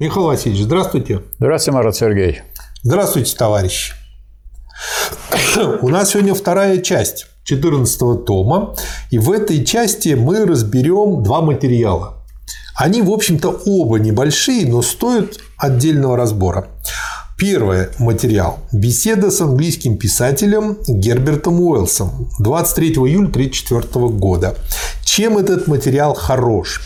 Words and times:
Михаил 0.00 0.26
Васильевич, 0.26 0.62
здравствуйте. 0.62 1.22
Здравствуйте, 1.40 1.76
Марат 1.76 1.96
Сергеевич. 1.96 2.44
Здравствуйте, 2.84 3.34
товарищи. 3.36 3.94
У 5.82 5.88
нас 5.88 6.10
сегодня 6.10 6.34
вторая 6.34 6.78
часть 6.78 7.26
14 7.42 8.24
тома, 8.24 8.76
и 9.10 9.18
в 9.18 9.32
этой 9.32 9.64
части 9.64 10.10
мы 10.10 10.46
разберем 10.46 11.24
два 11.24 11.40
материала. 11.40 12.24
Они, 12.76 13.02
в 13.02 13.10
общем-то, 13.10 13.62
оба 13.66 13.98
небольшие, 13.98 14.68
но 14.68 14.82
стоят 14.82 15.40
отдельного 15.56 16.16
разбора. 16.16 16.68
Первый 17.36 17.88
материал– 17.98 18.60
беседа 18.72 19.32
с 19.32 19.40
английским 19.40 19.98
писателем 19.98 20.78
Гербертом 20.86 21.60
Уэллсом 21.60 22.30
23 22.38 22.90
июля 22.90 23.28
1934 23.28 24.08
года. 24.10 24.54
Чем 25.04 25.38
этот 25.38 25.66
материал 25.66 26.14
хорош? 26.14 26.82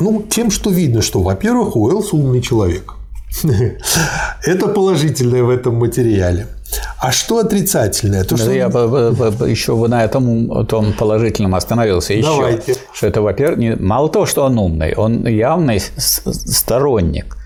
Ну, 0.00 0.22
тем, 0.28 0.50
что 0.50 0.70
видно, 0.70 1.02
что, 1.02 1.22
во-первых, 1.22 1.76
Уэллс 1.76 2.12
умный 2.12 2.40
человек. 2.40 2.94
Это 4.44 4.68
положительное 4.68 5.42
в 5.42 5.50
этом 5.50 5.76
материале. 5.76 6.46
А 6.98 7.12
что 7.12 7.38
отрицательное? 7.38 8.24
То, 8.24 8.36
ну, 8.36 8.38
что... 8.38 8.52
Я 8.52 8.66
еще 8.66 9.76
бы 9.76 9.88
на 9.88 10.04
этом 10.04 10.66
том 10.66 10.92
положительном 10.92 11.54
остановился 11.54 12.12
еще. 12.12 12.28
Давайте. 12.28 12.76
Что 12.92 13.06
это, 13.06 13.22
во-первых, 13.22 13.80
мало 13.80 14.08
того, 14.10 14.26
что 14.26 14.44
он 14.44 14.58
умный, 14.58 14.94
он 14.94 15.26
явный 15.26 15.80
сторонник 15.80 17.37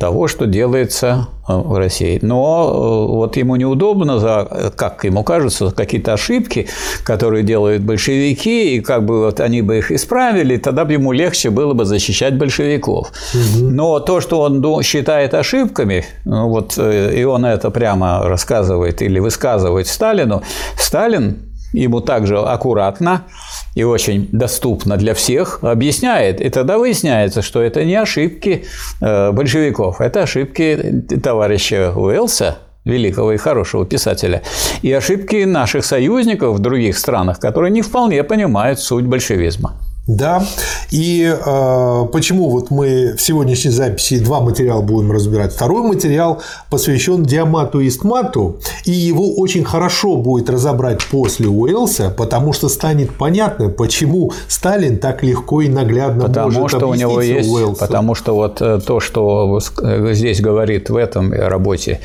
того, 0.00 0.28
что 0.28 0.46
делается 0.46 1.28
э, 1.46 1.52
в 1.52 1.76
России. 1.76 2.18
Но 2.22 2.64
э, 2.64 3.12
вот 3.14 3.36
ему 3.36 3.56
неудобно 3.56 4.18
за, 4.18 4.72
как 4.74 5.04
ему 5.04 5.22
кажется, 5.22 5.70
какие-то 5.70 6.14
ошибки, 6.14 6.66
которые 7.04 7.44
делают 7.44 7.82
большевики, 7.82 8.76
и 8.76 8.80
как 8.80 9.04
бы 9.04 9.20
вот 9.20 9.40
они 9.40 9.62
бы 9.62 9.78
их 9.78 9.92
исправили, 9.92 10.56
тогда 10.56 10.84
бы 10.86 10.94
ему 10.94 11.12
легче 11.12 11.50
было 11.50 11.74
бы 11.74 11.84
защищать 11.84 12.38
большевиков. 12.38 13.12
Угу. 13.34 13.68
Но 13.70 14.00
то, 14.00 14.20
что 14.20 14.40
он 14.40 14.82
считает 14.82 15.34
ошибками, 15.34 16.04
ну 16.24 16.48
вот, 16.48 16.78
э, 16.78 17.20
и 17.20 17.24
он 17.24 17.44
это 17.44 17.70
прямо 17.70 18.22
рассказывает 18.22 19.02
или 19.02 19.20
высказывает 19.20 19.86
Сталину, 19.86 20.42
Сталин 20.78 21.49
ему 21.72 22.00
также 22.00 22.38
аккуратно 22.38 23.24
и 23.74 23.84
очень 23.84 24.28
доступно 24.32 24.96
для 24.96 25.14
всех 25.14 25.60
объясняет. 25.62 26.40
И 26.40 26.48
тогда 26.50 26.78
выясняется, 26.78 27.42
что 27.42 27.60
это 27.60 27.84
не 27.84 27.94
ошибки 27.94 28.64
э, 29.00 29.32
большевиков, 29.32 30.00
это 30.00 30.22
ошибки 30.22 31.04
товарища 31.22 31.92
Уэллса, 31.94 32.58
великого 32.84 33.32
и 33.32 33.36
хорошего 33.36 33.84
писателя, 33.84 34.42
и 34.82 34.92
ошибки 34.92 35.44
наших 35.44 35.84
союзников 35.84 36.56
в 36.56 36.58
других 36.60 36.98
странах, 36.98 37.38
которые 37.38 37.70
не 37.70 37.82
вполне 37.82 38.24
понимают 38.24 38.80
суть 38.80 39.04
большевизма. 39.04 39.76
Да, 40.16 40.44
и 40.90 41.22
э, 41.24 42.06
почему 42.12 42.50
вот 42.50 42.72
мы 42.72 43.14
в 43.16 43.22
сегодняшней 43.22 43.70
записи 43.70 44.18
два 44.18 44.40
материала 44.40 44.82
будем 44.82 45.12
разбирать. 45.12 45.52
Второй 45.52 45.84
материал 45.84 46.42
посвящен 46.68 47.22
Диамату 47.22 47.78
и 47.78 47.86
Истмату, 47.86 48.56
и 48.84 48.90
его 48.90 49.36
очень 49.36 49.62
хорошо 49.62 50.16
будет 50.16 50.50
разобрать 50.50 51.04
после 51.06 51.46
Уэллса, 51.46 52.10
потому 52.10 52.52
что 52.52 52.68
станет 52.68 53.14
понятно, 53.14 53.68
почему 53.68 54.32
Сталин 54.48 54.98
так 54.98 55.22
легко 55.22 55.60
и 55.60 55.68
наглядно 55.68 56.24
потому 56.24 56.50
может 56.50 56.78
что 56.80 56.88
у 56.88 56.94
него 56.94 57.20
есть, 57.20 57.48
Уэллсу. 57.48 57.78
Потому 57.78 58.16
что 58.16 58.34
вот 58.34 58.60
э, 58.60 58.80
то, 58.84 58.98
что 58.98 59.60
э, 59.80 60.12
здесь 60.12 60.40
говорит 60.40 60.90
в 60.90 60.96
этом 60.96 61.32
работе 61.32 62.00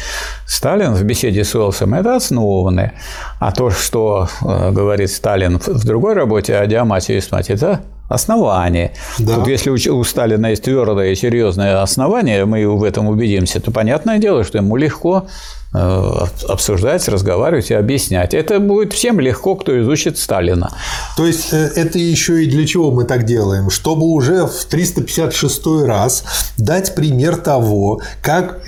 Сталин 0.46 0.94
в 0.94 1.02
беседе 1.02 1.44
с 1.44 1.56
Уэллсом, 1.56 1.96
это 1.96 2.18
основанное. 2.18 2.94
А 3.40 3.52
то, 3.52 3.72
что 3.72 4.28
э, 4.44 4.72
говорит 4.72 5.10
Сталин 5.10 5.60
в 5.60 5.86
другой 5.86 6.14
работе 6.14 6.56
о 6.56 6.68
Диамате 6.68 7.16
и 7.16 7.18
Истмате, 7.18 7.54
это 7.54 7.82
основание. 8.10 8.92
Да. 9.20 9.36
Тут 9.36 9.48
если 9.48 9.70
у 9.70 10.04
Сталина 10.04 10.48
есть 10.48 10.64
твердое 10.64 11.12
и 11.12 11.16
серьезное 11.16 11.82
основание, 11.82 12.46
мы 12.46 12.68
в 12.68 12.84
этом 12.84 13.08
убедимся, 13.08 13.60
то 13.60 13.72
понятное 13.72 14.20
дело, 14.20 14.44
что 14.44 14.58
ему 14.60 14.76
легко 14.76 15.28
э, 15.74 16.12
обсуждать, 16.48 17.08
разговаривать 17.08 17.72
и 17.72 17.74
объяснять. 17.74 18.34
Это 18.34 18.60
будет 18.60 18.94
всем 18.94 19.20
легко, 19.20 19.56
кто 19.56 19.80
изучит 19.82 20.18
Сталина. 20.18 20.72
То 21.18 21.26
есть 21.26 21.52
э, 21.52 21.72
это 21.76 21.98
еще 21.98 22.44
и 22.44 22.48
для 22.48 22.66
чего 22.68 22.92
мы 22.92 23.06
так 23.06 23.26
делаем? 23.26 23.70
Чтобы 23.70 24.06
уже 24.06 24.46
в 24.46 24.66
356 24.66 25.66
раз 25.86 26.24
дать 26.58 26.96
пример 26.96 27.38
того, 27.38 28.02
как 28.22 28.60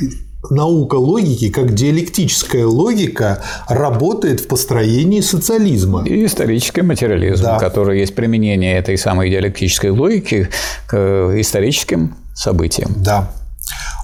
наука 0.52 0.96
логики, 0.96 1.50
как 1.50 1.74
диалектическая 1.74 2.66
логика, 2.66 3.41
работает 3.68 4.41
в 4.41 4.47
построении 4.47 5.22
социализма. 5.22 6.03
И 6.06 6.25
исторический 6.25 6.81
материализм, 6.81 7.44
да. 7.44 7.59
который 7.59 8.00
есть 8.00 8.16
применение 8.16 8.78
этой 8.78 8.97
самой 8.97 9.30
диалектической 9.30 9.91
логики 9.91 10.50
к 10.88 11.34
историческим 11.40 12.16
событиям. 12.34 12.91
Да. 12.97 13.31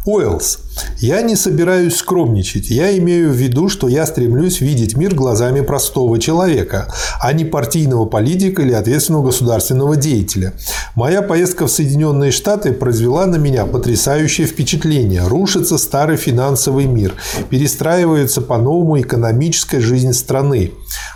Уэллс. 0.06 0.60
Я 1.00 1.22
не 1.22 1.36
собираюсь 1.36 1.98
скромничать. 1.98 2.70
Я 2.70 2.98
имею 2.98 3.32
в 3.32 3.36
виду, 3.36 3.68
что 3.70 3.88
я 3.88 4.06
стремлюсь 4.06 4.62
видеть 4.62 4.96
мир 4.96 5.14
глазами 5.14 5.62
простого 5.62 6.20
человека, 6.20 6.94
а 7.20 7.34
не 7.34 7.46
партийного 7.46 8.06
политика 8.06 8.62
или 8.62 8.72
ответственного 8.72 9.26
государственного 9.26 9.96
деятеля. 9.98 10.54
Моя 10.96 11.22
поездка 11.22 11.68
в 11.68 11.72
Соединенные 11.72 12.32
Штаты 12.32 12.72
произвела 12.72 13.26
на 13.26 13.36
меня 13.36 13.66
потрясающее 13.66 14.48
впечатление. 14.48 15.28
Рушится 15.28 15.78
старый 15.78 16.18
финансовый 16.18 16.86
мир, 16.86 17.16
перестраивается 17.50 18.42
по-новому 18.42 19.02
экономическая 19.02 19.82
жизнь 19.82 20.14
страны. 20.14 20.72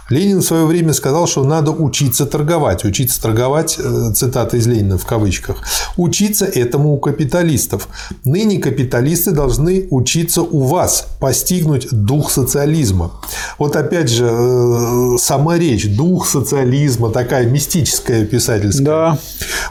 Ленин 0.09 0.40
в 0.40 0.44
свое 0.44 0.66
время 0.66 0.94
сказал, 0.94 1.28
что 1.28 1.44
надо 1.44 1.72
учиться 1.72 2.25
торговать. 2.25 2.85
Учиться 2.85 3.22
торговать, 3.22 3.78
э, 3.78 4.12
цитата 4.13 4.57
из 4.57 4.66
Ленина 4.68 4.97
в 4.97 5.06
кавычках, 5.06 5.57
учиться 5.97 6.45
этому 6.45 6.94
у 6.94 6.97
капиталистов. 6.97 7.90
Ныне 8.23 8.59
капиталисты 8.59 9.31
должны 9.31 9.88
учиться 9.90 10.41
у 10.41 10.62
вас, 10.62 11.07
постигнуть 11.19 11.88
дух 11.91 12.31
социализма. 12.31 13.12
Вот 13.57 13.75
опять 13.75 14.09
же, 14.09 14.25
э, 14.29 15.18
сама 15.19 15.57
речь, 15.57 15.88
дух 15.95 16.28
социализма, 16.28 17.09
такая 17.09 17.45
мистическая 17.45 18.25
писательская. 18.25 18.85
Да. 18.85 19.19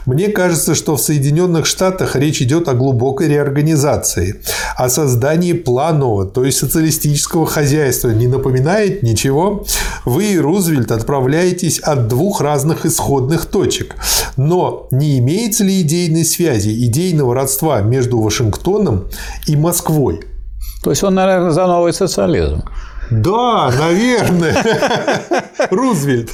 Мне 0.05 0.29
кажется, 0.29 0.75
что 0.75 0.95
в 0.95 1.01
Соединенных 1.01 1.65
Штатах 1.65 2.15
речь 2.15 2.41
идет 2.41 2.67
о 2.67 2.73
глубокой 2.73 3.27
реорганизации, 3.27 4.41
о 4.75 4.89
создании 4.89 5.53
планового, 5.53 6.25
то 6.25 6.45
есть 6.45 6.59
социалистического 6.59 7.45
хозяйства. 7.45 8.09
Не 8.09 8.27
напоминает 8.27 9.03
ничего? 9.03 9.65
Вы 10.05 10.26
и 10.33 10.37
Рузвельт 10.37 10.91
отправляетесь 10.91 11.79
от 11.79 12.07
двух 12.07 12.41
разных 12.41 12.85
исходных 12.85 13.45
точек. 13.45 13.95
Но 14.35 14.87
не 14.91 15.19
имеется 15.19 15.63
ли 15.63 15.81
идейной 15.81 16.25
связи, 16.25 16.69
идейного 16.85 17.33
родства 17.35 17.81
между 17.81 18.19
Вашингтоном 18.19 19.07
и 19.47 19.55
Москвой? 19.55 20.21
То 20.83 20.91
есть 20.91 21.03
он, 21.03 21.15
наверное, 21.15 21.51
за 21.51 21.67
новый 21.67 21.93
социализм. 21.93 22.63
Да, 23.09 23.71
наверное. 23.77 24.63
Рузвельт. 25.71 26.31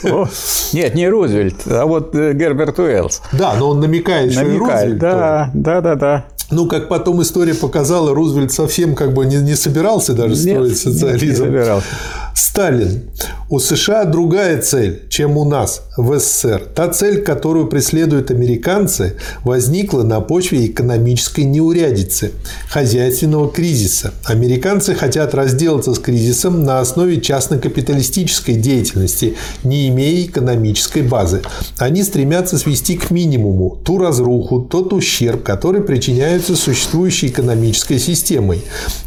Нет, 0.74 0.96
не 0.96 1.08
Рузвельт, 1.08 1.68
а 1.68 1.86
вот 1.86 2.16
э, 2.16 2.34
Герберт 2.34 2.80
Уэллс. 2.80 3.22
Да, 3.32 3.54
но 3.56 3.70
он 3.70 3.80
намекает, 3.80 4.32
что 4.32 4.44
намекает, 4.44 4.60
и 4.60 4.90
Рузвельт. 4.90 5.00
Да, 5.00 5.52
да, 5.54 5.82
да, 5.82 5.96
да. 5.96 6.26
Ну, 6.52 6.68
как 6.68 6.90
потом 6.90 7.22
история 7.22 7.54
показала, 7.54 8.14
Рузвельт 8.14 8.52
совсем 8.52 8.96
как 8.96 9.14
бы 9.14 9.26
не, 9.26 9.38
не 9.38 9.56
собирался 9.56 10.14
даже 10.14 10.36
строить 10.36 10.70
нет, 10.70 10.78
социализм. 10.78 11.26
Нет, 11.26 11.40
не 11.40 11.46
собирался. 11.46 11.88
Сталин. 12.36 13.10
У 13.54 13.60
США 13.60 14.06
другая 14.06 14.60
цель, 14.64 15.04
чем 15.10 15.38
у 15.38 15.46
нас 15.46 15.84
в 15.96 16.18
СССР. 16.18 16.64
Та 16.74 16.88
цель, 16.88 17.22
которую 17.22 17.68
преследуют 17.68 18.32
американцы, 18.32 19.16
возникла 19.44 20.02
на 20.02 20.22
почве 20.22 20.66
экономической 20.66 21.42
неурядицы, 21.42 22.32
хозяйственного 22.68 23.52
кризиса. 23.52 24.16
Американцы 24.26 24.96
хотят 24.96 25.36
разделаться 25.36 25.94
с 25.94 26.00
кризисом 26.00 26.64
на 26.64 26.80
основе 26.80 27.22
частно-капиталистической 27.22 28.56
деятельности, 28.56 29.36
не 29.64 29.88
имея 29.90 30.26
экономической 30.26 31.04
базы. 31.04 31.44
Они 31.78 32.02
стремятся 32.02 32.58
свести 32.58 32.98
к 32.98 33.12
минимуму 33.12 33.78
ту 33.86 34.00
разруху, 34.00 34.62
тот 34.62 34.94
ущерб, 34.94 35.44
который 35.44 35.84
причиняется 35.84 36.56
существующей 36.56 37.28
экономической 37.28 38.00
системой. 38.00 38.64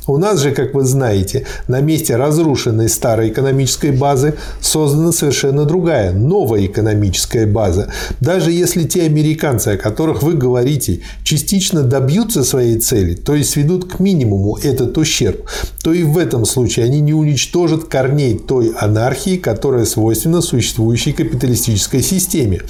У 0.06 0.18
нас 0.18 0.40
же, 0.40 0.52
как 0.52 0.72
вы 0.72 0.84
знаете, 0.84 1.48
на 1.66 1.80
месте 1.80 2.14
разрушенной 2.14 2.88
старой 2.88 3.30
экономической 3.30 3.90
базы 3.90 4.35
создана 4.60 5.12
совершенно 5.12 5.64
другая, 5.64 6.12
новая 6.12 6.66
экономическая 6.66 7.46
база. 7.46 7.90
Даже 8.20 8.52
если 8.52 8.84
те 8.84 9.02
американцы, 9.02 9.68
о 9.68 9.76
которых 9.76 10.22
вы 10.22 10.34
говорите, 10.34 11.00
частично 11.22 11.82
добьются 11.82 12.44
своей 12.44 12.78
цели, 12.78 13.14
то 13.14 13.34
есть 13.34 13.50
сведут 13.50 13.84
к 13.84 14.00
минимуму 14.00 14.58
этот 14.62 14.96
ущерб, 14.98 15.46
то 15.82 15.92
и 15.92 16.02
в 16.02 16.18
этом 16.18 16.44
случае 16.44 16.86
они 16.86 17.00
не 17.00 17.14
уничтожат 17.14 17.84
корней 17.84 18.38
той 18.38 18.72
анархии, 18.78 19.36
которая 19.36 19.84
свойственна 19.84 20.40
существующей 20.40 21.12
капиталистической 21.12 22.02
системе. 22.02 22.60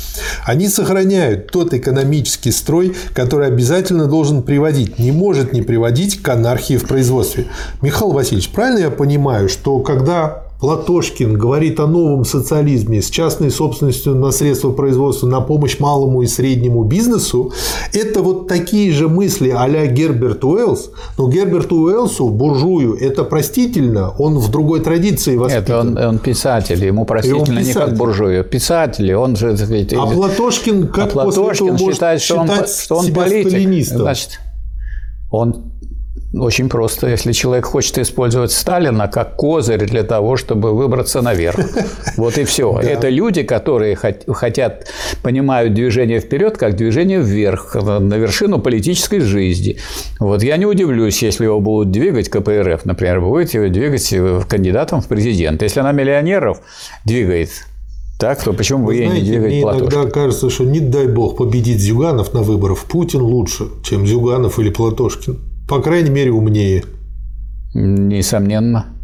Они 0.45 0.69
сохраняют 0.69 1.51
тот 1.51 1.75
экономический 1.75 2.53
строй, 2.53 2.95
который 3.15 3.49
обязательно 3.49 4.07
должен 4.07 4.43
приводить, 4.43 4.99
не 4.99 5.13
может 5.13 5.53
не 5.53 5.63
приводить 5.63 6.23
к 6.23 6.29
анархии 6.29 6.77
в 6.77 6.87
производстве. 6.87 7.47
Михаил 7.83 8.13
Васильевич, 8.13 8.51
правильно 8.51 8.79
я 8.79 8.91
понимаю, 8.91 9.49
что 9.49 9.81
когда 9.81 10.46
Платошкин 10.61 11.37
говорит 11.37 11.81
о 11.81 11.87
новом 11.87 12.25
социализме 12.25 13.03
с 13.03 13.11
частной 13.11 13.51
собственностью 13.51 14.15
на 14.15 14.31
средства 14.31 14.73
производства 14.73 15.27
на 15.27 15.41
помощь 15.41 15.79
малому 15.79 16.23
и 16.23 16.27
среднему 16.27 16.85
бизнесу, 16.85 17.53
это 17.93 18.23
вот 18.23 18.49
такие 18.49 18.93
же 18.93 19.09
мысли 19.09 19.51
а-ля 19.51 19.87
Герберт 19.87 20.45
Уэллс. 20.45 20.91
Но 21.19 21.29
Герберт 21.29 21.71
Уэллсу, 21.73 22.29
буржую, 22.29 22.97
это 22.97 23.25
простительно, 23.25 24.11
он 24.19 24.39
в 24.39 24.51
другой 24.51 24.81
традиции 24.81 25.37
воспитан. 25.37 25.93
Это 25.93 26.09
он, 26.09 26.15
он 26.15 26.19
писатель, 26.19 26.83
ему 26.85 27.05
простительно 27.05 27.61
не 27.61 27.73
как 27.73 27.95
буржую. 27.95 28.45
Писатель, 28.45 29.15
он 29.15 29.37
же... 29.37 29.57
А 29.97 30.07
Платошкин 30.07 30.89
как 30.89 31.09
а 31.09 31.11
Платошкин 31.11 31.69
после 31.69 31.75
этого 31.75 31.93
считает, 31.93 32.23
что 32.23 32.37
он, 32.37 32.49
что 32.67 32.97
он 32.97 33.13
политик. 33.13 33.87
Значит, 33.87 34.41
он 35.31 35.73
очень 36.35 36.69
просто. 36.69 37.09
Если 37.09 37.33
человек 37.33 37.67
хочет 37.67 37.99
использовать 37.99 38.53
Сталина 38.53 39.09
как 39.09 39.37
козырь 39.37 39.87
для 39.87 40.03
того, 40.03 40.37
чтобы 40.37 40.73
выбраться 40.73 41.23
наверх. 41.23 41.59
Вот 42.17 42.39
и 42.39 42.45
все. 42.45 42.79
Это 42.79 43.11
люди, 43.11 43.43
которые 43.43 43.97
хотят, 43.97 44.89
понимают 45.23 45.75
движение 45.75 46.21
вперед 46.21 46.57
как 46.57 46.75
движение 46.75 47.21
вверх, 47.21 47.75
на 47.75 48.15
вершину 48.17 48.59
политической 48.59 49.21
жизни. 49.21 49.77
Вот 50.19 50.43
я 50.43 50.57
не 50.57 50.65
удивлюсь, 50.67 51.23
если 51.23 51.45
его 51.45 51.61
будут 51.61 51.91
двигать 51.91 52.31
КПРФ, 52.31 52.87
например, 52.87 53.21
будете 53.21 53.59
его 53.59 53.69
двигать 53.69 54.15
кандидатом 54.49 55.03
в 55.03 55.09
президент. 55.09 55.63
Если 55.63 55.81
она 55.81 55.93
миллионеров 55.93 56.61
двигает, 57.05 57.51
так, 58.19 58.43
то 58.43 58.55
почему 58.55 58.87
вы, 58.87 58.87
вы 58.87 58.95
ей 58.95 59.09
не 59.09 59.21
двигаете 59.21 59.57
Мне 59.57 59.63
Платошкин? 59.63 59.99
иногда 59.99 60.11
кажется, 60.11 60.49
что 60.51 60.65
не 60.65 60.81
дай 60.81 61.07
бог 61.07 61.37
победить 61.37 61.81
Зюганов 61.81 62.33
на 62.33 62.43
выборах, 62.43 62.79
Путин 62.85 63.21
лучше, 63.21 63.67
чем 63.85 64.07
Зюганов 64.07 64.59
или 64.59 64.71
Платошкин 64.71 65.39
по 65.69 65.81
крайней 65.81 66.11
мере, 66.11 66.31
умнее. 66.33 66.85
Несомненно. 67.75 68.96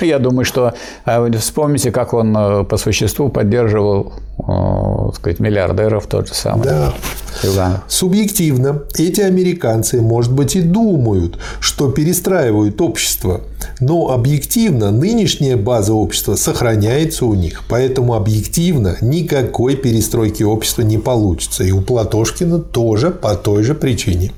Я 0.00 0.18
думаю, 0.18 0.44
что 0.44 0.74
а 1.04 1.30
вспомните, 1.38 1.90
как 1.90 2.12
он 2.12 2.36
э, 2.36 2.64
по 2.64 2.76
существу 2.76 3.28
поддерживал 3.28 4.14
так 4.46 5.16
сказать, 5.16 5.40
миллиардеров 5.40 6.06
тот 6.06 6.28
же 6.28 6.34
самый. 6.34 6.64
Да. 6.64 6.94
Юганов. 7.42 7.80
Субъективно 7.88 8.82
эти 8.96 9.20
американцы, 9.20 10.00
может 10.00 10.32
быть, 10.32 10.56
и 10.56 10.60
думают, 10.60 11.38
что 11.60 11.90
перестраивают 11.90 12.80
общество, 12.80 13.42
но 13.78 14.10
объективно 14.10 14.90
нынешняя 14.90 15.56
база 15.56 15.94
общества 15.94 16.34
сохраняется 16.34 17.26
у 17.26 17.34
них, 17.34 17.62
поэтому 17.68 18.14
объективно 18.14 18.96
никакой 19.00 19.76
перестройки 19.76 20.42
общества 20.42 20.82
не 20.82 20.98
получится. 20.98 21.62
И 21.62 21.70
у 21.70 21.80
Платошкина 21.80 22.58
тоже 22.58 23.10
по 23.10 23.34
той 23.36 23.62
же 23.62 23.74
причине. 23.74 24.32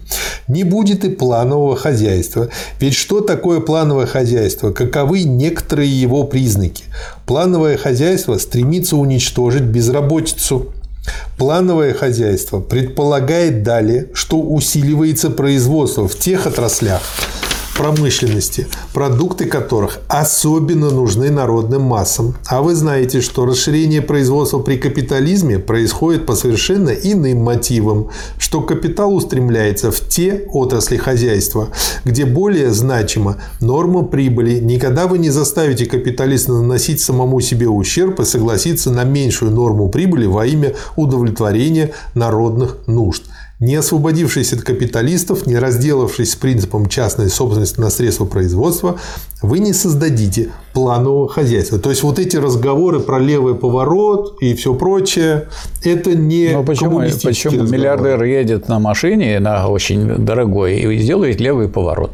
Не 0.46 0.64
будет 0.64 1.04
и 1.04 1.08
планового 1.08 1.76
хозяйства. 1.76 2.48
Ведь 2.78 2.94
что 2.94 3.20
такое 3.20 3.60
плановое 3.60 4.06
хозяйство? 4.06 4.70
Каковы 4.70 5.12
некоторые 5.20 5.88
его 5.88 6.25
признаки? 6.25 6.85
Плановое 7.26 7.76
хозяйство 7.76 8.38
стремится 8.38 8.97
уничтожить 8.97 9.62
безработицу. 9.62 10.73
Плановое 11.37 11.94
хозяйство 11.94 12.61
предполагает 12.61 13.62
далее, 13.62 14.09
что 14.14 14.41
усиливается 14.41 15.31
производство 15.31 16.06
в 16.09 16.17
тех 16.17 16.47
отраслях, 16.47 17.03
промышленности, 17.76 18.66
продукты 18.92 19.46
которых 19.46 20.00
особенно 20.08 20.90
нужны 20.90 21.30
народным 21.30 21.82
массам. 21.82 22.34
А 22.46 22.62
вы 22.62 22.74
знаете, 22.74 23.20
что 23.20 23.46
расширение 23.46 24.02
производства 24.02 24.58
при 24.58 24.76
капитализме 24.76 25.58
происходит 25.58 26.26
по 26.26 26.34
совершенно 26.34 26.90
иным 26.90 27.38
мотивам, 27.38 28.10
что 28.38 28.60
капитал 28.60 29.14
устремляется 29.14 29.90
в 29.90 30.00
те 30.00 30.44
отрасли 30.52 30.96
хозяйства, 30.96 31.69
где 32.04 32.24
более 32.24 32.72
значима 32.72 33.38
норма 33.60 34.02
прибыли. 34.02 34.58
Никогда 34.58 35.06
вы 35.06 35.19
не 35.19 35.30
заставите 35.30 35.86
капиталиста 35.86 36.52
наносить 36.52 37.00
самому 37.00 37.40
себе 37.40 37.69
ущерб 37.69 38.20
и 38.20 38.24
согласиться 38.24 38.90
на 38.90 39.04
меньшую 39.04 39.52
норму 39.52 39.88
прибыли 39.88 40.26
во 40.26 40.46
имя 40.46 40.74
удовлетворения 40.96 41.92
народных 42.14 42.76
нужд. 42.86 43.24
Не 43.62 43.76
освободившись 43.76 44.53
от 44.53 44.62
капиталистов, 44.62 45.47
не 45.47 45.56
разделавшись 45.56 46.32
с 46.32 46.35
принципом 46.35 46.88
частной 46.88 47.31
собственности 47.31 47.79
на 47.79 47.91
средства 47.91 48.25
производства, 48.25 48.99
вы 49.43 49.59
не 49.59 49.73
создадите 49.73 50.50
планового 50.73 51.29
хозяйства. 51.29 51.79
То 51.79 51.91
есть 51.91 52.03
вот 52.03 52.19
эти 52.19 52.37
разговоры 52.37 53.00
про 53.00 53.19
левый 53.19 53.55
поворот 53.55 54.37
и 54.41 54.55
все 54.55 54.75
прочее, 54.75 55.49
это 55.85 56.15
не 56.15 56.50
Но 56.53 56.62
почему, 56.62 57.00
почему 57.00 57.53
разговоры. 57.53 57.71
миллиардер 57.71 58.23
едет 58.23 58.69
на 58.69 58.79
машине, 58.79 59.41
на 59.41 59.69
очень 59.69 60.25
дорогой, 60.25 60.77
и 60.77 60.99
сделает 60.99 61.41
левый 61.41 61.69
поворот? 61.69 62.12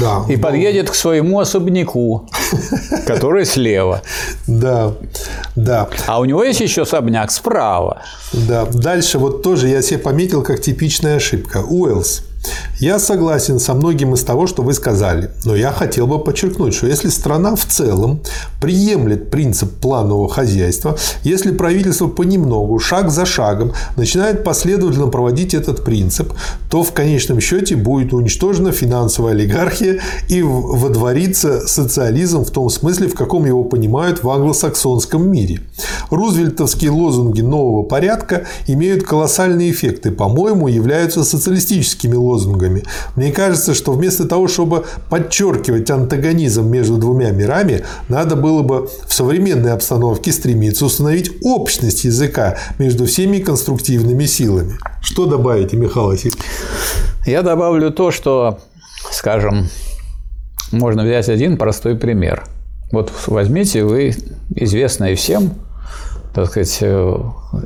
Да. 0.00 0.24
И 0.28 0.36
но... 0.36 0.42
подъедет 0.42 0.90
к 0.90 0.94
своему 0.94 1.38
особняку, 1.38 2.28
который 3.06 3.44
слева. 3.44 4.02
Да, 4.46 4.94
да. 5.54 5.88
А 6.06 6.20
у 6.20 6.24
него 6.24 6.42
есть 6.42 6.60
еще 6.60 6.82
особняк 6.82 7.30
справа. 7.30 8.02
Да. 8.32 8.66
Дальше 8.72 9.18
вот 9.18 9.42
тоже 9.42 9.68
я 9.68 9.82
себе 9.82 9.98
пометил 9.98 10.42
как 10.42 10.60
типичная 10.60 11.16
ошибка. 11.16 11.58
Уэллс 11.58 12.24
я 12.82 12.98
согласен 12.98 13.60
со 13.60 13.74
многим 13.74 14.14
из 14.14 14.24
того, 14.24 14.48
что 14.48 14.62
вы 14.62 14.74
сказали, 14.74 15.30
но 15.44 15.54
я 15.54 15.70
хотел 15.70 16.08
бы 16.08 16.18
подчеркнуть, 16.18 16.74
что 16.74 16.88
если 16.88 17.10
страна 17.10 17.54
в 17.54 17.64
целом 17.64 18.20
приемлет 18.60 19.30
принцип 19.30 19.72
планового 19.74 20.28
хозяйства, 20.28 20.98
если 21.22 21.52
правительство 21.52 22.08
понемногу, 22.08 22.80
шаг 22.80 23.12
за 23.12 23.24
шагом 23.24 23.72
начинает 23.96 24.42
последовательно 24.42 25.06
проводить 25.06 25.54
этот 25.54 25.84
принцип, 25.84 26.32
то 26.70 26.82
в 26.82 26.90
конечном 26.90 27.40
счете 27.40 27.76
будет 27.76 28.12
уничтожена 28.12 28.72
финансовая 28.72 29.34
олигархия 29.34 30.00
и 30.28 30.42
водворится 30.42 31.68
социализм 31.68 32.44
в 32.44 32.50
том 32.50 32.68
смысле, 32.68 33.06
в 33.06 33.14
каком 33.14 33.46
его 33.46 33.62
понимают 33.62 34.24
в 34.24 34.28
англосаксонском 34.28 35.30
мире. 35.30 35.60
Рузвельтовские 36.10 36.90
лозунги 36.90 37.42
нового 37.42 37.84
порядка 37.84 38.42
имеют 38.66 39.04
колоссальные 39.04 39.70
эффекты, 39.70 40.10
по-моему, 40.10 40.66
являются 40.66 41.22
социалистическими 41.22 42.16
лозунгами 42.16 42.31
лозунгами. 42.32 42.84
Мне 43.16 43.32
кажется, 43.32 43.74
что 43.74 43.92
вместо 43.92 44.26
того, 44.26 44.48
чтобы 44.48 44.84
подчеркивать 45.08 45.90
антагонизм 45.90 46.66
между 46.68 46.96
двумя 46.96 47.30
мирами, 47.30 47.84
надо 48.08 48.36
было 48.36 48.62
бы 48.62 48.88
в 49.06 49.12
современной 49.12 49.72
обстановке 49.72 50.32
стремиться 50.32 50.86
установить 50.86 51.32
общность 51.42 52.04
языка 52.04 52.56
между 52.78 53.06
всеми 53.06 53.38
конструктивными 53.38 54.24
силами. 54.26 54.78
Что 55.00 55.26
добавите, 55.26 55.76
Михаил 55.76 56.06
Васильевич? 56.06 56.38
Я 57.26 57.42
добавлю 57.42 57.90
то, 57.90 58.10
что, 58.10 58.58
скажем, 59.10 59.68
можно 60.72 61.04
взять 61.04 61.28
один 61.28 61.56
простой 61.56 61.96
пример. 61.96 62.44
Вот 62.90 63.12
возьмите 63.26 63.84
вы 63.84 64.14
известные 64.54 65.16
всем, 65.16 65.54
так 66.34 66.48
сказать, 66.48 66.78
э, 66.80 67.16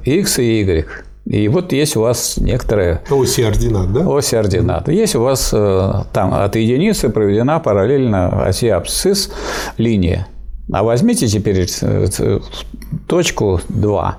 X 0.05 0.39
и 0.39 0.61
Y. 0.61 0.87
И 1.27 1.49
вот 1.49 1.73
есть 1.73 1.97
у 1.97 2.03
вас 2.03 2.37
некоторые... 2.37 3.03
Оси 3.11 3.43
ординат, 3.43 3.93
да? 3.93 4.09
Оси 4.09 4.37
ординат. 4.37 4.89
Есть 4.89 5.17
у 5.17 5.23
вас 5.23 5.51
э, 5.53 5.93
там 6.13 6.33
от 6.33 6.55
единицы 6.55 7.09
проведена 7.09 7.59
параллельно 7.59 8.45
оси 8.47 8.69
абсцисс 8.69 9.31
линия. 9.77 10.29
А 10.73 10.85
возьмите 10.85 11.27
теперь 11.27 11.67
э, 11.83 12.39
точку 13.09 13.61
2. 13.69 14.19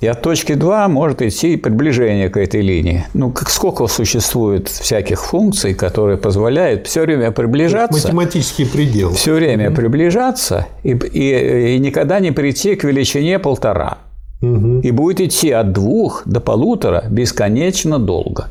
И 0.00 0.06
от 0.06 0.22
точки 0.22 0.54
2 0.54 0.88
может 0.88 1.20
идти 1.20 1.56
приближение 1.56 2.30
к 2.30 2.38
этой 2.38 2.62
линии. 2.62 3.04
Ну, 3.12 3.30
как 3.30 3.50
сколько 3.50 3.86
существует 3.86 4.68
всяких 4.68 5.22
функций, 5.22 5.74
которые 5.74 6.16
позволяют 6.16 6.86
все 6.86 7.02
время 7.02 7.30
приближаться. 7.30 8.06
Математический 8.06 8.66
предел. 8.66 9.12
Все 9.12 9.34
время 9.34 9.66
mm-hmm. 9.68 9.74
приближаться 9.74 10.66
и, 10.82 10.92
и, 10.92 11.74
и 11.74 11.78
никогда 11.78 12.20
не 12.20 12.32
прийти 12.32 12.74
к 12.74 12.84
величине 12.84 13.38
полтора. 13.38 13.98
Угу. 14.40 14.80
И 14.84 14.92
будет 14.92 15.20
идти 15.20 15.50
от 15.50 15.72
двух 15.72 16.22
до 16.24 16.40
полутора 16.40 17.04
бесконечно 17.10 17.98
долго. 17.98 18.48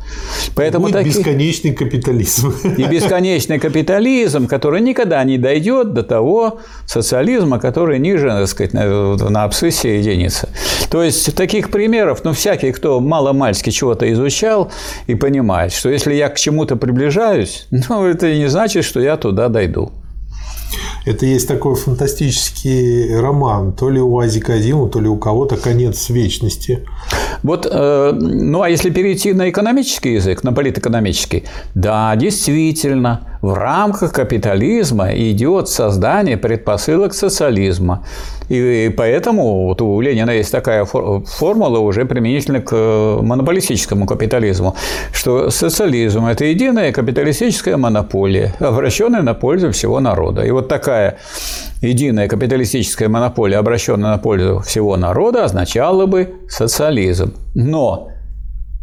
Поэтому 0.53 0.87
будет 0.87 0.97
таки... 0.97 1.09
бесконечный 1.09 1.73
капитализм. 1.73 2.53
И 2.77 2.83
бесконечный 2.83 3.57
капитализм, 3.57 4.47
который 4.47 4.81
никогда 4.81 5.23
не 5.23 5.37
дойдет 5.37 5.93
до 5.93 6.03
того 6.03 6.59
социализма, 6.85 7.59
который 7.59 7.99
ниже, 7.99 8.27
так 8.27 8.47
сказать, 8.47 8.73
на, 8.73 9.15
на 9.15 9.45
абсциссе 9.45 9.99
единицы. 9.99 10.49
То 10.91 11.03
есть 11.03 11.33
таких 11.35 11.71
примеров, 11.71 12.21
ну, 12.25 12.33
всякий, 12.33 12.73
кто 12.73 12.99
мало-мальски 12.99 13.69
чего-то 13.69 14.11
изучал 14.11 14.69
и 15.07 15.15
понимает, 15.15 15.71
что 15.71 15.89
если 15.89 16.13
я 16.13 16.27
к 16.27 16.35
чему-то 16.35 16.75
приближаюсь, 16.75 17.65
ну, 17.89 18.05
это 18.05 18.35
не 18.35 18.47
значит, 18.47 18.83
что 18.83 18.99
я 18.99 19.15
туда 19.15 19.47
дойду. 19.47 19.91
Это 21.05 21.25
есть 21.25 21.47
такой 21.47 21.75
фантастический 21.75 23.15
роман, 23.15 23.71
то 23.73 23.89
ли 23.89 24.01
у 24.01 24.19
Азика 24.19 24.53
Азимова, 24.53 24.89
то 24.89 24.99
ли 24.99 25.07
у 25.07 25.17
кого-то 25.17 25.55
«Конец 25.55 26.09
вечности». 26.09 26.85
Вот, 27.43 27.67
э, 27.69 28.11
ну 28.11 28.61
а 28.61 28.69
если 28.69 28.89
перейти 28.89 29.33
на 29.33 29.49
экономический 29.49 30.15
язык, 30.15 30.43
на 30.43 30.51
политэкономический, 30.51 31.45
да, 31.75 32.15
действительно, 32.15 33.21
в 33.41 33.53
рамках 33.53 34.11
капитализма 34.11 35.15
идет 35.15 35.69
создание 35.69 36.37
предпосылок 36.37 37.13
социализма. 37.13 38.05
И 38.49 38.93
поэтому 38.95 39.65
вот 39.65 39.81
у 39.81 39.99
Ленина 40.01 40.31
есть 40.31 40.51
такая 40.51 40.85
формула 40.85 41.79
уже 41.79 42.05
применительно 42.05 42.61
к 42.61 42.73
монополистическому 43.21 44.05
капитализму, 44.05 44.75
что 45.11 45.49
социализм– 45.49 46.25
это 46.27 46.45
единая 46.45 46.91
капиталистическая 46.91 47.77
монополия, 47.77 48.53
обращенная 48.59 49.21
на 49.21 49.33
пользу 49.33 49.71
всего 49.71 49.99
народа. 49.99 50.43
И 50.43 50.51
вот 50.51 50.67
такая 50.67 51.17
единая 51.81 52.27
капиталистическая 52.27 53.07
монополия, 53.07 53.57
обращенная 53.57 54.11
на 54.11 54.17
пользу 54.17 54.59
всего 54.59 54.97
народа, 54.97 55.45
означала 55.45 56.05
бы 56.05 56.35
социализм. 56.47 57.33
Но 57.53 58.09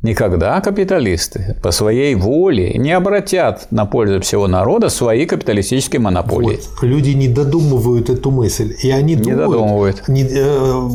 Никогда 0.05 0.61
капиталисты 0.61 1.57
по 1.63 1.71
своей 1.71 2.15
воле 2.15 2.75
не 2.75 2.93
обратят 2.93 3.69
на 3.71 3.87
пользу 3.87 4.21
всего 4.21 4.47
народа 4.47 4.91
свои 4.91 5.25
капиталистические 5.25 6.01
монополии. 6.01 6.61
Вот. 6.61 6.83
Люди 6.83 7.11
не 7.11 7.27
додумывают 7.27 8.11
эту 8.11 8.31
мысль. 8.31 8.75
И 8.83 8.91
они 8.91 9.17
думают, 9.17 9.27
не 9.27 9.47
додумывают. 9.47 10.03
Они, 10.07 10.27
э, 10.31 10.89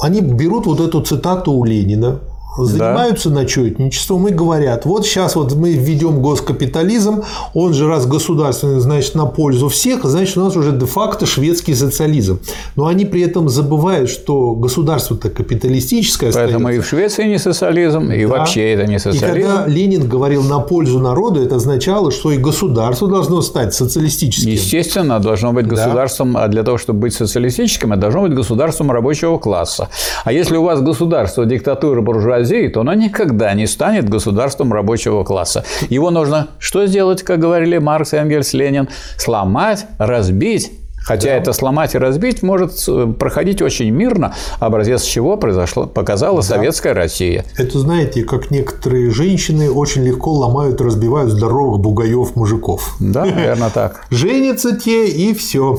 они 0.00 0.22
берут 0.22 0.64
вот 0.64 0.80
эту 0.80 1.02
цитату 1.02 1.52
у 1.52 1.64
Ленина, 1.66 2.20
занимаются 2.64 3.28
да. 3.28 3.36
начетничеством 3.36 4.28
и 4.28 4.32
говорят, 4.32 4.86
вот 4.86 5.06
сейчас 5.06 5.36
вот 5.36 5.54
мы 5.54 5.72
введем 5.72 6.20
госкапитализм, 6.22 7.22
он 7.54 7.74
же 7.74 7.86
раз 7.86 8.06
государственный, 8.06 8.80
значит, 8.80 9.14
на 9.14 9.26
пользу 9.26 9.68
всех, 9.68 10.04
значит, 10.04 10.36
у 10.36 10.40
нас 10.40 10.56
уже 10.56 10.72
де-факто 10.72 11.26
шведский 11.26 11.74
социализм. 11.74 12.40
Но 12.76 12.86
они 12.86 13.04
при 13.04 13.22
этом 13.22 13.48
забывают, 13.48 14.08
что 14.10 14.52
государство-то 14.54 15.30
капиталистическое 15.30 16.32
Поэтому 16.32 16.68
остается. 16.68 16.78
и 16.78 16.82
в 16.82 16.88
Швеции 16.88 17.24
не 17.28 17.38
социализм, 17.38 18.10
и 18.10 18.26
да. 18.26 18.38
вообще 18.38 18.72
это 18.72 18.86
не 18.86 18.98
социализм. 18.98 19.26
И 19.26 19.42
когда 19.42 19.66
Ленин 19.66 20.08
говорил 20.08 20.42
на 20.42 20.60
пользу 20.60 20.98
народу, 20.98 21.42
это 21.42 21.56
означало, 21.56 22.10
что 22.10 22.32
и 22.32 22.38
государство 22.38 23.08
должно 23.08 23.42
стать 23.42 23.74
социалистическим. 23.74 24.50
Естественно, 24.50 25.20
должно 25.20 25.52
быть 25.52 25.66
государством, 25.66 26.32
да. 26.32 26.44
а 26.44 26.48
для 26.48 26.62
того, 26.62 26.78
чтобы 26.78 27.00
быть 27.00 27.14
социалистическим, 27.14 27.92
это 27.92 28.00
должно 28.02 28.22
быть 28.22 28.34
государством 28.34 28.90
рабочего 28.90 29.38
класса. 29.38 29.88
А 30.24 30.32
если 30.32 30.56
у 30.56 30.62
вас 30.62 30.80
государство, 30.80 31.44
диктатура, 31.44 32.00
буржуазия, 32.00 32.45
то 32.68 32.80
оно 32.80 32.94
никогда 32.94 33.52
не 33.54 33.66
станет 33.66 34.08
государством 34.08 34.72
рабочего 34.72 35.24
класса. 35.24 35.64
Его 35.88 36.10
нужно 36.10 36.48
что 36.58 36.86
сделать, 36.86 37.22
как 37.22 37.38
говорили 37.38 37.78
Маркс, 37.78 38.14
Энгельс, 38.14 38.52
Ленин? 38.54 38.88
Сломать, 39.18 39.86
разбить, 39.98 40.72
Хотя 41.06 41.28
да. 41.28 41.34
это 41.36 41.52
сломать 41.52 41.94
и 41.94 41.98
разбить 41.98 42.42
может 42.42 42.72
э, 42.88 43.06
проходить 43.16 43.62
очень 43.62 43.90
мирно, 43.90 44.34
образец 44.58 45.04
чего 45.04 45.36
произошло, 45.36 45.86
показала 45.86 46.38
да. 46.38 46.42
советская 46.42 46.94
Россия. 46.94 47.44
Это, 47.56 47.78
знаете, 47.78 48.24
как 48.24 48.50
некоторые 48.50 49.10
женщины 49.10 49.70
очень 49.70 50.02
легко 50.02 50.32
ломают, 50.32 50.80
разбивают 50.80 51.30
здоровых 51.30 51.80
бугаев 51.80 52.34
мужиков. 52.34 52.96
Да, 52.98 53.24
наверное, 53.24 53.70
так. 53.70 54.04
Женятся 54.10 54.74
те 54.74 55.06
и 55.06 55.32
все. 55.32 55.78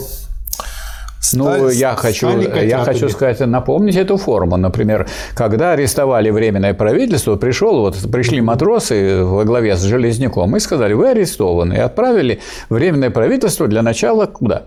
Ну, 1.34 1.70
я 1.70 1.96
хочу, 1.96 2.40
я 2.40 2.84
хочу 2.84 3.10
сказать, 3.10 3.40
напомнить 3.40 3.96
эту 3.96 4.18
форму. 4.18 4.58
Например, 4.58 5.08
когда 5.36 5.72
арестовали 5.72 6.30
Временное 6.30 6.74
правительство, 6.74 7.36
пришел, 7.36 7.82
вот, 7.82 7.98
пришли 8.12 8.42
матросы 8.42 9.24
во 9.24 9.44
главе 9.44 9.76
с 9.76 9.82
Железняком 9.82 10.56
и 10.56 10.60
сказали, 10.60 10.94
вы 10.94 11.10
арестованы, 11.10 11.74
и 11.74 11.80
отправили 11.80 12.40
Временное 12.70 13.10
правительство 13.10 13.68
для 13.68 13.82
начала 13.82 14.26
куда? 14.26 14.64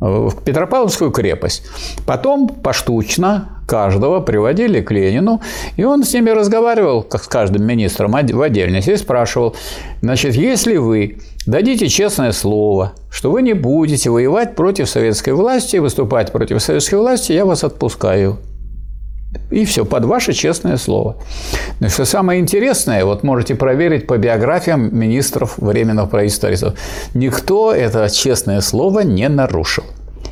В 0.00 0.42
Петропавловскую 0.44 1.10
крепость. 1.10 1.66
Потом 2.06 2.48
поштучно 2.48 3.62
каждого 3.66 4.20
приводили 4.20 4.80
к 4.80 4.90
Ленину, 4.90 5.40
и 5.76 5.84
он 5.84 6.04
с 6.04 6.14
ними 6.14 6.30
разговаривал, 6.30 7.02
как 7.02 7.24
с 7.24 7.28
каждым 7.28 7.64
министром 7.66 8.12
в 8.12 8.42
отдельности, 8.42 8.90
и 8.90 8.96
спрашивал, 8.96 9.54
значит, 10.00 10.34
если 10.34 10.76
вы 10.76 11.18
дадите 11.46 11.88
честное 11.88 12.32
слово, 12.32 12.92
что 13.10 13.30
вы 13.30 13.42
не 13.42 13.52
будете 13.52 14.10
воевать 14.10 14.54
против 14.54 14.88
советской 14.88 15.34
власти, 15.34 15.76
выступать 15.76 16.32
против 16.32 16.62
советской 16.62 16.96
власти, 16.96 17.32
я 17.32 17.44
вас 17.44 17.64
отпускаю. 17.64 18.38
И 19.50 19.64
все, 19.64 19.84
под 19.84 20.04
ваше 20.04 20.32
честное 20.32 20.76
слово. 20.78 21.16
Но 21.80 21.88
что 21.88 22.04
самое 22.04 22.40
интересное, 22.40 23.04
вот 23.04 23.22
можете 23.22 23.54
проверить 23.54 24.06
по 24.06 24.16
биографиям 24.16 24.96
министров 24.96 25.58
Временного 25.58 26.06
правительства. 26.06 26.74
Никто 27.14 27.72
это 27.72 28.08
честное 28.08 28.60
слово 28.60 29.00
не 29.00 29.28
нарушил. 29.28 29.84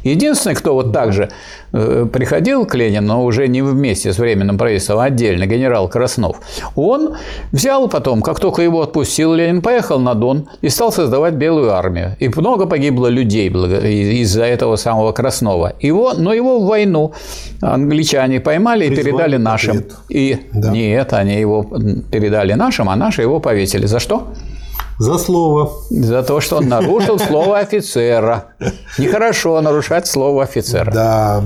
Единственный, 0.06 0.54
кто 0.54 0.74
вот 0.74 0.92
так 0.92 1.12
же 1.12 1.28
э, 1.72 2.06
приходил 2.12 2.66
к 2.66 2.74
Ленину, 2.74 3.06
но 3.06 3.24
уже 3.24 3.48
не 3.48 3.62
вместе 3.62 4.12
с 4.12 4.18
Временным 4.18 4.58
правительством, 4.58 4.98
а 4.98 5.04
отдельно, 5.04 5.46
генерал 5.46 5.88
Краснов, 5.88 6.36
он 6.76 7.16
взял 7.52 7.88
потом, 7.88 8.22
как 8.22 8.40
только 8.40 8.62
его 8.62 8.82
отпустил, 8.82 9.34
Ленин 9.34 9.62
поехал 9.62 9.98
на 9.98 10.14
Дон 10.14 10.48
и 10.62 10.68
стал 10.68 10.92
создавать 10.92 11.34
Белую 11.34 11.72
армию. 11.72 12.16
И 12.20 12.28
много 12.28 12.66
погибло 12.66 13.08
людей 13.08 13.48
из-за 13.48 14.44
этого 14.44 14.76
самого 14.76 15.12
Краснова. 15.12 15.72
Его, 15.80 16.12
но 16.14 16.32
его 16.32 16.60
в 16.60 16.66
войну 16.66 17.12
англичане 17.60 18.40
поймали 18.40 18.86
и 18.86 18.94
передали 18.94 19.36
нашим. 19.36 19.84
И 20.08 20.38
да. 20.52 20.70
нет, 20.70 21.12
они 21.12 21.40
его 21.40 21.64
передали 22.10 22.54
нашим, 22.54 22.88
а 22.88 22.96
наши 22.96 23.22
его 23.22 23.40
повесили. 23.40 23.86
За 23.86 23.98
что? 23.98 24.28
За 24.98 25.18
слово. 25.18 25.72
За 25.90 26.22
то, 26.22 26.40
что 26.40 26.56
он 26.56 26.68
нарушил 26.68 27.18
слово 27.18 27.58
офицера. 27.58 28.46
Нехорошо 28.98 29.60
нарушать 29.60 30.06
слово 30.06 30.44
офицера. 30.44 30.90
Да. 30.92 31.44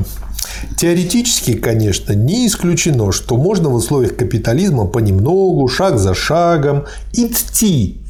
Теоретически, 0.77 1.55
конечно, 1.55 2.13
не 2.13 2.47
исключено, 2.47 3.13
что 3.13 3.37
можно 3.37 3.69
в 3.69 3.75
условиях 3.75 4.17
капитализма 4.17 4.87
понемногу, 4.87 5.67
шаг 5.69 5.99
за 5.99 6.15
шагом 6.15 6.87
идти 7.13 8.01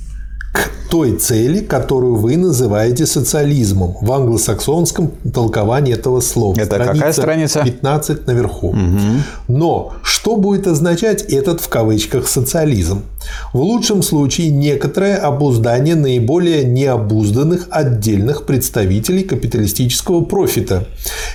к 0.52 0.70
той 0.90 1.16
цели, 1.16 1.60
которую 1.60 2.16
вы 2.16 2.36
называете 2.36 3.06
социализмом 3.06 3.96
в 4.00 4.12
англосаксонском 4.12 5.12
толковании 5.32 5.94
этого 5.94 6.20
слова. 6.20 6.58
Это 6.58 6.74
страница 6.74 6.92
какая 6.94 7.12
страница? 7.12 7.62
15 7.64 8.26
наверху. 8.26 8.68
Угу. 8.70 8.76
Но 9.48 9.92
что 10.02 10.36
будет 10.36 10.66
означать 10.66 11.22
этот 11.22 11.60
в 11.60 11.68
кавычках 11.68 12.26
социализм? 12.26 13.02
В 13.52 13.60
лучшем 13.60 14.02
случае 14.02 14.50
некоторое 14.50 15.16
обуздание 15.16 15.94
наиболее 15.94 16.64
необузданных 16.64 17.68
отдельных 17.70 18.44
представителей 18.46 19.22
капиталистического 19.22 20.24
профита, 20.24 20.86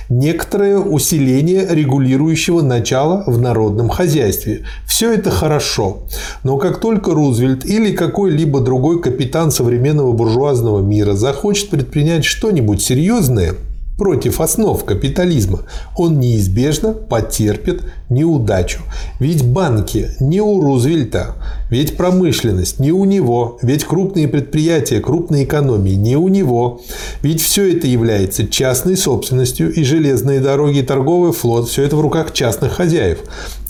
некоторое 0.08 0.78
усиление 0.78 1.66
регулирующего 1.68 2.60
начала 2.60 3.24
в 3.26 3.40
народном 3.40 3.88
хозяйстве. 3.88 4.64
Все 4.86 5.12
это 5.12 5.30
хорошо. 5.30 6.02
Но 6.42 6.58
как 6.58 6.80
только 6.80 7.12
Рузвельт 7.12 7.64
или 7.64 7.92
какой-либо 7.92 8.60
другой 8.60 9.00
капитан 9.06 9.52
современного 9.52 10.10
буржуазного 10.10 10.80
мира 10.80 11.14
захочет 11.14 11.70
предпринять 11.70 12.24
что-нибудь 12.24 12.82
серьезное 12.82 13.54
против 13.96 14.40
основ 14.40 14.84
капитализма, 14.84 15.60
он 15.96 16.20
неизбежно 16.20 16.92
потерпит 16.92 17.82
неудачу. 18.08 18.80
Ведь 19.18 19.44
банки 19.44 20.10
не 20.20 20.40
у 20.40 20.60
Рузвельта, 20.60 21.36
ведь 21.70 21.96
промышленность 21.96 22.78
не 22.78 22.92
у 22.92 23.04
него, 23.04 23.58
ведь 23.62 23.84
крупные 23.84 24.28
предприятия, 24.28 25.00
крупные 25.00 25.44
экономии 25.44 25.94
не 25.94 26.16
у 26.16 26.28
него. 26.28 26.82
Ведь 27.22 27.40
все 27.40 27.76
это 27.76 27.86
является 27.86 28.46
частной 28.46 28.96
собственностью, 28.96 29.72
и 29.72 29.82
железные 29.82 30.40
дороги, 30.40 30.78
и 30.78 30.82
торговый 30.82 31.32
флот– 31.32 31.68
все 31.70 31.82
это 31.82 31.96
в 31.96 32.00
руках 32.00 32.32
частных 32.32 32.72
хозяев. 32.72 33.20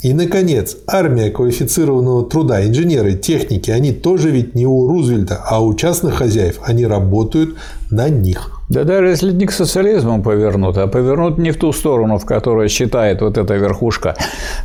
И, 0.02 0.12
наконец, 0.12 0.76
армия 0.86 1.30
квалифицированного 1.30 2.28
труда, 2.28 2.66
инженеры, 2.66 3.14
техники, 3.14 3.70
они 3.70 3.92
тоже 3.92 4.30
ведь 4.30 4.54
не 4.54 4.66
у 4.66 4.86
Рузвельта, 4.86 5.42
а 5.44 5.60
у 5.60 5.74
частных 5.74 6.14
хозяев. 6.14 6.58
Они 6.62 6.84
работают 6.84 7.56
на 7.90 8.08
них. 8.08 8.55
Да 8.68 8.84
даже 8.84 9.08
если 9.08 9.32
не 9.32 9.46
к 9.46 9.52
социализму 9.52 10.22
повернут, 10.22 10.76
а 10.78 10.86
повернут 10.86 11.38
не 11.38 11.52
в 11.52 11.56
ту 11.56 11.72
сторону, 11.72 12.18
в 12.18 12.26
которую 12.26 12.68
считает 12.68 13.20
вот 13.20 13.38
эта 13.38 13.54
верхушка 13.54 14.16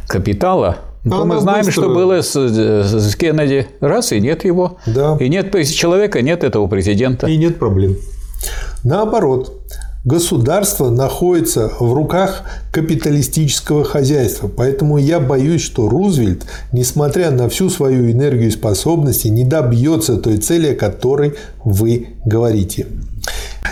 капитала, 0.07 0.77
то 1.03 1.25
мы 1.25 1.39
знаем, 1.39 1.65
быстро... 1.65 1.83
что 1.83 1.93
было 1.93 2.21
с, 2.21 2.35
с 2.35 3.15
Кеннеди. 3.15 3.67
Раз, 3.79 4.11
и 4.11 4.19
нет 4.19 4.45
его. 4.45 4.77
Да. 4.85 5.17
И 5.19 5.29
нет 5.29 5.51
человека, 5.69 6.21
нет 6.21 6.43
этого 6.43 6.67
президента. 6.67 7.27
И 7.27 7.37
нет 7.37 7.59
проблем. 7.59 7.95
Наоборот, 8.83 9.61
Государство 10.03 10.89
находится 10.89 11.71
в 11.79 11.93
руках 11.93 12.41
капиталистического 12.71 13.83
хозяйства, 13.83 14.47
поэтому 14.47 14.97
я 14.97 15.19
боюсь, 15.19 15.61
что 15.61 15.87
Рузвельт, 15.87 16.47
несмотря 16.71 17.29
на 17.29 17.47
всю 17.49 17.69
свою 17.69 18.11
энергию 18.11 18.47
и 18.47 18.51
способности, 18.51 19.27
не 19.27 19.43
добьется 19.43 20.17
той 20.17 20.37
цели, 20.37 20.73
о 20.73 20.75
которой 20.75 21.35
вы 21.63 22.07
говорите. 22.25 22.87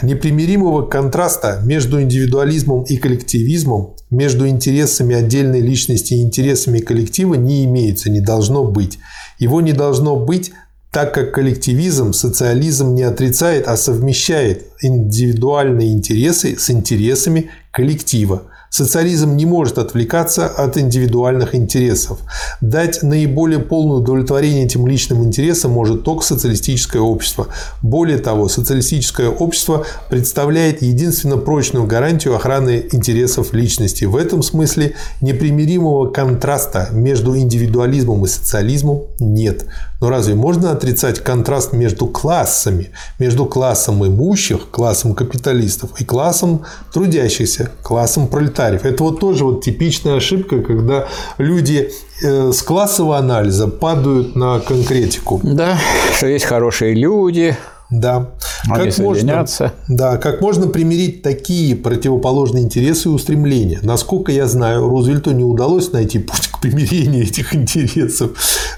Непримиримого 0.01 0.83
контраста 0.83 1.61
между 1.63 2.01
индивидуализмом 2.01 2.83
и 2.83 2.97
коллективизмом, 2.97 3.95
между 4.09 4.47
интересами 4.47 5.15
отдельной 5.15 5.61
личности 5.61 6.13
и 6.13 6.21
интересами 6.21 6.79
коллектива 6.79 7.35
не 7.35 7.65
имеется, 7.65 8.09
не 8.09 8.21
должно 8.21 8.63
быть. 8.63 8.99
Его 9.39 9.61
не 9.61 9.73
должно 9.73 10.15
быть 10.15 10.51
так 10.91 11.13
как 11.13 11.33
коллективизм 11.33 12.13
социализм 12.13 12.95
не 12.95 13.03
отрицает, 13.03 13.67
а 13.67 13.77
совмещает 13.77 14.65
индивидуальные 14.81 15.93
интересы 15.93 16.57
с 16.57 16.69
интересами 16.71 17.51
коллектива. 17.71 18.43
Социализм 18.69 19.35
не 19.35 19.45
может 19.45 19.77
отвлекаться 19.77 20.47
от 20.47 20.77
индивидуальных 20.77 21.55
интересов. 21.55 22.19
Дать 22.61 23.01
наиболее 23.03 23.59
полное 23.59 23.97
удовлетворение 23.97 24.65
этим 24.65 24.85
личным 24.87 25.23
интересам 25.23 25.71
может 25.71 26.03
только 26.03 26.23
социалистическое 26.23 27.01
общество. 27.01 27.47
Более 27.81 28.19
того, 28.19 28.47
социалистическое 28.47 29.29
общество 29.29 29.85
представляет 30.09 30.81
единственно 30.81 31.37
прочную 31.37 31.87
гарантию 31.87 32.35
охраны 32.35 32.85
интересов 32.91 33.53
личности. 33.53 34.05
В 34.05 34.15
этом 34.15 34.43
смысле 34.43 34.93
непримиримого 35.21 36.11
контраста 36.11 36.89
между 36.91 37.35
индивидуализмом 37.37 38.25
и 38.25 38.27
социализмом 38.27 39.03
нет. 39.19 39.65
Но 40.01 40.09
разве 40.09 40.33
можно 40.33 40.71
отрицать 40.71 41.19
контраст 41.19 41.73
между 41.73 42.07
классами? 42.07 42.91
Между 43.19 43.45
классом 43.45 44.05
имущих, 44.05 44.69
классом 44.71 45.13
капиталистов 45.13 45.99
и 45.99 46.05
классом 46.05 46.63
трудящихся, 46.93 47.71
классом 47.83 48.27
пролетариев. 48.27 48.85
Это 48.85 49.03
вот 49.03 49.19
тоже 49.19 49.43
вот 49.43 49.63
типичная 49.63 50.15
ошибка, 50.15 50.61
когда 50.61 51.07
люди 51.37 51.91
э, 52.23 52.51
с 52.51 52.61
классового 52.61 53.17
анализа 53.17 53.67
падают 53.67 54.35
на 54.35 54.59
конкретику. 54.59 55.41
Да, 55.43 55.77
что 56.15 56.27
есть 56.27 56.45
хорошие 56.45 56.93
люди, 56.93 57.57
да. 57.89 58.31
Они 58.69 58.89
как 58.89 58.97
можно, 58.99 59.45
да, 59.87 60.17
как 60.17 60.41
можно 60.41 60.67
примирить 60.67 61.23
такие 61.23 61.75
противоположные 61.75 62.63
интересы 62.63 63.09
и 63.09 63.11
устремления? 63.11 63.79
Насколько 63.81 64.31
я 64.31 64.47
знаю, 64.47 64.87
Рузвельту 64.87 65.31
не 65.31 65.43
удалось 65.43 65.91
найти 65.91 66.19
путь 66.19 66.47
к 66.47 66.61
примирению 66.61 67.23
этих 67.23 67.55
интересов. 67.55 68.31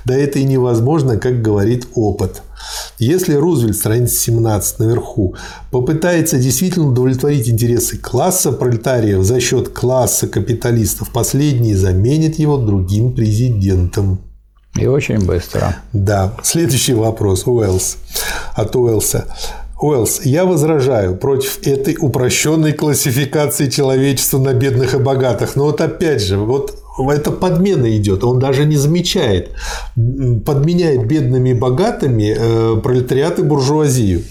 Да 0.06 0.16
это 0.16 0.40
и 0.40 0.44
невозможно, 0.44 1.18
как 1.18 1.42
говорит 1.42 1.88
опыт. 1.94 2.42
Если 3.00 3.34
Рузвельт, 3.34 3.76
страница 3.76 4.16
17 4.18 4.80
наверху, 4.80 5.36
попытается 5.72 6.38
действительно 6.38 6.88
удовлетворить 6.88 7.50
интересы 7.50 7.98
класса 7.98 8.52
пролетариев 8.52 9.24
за 9.24 9.40
счет 9.40 9.70
класса 9.70 10.28
капиталистов, 10.28 11.12
последний 11.12 11.74
заменит 11.74 12.40
его 12.40 12.58
другим 12.58 13.14
президентом. 13.14 14.22
И 14.76 14.86
очень 14.88 15.20
быстро. 15.20 15.78
Да. 15.94 16.34
Следующий 16.44 16.94
вопрос. 16.94 17.46
Уэллс. 17.46 17.98
От 18.54 18.76
Уэллса. 18.76 19.26
Уэллс, 19.82 20.22
я 20.24 20.46
возражаю 20.46 21.16
против 21.16 21.66
этой 21.66 21.98
упрощенной 22.00 22.74
классификации 22.74 23.68
человечества 23.68 24.38
на 24.38 24.54
бедных 24.54 24.94
и 24.94 25.00
богатых. 25.00 25.56
Но 25.56 25.66
вот 25.66 25.82
опять 25.82 26.22
же, 26.22 26.38
вот 26.38 26.81
это 26.98 27.32
подмена 27.32 27.96
идет, 27.98 28.24
он 28.24 28.40
даже 28.40 28.66
не 28.66 28.76
замечает, 28.76 29.52
подменяет 29.96 31.08
бедными 31.08 31.52
и 31.52 31.54
богатыми 31.54 32.36
э, 32.38 32.82
пролетариат 32.82 33.40
и 33.40 33.44
буржуазию. 33.44 34.24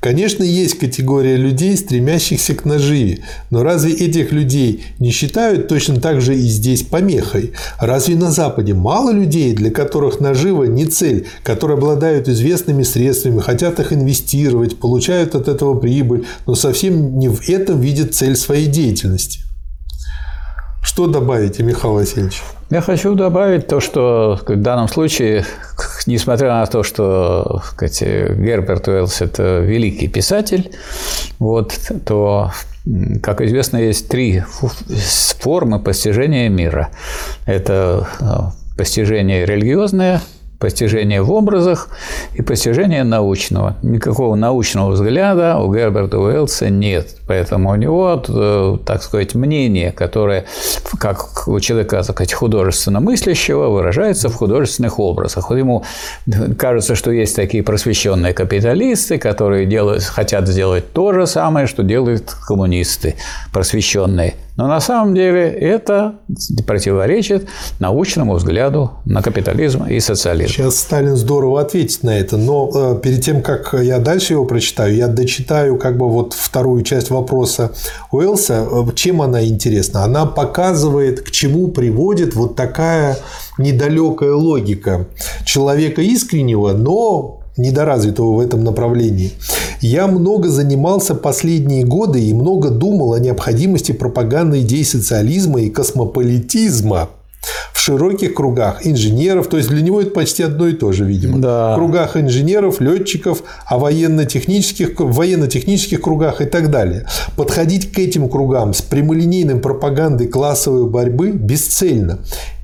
Конечно, 0.00 0.42
есть 0.42 0.78
категория 0.78 1.36
людей, 1.36 1.76
стремящихся 1.76 2.54
к 2.54 2.64
наживе, 2.64 3.20
но 3.50 3.62
разве 3.62 3.92
этих 3.92 4.32
людей 4.32 4.84
не 4.98 5.10
считают 5.10 5.68
точно 5.68 6.00
так 6.00 6.20
же 6.20 6.34
и 6.34 6.40
здесь 6.40 6.82
помехой? 6.82 7.52
Разве 7.78 8.16
на 8.16 8.30
Западе 8.30 8.72
мало 8.72 9.10
людей, 9.10 9.52
для 9.52 9.70
которых 9.70 10.18
нажива 10.18 10.64
не 10.64 10.86
цель, 10.86 11.26
которые 11.42 11.76
обладают 11.76 12.28
известными 12.28 12.82
средствами, 12.82 13.40
хотят 13.40 13.78
их 13.78 13.92
инвестировать, 13.92 14.78
получают 14.78 15.34
от 15.34 15.48
этого 15.48 15.78
прибыль, 15.78 16.24
но 16.46 16.54
совсем 16.54 17.18
не 17.18 17.28
в 17.28 17.48
этом 17.48 17.80
видят 17.80 18.14
цель 18.14 18.36
своей 18.36 18.66
деятельности? 18.66 19.40
Что 20.82 21.06
добавите, 21.06 21.62
Михаил 21.62 21.94
Васильевич? 21.94 22.42
Я 22.70 22.80
хочу 22.80 23.14
добавить 23.14 23.66
то, 23.66 23.80
что 23.80 24.38
в 24.46 24.56
данном 24.56 24.88
случае, 24.88 25.44
несмотря 26.06 26.54
на 26.54 26.66
то, 26.66 26.82
что 26.82 27.62
сказать, 27.64 28.02
Герберт 28.02 28.88
Уэллс– 28.88 29.20
это 29.22 29.58
великий 29.60 30.08
писатель, 30.08 30.70
вот, 31.38 31.78
то, 32.06 32.52
как 33.22 33.40
известно, 33.40 33.76
есть 33.76 34.08
три 34.08 34.42
формы 35.40 35.80
постижения 35.80 36.48
мира. 36.48 36.90
Это 37.44 38.08
э, 38.20 38.76
постижение 38.76 39.44
религиозное, 39.44 40.22
постижение 40.60 41.22
в 41.22 41.32
образах 41.32 41.88
и 42.34 42.42
постижение 42.42 43.02
научного. 43.02 43.76
Никакого 43.82 44.36
научного 44.36 44.90
взгляда 44.90 45.58
у 45.58 45.74
Герберта 45.74 46.18
Уэллса 46.18 46.68
нет. 46.68 47.16
Поэтому 47.26 47.70
у 47.70 47.74
него, 47.76 48.22
э, 48.28 48.76
так 48.84 49.02
сказать, 49.02 49.34
мнение, 49.34 49.90
которое, 49.90 50.44
как 50.98 51.48
у 51.48 51.58
человека, 51.60 51.96
так 51.96 52.04
сказать, 52.04 52.34
художественно 52.34 53.00
мыслящего, 53.00 53.68
выражается 53.68 54.28
в 54.28 54.34
художественных 54.34 54.98
образах. 54.98 55.48
Вот 55.48 55.56
ему 55.56 55.84
кажется, 56.58 56.94
что 56.94 57.10
есть 57.10 57.34
такие 57.34 57.62
просвещенные 57.62 58.34
капиталисты, 58.34 59.18
которые 59.18 59.64
делают, 59.64 60.02
хотят 60.02 60.46
сделать 60.46 60.92
то 60.92 61.12
же 61.12 61.26
самое, 61.26 61.66
что 61.66 61.82
делают 61.82 62.34
коммунисты 62.46 63.14
просвещенные. 63.52 64.34
Но 64.60 64.66
на 64.66 64.80
самом 64.80 65.14
деле 65.14 65.48
это 65.48 66.16
противоречит 66.66 67.48
научному 67.78 68.34
взгляду 68.34 68.90
на 69.06 69.22
капитализм 69.22 69.84
и 69.84 69.98
социализм. 70.00 70.52
Сейчас 70.52 70.76
Сталин 70.80 71.16
здорово 71.16 71.62
ответит 71.62 72.02
на 72.02 72.18
это, 72.18 72.36
но 72.36 72.70
э, 72.74 73.00
перед 73.02 73.24
тем, 73.24 73.40
как 73.40 73.72
я 73.72 73.98
дальше 73.98 74.34
его 74.34 74.44
прочитаю, 74.44 74.94
я 74.94 75.08
дочитаю 75.08 75.78
как 75.78 75.96
бы 75.96 76.10
вот 76.10 76.34
вторую 76.34 76.82
часть 76.82 77.08
вопроса 77.08 77.72
Уэллса. 78.12 78.66
Э, 78.70 78.84
чем 78.94 79.22
она 79.22 79.42
интересна? 79.42 80.04
Она 80.04 80.26
показывает, 80.26 81.22
к 81.22 81.30
чему 81.30 81.68
приводит 81.68 82.34
вот 82.34 82.54
такая 82.54 83.16
недалекая 83.56 84.34
логика 84.34 85.06
человека 85.46 86.02
искреннего, 86.02 86.72
но 86.72 87.39
недоразвитого 87.60 88.36
в 88.36 88.40
этом 88.40 88.64
направлении. 88.64 89.32
Я 89.80 90.06
много 90.06 90.48
занимался 90.48 91.14
последние 91.14 91.84
годы 91.84 92.22
и 92.22 92.34
много 92.34 92.70
думал 92.70 93.14
о 93.14 93.20
необходимости 93.20 93.92
пропаганды 93.92 94.60
идей 94.60 94.84
социализма 94.84 95.62
и 95.62 95.70
космополитизма 95.70 97.08
в 97.80 97.82
широких 97.82 98.34
кругах 98.34 98.86
инженеров, 98.86 99.46
то 99.48 99.56
есть 99.56 99.70
для 99.70 99.80
него 99.80 100.02
это 100.02 100.10
почти 100.10 100.42
одно 100.42 100.66
и 100.66 100.74
то 100.74 100.92
же, 100.92 101.06
видимо. 101.06 101.38
Да. 101.38 101.72
В 101.72 101.76
кругах 101.76 102.14
инженеров, 102.14 102.78
летчиков, 102.78 103.42
а 103.64 103.78
военно-технических, 103.78 105.00
военно-технических 105.00 106.02
кругах 106.02 106.42
и 106.42 106.44
так 106.44 106.70
далее. 106.70 107.06
Подходить 107.36 107.90
к 107.90 107.98
этим 107.98 108.28
кругам 108.28 108.74
с 108.74 108.82
прямолинейным 108.82 109.62
пропагандой 109.62 110.28
классовой 110.28 110.90
борьбы 110.90 111.30
бесцельно. 111.30 112.18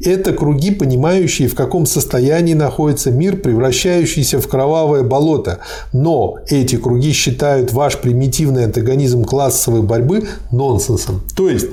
Это 0.05 0.35
круги, 0.35 0.70
понимающие, 0.70 1.48
в 1.48 1.55
каком 1.55 1.87
состоянии 1.87 2.52
находится 2.52 3.11
мир, 3.11 3.38
превращающийся 3.38 4.38
в 4.38 4.46
кровавое 4.46 5.02
болото. 5.02 5.61
Но 5.94 6.37
эти 6.48 6.76
круги 6.76 7.12
считают 7.12 7.72
ваш 7.72 7.96
примитивный 7.96 8.66
антагонизм 8.66 9.24
классовой 9.24 9.81
борьбы 9.81 10.29
нонсенсом. 10.52 11.22
То 11.35 11.48
есть 11.48 11.68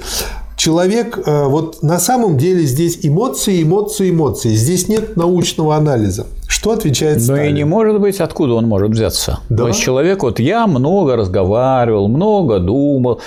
человек, 0.56 1.20
э, 1.26 1.46
вот 1.46 1.84
на 1.84 2.00
самом 2.00 2.38
деле 2.38 2.64
здесь 2.64 3.00
эмоции, 3.04 3.64
эмоции, 3.64 4.12
эмоции. 4.12 4.50
Здесь 4.50 4.88
нет 4.88 5.16
научного 5.16 5.76
анализа. 5.76 6.28
Что 6.48 6.72
отвечает 6.72 7.22
Сталин? 7.22 7.42
Но 7.42 7.50
и 7.50 7.52
не 7.52 7.64
может 7.66 8.00
быть, 8.00 8.20
откуда 8.20 8.54
он 8.54 8.68
может 8.68 8.92
взяться. 8.92 9.40
Да? 9.50 9.64
То 9.64 9.68
есть 9.70 9.82
человек, 9.82 10.24
вот 10.24 10.40
я 10.40 10.68
много 10.68 11.16
разговаривал, 11.16 12.08
много 12.08 12.60
думал. 12.60 13.22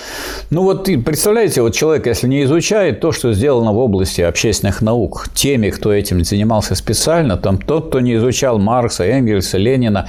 Ну 0.51 0.63
вот 0.63 0.85
представляете, 0.85 1.63
вот 1.63 1.75
человек, 1.75 2.07
если 2.07 2.29
не 2.29 2.45
изучает 2.45 3.01
то, 3.01 3.13
что 3.13 3.33
сделано 3.33 3.73
в 3.73 3.79
области 3.79 4.21
общественных 4.21 4.81
наук, 4.81 5.27
теми, 5.35 5.71
кто 5.71 5.93
этим 5.93 6.25
занимался 6.25 6.75
специально, 6.75 7.37
там 7.37 7.59
тот, 7.59 7.89
кто 7.89 8.01
не 8.01 8.17
изучал 8.17 8.59
Маркса, 8.59 9.05
Энгельса, 9.05 9.59
Ленина, 9.59 10.09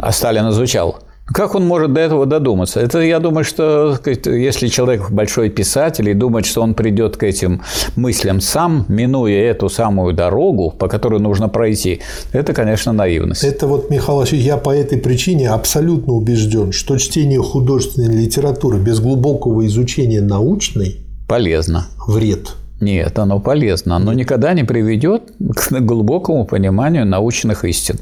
а 0.00 0.12
Сталин 0.12 0.48
изучал– 0.50 1.00
как 1.26 1.54
он 1.56 1.66
может 1.66 1.92
до 1.92 2.00
этого 2.00 2.24
додуматься? 2.24 2.80
Это, 2.80 3.00
я 3.00 3.18
думаю, 3.18 3.44
что 3.44 3.98
если 4.24 4.68
человек 4.68 5.10
большой 5.10 5.50
писатель 5.50 6.08
и 6.08 6.14
думает, 6.14 6.46
что 6.46 6.62
он 6.62 6.74
придет 6.74 7.16
к 7.16 7.24
этим 7.24 7.62
мыслям 7.96 8.40
сам, 8.40 8.86
минуя 8.88 9.50
эту 9.50 9.68
самую 9.68 10.14
дорогу, 10.14 10.70
по 10.70 10.88
которой 10.88 11.20
нужно 11.20 11.48
пройти, 11.48 12.00
это, 12.32 12.52
конечно, 12.52 12.92
наивность. 12.92 13.42
Это 13.42 13.66
вот, 13.66 13.90
Михаил 13.90 14.18
Васильевич, 14.18 14.46
я 14.46 14.56
по 14.56 14.70
этой 14.70 14.98
причине 14.98 15.50
абсолютно 15.50 16.12
убежден, 16.12 16.72
что 16.72 16.96
чтение 16.96 17.42
художественной 17.42 18.14
литературы 18.14 18.78
без 18.78 19.00
глубокого 19.00 19.66
изучения 19.66 20.20
научной 20.20 21.00
полезно. 21.26 21.86
Вред. 22.06 22.54
Нет, 22.80 23.18
оно 23.18 23.40
полезно. 23.40 23.96
Оно 23.96 24.12
никогда 24.12 24.52
не 24.52 24.62
приведет 24.62 25.22
к 25.38 25.72
глубокому 25.80 26.44
пониманию 26.44 27.06
научных 27.06 27.64
истин. 27.64 27.98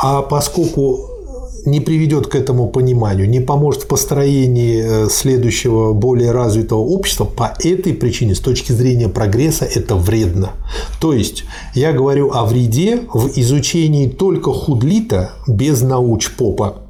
А 0.00 0.22
поскольку 0.22 1.17
не 1.64 1.80
приведет 1.80 2.26
к 2.26 2.34
этому 2.34 2.68
пониманию, 2.68 3.28
не 3.28 3.40
поможет 3.40 3.82
в 3.82 3.86
построении 3.86 5.06
э, 5.06 5.08
следующего 5.10 5.92
более 5.92 6.32
развитого 6.32 6.80
общества, 6.80 7.24
по 7.24 7.54
этой 7.62 7.94
причине, 7.94 8.34
с 8.34 8.40
точки 8.40 8.72
зрения 8.72 9.08
прогресса, 9.08 9.64
это 9.64 9.94
вредно. 9.94 10.52
То 11.00 11.12
есть, 11.12 11.44
я 11.74 11.92
говорю 11.92 12.30
о 12.32 12.44
вреде 12.44 13.02
в 13.12 13.38
изучении 13.38 14.08
только 14.08 14.52
худлита 14.52 15.32
без 15.46 15.82
науч-попа. 15.82 16.87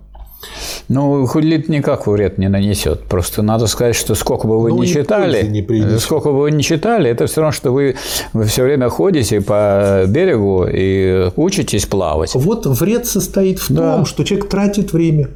Ну, 0.89 1.27
худлит 1.27 1.69
никак 1.69 2.07
вред 2.07 2.39
не 2.39 2.49
нанесет. 2.49 3.05
Просто 3.05 3.43
надо 3.43 3.67
сказать, 3.67 3.97
что 3.97 4.15
сколько 4.15 4.47
бы 4.47 4.61
вы 4.61 4.71
ну, 4.71 4.83
ни 4.83 4.87
читали, 4.87 5.47
не 5.47 5.99
сколько 5.99 6.31
бы 6.31 6.41
вы 6.41 6.51
ни 6.51 6.63
читали, 6.63 7.11
это 7.11 7.27
все 7.27 7.41
равно, 7.41 7.53
что 7.53 7.73
вы, 7.73 7.97
вы 8.33 8.45
все 8.45 8.63
время 8.63 8.89
ходите 8.89 9.41
по 9.41 10.05
берегу 10.07 10.67
и 10.67 11.31
учитесь 11.37 11.87
плавать. 11.87 12.35
Вот 12.35 12.67
вред 12.67 13.07
состоит 13.07 13.59
в 13.59 13.71
да. 13.71 13.97
том, 13.97 14.07
что 14.07 14.25
человек 14.25 14.49
тратит 14.49 14.93
время. 14.93 15.29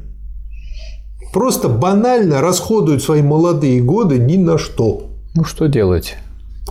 Просто 1.32 1.68
банально 1.68 2.40
расходует 2.40 3.02
свои 3.02 3.22
молодые 3.22 3.80
годы 3.82 4.18
ни 4.18 4.36
на 4.36 4.58
что. 4.58 5.10
Ну, 5.34 5.44
что 5.44 5.66
делать? 5.66 6.16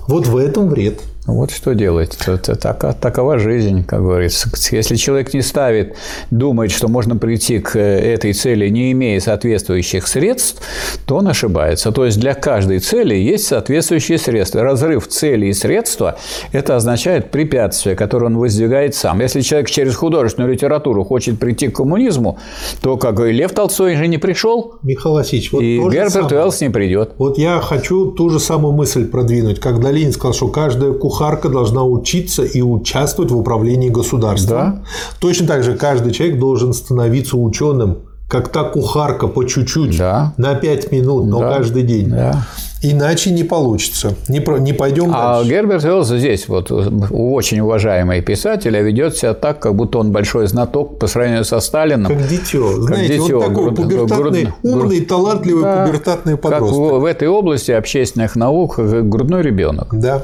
Вот 0.07 0.27
в 0.27 0.37
этом 0.37 0.69
вред. 0.69 1.01
Вот 1.27 1.51
что 1.51 1.73
делать. 1.75 2.17
Это 2.25 2.55
так, 2.55 2.99
такова 2.99 3.37
жизнь, 3.37 3.83
как 3.83 4.01
говорится. 4.01 4.49
Если 4.71 4.95
человек 4.95 5.33
не 5.33 5.41
ставит, 5.41 5.95
думает, 6.31 6.71
что 6.71 6.87
можно 6.87 7.15
прийти 7.15 7.59
к 7.59 7.77
этой 7.77 8.33
цели, 8.33 8.69
не 8.69 8.91
имея 8.91 9.19
соответствующих 9.19 10.07
средств, 10.07 10.61
то 11.05 11.17
он 11.17 11.27
ошибается. 11.27 11.91
То 11.91 12.05
есть 12.05 12.19
для 12.19 12.33
каждой 12.33 12.79
цели 12.79 13.13
есть 13.13 13.45
соответствующие 13.45 14.17
средства. 14.17 14.63
Разрыв 14.63 15.07
цели 15.07 15.45
и 15.47 15.53
средства– 15.53 16.17
это 16.51 16.75
означает 16.75 17.29
препятствие, 17.29 17.95
которое 17.95 18.25
он 18.25 18.37
воздвигает 18.37 18.95
сам. 18.95 19.21
Если 19.21 19.41
человек 19.41 19.69
через 19.69 19.95
художественную 19.95 20.51
литературу 20.51 21.03
хочет 21.03 21.39
прийти 21.39 21.67
к 21.67 21.75
коммунизму, 21.75 22.39
то 22.81 22.97
как 22.97 23.19
и 23.19 23.31
Лев 23.31 23.51
Толстой 23.51 23.95
же 23.95 24.07
не 24.07 24.17
пришел, 24.17 24.79
Михаил 24.81 25.15
Васильевич, 25.15 25.51
вот 25.51 25.61
и 25.61 25.77
Герберт 25.77 26.31
Уэллс 26.31 26.61
не 26.61 26.69
придет. 26.69 27.11
Вот 27.17 27.37
я 27.37 27.59
хочу 27.59 28.11
ту 28.11 28.29
же 28.31 28.39
самую 28.39 28.73
мысль 28.73 29.07
продвинуть, 29.07 29.59
когда 29.59 29.91
Ленин 29.91 30.13
сказал, 30.13 30.33
что 30.33 30.47
каждая 30.47 30.91
кухарка 31.11 31.49
должна 31.49 31.83
учиться 31.83 32.43
и 32.43 32.61
участвовать 32.61 33.31
в 33.31 33.37
управлении 33.37 33.89
государством. 33.89 34.57
Да. 34.57 34.83
Точно 35.19 35.45
так 35.45 35.61
же 35.63 35.75
каждый 35.75 36.13
человек 36.13 36.39
должен 36.39 36.71
становиться 36.71 37.35
ученым, 37.35 37.97
как 38.29 38.47
та 38.47 38.63
кухарка 38.63 39.27
по 39.27 39.43
чуть-чуть, 39.43 39.97
да. 39.97 40.33
на 40.37 40.55
5 40.55 40.91
минут, 40.93 41.25
но 41.25 41.39
да. 41.41 41.57
каждый 41.57 41.83
день. 41.83 42.09
Да. 42.09 42.47
Иначе 42.83 43.29
не 43.31 43.43
получится. 43.43 44.15
Не, 44.27 44.39
про, 44.39 44.57
не 44.57 44.73
пойдем 44.73 45.11
а 45.13 45.37
дальше. 45.37 45.51
Герберт 45.51 45.83
Уэллс 45.83 46.07
здесь, 46.07 46.47
вот, 46.47 46.71
очень 46.71 47.59
уважаемый 47.59 48.21
писатель, 48.21 48.75
а 48.75 48.81
ведет 48.81 49.15
себя 49.15 49.35
так, 49.35 49.59
как 49.59 49.75
будто 49.75 49.99
он 49.99 50.11
большой 50.11 50.47
знаток 50.47 50.97
по 50.97 51.05
сравнению 51.05 51.45
со 51.45 51.59
Сталином. 51.59 52.11
Как 52.11 52.27
дитё. 52.27 52.77
Как 52.77 52.95
Знаете, 52.95 53.19
дитё. 53.19 53.37
он 53.37 53.41
такой 53.41 53.63
груд, 53.65 53.75
пубертатный, 53.75 54.43
груд, 54.43 54.55
умный, 54.63 54.97
груд, 54.97 55.07
талантливый 55.07 55.63
да, 55.63 55.85
пубертатный 55.85 56.37
подросток. 56.37 56.69
Как 56.69 56.97
в, 56.97 56.99
в 57.01 57.05
этой 57.05 57.27
области 57.27 57.71
общественных 57.71 58.35
наук 58.35 58.79
грудной 58.79 59.43
ребенок. 59.43 59.89
Да. 59.91 60.23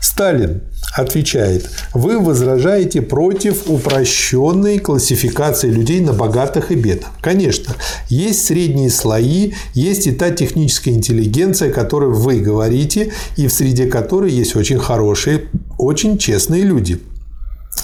Сталин 0.00 0.62
отвечает, 0.94 1.68
вы 1.92 2.20
возражаете 2.20 3.02
против 3.02 3.68
упрощенной 3.68 4.78
классификации 4.78 5.68
людей 5.68 6.00
на 6.00 6.12
богатых 6.12 6.70
и 6.70 6.76
бедных. 6.76 7.10
Конечно, 7.20 7.74
есть 8.08 8.46
средние 8.46 8.90
слои, 8.90 9.52
есть 9.74 10.06
и 10.06 10.12
та 10.12 10.30
техническая 10.30 10.94
интеллигенция, 10.94 11.70
о 11.70 11.72
которой 11.72 12.10
вы 12.10 12.38
говорите, 12.38 13.12
и 13.36 13.48
в 13.48 13.52
среде 13.52 13.86
которой 13.86 14.30
есть 14.30 14.54
очень 14.54 14.78
хорошие, 14.78 15.48
очень 15.78 16.16
честные 16.16 16.62
люди. 16.62 17.00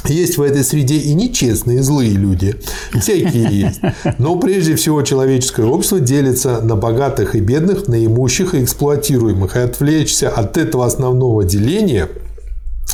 Есть 0.05 0.39
в 0.39 0.43
этой 0.43 0.63
среде 0.63 0.97
и 0.99 1.13
нечестные, 1.15 1.83
злые 1.83 2.13
люди. 2.13 2.55
Всякие 2.93 3.49
есть. 3.51 3.81
Но 4.19 4.37
прежде 4.37 4.77
всего 4.77 5.03
человеческое 5.03 5.67
общество 5.67 5.99
делится 5.99 6.61
на 6.61 6.77
богатых 6.77 7.35
и 7.35 7.41
бедных, 7.41 7.89
на 7.89 8.07
имущих 8.07 8.55
и 8.55 8.63
эксплуатируемых. 8.63 9.57
И 9.57 9.59
отвлечься 9.59 10.31
от 10.31 10.57
этого 10.57 10.87
основного 10.87 11.45
деления– 11.45 12.09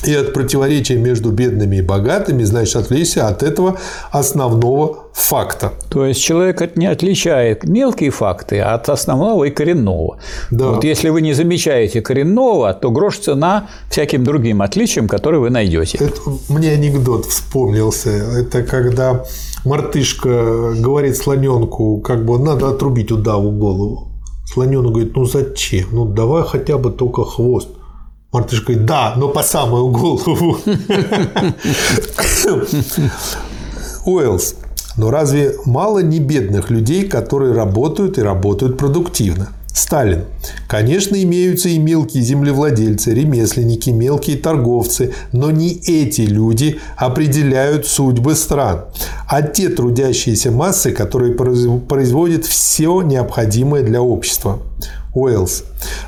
и 0.05 0.15
от 0.15 0.33
противоречия 0.33 0.97
между 0.97 1.31
бедными 1.31 1.77
и 1.77 1.83
богатыми, 1.83 2.45
значит, 2.45 2.77
отвлечься 2.77 3.29
от 3.29 3.43
этого 3.43 3.79
основного 4.11 5.07
факта. 5.13 5.73
То 5.89 6.05
есть 6.05 6.21
человек 6.21 6.77
не 6.77 6.87
отличает 6.87 7.65
мелкие 7.65 8.11
факты 8.11 8.61
от 8.61 8.89
основного 8.89 9.45
и 9.45 9.51
коренного. 9.51 10.19
Да. 10.51 10.73
Вот 10.73 10.85
если 10.85 11.09
вы 11.09 11.23
не 11.23 11.33
замечаете 11.33 12.03
коренного, 12.03 12.75
то 12.75 12.91
грош 12.91 13.19
цена 13.19 13.69
всяким 13.91 14.25
другим 14.25 14.63
отличиям, 14.63 15.09
которые 15.09 15.41
вы 15.41 15.51
найдете. 15.51 15.99
Это, 15.99 16.21
мне 16.49 16.73
анекдот 16.73 17.25
вспомнился. 17.27 18.11
Это 18.11 18.63
когда 18.63 19.25
мартышка 19.65 20.75
говорит 20.77 21.17
слоненку, 21.17 22.01
как 22.01 22.25
бы 22.25 22.39
надо 22.39 22.69
отрубить 22.69 23.11
удаву 23.11 23.51
голову. 23.51 24.09
Слоненок 24.47 24.93
говорит, 24.93 25.17
ну 25.17 25.25
зачем? 25.25 25.87
Ну 25.93 26.05
давай 26.05 26.43
хотя 26.45 26.79
бы 26.79 26.91
только 26.91 27.25
хвост. 27.25 27.69
Мартыш 28.33 28.63
говорит, 28.63 28.85
да, 28.85 29.15
но 29.17 29.29
по 29.29 29.43
самую 29.43 29.89
голову. 29.89 30.59
Уэллс. 34.05 34.55
Но 34.97 35.11
разве 35.11 35.55
мало 35.65 35.99
не 36.01 36.21
бедных 36.21 36.71
людей, 36.71 37.07
которые 37.07 37.53
работают 37.53 38.19
и 38.19 38.23
работают 38.23 38.79
продуктивно? 38.79 39.49
Сталин. 39.77 40.25
Конечно, 40.69 41.23
имеются 41.23 41.69
и 41.69 41.79
мелкие 41.79 42.23
землевладельцы, 42.23 43.13
ремесленники, 43.13 43.91
мелкие 43.91 44.39
торговцы, 44.39 45.13
но 45.33 45.51
не 45.51 45.75
эти 45.75 46.23
люди 46.23 46.81
определяют 46.97 47.87
судьбы 47.87 48.37
стран, 48.37 48.87
а 49.29 49.43
те 49.43 49.69
трудящиеся 49.69 50.51
массы, 50.51 50.93
которые 50.93 51.35
производят 51.35 52.47
все 52.47 53.03
необходимое 53.03 53.83
для 53.83 54.01
общества. 54.01 54.61
Уэллс. 55.15 55.65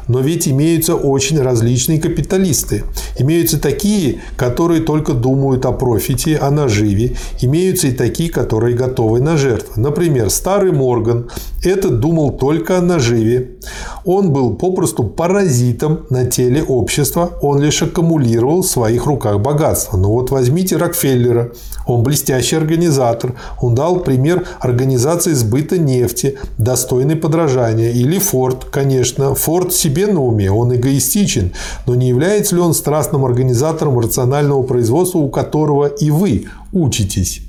Но 0.08 0.20
ведь 0.20 0.48
имеются 0.48 0.94
очень 0.94 1.40
различные 1.40 2.00
капиталисты. 2.00 2.84
Имеются 3.18 3.60
такие, 3.60 4.20
которые 4.36 4.80
только 4.80 5.12
думают 5.12 5.66
о 5.66 5.72
профите, 5.72 6.36
о 6.36 6.50
наживе. 6.50 7.16
Имеются 7.40 7.88
и 7.88 7.92
такие, 7.92 8.30
которые 8.30 8.74
готовы 8.74 9.20
на 9.20 9.36
жертвы. 9.36 9.80
Например, 9.80 10.30
старый 10.30 10.72
Морган. 10.72 11.30
Этот 11.62 12.00
думал 12.00 12.32
только 12.32 12.78
о 12.78 12.80
наживе. 12.80 13.56
Он 14.04 14.32
был 14.32 14.56
попросту 14.56 15.04
паразитом 15.04 16.06
на 16.08 16.24
теле 16.24 16.62
общества. 16.62 17.32
Он 17.42 17.60
лишь 17.60 17.82
аккумулировал 17.82 18.62
в 18.62 18.66
своих 18.66 19.06
руках 19.06 19.40
богатство. 19.40 19.96
Но 19.96 20.12
вот 20.12 20.30
возьмите 20.30 20.76
Рокфеллера. 20.76 21.52
Он 21.86 22.02
блестящий 22.02 22.56
организатор. 22.56 23.34
Он 23.60 23.74
дал 23.74 24.00
пример 24.00 24.46
организации 24.60 25.32
сбыта 25.32 25.76
нефти, 25.78 26.38
достойной 26.56 27.16
подражания. 27.16 27.90
Или 27.90 28.18
Форд, 28.18 28.64
конечно. 28.66 29.34
Форд 29.34 29.57
себе 29.70 30.06
на 30.06 30.22
уме, 30.22 30.50
он 30.50 30.74
эгоистичен, 30.74 31.52
но 31.86 31.94
не 31.94 32.08
является 32.08 32.54
ли 32.54 32.60
он 32.60 32.74
страстным 32.74 33.24
организатором 33.24 33.98
рационального 33.98 34.62
производства, 34.62 35.18
у 35.18 35.28
которого 35.28 35.86
и 35.86 36.10
вы 36.10 36.46
учитесь? 36.72 37.47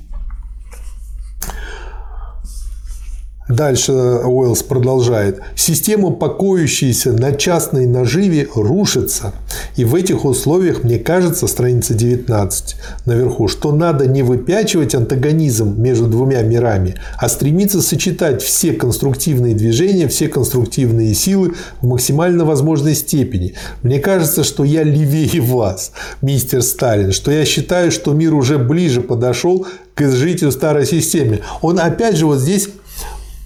Дальше 3.50 3.92
Уэллс 3.92 4.62
продолжает. 4.62 5.40
Система, 5.56 6.12
покоящаяся 6.12 7.12
на 7.12 7.32
частной 7.32 7.86
наживе, 7.86 8.48
рушится. 8.54 9.32
И 9.76 9.84
в 9.84 9.96
этих 9.96 10.24
условиях, 10.24 10.84
мне 10.84 10.98
кажется, 10.98 11.48
страница 11.48 11.94
19 11.94 12.76
наверху, 13.06 13.48
что 13.48 13.72
надо 13.72 14.06
не 14.06 14.22
выпячивать 14.22 14.94
антагонизм 14.94 15.80
между 15.82 16.06
двумя 16.06 16.42
мирами, 16.42 16.94
а 17.18 17.28
стремиться 17.28 17.82
сочетать 17.82 18.40
все 18.40 18.72
конструктивные 18.72 19.54
движения, 19.54 20.06
все 20.06 20.28
конструктивные 20.28 21.12
силы 21.14 21.54
в 21.80 21.86
максимально 21.88 22.44
возможной 22.44 22.94
степени. 22.94 23.54
Мне 23.82 23.98
кажется, 23.98 24.44
что 24.44 24.62
я 24.62 24.84
левее 24.84 25.40
вас, 25.40 25.90
мистер 26.22 26.62
Сталин, 26.62 27.10
что 27.10 27.32
я 27.32 27.44
считаю, 27.44 27.90
что 27.90 28.12
мир 28.12 28.32
уже 28.32 28.58
ближе 28.58 29.00
подошел 29.00 29.66
к 29.94 30.02
изжитию 30.02 30.52
старой 30.52 30.86
системе. 30.86 31.40
Он 31.62 31.80
опять 31.80 32.16
же 32.16 32.26
вот 32.26 32.38
здесь 32.38 32.68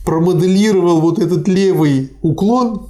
промоделировал 0.04 1.00
вот 1.00 1.18
этот 1.18 1.48
левый 1.48 2.10
уклон, 2.22 2.88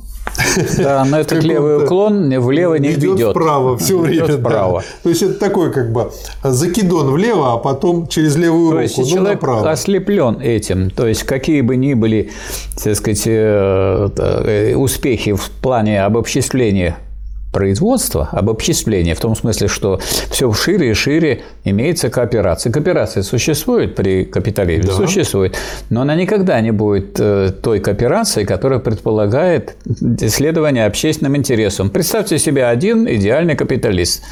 да, 0.79 1.05
но 1.05 1.19
этот 1.19 1.43
левый 1.45 1.85
уклон 1.85 2.39
влево 2.41 2.75
не 2.75 2.89
ведет. 2.89 3.17
Идет 3.17 3.31
вправо 3.31 3.77
все 3.79 3.99
время. 3.99 4.39
Вправо. 4.39 4.81
Да. 4.81 4.87
То 5.05 5.09
есть 5.11 5.23
это 5.23 5.35
такой 5.35 5.73
как 5.73 5.93
бы 5.93 6.11
закидон 6.43 7.13
влево, 7.13 7.53
а 7.53 7.57
потом 7.59 8.09
через 8.09 8.37
левую 8.37 8.71
то 8.71 8.73
руку. 8.73 8.83
Есть, 8.83 8.99
ну, 8.99 9.07
человек 9.07 9.43
направо. 9.43 9.71
ослеплен 9.71 10.41
этим. 10.41 10.91
То 10.91 11.07
есть 11.07 11.25
какие 11.25 11.61
бы 11.61 11.77
ни 11.77 11.95
были, 11.95 12.31
так 12.83 12.97
сказать, 12.97 13.23
э, 13.27 14.09
э, 14.17 14.75
успехи 14.75 15.35
в 15.35 15.51
плане 15.51 16.03
обобществления 16.05 16.97
производства, 17.55 18.29
обобществления, 18.33 19.15
в 19.15 19.21
том 19.21 19.35
смысле, 19.35 19.69
что 19.69 20.01
все 20.31 20.53
шире 20.53 20.91
и 20.91 20.95
шире 20.95 21.43
имеется 21.65 22.11
кооперация. 22.11 22.73
Кооперация 22.73 23.23
существует 23.23 23.95
при 23.95 24.25
капитализме? 24.25 24.91
Да. 24.91 24.93
Существует. 24.93 25.57
Но 25.89 26.03
она 26.03 26.17
никогда 26.17 26.61
не 26.61 26.73
будет 26.73 27.19
э, 27.21 27.53
той 27.63 27.79
кооперацией, 27.81 28.45
которая 28.45 28.81
предполагает 28.81 29.77
исследование 30.21 30.87
общественным 30.87 31.37
интересам. 31.37 31.91
Представьте 31.91 32.39
себе 32.39 32.67
один 32.67 33.09
идеальный 33.09 33.55
капиталист. 33.55 34.23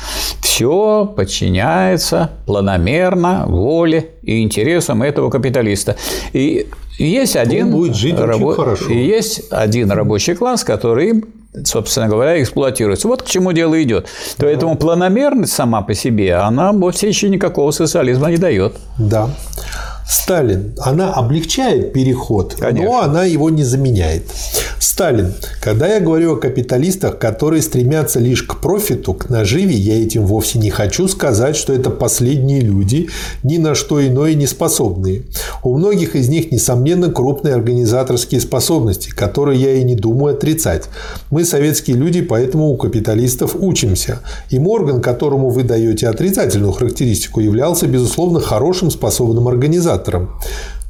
Все 0.42 1.06
подчиняется 1.16 2.30
планомерно 2.44 3.44
воле 3.46 4.10
и 4.22 4.42
интересам 4.42 5.02
этого 5.02 5.30
капиталиста. 5.30 5.96
И 6.32 6.66
есть 6.98 7.36
один, 7.36 7.70
будет 7.70 7.94
жить 7.94 8.18
рабо... 8.18 8.52
хорошо. 8.52 8.90
И 8.90 8.98
есть 8.98 9.44
один 9.50 9.92
рабочий 9.92 10.34
класс, 10.34 10.64
который 10.64 11.24
собственно 11.64 12.08
говоря, 12.08 12.42
эксплуатируется. 12.42 13.08
Вот 13.08 13.22
к 13.22 13.26
чему 13.26 13.52
дело 13.52 13.82
идет. 13.82 14.06
Да. 14.38 14.46
Поэтому 14.46 14.76
планомерность 14.76 15.52
сама 15.52 15.82
по 15.82 15.94
себе, 15.94 16.34
она 16.36 16.72
вовсе 16.72 17.08
еще 17.08 17.28
никакого 17.28 17.70
социализма 17.70 18.30
не 18.30 18.38
дает. 18.38 18.74
Да. 18.98 19.28
Сталин, 20.08 20.74
она 20.78 21.12
облегчает 21.14 21.92
переход, 21.92 22.54
Конечно. 22.58 22.84
но 22.84 23.00
она 23.00 23.24
его 23.24 23.50
не 23.50 23.64
заменяет. 23.64 24.24
Сталин, 24.92 25.32
когда 25.62 25.88
я 25.88 26.00
говорю 26.00 26.34
о 26.34 26.36
капиталистах, 26.36 27.18
которые 27.18 27.62
стремятся 27.62 28.20
лишь 28.20 28.42
к 28.42 28.60
профиту, 28.60 29.14
к 29.14 29.30
наживе, 29.30 29.74
я 29.74 29.98
этим 29.98 30.26
вовсе 30.26 30.58
не 30.58 30.68
хочу 30.68 31.08
сказать, 31.08 31.56
что 31.56 31.72
это 31.72 31.88
последние 31.88 32.60
люди, 32.60 33.08
ни 33.42 33.56
на 33.56 33.74
что 33.74 34.06
иное 34.06 34.34
не 34.34 34.46
способные. 34.46 35.22
У 35.62 35.78
многих 35.78 36.14
из 36.14 36.28
них, 36.28 36.52
несомненно, 36.52 37.10
крупные 37.10 37.54
организаторские 37.54 38.42
способности, 38.42 39.08
которые 39.08 39.58
я 39.62 39.72
и 39.76 39.82
не 39.82 39.94
думаю 39.94 40.34
отрицать. 40.34 40.90
Мы, 41.30 41.46
советские 41.46 41.96
люди, 41.96 42.20
поэтому 42.20 42.68
у 42.68 42.76
капиталистов 42.76 43.56
учимся. 43.58 44.20
И 44.50 44.58
Морган, 44.58 45.00
которому 45.00 45.48
вы 45.48 45.62
даете 45.62 46.06
отрицательную 46.06 46.72
характеристику, 46.72 47.40
являлся, 47.40 47.86
безусловно, 47.86 48.40
хорошим 48.40 48.90
способным 48.90 49.48
организатором. 49.48 50.32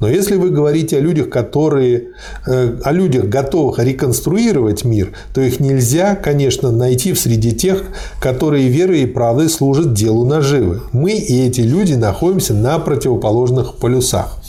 Но 0.02 0.08
если 0.08 0.34
вы 0.34 0.50
говорите 0.50 0.96
о 0.96 1.00
людях, 1.00 1.30
которые, 1.30 2.08
э, 2.44 2.76
о 2.82 2.90
людях, 2.90 3.26
готовых 3.26 3.78
реконструировать 3.78 4.84
мир, 4.84 5.12
то 5.32 5.40
их 5.40 5.60
нельзя, 5.60 6.16
конечно, 6.16 6.72
найти 6.72 7.12
в 7.12 7.20
среди 7.20 7.52
тех, 7.52 7.84
которые 8.20 8.66
верой 8.66 9.02
и 9.02 9.06
правдой 9.06 9.48
служат 9.48 9.92
делу 9.92 10.26
наживы. 10.26 10.80
Мы 10.90 11.12
и 11.12 11.46
эти 11.46 11.60
люди 11.60 11.94
находимся 11.94 12.52
на 12.52 12.80
противоположных 12.80 13.76
полюсах. 13.76 14.41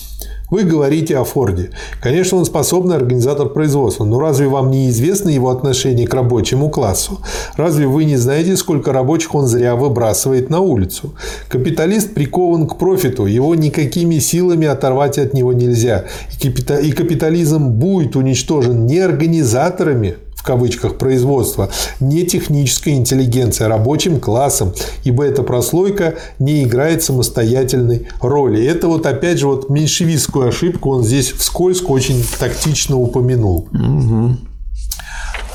Вы 0.54 0.66
говорите 0.66 1.18
о 1.18 1.24
Форде. 1.24 1.72
Конечно, 2.00 2.38
он 2.38 2.46
способный 2.46 2.96
организатор 2.96 3.50
производства, 3.50 4.04
но 4.04 4.20
разве 4.20 4.48
вам 4.48 4.70
не 4.70 4.88
известно 4.90 5.30
его 5.30 5.50
отношение 5.50 6.06
к 6.06 6.14
рабочему 6.14 6.70
классу? 6.70 7.22
Разве 7.58 7.88
вы 7.88 8.06
не 8.06 8.18
знаете, 8.18 8.56
сколько 8.56 8.94
рабочих 8.94 9.34
он 9.34 9.48
зря 9.48 9.76
выбрасывает 9.76 10.52
на 10.52 10.60
улицу? 10.60 11.16
Капиталист 11.48 12.14
прикован 12.14 12.68
к 12.68 12.78
профиту, 12.78 13.26
его 13.26 13.56
никакими 13.56 14.20
силами 14.20 14.68
оторвать 14.68 15.18
от 15.18 15.34
него 15.34 15.54
нельзя. 15.54 16.06
И 16.40 16.92
капитализм 16.92 17.70
будет 17.70 18.16
уничтожен 18.16 18.86
не 18.86 19.00
организаторами, 19.00 20.18
в 20.44 20.46
кавычках 20.46 20.98
производства 20.98 21.70
не 22.02 22.26
технической 22.26 22.96
интеллигенцией, 22.96 23.68
а 23.68 23.70
рабочим 23.70 24.20
классом, 24.20 24.74
ибо 25.06 25.24
эта 25.24 25.42
прослойка 25.42 26.16
не 26.38 26.66
играет 26.66 27.02
самостоятельной 27.02 28.10
роли. 28.20 28.62
Это 28.66 28.90
вот 28.90 29.06
опять 29.06 29.40
же 29.40 29.48
вот 29.48 29.70
меньшевистскую 29.70 30.50
ошибку 30.50 30.92
он 30.92 31.06
здесь 31.06 31.32
вскользь 31.32 31.82
очень 31.82 32.22
тактично 32.40 32.98
упомянул. 32.98 33.70
Угу. 33.72 34.36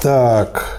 Так. 0.01 0.78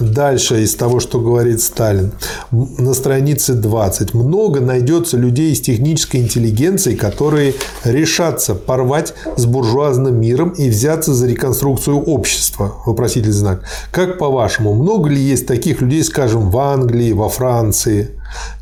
Дальше 0.00 0.62
из 0.62 0.74
того, 0.74 1.00
что 1.00 1.20
говорит 1.20 1.62
Сталин. 1.62 2.12
На 2.50 2.94
странице 2.94 3.54
20. 3.54 4.14
Много 4.14 4.60
найдется 4.60 5.16
людей 5.16 5.52
из 5.52 5.60
технической 5.60 6.20
интеллигенции, 6.20 6.94
которые 6.94 7.54
решатся 7.84 8.54
порвать 8.54 9.14
с 9.36 9.46
буржуазным 9.46 10.20
миром 10.20 10.50
и 10.50 10.68
взяться 10.68 11.14
за 11.14 11.26
реконструкцию 11.26 12.00
общества. 12.00 12.76
Вопросительный 12.86 13.32
знак. 13.32 13.62
Как 13.90 14.18
по-вашему, 14.18 14.74
много 14.74 15.08
ли 15.08 15.20
есть 15.20 15.46
таких 15.46 15.80
людей, 15.80 16.02
скажем, 16.02 16.50
в 16.50 16.58
Англии, 16.58 17.12
во 17.12 17.28
Франции? 17.28 18.10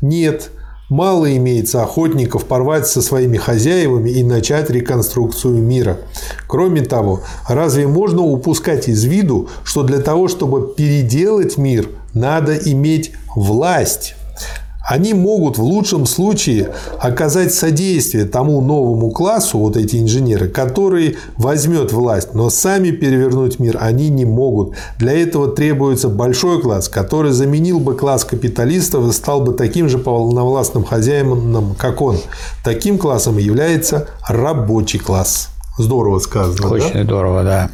Нет. 0.01 0.49
Мало 0.89 1.35
имеется 1.37 1.81
охотников 1.81 2.45
порвать 2.45 2.87
со 2.87 3.01
своими 3.01 3.37
хозяевами 3.37 4.09
и 4.09 4.23
начать 4.23 4.69
реконструкцию 4.69 5.55
мира. 5.61 5.99
Кроме 6.47 6.81
того, 6.81 7.21
разве 7.47 7.87
можно 7.87 8.21
упускать 8.21 8.89
из 8.89 9.03
виду, 9.05 9.49
что 9.63 9.83
для 9.83 9.99
того, 9.99 10.27
чтобы 10.27 10.73
переделать 10.75 11.57
мир, 11.57 11.87
надо 12.13 12.55
иметь 12.55 13.13
власть? 13.35 14.15
Они 14.83 15.13
могут 15.13 15.57
в 15.57 15.63
лучшем 15.63 16.05
случае 16.05 16.73
оказать 16.99 17.53
содействие 17.53 18.25
тому 18.25 18.59
новому 18.61 19.11
классу, 19.11 19.57
вот 19.57 19.77
эти 19.77 19.95
инженеры, 19.97 20.49
который 20.49 21.17
возьмет 21.37 21.93
власть, 21.93 22.33
но 22.33 22.49
сами 22.49 22.91
перевернуть 22.91 23.59
мир 23.59 23.77
они 23.79 24.09
не 24.09 24.25
могут. 24.25 24.73
Для 24.97 25.13
этого 25.13 25.47
требуется 25.47 26.09
большой 26.09 26.61
класс, 26.61 26.89
который 26.89 27.31
заменил 27.31 27.79
бы 27.79 27.95
класс 27.95 28.25
капиталистов 28.25 29.07
и 29.07 29.13
стал 29.13 29.41
бы 29.41 29.53
таким 29.53 29.87
же 29.87 29.99
полновластным 29.99 30.83
хозяином, 30.83 31.75
как 31.77 32.01
он. 32.01 32.17
Таким 32.63 32.97
классом 32.97 33.37
является 33.37 34.07
рабочий 34.27 34.99
класс. 34.99 35.49
Здорово 35.77 36.19
сказано. 36.19 36.69
Очень 36.69 36.93
да? 36.93 37.03
здорово, 37.03 37.43
да. 37.43 37.69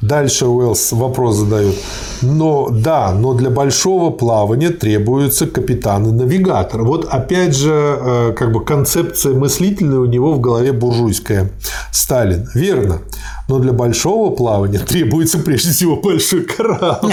Дальше 0.00 0.46
Уэллс 0.46 0.92
вопрос 0.92 1.36
задает. 1.36 1.74
Но 2.22 2.68
да, 2.70 3.12
но 3.12 3.34
для 3.34 3.50
большого 3.50 4.10
плавания 4.10 4.70
требуются 4.70 5.46
капитаны-навигаторы. 5.46 6.84
Вот 6.84 7.06
опять 7.10 7.54
же, 7.54 7.72
э, 7.72 8.32
как 8.34 8.52
бы 8.52 8.64
концепция 8.64 9.34
мыслительная 9.34 9.98
у 9.98 10.06
него 10.06 10.32
в 10.32 10.40
голове 10.40 10.72
буржуйская. 10.72 11.50
Сталин. 11.92 12.48
Верно. 12.54 13.00
Но 13.48 13.58
для 13.58 13.72
большого 13.72 14.34
плавания 14.34 14.78
требуется 14.78 15.38
прежде 15.38 15.70
всего 15.70 15.96
большой 15.96 16.44
корабль. 16.44 17.12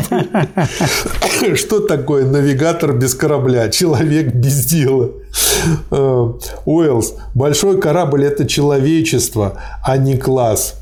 Что 1.55 1.81
такое 1.81 2.25
навигатор 2.25 2.93
без 2.93 3.15
корабля? 3.15 3.69
Человек 3.69 4.33
без 4.33 4.65
дела. 4.65 5.09
Э, 5.91 6.31
Уэллс. 6.65 7.15
Большой 7.33 7.81
корабль– 7.81 8.23
это 8.25 8.47
человечество, 8.47 9.57
а 9.83 9.97
не 9.97 10.17
класс. 10.17 10.75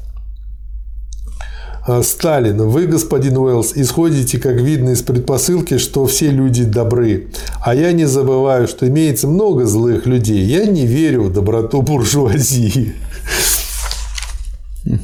А, 1.87 2.01
Сталин, 2.01 2.67
вы, 2.67 2.87
господин 2.87 3.37
Уэллс, 3.37 3.73
исходите, 3.75 4.39
как 4.39 4.55
видно 4.55 4.89
из 4.89 5.03
предпосылки, 5.03 5.77
что 5.77 6.07
все 6.07 6.31
люди 6.31 6.63
добры. 6.63 7.27
А 7.63 7.75
я 7.75 7.91
не 7.91 8.05
забываю, 8.05 8.67
что 8.67 8.87
имеется 8.87 9.27
много 9.27 9.65
злых 9.65 10.07
людей. 10.07 10.43
Я 10.45 10.65
не 10.65 10.87
верю 10.87 11.23
в 11.23 11.33
доброту 11.33 11.81
буржуазии. 11.81 12.95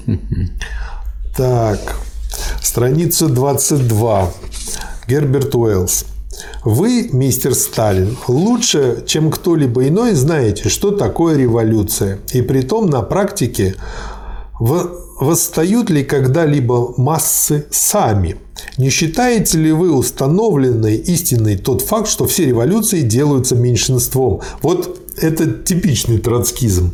Так, 1.37 1.79
страница 2.61 3.27
22. 3.27 4.31
Герберт 5.07 5.55
Уэллс. 5.55 6.05
Вы, 6.65 7.09
мистер 7.13 7.55
Сталин, 7.55 8.17
лучше, 8.27 9.05
чем 9.07 9.31
кто-либо 9.31 9.87
иной, 9.87 10.13
знаете, 10.13 10.67
что 10.67 10.91
такое 10.91 11.37
революция. 11.37 12.19
И 12.33 12.41
при 12.41 12.61
том 12.61 12.89
на 12.89 13.01
практике 13.01 13.75
восстают 15.21 15.89
ли 15.89 16.03
когда-либо 16.03 16.95
массы 16.97 17.67
сами? 17.71 18.35
Не 18.77 18.89
считаете 18.89 19.59
ли 19.59 19.71
вы 19.71 19.95
установленной 19.95 20.97
истиной 20.97 21.57
тот 21.57 21.81
факт, 21.81 22.09
что 22.09 22.25
все 22.25 22.45
революции 22.45 23.01
делаются 23.01 23.55
меньшинством? 23.55 24.41
Вот 24.61 24.99
это 25.17 25.47
типичный 25.51 26.17
троцкизм. 26.17 26.91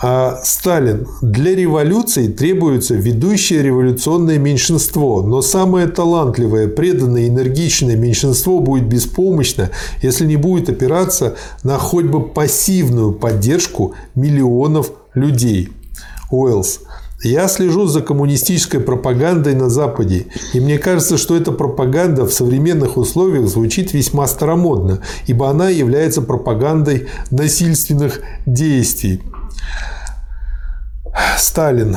А 0.00 0.40
Сталин, 0.44 1.08
для 1.22 1.56
революции 1.56 2.28
требуется 2.28 2.94
ведущее 2.94 3.62
революционное 3.62 4.38
меньшинство, 4.38 5.22
но 5.22 5.40
самое 5.42 5.88
талантливое, 5.88 6.68
преданное, 6.68 7.28
энергичное 7.28 7.96
меньшинство 7.96 8.60
будет 8.60 8.86
беспомощно, 8.86 9.70
если 10.02 10.26
не 10.26 10.36
будет 10.36 10.68
опираться 10.68 11.36
на 11.64 11.78
хоть 11.78 12.04
бы 12.04 12.28
пассивную 12.28 13.12
поддержку 13.12 13.94
миллионов 14.14 14.92
людей. 15.14 15.70
Уэллс. 16.30 16.80
Я 17.22 17.48
слежу 17.48 17.86
за 17.86 18.00
коммунистической 18.00 18.78
пропагандой 18.78 19.54
на 19.54 19.68
Западе, 19.68 20.26
и 20.52 20.60
мне 20.60 20.78
кажется, 20.78 21.18
что 21.18 21.36
эта 21.36 21.50
пропаганда 21.50 22.24
в 22.24 22.32
современных 22.32 22.96
условиях 22.96 23.48
звучит 23.48 23.92
весьма 23.92 24.28
старомодно, 24.28 25.00
ибо 25.26 25.50
она 25.50 25.68
является 25.68 26.22
пропагандой 26.22 27.08
насильственных 27.32 28.20
действий. 28.46 29.20
Сталин. 31.36 31.96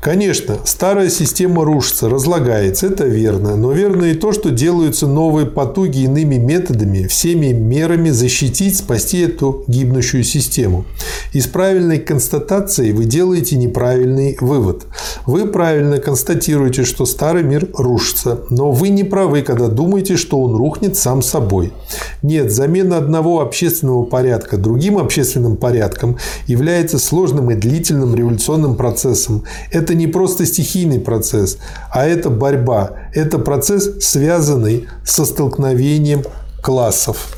Конечно, 0.00 0.56
старая 0.64 1.10
система 1.10 1.62
рушится, 1.62 2.08
разлагается, 2.08 2.86
это 2.86 3.04
верно. 3.04 3.56
Но 3.56 3.70
верно 3.72 4.06
и 4.06 4.14
то, 4.14 4.32
что 4.32 4.50
делаются 4.50 5.06
новые 5.06 5.46
потуги 5.46 6.04
иными 6.04 6.36
методами, 6.36 7.06
всеми 7.06 7.48
мерами 7.48 8.08
защитить, 8.08 8.78
спасти 8.78 9.20
эту 9.20 9.62
гибнущую 9.66 10.24
систему. 10.24 10.86
Из 11.34 11.46
правильной 11.48 11.98
констатации 11.98 12.92
вы 12.92 13.04
делаете 13.04 13.56
неправильный 13.56 14.38
вывод. 14.40 14.86
Вы 15.26 15.46
правильно 15.46 15.98
констатируете, 15.98 16.84
что 16.84 17.04
старый 17.04 17.42
мир 17.42 17.68
рушится, 17.74 18.40
но 18.48 18.72
вы 18.72 18.88
не 18.88 19.04
правы, 19.04 19.42
когда 19.42 19.68
думаете, 19.68 20.16
что 20.16 20.40
он 20.40 20.56
рухнет 20.56 20.96
сам 20.96 21.20
собой. 21.20 21.74
Нет, 22.22 22.50
замена 22.50 22.96
одного 22.96 23.42
общественного 23.42 24.04
порядка 24.04 24.56
другим 24.56 24.96
общественным 24.96 25.56
порядком 25.56 26.16
является 26.46 26.98
сложным 26.98 27.50
и 27.50 27.54
длительным 27.54 28.14
революционным 28.14 28.76
процессом. 28.76 29.44
Это 29.70 29.89
не 29.94 30.06
просто 30.06 30.46
стихийный 30.46 31.00
процесс, 31.00 31.58
а 31.92 32.06
это 32.06 32.30
борьба. 32.30 32.92
Это 33.14 33.38
процесс, 33.38 33.88
связанный 34.00 34.88
со 35.04 35.24
столкновением 35.24 36.24
классов. 36.62 37.36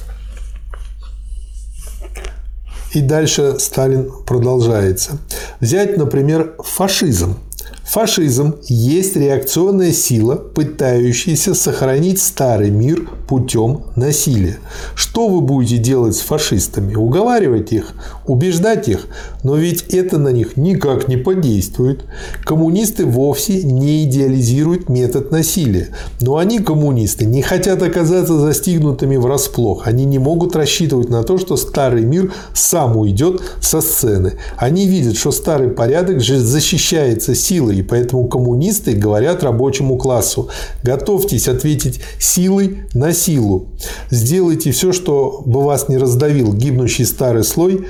И 2.93 3.01
дальше 3.01 3.57
Сталин 3.59 4.11
продолжается. 4.27 5.19
Взять, 5.61 5.97
например, 5.97 6.55
фашизм. 6.59 7.39
Фашизм 7.85 8.57
есть 8.69 9.17
реакционная 9.17 9.93
сила, 9.93 10.37
пытающаяся 10.37 11.55
сохранить 11.55 12.23
старый 12.23 12.71
мир 12.71 13.09
путем 13.29 13.87
насилия. 13.97 14.59
Что 14.95 15.29
вы 15.29 15.41
будете 15.41 15.79
делать 15.79 16.17
с 16.17 16.21
фашистами? 16.21 16.95
Уговаривать 16.95 17.73
их? 17.73 17.93
Убеждать 18.27 18.89
их? 18.89 19.07
Но 19.43 19.57
ведь 19.57 19.83
это 19.95 20.19
на 20.19 20.29
них 20.29 20.57
никак 20.57 21.09
не 21.09 21.17
подействует. 21.17 22.05
Коммунисты 22.45 23.05
вовсе 23.05 23.63
не 23.63 24.05
идеализируют 24.05 24.89
метод 24.89 25.31
насилия. 25.31 25.89
Но 26.21 26.37
они, 26.37 26.61
коммунисты, 26.61 27.25
не 27.25 27.43
хотят 27.43 27.83
оказаться 27.83 28.39
застигнутыми 28.39 29.17
врасплох. 29.17 29.87
Они 29.87 30.05
не 30.05 30.19
могут 30.19 30.55
рассчитывать 30.55 31.09
на 31.09 31.25
то, 31.25 31.39
что 31.39 31.57
старый 31.57 32.05
мир 32.05 32.33
сам 32.55 32.97
уйдет 32.97 33.43
со 33.61 33.81
сцены. 33.81 34.35
Они 34.57 34.87
видят, 34.87 35.17
что 35.17 35.33
старый 35.33 35.71
порядок 35.71 36.21
защищается 36.21 37.35
силой, 37.35 37.79
и 37.79 37.83
поэтому 37.83 38.29
коммунисты 38.29 38.93
говорят 38.93 39.43
рабочему 39.43 39.97
классу, 39.97 40.49
готовьтесь 40.83 41.49
ответить 41.49 42.01
силой 42.19 42.85
на 42.95 43.13
силу. 43.13 43.69
Сделайте 44.11 44.71
все, 44.71 44.93
что 44.93 45.43
бы 45.45 45.63
вас 45.63 45.89
не 45.89 45.97
раздавил 45.97 46.53
гибнущий 46.53 47.05
старый 47.05 47.45
слой, 47.45 47.87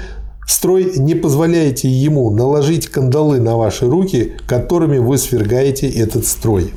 Строй 0.46 0.98
не 0.98 1.14
позволяете 1.14 1.88
ему 1.88 2.30
наложить 2.30 2.88
кандалы 2.88 3.40
на 3.40 3.56
ваши 3.56 3.88
руки, 3.88 4.32
которыми 4.46 4.98
вы 4.98 5.18
свергаете 5.18 5.88
этот 5.88 6.26
строй. 6.26 6.72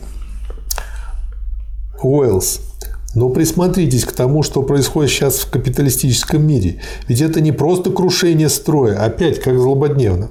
Уэллс. 2.01 2.61
Но 3.15 3.29
присмотритесь 3.29 4.03
к 4.03 4.11
тому, 4.11 4.43
что 4.43 4.61
происходит 4.61 5.09
сейчас 5.09 5.39
в 5.39 5.49
капиталистическом 5.49 6.45
мире. 6.45 6.81
Ведь 7.07 7.21
это 7.21 7.39
не 7.39 7.53
просто 7.53 7.89
крушение 7.89 8.49
строя, 8.49 9.01
опять 9.01 9.39
как 9.39 9.57
злободневно. 9.57 10.27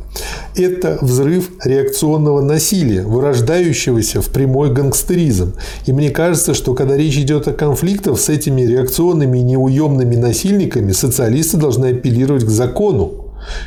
Это 0.55 0.99
взрыв 1.01 1.51
реакционного 1.65 2.43
насилия, 2.43 3.03
вырождающегося 3.03 4.21
в 4.21 4.29
прямой 4.29 4.71
гангстеризм. 4.71 5.55
И 5.87 5.93
мне 5.93 6.11
кажется, 6.11 6.53
что 6.53 6.75
когда 6.75 6.95
речь 6.95 7.17
идет 7.17 7.49
о 7.49 7.55
конфликтах 7.55 8.21
с 8.21 8.29
этими 8.29 8.61
реакционными 8.61 9.39
неуемными 9.39 10.17
насильниками, 10.17 10.93
социалисты 10.93 11.57
должны 11.57 11.87
апеллировать 11.87 12.45
к 12.45 12.51
закону, 12.51 13.24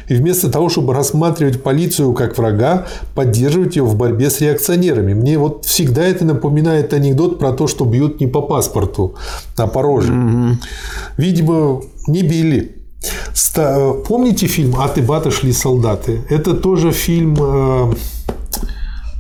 и 0.07 0.15
вместо 0.15 0.49
того, 0.49 0.69
чтобы 0.69 0.93
рассматривать 0.93 1.63
полицию 1.63 2.13
как 2.13 2.37
врага, 2.37 2.87
поддерживать 3.15 3.75
ее 3.75 3.83
в 3.83 3.95
борьбе 3.95 4.29
с 4.29 4.41
реакционерами. 4.41 5.13
Мне 5.13 5.37
вот 5.37 5.65
всегда 5.65 6.03
это 6.03 6.25
напоминает 6.25 6.93
анекдот 6.93 7.39
про 7.39 7.51
то, 7.51 7.67
что 7.67 7.85
бьют 7.85 8.19
не 8.19 8.27
по 8.27 8.41
паспорту, 8.41 9.15
а 9.57 9.67
по 9.67 9.81
роже. 9.81 10.13
Угу. 10.13 10.57
Видимо, 11.17 11.81
не 12.07 12.23
били. 12.23 12.75
Помните 14.07 14.47
фильм 14.47 14.75
«Аты 14.79 15.01
баты 15.01 15.31
шли 15.31 15.51
солдаты»? 15.51 16.21
Это 16.29 16.53
тоже 16.53 16.91
фильм 16.91 17.35
э, 17.39 17.93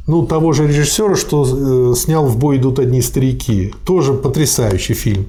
ну, 0.07 0.25
того 0.25 0.53
же 0.53 0.67
режиссера, 0.67 1.15
что 1.15 1.43
э, 1.91 1.95
снял 1.95 2.25
«В 2.25 2.37
бой 2.37 2.57
идут 2.57 2.79
одни 2.79 3.01
старики». 3.01 3.73
Тоже 3.85 4.13
потрясающий 4.13 4.93
фильм. 4.93 5.25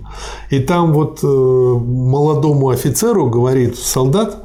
И 0.50 0.60
там 0.60 0.92
вот 0.92 1.18
э, 1.22 1.26
молодому 1.26 2.68
офицеру 2.68 3.28
говорит 3.28 3.76
солдат, 3.76 4.44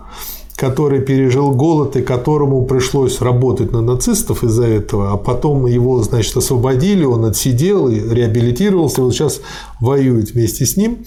который 0.56 1.02
пережил 1.02 1.52
голод 1.52 1.96
и 1.96 2.02
которому 2.02 2.66
пришлось 2.66 3.22
работать 3.22 3.72
на 3.72 3.82
нацистов 3.82 4.44
из-за 4.44 4.66
этого, 4.66 5.12
а 5.12 5.18
потом 5.18 5.66
его, 5.66 6.02
значит, 6.04 6.38
освободили, 6.38 7.04
он 7.06 7.26
отсидел 7.26 7.90
и 7.90 8.00
реабилитировался, 8.00 9.02
вот 9.02 9.14
сейчас 9.14 9.42
воюет 9.80 10.32
вместе 10.32 10.66
с 10.66 10.78
ним. 10.78 11.06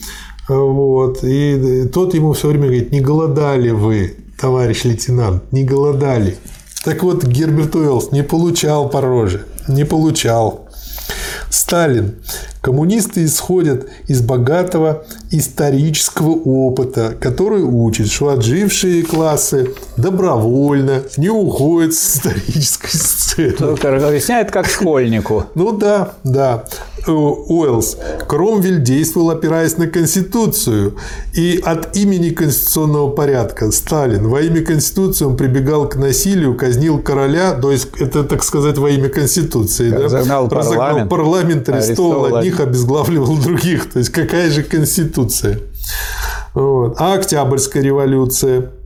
Вот. 0.49 1.25
И 1.25 1.89
тот 1.93 2.15
ему 2.15 2.33
все 2.33 2.49
время 2.49 2.67
говорит, 2.67 2.93
не 2.93 3.01
голодали 3.01 3.71
вы, 3.71 4.17
товарищ 4.41 4.85
лейтенант, 4.85 5.53
не 5.53 5.65
голодали. 5.65 6.37
Так 6.85 7.03
вот, 7.03 7.25
Герберт 7.25 7.75
Уэллс 7.75 8.13
не 8.13 8.23
получал 8.23 8.89
по 8.89 9.01
роже, 9.01 9.47
не 9.69 9.85
получал. 9.85 10.69
Сталин. 11.51 12.17
Коммунисты 12.61 13.25
исходят 13.25 13.87
из 14.09 14.21
богатого 14.21 15.05
исторического 15.31 16.31
опыта, 16.31 17.15
который 17.19 17.63
учит, 17.63 18.11
что 18.11 18.29
отжившие 18.29 19.03
классы 19.03 19.71
добровольно 19.97 21.03
не 21.17 21.29
уходят 21.29 21.95
с 21.95 22.17
исторической 22.17 22.97
сцены. 22.97 23.53
Только 23.53 23.97
объясняет 23.97 24.51
как 24.51 24.67
школьнику. 24.67 25.45
Ну 25.55 25.73
да, 25.73 26.15
да. 26.25 26.65
Уэллс. 27.07 27.99
Кромвель 28.27 28.83
действовал, 28.83 29.31
опираясь 29.31 29.77
на 29.77 29.87
Конституцию. 29.87 30.97
И 31.35 31.61
от 31.65 31.97
имени 31.97 32.31
конституционного 32.31 33.11
порядка 33.11 33.71
Сталин 33.71 34.29
во 34.29 34.41
имя 34.41 34.65
Конституции 34.65 35.25
он 35.25 35.37
прибегал 35.37 35.89
к 35.89 35.97
насилию, 35.97 36.57
казнил 36.57 37.01
короля, 37.01 37.53
то 37.53 37.71
есть 37.71 37.89
это, 37.99 38.25
так 38.25 38.43
сказать, 38.43 38.79
во 38.79 38.91
имя 38.91 39.09
Конституции. 39.09 39.91
Разогнал 39.91 40.49
да? 40.49 40.57
парламент. 40.57 41.11
парламент, 41.11 41.69
арестовал, 41.69 42.37
одних, 42.37 42.61
обезглавливал 42.61 43.37
других. 43.37 43.91
То 43.91 43.99
есть 43.99 44.11
какая 44.11 44.51
же 44.51 44.63
Конституция? 44.63 45.16
Вот. 46.55 46.97
А 46.99 47.15
Октябрьская 47.15 47.83
революция– 47.83 48.71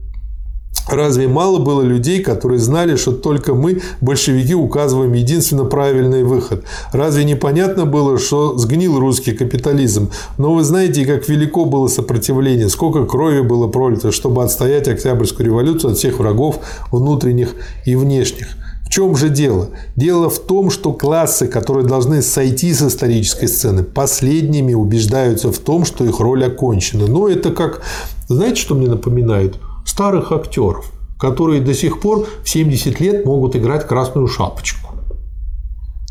Разве 0.89 1.27
мало 1.27 1.59
было 1.59 1.81
людей, 1.81 2.21
которые 2.21 2.59
знали, 2.59 2.95
что 2.95 3.11
только 3.11 3.53
мы, 3.53 3.81
большевики, 4.01 4.55
указываем 4.55 5.13
единственно 5.13 5.63
правильный 5.63 6.23
выход? 6.23 6.65
Разве 6.91 7.23
непонятно 7.23 7.85
было, 7.85 8.17
что 8.17 8.57
сгнил 8.57 8.99
русский 8.99 9.31
капитализм? 9.31 10.09
Но 10.37 10.53
вы 10.53 10.63
знаете, 10.63 11.05
как 11.05 11.29
велико 11.29 11.65
было 11.65 11.87
сопротивление, 11.87 12.67
сколько 12.67 13.05
крови 13.05 13.41
было 13.41 13.67
пролито, 13.67 14.11
чтобы 14.11 14.43
отстоять 14.43 14.87
Октябрьскую 14.87 15.45
революцию 15.45 15.91
от 15.91 15.97
всех 15.97 16.19
врагов 16.19 16.59
внутренних 16.91 17.55
и 17.85 17.95
внешних. 17.95 18.57
В 18.91 18.93
чем 18.93 19.15
же 19.15 19.29
дело? 19.29 19.69
Дело 19.95 20.29
в 20.29 20.37
том, 20.37 20.69
что 20.69 20.93
классы, 20.93 21.47
которые 21.47 21.87
должны 21.87 22.21
сойти 22.21 22.73
с 22.73 22.81
исторической 22.83 23.47
сцены, 23.47 23.83
последними 23.83 24.73
убеждаются 24.73 25.51
в 25.51 25.57
том, 25.57 25.85
что 25.85 26.03
их 26.03 26.19
роль 26.19 26.45
окончена. 26.45 27.07
Но 27.07 27.27
это 27.27 27.51
как... 27.51 27.81
Знаете, 28.27 28.61
что 28.61 28.75
мне 28.75 28.87
напоминает? 28.87 29.55
старых 29.85 30.31
актеров, 30.31 30.91
которые 31.19 31.61
до 31.61 31.73
сих 31.73 31.99
пор 31.99 32.27
в 32.43 32.49
70 32.49 32.99
лет 32.99 33.25
могут 33.25 33.55
играть 33.55 33.87
красную 33.87 34.27
шапочку. 34.27 34.91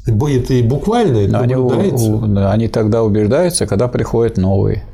Это 0.07 0.55
и 0.55 0.63
буквально 0.63 1.19
это 1.19 1.39
они, 1.41 1.55
они 1.55 2.69
тогда 2.69 3.03
убеждаются, 3.03 3.67
когда 3.67 3.87
приходят 3.87 4.39
новые. 4.39 4.85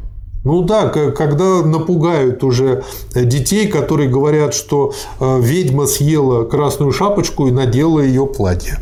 Ну 0.46 0.62
да, 0.62 0.90
когда 0.90 1.62
напугают 1.62 2.44
уже 2.44 2.84
детей, 3.12 3.66
которые 3.66 4.08
говорят, 4.08 4.54
что 4.54 4.92
э, 5.18 5.40
ведьма 5.42 5.86
съела 5.86 6.44
красную 6.44 6.92
шапочку 6.92 7.48
и 7.48 7.50
надела 7.50 7.98
ее 7.98 8.28
платье. 8.28 8.78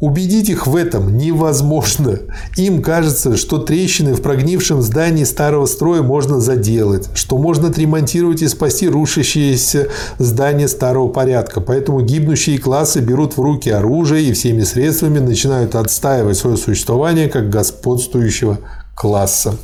Убедить 0.00 0.48
их 0.48 0.66
в 0.66 0.74
этом 0.74 1.18
невозможно. 1.18 2.20
Им 2.56 2.80
кажется, 2.80 3.36
что 3.36 3.58
трещины 3.58 4.14
в 4.14 4.22
прогнившем 4.22 4.80
здании 4.80 5.24
старого 5.24 5.66
строя 5.66 6.00
можно 6.00 6.40
заделать, 6.40 7.10
что 7.12 7.36
можно 7.36 7.68
отремонтировать 7.68 8.40
и 8.40 8.48
спасти 8.48 8.88
рушащееся 8.88 9.88
здание 10.16 10.68
старого 10.68 11.08
порядка. 11.08 11.60
Поэтому 11.60 12.00
гибнущие 12.00 12.58
классы 12.58 13.00
берут 13.00 13.36
в 13.36 13.42
руки 13.42 13.68
оружие 13.68 14.30
и 14.30 14.32
всеми 14.32 14.62
средствами 14.62 15.18
начинают 15.18 15.74
отстаивать 15.74 16.38
свое 16.38 16.56
существование 16.56 17.28
как 17.28 17.50
господствующего 17.50 18.60
класса. 18.94 19.58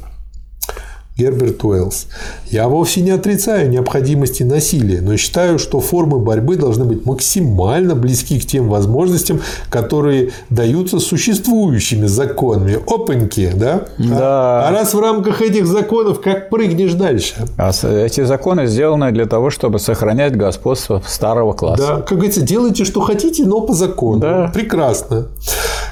Герберт 1.22 1.62
Уэллс. 1.62 2.06
Я 2.50 2.66
вовсе 2.66 3.00
не 3.00 3.12
отрицаю 3.12 3.70
необходимости 3.70 4.42
насилия, 4.42 5.00
но 5.00 5.16
считаю, 5.16 5.60
что 5.60 5.80
формы 5.80 6.18
борьбы 6.18 6.56
должны 6.56 6.84
быть 6.84 7.06
максимально 7.06 7.94
близки 7.94 8.40
к 8.40 8.44
тем 8.44 8.68
возможностям, 8.68 9.40
которые 9.70 10.32
даются 10.50 10.98
существующими 10.98 12.06
законами. 12.06 12.78
Опаньки, 12.86 13.52
да? 13.54 13.82
Да. 13.98 14.18
А, 14.20 14.68
а 14.68 14.72
раз 14.72 14.94
в 14.94 15.00
рамках 15.00 15.42
этих 15.42 15.66
законов, 15.66 16.20
как 16.20 16.50
прыгнешь 16.50 16.94
дальше? 16.94 17.46
А 17.56 17.70
эти 17.70 18.24
законы 18.24 18.66
сделаны 18.66 19.12
для 19.12 19.26
того, 19.26 19.50
чтобы 19.50 19.78
сохранять 19.78 20.36
господство 20.36 21.02
старого 21.06 21.52
класса. 21.52 21.86
Да, 21.86 22.00
как 22.00 22.18
говорится, 22.18 22.42
делайте, 22.42 22.84
что 22.84 23.00
хотите, 23.00 23.46
но 23.46 23.60
по 23.60 23.74
закону. 23.74 24.20
Да. 24.20 24.50
Прекрасно. 24.52 25.28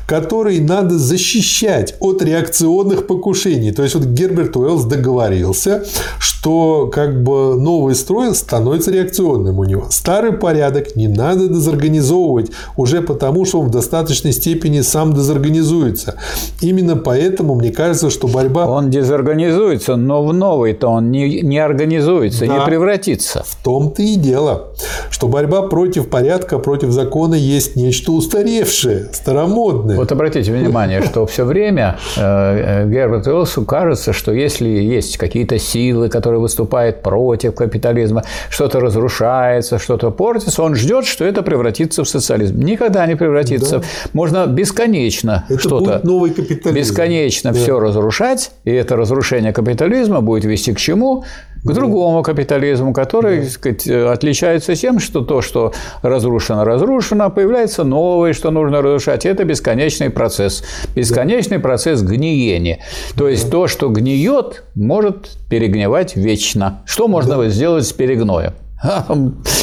Который 0.09 0.59
надо 0.59 0.99
защищать 0.99 1.95
от 2.01 2.21
реакционных 2.21 3.07
покушений. 3.07 3.71
То 3.71 3.85
есть, 3.85 3.95
вот 3.95 4.05
Герберт 4.05 4.57
Уэллс 4.57 4.85
договорился 4.85 5.20
договорился, 5.21 5.85
что 6.19 6.91
как 6.93 7.23
бы 7.23 7.55
новый 7.61 7.95
строй 7.95 8.35
становится 8.35 8.91
реакционным 8.91 9.59
у 9.59 9.65
него. 9.65 9.87
Старый 9.91 10.33
порядок 10.33 10.97
не 10.97 11.09
надо 11.09 11.49
дезорганизовывать 11.49 12.51
уже 12.77 13.03
потому, 13.03 13.45
что 13.45 13.61
он 13.61 13.69
в 13.69 13.71
достаточной 13.71 14.33
степени 14.33 14.81
сам 14.81 15.13
дезорганизуется. 15.13 16.15
Именно 16.61 16.97
поэтому 16.97 17.55
мне 17.55 17.71
кажется, 17.71 18.11
что 18.11 18.29
борьба... 18.29 18.67
Он 18.67 18.91
дезорганизуется, 18.91 19.97
но 19.97 20.25
в 20.25 20.33
новый-то 20.33 20.89
он 20.89 21.11
не, 21.11 21.43
не 21.43 21.59
организуется, 21.59 22.47
да, 22.47 22.59
не 22.59 22.65
превратится. 22.65 23.45
В 23.47 23.57
том-то 23.63 24.03
и 24.03 24.17
дело, 24.17 24.69
что 25.11 25.29
борьба 25.29 25.63
против 25.63 26.09
порядка, 26.09 26.59
против 26.59 26.91
закона 26.91 27.35
есть 27.35 27.77
нечто 27.77 28.13
устаревшее, 28.13 29.11
старомодное. 29.13 29.97
Вот 29.97 30.13
обратите 30.13 30.53
внимание, 30.53 31.03
что 31.03 31.27
все 31.27 31.45
время 31.45 31.99
э, 32.17 32.89
Герберту 32.89 33.31
Уэллсу 33.31 33.65
кажется, 33.65 34.13
что 34.13 34.33
если 34.33 34.69
есть 34.69 35.00
какие-то 35.19 35.59
силы, 35.59 36.09
которые 36.09 36.41
выступают 36.41 37.03
против 37.03 37.55
капитализма, 37.55 38.25
что-то 38.49 38.81
разрушается, 38.81 39.79
что-то 39.79 40.11
портится, 40.11 40.63
он 40.63 40.75
ждет, 40.75 41.07
что 41.07 41.25
это 41.25 41.43
превратится 41.43 42.05
в 42.05 42.09
социализм. 42.09 42.61
Никогда 42.61 43.07
не 43.07 43.17
превратится. 43.17 43.79
Да. 43.79 43.85
Можно 44.13 44.47
бесконечно 44.47 45.45
что-то 45.57 46.01
новый 46.05 46.31
капитализм. 46.31 46.79
бесконечно 46.79 47.53
да. 47.53 47.59
все 47.59 47.79
разрушать, 47.79 48.53
и 48.65 48.71
это 48.71 48.97
разрушение 48.97 49.53
капитализма 49.53 50.21
будет 50.21 50.45
вести 50.45 50.73
к 50.73 50.79
чему? 50.79 51.25
К 51.63 51.73
другому 51.73 52.23
капитализму, 52.23 52.93
который 52.93 53.43
так 53.43 53.51
сказать, 53.51 53.87
отличается 53.87 54.75
тем, 54.75 54.99
что 54.99 55.21
то, 55.21 55.43
что 55.43 55.73
разрушено, 56.03 56.65
разрушено, 56.65 57.25
а 57.25 57.31
появляется 57.31 57.85
новое, 57.85 58.33
что 58.33 58.51
нужно 58.51 58.83
разрушать. 58.83 59.27
Это 59.27 59.45
бесконечный 59.45 60.11
процесс. 60.11 60.65
Бесконечный 60.95 61.59
процесс 61.59 62.03
гниения. 62.03 62.81
То 63.17 63.29
есть 63.29 63.51
то, 63.51 63.67
что 63.67 63.89
гниет, 63.89 64.65
может 64.75 65.37
перегнивать 65.49 66.17
вечно. 66.17 66.83
Что 66.87 67.09
можно 67.09 67.49
сделать 67.49 67.87
с 67.87 67.93
перегноем? 67.93 68.53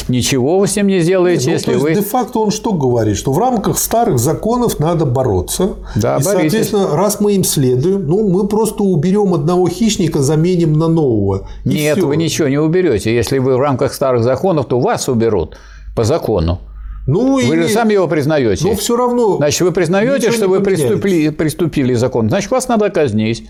Ничего 0.08 0.60
вы 0.60 0.68
с 0.68 0.76
ним 0.76 0.86
не 0.86 1.00
сделаете, 1.00 1.50
Нет, 1.50 1.64
ну, 1.66 1.72
если 1.72 1.82
вы... 1.82 1.94
Де-факто 1.94 2.38
он 2.38 2.50
что 2.50 2.72
говорит? 2.72 3.16
Что 3.16 3.32
в 3.32 3.38
рамках 3.38 3.78
старых 3.78 4.18
законов 4.18 4.78
надо 4.78 5.06
бороться. 5.06 5.74
Да, 5.96 6.18
и, 6.18 6.24
боритесь. 6.24 6.52
соответственно, 6.52 6.96
раз 6.96 7.20
мы 7.20 7.34
им 7.34 7.42
следуем, 7.42 8.06
ну, 8.06 8.28
мы 8.28 8.46
просто 8.46 8.84
уберем 8.84 9.34
одного 9.34 9.68
хищника, 9.68 10.20
заменим 10.22 10.74
на 10.74 10.86
нового. 10.86 11.48
Нет, 11.64 11.98
все. 11.98 12.06
вы 12.06 12.16
ничего 12.16 12.48
не 12.48 12.58
уберете. 12.58 13.14
Если 13.14 13.38
вы 13.38 13.56
в 13.56 13.60
рамках 13.60 13.92
старых 13.92 14.22
законов, 14.22 14.66
то 14.66 14.78
вас 14.78 15.08
уберут 15.08 15.56
по 15.96 16.04
закону. 16.04 16.60
Ну, 17.08 17.34
вы 17.34 17.42
или... 17.42 17.62
же 17.62 17.68
сами 17.70 17.94
его 17.94 18.06
признаете. 18.06 18.68
Но 18.68 18.74
все 18.74 18.94
равно. 18.96 19.38
Значит, 19.38 19.62
вы 19.62 19.72
признаете, 19.72 20.30
что 20.30 20.46
вы 20.46 20.60
приступили, 20.60 21.30
приступили 21.30 21.94
закон. 21.94 22.28
Значит, 22.28 22.50
вас 22.50 22.68
надо 22.68 22.88
казнить. 22.90 23.48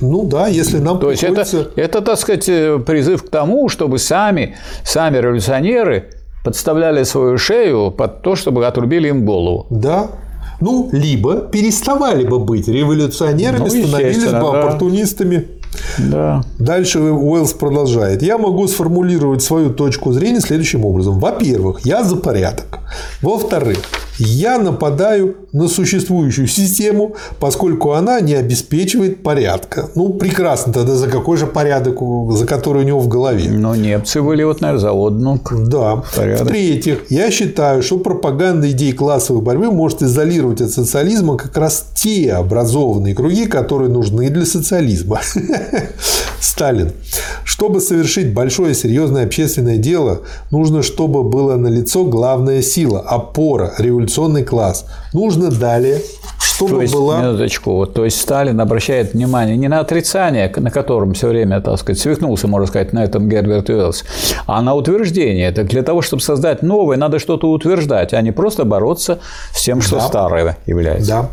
Ну 0.00 0.24
да, 0.24 0.46
если 0.46 0.78
нам 0.78 0.98
То 0.98 1.08
приходится... 1.08 1.56
есть 1.56 1.70
это, 1.72 1.80
это, 1.80 2.00
так 2.02 2.18
сказать, 2.18 2.48
э, 2.48 2.78
призыв 2.78 3.24
к 3.24 3.28
тому, 3.28 3.68
чтобы 3.68 3.98
сами, 3.98 4.56
сами 4.84 5.18
революционеры 5.18 6.10
подставляли 6.44 7.02
свою 7.02 7.36
шею 7.36 7.90
под 7.90 8.22
то, 8.22 8.36
чтобы 8.36 8.66
отрубили 8.66 9.08
им 9.08 9.24
голову. 9.24 9.66
Да. 9.70 10.08
Ну, 10.60 10.88
либо 10.92 11.36
переставали 11.36 12.24
бы 12.24 12.38
быть 12.38 12.68
революционерами, 12.68 13.68
ну, 13.68 13.68
становились 13.68 14.24
бы 14.24 14.30
да. 14.30 14.38
оппортунистами. 14.40 15.46
Да. 15.98 16.44
Дальше 16.58 17.00
Уэллс 17.00 17.52
продолжает. 17.52 18.22
Я 18.22 18.38
могу 18.38 18.66
сформулировать 18.68 19.42
свою 19.42 19.70
точку 19.70 20.12
зрения 20.12 20.40
следующим 20.40 20.84
образом. 20.84 21.18
Во-первых, 21.18 21.80
я 21.84 22.04
за 22.04 22.16
порядок. 22.16 22.80
Во-вторых, 23.22 23.78
я 24.18 24.58
нападаю 24.58 25.36
на 25.52 25.68
существующую 25.68 26.48
систему, 26.48 27.14
поскольку 27.38 27.92
она 27.92 28.20
не 28.20 28.34
обеспечивает 28.34 29.22
порядка. 29.22 29.90
Ну, 29.94 30.14
прекрасно, 30.14 30.72
тогда 30.72 30.94
за 30.94 31.08
какой 31.08 31.36
же 31.36 31.46
порядок, 31.46 31.98
за 32.30 32.46
который 32.46 32.82
у 32.82 32.86
него 32.86 33.00
в 33.00 33.08
голове? 33.08 33.50
Ну, 33.50 33.74
немцы 33.74 34.20
были 34.20 34.42
вот, 34.42 34.60
наверное, 34.60 34.80
завод. 34.80 35.12
Ну, 35.14 35.40
да. 35.66 36.02
В-третьих, 36.14 37.10
я 37.10 37.30
считаю, 37.30 37.82
что 37.82 37.98
пропаганда 37.98 38.70
идей 38.70 38.92
классовой 38.92 39.42
борьбы 39.42 39.70
может 39.70 40.02
изолировать 40.02 40.60
от 40.60 40.70
социализма 40.70 41.36
как 41.36 41.56
раз 41.56 41.86
те 41.94 42.32
образованные 42.32 43.14
круги, 43.14 43.46
которые 43.46 43.88
нужны 43.88 44.28
для 44.30 44.44
социализма. 44.44 45.20
Сталин. 46.40 46.92
Чтобы 47.44 47.80
совершить 47.80 48.32
большое 48.32 48.74
серьезное 48.74 49.24
общественное 49.24 49.78
дело, 49.78 50.22
нужно, 50.50 50.82
чтобы 50.82 51.22
была 51.22 51.56
налицо 51.56 52.04
главная 52.04 52.62
сила, 52.62 53.00
опора, 53.00 53.74
революционный 53.78 54.44
класс. 54.44 54.86
Нужно 55.12 55.50
далее 55.50 56.00
чтобы 56.58 56.76
то 56.76 56.82
есть, 56.82 56.94
была... 56.94 57.20
Минуточку. 57.20 57.72
Вот, 57.72 57.94
то 57.94 58.04
есть 58.04 58.20
Сталин 58.20 58.60
обращает 58.60 59.14
внимание 59.14 59.56
не 59.56 59.68
на 59.68 59.78
отрицание, 59.78 60.52
на 60.56 60.70
котором 60.70 61.14
все 61.14 61.28
время, 61.28 61.60
так 61.60 61.78
сказать, 61.78 62.00
свихнулся, 62.00 62.48
можно 62.48 62.66
сказать, 62.66 62.92
на 62.92 63.04
этом 63.04 63.28
Герберт 63.28 63.70
Уэллс, 63.70 64.04
а 64.46 64.60
на 64.60 64.74
утверждение. 64.74 65.46
Это 65.46 65.62
для 65.62 65.82
того, 65.82 66.02
чтобы 66.02 66.20
создать 66.20 66.62
новое, 66.62 66.96
надо 66.96 67.20
что-то 67.20 67.48
утверждать, 67.48 68.12
а 68.12 68.20
не 68.22 68.32
просто 68.32 68.64
бороться 68.64 69.20
с 69.54 69.62
тем, 69.62 69.80
что 69.80 69.96
да. 69.96 70.02
старое 70.02 70.58
является. 70.66 71.08
Да 71.08 71.30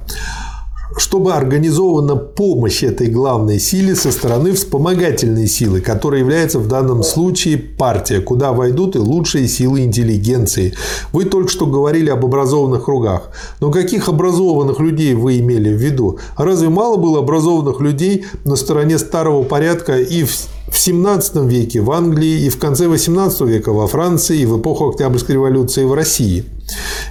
чтобы 0.98 1.34
организована 1.34 2.16
помощь 2.16 2.84
этой 2.84 3.08
главной 3.08 3.60
силе 3.60 3.96
со 3.96 4.12
стороны 4.12 4.54
вспомогательной 4.54 5.48
силы, 5.48 5.82
которая 5.82 6.22
является 6.22 6.60
в 6.60 6.68
данном 6.68 7.04
случае 7.04 7.58
партия, 7.58 8.22
куда 8.22 8.54
войдут 8.54 8.96
и 8.96 9.00
лучшие 9.00 9.48
силы 9.48 9.82
интеллигенции. 9.82 10.74
Вы 11.12 11.26
только 11.26 11.50
что 11.50 11.66
говорили 11.66 12.10
об 12.10 12.24
образованных 12.26 12.86
кругах. 12.86 13.30
Но 13.60 13.72
каких 13.72 14.08
образованных 14.08 14.80
людей 14.80 15.14
вы 15.14 15.40
имели 15.40 15.70
в 15.74 15.78
виду? 15.78 16.20
Разве 16.38 16.70
мало 16.70 16.98
было 16.98 17.20
образованных 17.20 17.82
людей 17.82 18.26
на 18.46 18.56
стороне 18.56 18.98
старого 18.98 19.44
порядка 19.44 20.00
и 20.00 20.24
в 20.24 20.55
в 20.68 20.78
17 20.78 21.36
веке 21.48 21.82
в 21.82 21.92
Англии 21.92 22.46
и 22.46 22.50
в 22.50 22.58
конце 22.58 22.88
18 22.88 23.42
века 23.42 23.72
во 23.72 23.88
Франции 23.88 24.40
и 24.40 24.46
в 24.46 24.60
эпоху 24.60 24.90
Октябрьской 24.90 25.36
революции 25.36 25.84
в 25.84 25.94
России. 25.94 26.46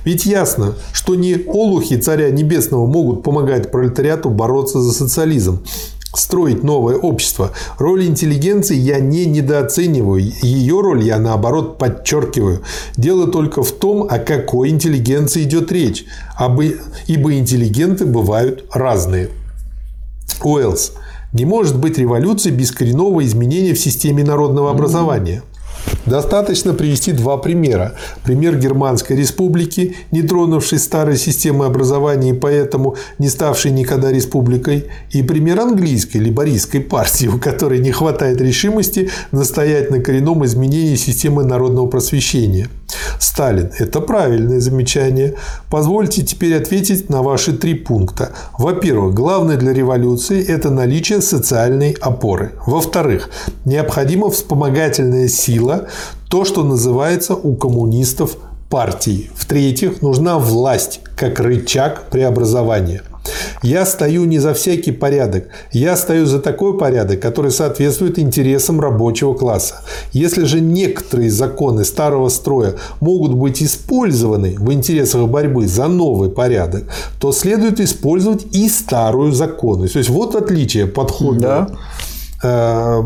Ведь 0.04 0.26
ясно, 0.26 0.74
что 0.92 1.14
не 1.14 1.36
олухи 1.46 1.96
царя 1.96 2.30
небесного 2.30 2.86
могут 2.86 3.22
помогать 3.22 3.70
пролетариату 3.70 4.30
бороться 4.30 4.80
за 4.80 4.92
социализм 4.92 5.64
строить 6.16 6.62
новое 6.62 6.96
общество. 6.96 7.50
Роль 7.78 8.06
интеллигенции 8.06 8.76
я 8.76 9.00
не 9.00 9.26
недооцениваю. 9.26 10.32
Ее 10.42 10.80
роль 10.80 11.02
я, 11.02 11.18
наоборот, 11.18 11.78
подчеркиваю. 11.78 12.62
Дело 12.96 13.26
только 13.26 13.62
в 13.62 13.72
том, 13.72 14.06
о 14.08 14.18
какой 14.18 14.68
интеллигенции 14.68 15.42
идет 15.42 15.72
речь. 15.72 16.04
Ибо 17.06 17.34
интеллигенты 17.34 18.06
бывают 18.06 18.64
разные. 18.72 19.30
Уэллс. 20.42 20.92
Не 21.34 21.44
может 21.44 21.76
быть 21.76 21.98
революции 21.98 22.52
без 22.52 22.70
коренного 22.70 23.24
изменения 23.24 23.74
в 23.74 23.80
системе 23.80 24.22
народного 24.22 24.70
образования. 24.70 25.42
Достаточно 26.06 26.74
привести 26.74 27.10
два 27.10 27.38
примера. 27.38 27.96
Пример 28.22 28.56
Германской 28.56 29.16
республики, 29.16 29.96
не 30.12 30.22
тронувшей 30.22 30.78
старой 30.78 31.16
системы 31.16 31.66
образования 31.66 32.30
и 32.30 32.34
поэтому 32.34 32.94
не 33.18 33.28
ставшей 33.28 33.72
никогда 33.72 34.12
республикой, 34.12 34.84
и 35.10 35.24
пример 35.24 35.58
английской 35.58 36.18
либористской 36.18 36.80
партии, 36.80 37.26
у 37.26 37.40
которой 37.40 37.80
не 37.80 37.90
хватает 37.90 38.40
решимости 38.40 39.10
настоять 39.32 39.90
на 39.90 39.98
коренном 39.98 40.44
изменении 40.44 40.94
системы 40.94 41.42
народного 41.42 41.88
просвещения. 41.88 42.68
Сталин– 43.18 43.70
это 43.78 44.00
правильное 44.00 44.60
замечание. 44.60 45.34
Позвольте 45.70 46.22
теперь 46.22 46.56
ответить 46.56 47.10
на 47.10 47.22
ваши 47.22 47.52
три 47.52 47.74
пункта. 47.74 48.30
Во-первых, 48.58 49.14
главное 49.14 49.56
для 49.56 49.72
революции– 49.72 50.44
это 50.48 50.70
наличие 50.70 51.20
социальной 51.20 51.92
опоры. 52.00 52.52
Во-вторых, 52.66 53.30
необходима 53.64 54.30
вспомогательная 54.30 55.28
сила, 55.28 55.88
то, 56.28 56.44
что 56.44 56.64
называется 56.64 57.34
у 57.34 57.54
коммунистов 57.54 58.36
партией. 58.70 59.30
В-третьих, 59.36 60.02
нужна 60.02 60.38
власть 60.38 61.00
как 61.16 61.40
рычаг 61.40 62.10
преобразования– 62.10 63.02
я 63.62 63.86
стою 63.86 64.24
не 64.24 64.38
за 64.38 64.52
всякий 64.52 64.92
порядок. 64.92 65.44
Я 65.72 65.96
стою 65.96 66.26
за 66.26 66.38
такой 66.38 66.78
порядок, 66.78 67.20
который 67.20 67.50
соответствует 67.50 68.18
интересам 68.18 68.80
рабочего 68.80 69.34
класса. 69.34 69.80
Если 70.12 70.44
же 70.44 70.60
некоторые 70.60 71.30
законы 71.30 71.84
старого 71.84 72.28
строя 72.28 72.74
могут 73.00 73.32
быть 73.34 73.62
использованы 73.62 74.56
в 74.58 74.72
интересах 74.72 75.26
борьбы 75.28 75.66
за 75.66 75.88
новый 75.88 76.30
порядок, 76.30 76.84
то 77.18 77.32
следует 77.32 77.80
использовать 77.80 78.46
и 78.52 78.68
старую 78.68 79.32
законность. 79.32 79.94
То 79.94 79.98
есть 79.98 80.10
вот 80.10 80.34
отличие 80.34 80.86
подхода. 80.86 81.68
Да. 82.42 83.02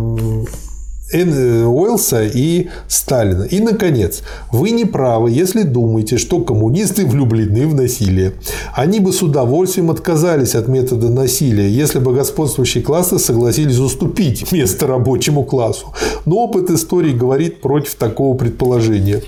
Эм, 1.10 1.68
Уэллса 1.68 2.24
и 2.24 2.68
Сталина. 2.86 3.44
И, 3.44 3.60
наконец, 3.60 4.22
вы 4.52 4.70
не 4.70 4.84
правы, 4.84 5.30
если 5.30 5.62
думаете, 5.62 6.18
что 6.18 6.40
коммунисты 6.40 7.06
влюблены 7.06 7.66
в 7.66 7.74
насилие. 7.74 8.34
Они 8.74 9.00
бы 9.00 9.12
с 9.12 9.22
удовольствием 9.22 9.90
отказались 9.90 10.54
от 10.54 10.68
метода 10.68 11.08
насилия, 11.08 11.70
если 11.70 11.98
бы 11.98 12.12
господствующие 12.12 12.84
классы 12.84 13.18
согласились 13.18 13.78
уступить 13.78 14.52
место 14.52 14.86
рабочему 14.86 15.44
классу. 15.44 15.94
Но 16.26 16.44
опыт 16.44 16.68
истории 16.70 17.12
говорит 17.12 17.62
против 17.62 17.94
такого 17.94 18.36
предположения. 18.36 19.22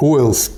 Уэллс 0.00 0.50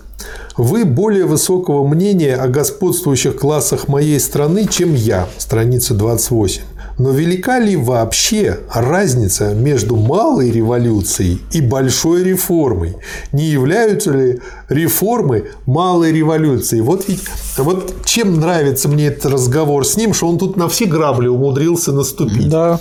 вы 0.56 0.84
более 0.84 1.24
высокого 1.24 1.86
мнения 1.86 2.34
о 2.36 2.48
господствующих 2.48 3.36
классах 3.36 3.88
моей 3.88 4.20
страны, 4.20 4.66
чем 4.66 4.94
я. 4.94 5.28
Страница 5.38 5.94
28. 5.94 6.62
Но 6.98 7.10
велика 7.10 7.58
ли 7.58 7.76
вообще 7.76 8.60
разница 8.72 9.54
между 9.54 9.96
малой 9.96 10.50
революцией 10.50 11.40
и 11.52 11.60
большой 11.60 12.24
реформой? 12.24 12.96
Не 13.32 13.44
являются 13.44 14.12
ли 14.12 14.40
реформы 14.68 15.44
малой 15.66 16.12
революцией? 16.12 16.82
Вот 16.82 17.08
ведь 17.08 17.22
вот 17.58 18.04
чем 18.04 18.40
нравится 18.40 18.88
мне 18.88 19.06
этот 19.06 19.32
разговор 19.32 19.86
с 19.86 19.96
ним, 19.96 20.14
что 20.14 20.28
он 20.28 20.38
тут 20.38 20.56
на 20.56 20.68
все 20.68 20.86
грабли 20.86 21.28
умудрился 21.28 21.92
наступить. 21.92 22.48
Да. 22.48 22.80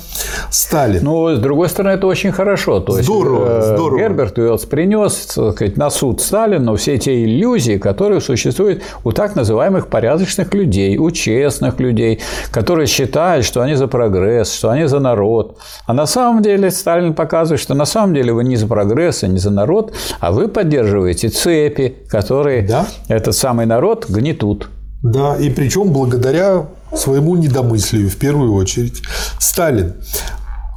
Сталин. 0.49 1.03
Ну, 1.03 1.35
с 1.35 1.39
другой 1.39 1.69
стороны, 1.69 1.95
это 1.95 2.07
очень 2.07 2.31
хорошо. 2.31 2.79
То 2.79 3.01
здорово, 3.01 3.57
есть, 3.57 3.67
здорово. 3.69 3.99
Герберт 3.99 4.37
Уэллс 4.37 4.65
принес 4.65 5.13
сказать, 5.31 5.77
на 5.77 5.89
суд 5.89 6.21
Сталину 6.21 6.75
все 6.75 6.97
те 6.97 7.23
иллюзии, 7.23 7.77
которые 7.77 8.21
существуют 8.21 8.83
у 9.03 9.11
так 9.11 9.35
называемых 9.35 9.87
порядочных 9.87 10.53
людей, 10.53 10.97
у 10.97 11.11
честных 11.11 11.79
людей, 11.79 12.19
которые 12.51 12.87
считают, 12.87 13.45
что 13.45 13.61
они 13.61 13.75
за 13.75 13.87
прогресс, 14.01 14.51
что 14.51 14.69
они 14.69 14.87
за 14.87 14.99
народ. 14.99 15.57
А 15.85 15.93
на 15.93 16.07
самом 16.07 16.41
деле 16.41 16.71
Сталин 16.71 17.13
показывает, 17.13 17.61
что 17.61 17.75
на 17.75 17.85
самом 17.85 18.15
деле 18.15 18.33
вы 18.33 18.43
не 18.43 18.55
за 18.55 18.67
прогресс, 18.67 19.23
а 19.23 19.27
не 19.27 19.37
за 19.37 19.51
народ, 19.51 19.93
а 20.19 20.31
вы 20.31 20.47
поддерживаете 20.47 21.29
цепи, 21.29 21.95
которые 22.07 22.63
да? 22.67 22.87
этот 23.07 23.35
самый 23.35 23.65
народ 23.65 24.07
гнетут. 24.09 24.69
Да, 25.03 25.35
и 25.37 25.49
причем 25.49 25.91
благодаря 25.91 26.65
своему 26.95 27.35
недомыслию 27.35 28.09
в 28.09 28.17
первую 28.17 28.53
очередь. 28.53 29.01
Сталин. 29.39 29.93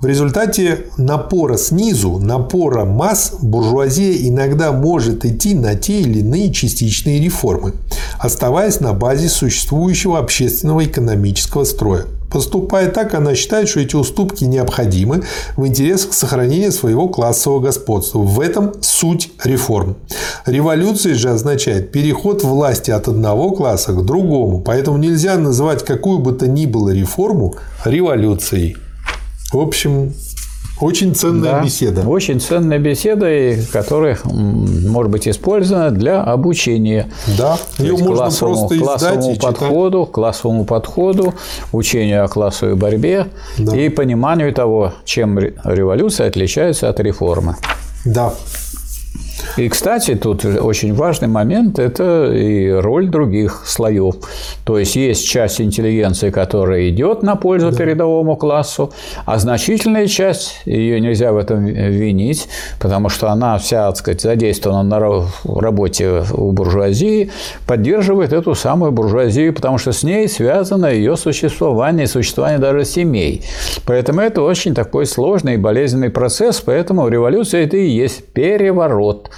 В 0.02 0.06
результате 0.06 0.86
напора 0.98 1.56
снизу, 1.56 2.18
напора 2.18 2.84
масс, 2.84 3.32
буржуазия 3.40 4.28
иногда 4.28 4.70
может 4.70 5.24
идти 5.24 5.54
на 5.54 5.76
те 5.76 6.00
или 6.00 6.18
иные 6.18 6.52
частичные 6.52 7.20
реформы, 7.20 7.72
оставаясь 8.18 8.80
на 8.80 8.92
базе 8.92 9.30
существующего 9.30 10.18
общественного 10.18 10.84
экономического 10.84 11.64
строя. 11.64 12.04
Поступая 12.34 12.90
так, 12.90 13.14
она 13.14 13.36
считает, 13.36 13.68
что 13.68 13.78
эти 13.78 13.94
уступки 13.94 14.42
необходимы 14.42 15.22
в 15.56 15.64
интересах 15.68 16.12
сохранения 16.14 16.72
своего 16.72 17.08
классового 17.08 17.60
господства. 17.60 18.18
В 18.18 18.40
этом 18.40 18.72
суть 18.80 19.30
реформ. 19.44 19.94
Революция 20.44 21.14
же 21.14 21.30
означает 21.30 21.92
переход 21.92 22.42
власти 22.42 22.90
от 22.90 23.06
одного 23.06 23.52
класса 23.52 23.92
к 23.92 24.04
другому. 24.04 24.60
Поэтому 24.62 24.96
нельзя 24.96 25.38
называть 25.38 25.84
какую 25.84 26.18
бы 26.18 26.32
то 26.32 26.48
ни 26.48 26.66
было 26.66 26.90
реформу 26.90 27.54
революцией. 27.84 28.78
В 29.52 29.60
общем, 29.60 30.12
очень 30.84 31.14
ценная 31.14 31.52
да, 31.52 31.62
беседа. 31.62 32.02
Очень 32.02 32.40
ценная 32.40 32.78
беседа, 32.78 33.26
которая 33.72 34.18
может 34.24 35.10
быть 35.10 35.26
использована 35.26 35.90
для 35.90 36.22
обучения. 36.22 37.08
Да, 37.38 37.58
ее 37.78 37.92
можно 37.92 38.14
классовому, 38.14 38.68
просто 38.68 38.84
классовому 38.84 39.36
подходу, 39.36 40.00
читать. 40.00 40.12
классовому 40.14 40.64
подходу, 40.64 41.34
учению 41.72 42.24
о 42.24 42.28
классовой 42.28 42.74
борьбе 42.76 43.28
да. 43.58 43.76
и 43.76 43.88
пониманию 43.88 44.52
того, 44.52 44.92
чем 45.04 45.38
революция 45.38 46.28
отличается 46.28 46.88
от 46.88 47.00
реформы. 47.00 47.56
Да. 48.04 48.34
И, 49.56 49.68
кстати, 49.68 50.14
тут 50.14 50.44
очень 50.44 50.94
важный 50.94 51.28
момент– 51.28 51.78
это 51.80 52.32
и 52.32 52.70
роль 52.70 53.08
других 53.08 53.62
слоев. 53.66 54.16
То 54.64 54.78
есть, 54.78 54.96
есть 54.96 55.26
часть 55.26 55.60
интеллигенции, 55.60 56.30
которая 56.30 56.88
идет 56.88 57.22
на 57.22 57.36
пользу 57.36 57.70
да. 57.70 57.76
передовому 57.76 58.36
классу, 58.36 58.92
а 59.24 59.38
значительная 59.38 60.06
часть, 60.06 60.60
ее 60.64 61.00
нельзя 61.00 61.32
в 61.32 61.36
этом 61.36 61.64
винить, 61.64 62.48
потому 62.80 63.08
что 63.08 63.30
она 63.30 63.58
вся, 63.58 63.88
так 63.88 63.96
сказать, 63.96 64.20
задействована 64.20 64.82
на 64.82 65.24
работе 65.60 66.24
у 66.32 66.52
буржуазии, 66.52 67.30
поддерживает 67.66 68.32
эту 68.32 68.54
самую 68.54 68.92
буржуазию, 68.92 69.54
потому 69.54 69.78
что 69.78 69.92
с 69.92 70.02
ней 70.02 70.28
связано 70.28 70.86
ее 70.86 71.16
существование, 71.16 72.06
существование 72.06 72.58
даже 72.58 72.84
семей. 72.84 73.42
Поэтому 73.86 74.20
это 74.20 74.42
очень 74.42 74.74
такой 74.74 75.06
сложный 75.06 75.54
и 75.54 75.58
болезненный 75.58 76.10
процесс, 76.10 76.60
поэтому 76.60 77.08
революция– 77.08 77.64
это 77.64 77.76
и 77.76 77.86
есть 77.86 78.24
переворот 78.32 79.30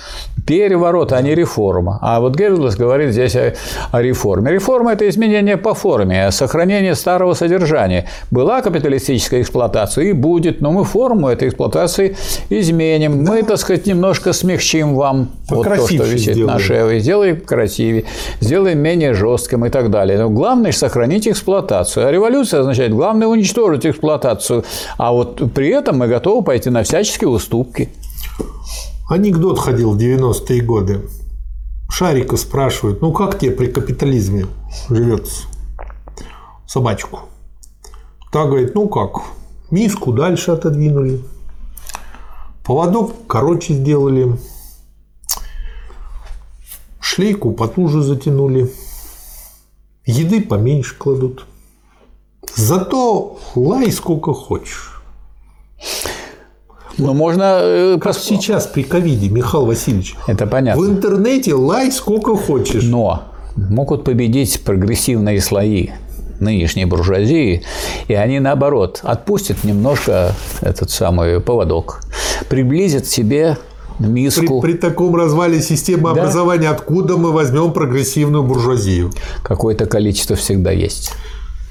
переворот, 0.47 1.13
а 1.13 1.21
не 1.21 1.35
реформа. 1.35 1.99
А 2.01 2.21
вот 2.21 2.37
Гердлес 2.37 2.77
говорит 2.77 3.13
здесь 3.13 3.35
о, 3.37 3.55
о 3.91 4.01
реформе. 4.01 4.53
Реформа– 4.53 4.93
это 4.93 5.09
изменение 5.09 5.57
по 5.57 5.75
форме, 5.75 6.31
сохранение 6.31 6.95
старого 6.95 7.35
содержания. 7.35 8.09
Была 8.31 8.63
капиталистическая 8.63 9.41
эксплуатация 9.41 10.05
и 10.05 10.13
будет, 10.13 10.61
но 10.61 10.71
мы 10.71 10.85
форму 10.85 11.29
этой 11.29 11.49
эксплуатации 11.49 12.17
изменим. 12.49 13.25
Да. 13.25 13.33
Мы, 13.33 13.43
так 13.43 13.59
сказать, 13.59 13.87
немножко 13.87 14.33
смягчим 14.33 14.95
вам 14.95 15.31
вот 15.49 15.65
то, 15.65 15.87
что 15.87 16.05
висит 16.05 16.35
сделаем. 16.35 16.47
на 16.47 16.59
шее, 16.59 17.01
сделаем 17.01 17.41
красивее, 17.41 18.05
сделаем 18.41 18.79
менее 18.79 19.15
жестким 19.15 19.65
и 19.65 19.69
так 19.71 19.91
далее. 19.91 20.19
Но 20.19 20.31
главное– 20.31 20.71
сохранить 20.73 21.27
эксплуатацию. 21.27 22.07
А 22.07 22.13
революция 22.13 22.61
означает, 22.61 22.93
главное– 22.93 23.27
уничтожить 23.29 23.85
эксплуатацию. 23.85 24.65
А 24.97 25.13
вот 25.13 25.43
при 25.53 25.69
этом 25.71 25.99
мы 25.99 26.07
готовы 26.07 26.45
пойти 26.45 26.71
на 26.71 26.85
всяческие 26.85 27.29
уступки. 27.29 27.89
Анекдот 29.09 29.61
ходил 29.61 29.93
в 29.93 29.99
90-е 29.99 30.63
годы. 30.63 31.09
Шарика 31.89 32.37
спрашивают, 32.37 33.03
ну 33.03 33.13
как 33.13 33.39
тебе 33.39 33.53
при 33.53 33.69
капитализме 33.69 34.47
живется 34.89 35.45
собачку? 36.67 37.21
Та 38.33 38.47
говорит, 38.47 38.75
ну 38.75 38.89
как, 38.89 39.23
миску 39.71 40.13
дальше 40.13 40.51
отодвинули, 40.51 41.23
поводок 42.65 43.13
короче 43.29 43.75
сделали, 43.75 44.37
шлейку 46.99 47.53
потуже 47.53 48.03
затянули, 48.03 48.73
еды 50.05 50.43
поменьше 50.43 50.97
кладут. 50.97 51.47
Зато 52.57 53.39
лай 53.55 53.93
сколько 53.93 54.35
хочешь. 54.35 54.96
Но 56.99 57.15
можно... 57.15 57.59
Э, 57.61 57.99
как 58.01 58.17
сейчас 58.17 58.67
при 58.67 58.83
ковиде, 58.83 59.29
Михаил 59.29 59.67
Васильевич. 59.67 60.15
Это 60.27 60.47
понятно. 60.47 60.83
В 60.83 60.87
интернете 60.87 61.55
лай 61.55 61.93
сколько 61.93 62.37
хочешь. 62.37 62.85
Но 62.85 63.25
могут 63.57 64.05
победить 64.05 64.63
прогрессивные 64.65 65.41
слои 65.41 65.91
нынешней 66.41 66.85
буржуазии, 66.85 67.63
и 68.09 68.15
они, 68.15 68.41
наоборот, 68.41 69.01
отпустят 69.03 69.65
немножко 69.65 70.35
этот 70.61 70.91
самый 70.91 71.41
поводок, 71.41 72.03
приблизят 72.51 73.07
себе 73.07 73.57
миску. 73.99 74.61
При, 74.61 74.73
при 74.73 74.79
таком 74.79 75.17
развале 75.17 75.63
системы 75.63 76.15
да. 76.15 76.21
образования 76.21 76.69
откуда 76.69 77.17
мы 77.17 77.33
возьмем 77.33 77.73
прогрессивную 77.73 78.43
буржуазию? 78.43 79.13
Какое-то 79.43 79.87
количество 79.87 80.37
всегда 80.37 80.71
есть. 80.71 81.13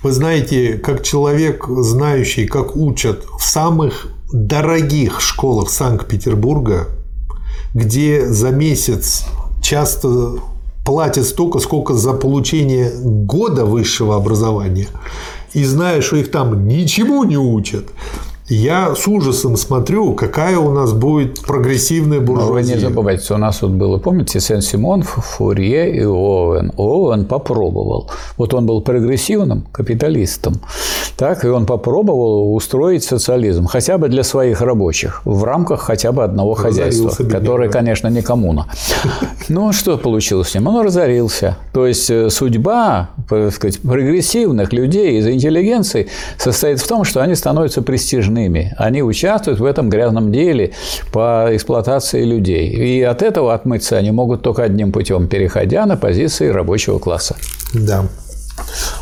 Вы 0.01 0.11
знаете, 0.11 0.79
как 0.83 1.03
человек, 1.03 1.65
знающий, 1.67 2.47
как 2.47 2.75
учат 2.75 3.23
в 3.39 3.43
самых 3.43 4.07
дорогих 4.31 5.21
школах 5.21 5.69
Санкт-Петербурга, 5.69 6.87
где 7.73 8.27
за 8.27 8.49
месяц 8.49 9.25
часто 9.61 10.35
платят 10.85 11.25
столько, 11.25 11.59
сколько 11.59 11.93
за 11.93 12.13
получение 12.13 12.91
года 13.03 13.65
высшего 13.65 14.15
образования, 14.15 14.87
и 15.53 15.63
зная, 15.63 16.01
что 16.01 16.17
их 16.17 16.31
там 16.31 16.67
ничему 16.67 17.23
не 17.23 17.37
учат, 17.37 17.85
я 18.47 18.93
с 18.93 19.07
ужасом 19.07 19.57
смотрю, 19.57 20.13
какая 20.13 20.59
у 20.59 20.71
нас 20.71 20.93
будет 20.93 21.41
прогрессивная 21.41 22.19
буржуазия. 22.19 22.49
Но 22.49 22.53
вы 22.53 22.63
не 22.63 22.79
забывайте, 22.79 23.33
у 23.33 23.37
нас 23.37 23.61
вот 23.63 23.71
было, 23.71 23.97
помните, 23.97 24.39
Сен-Симон, 24.39 25.01
Фурье 25.01 25.95
и 25.95 26.03
Оуэн. 26.03 26.73
Оуэн 26.77 27.25
попробовал. 27.25 28.11
Вот 28.37 28.53
он 28.53 28.67
был 28.67 28.81
прогрессивным 28.81 29.65
капиталистом. 29.71 30.61
Так, 31.17 31.43
и 31.43 31.47
он 31.47 31.65
попробовал 31.65 32.53
устроить 32.53 33.03
социализм, 33.03 33.65
хотя 33.65 33.97
бы 33.97 34.09
для 34.09 34.23
своих 34.23 34.61
рабочих, 34.61 35.21
в 35.25 35.43
рамках 35.43 35.81
хотя 35.81 36.11
бы 36.11 36.23
одного 36.23 36.53
хозяйства, 36.53 37.09
которое, 37.23 37.69
конечно, 37.69 38.07
не 38.09 38.21
коммуна. 38.21 38.67
Ну, 39.47 39.71
что 39.73 39.97
получилось 39.97 40.49
с 40.49 40.55
ним? 40.55 40.67
Он 40.67 40.83
разорился. 40.83 41.57
То 41.71 41.85
есть, 41.85 42.09
э, 42.09 42.31
судьба 42.31 43.09
так 43.29 43.53
сказать, 43.53 43.79
прогрессивных 43.79 44.73
людей 44.73 45.19
из 45.19 45.27
интеллигенции 45.27 46.07
состоит 46.37 46.79
в 46.79 46.87
том, 46.87 47.03
что 47.03 47.21
они 47.21 47.35
становятся 47.35 47.81
престижными 47.81 48.34
нужными. 48.35 48.73
Они 48.77 49.01
участвуют 49.01 49.59
в 49.59 49.65
этом 49.65 49.89
грязном 49.89 50.31
деле 50.31 50.73
по 51.11 51.47
эксплуатации 51.51 52.23
людей. 52.23 52.69
И 52.69 53.01
от 53.01 53.21
этого 53.21 53.53
отмыться 53.53 53.97
они 53.97 54.11
могут 54.11 54.41
только 54.41 54.63
одним 54.63 54.91
путем, 54.91 55.27
переходя 55.27 55.85
на 55.85 55.97
позиции 55.97 56.47
рабочего 56.49 56.99
класса. 56.99 57.35
Да. 57.73 58.05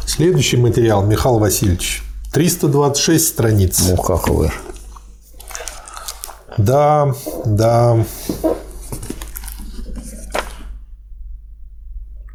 Следующий 0.05 0.57
материал, 0.57 1.05
Михаил 1.05 1.39
Васильевич. 1.39 2.03
326 2.33 3.27
страниц. 3.27 3.83
Ну, 3.89 3.97
как 3.97 4.27
вы. 4.29 4.51
Да, 6.57 7.13
да. 7.45 7.97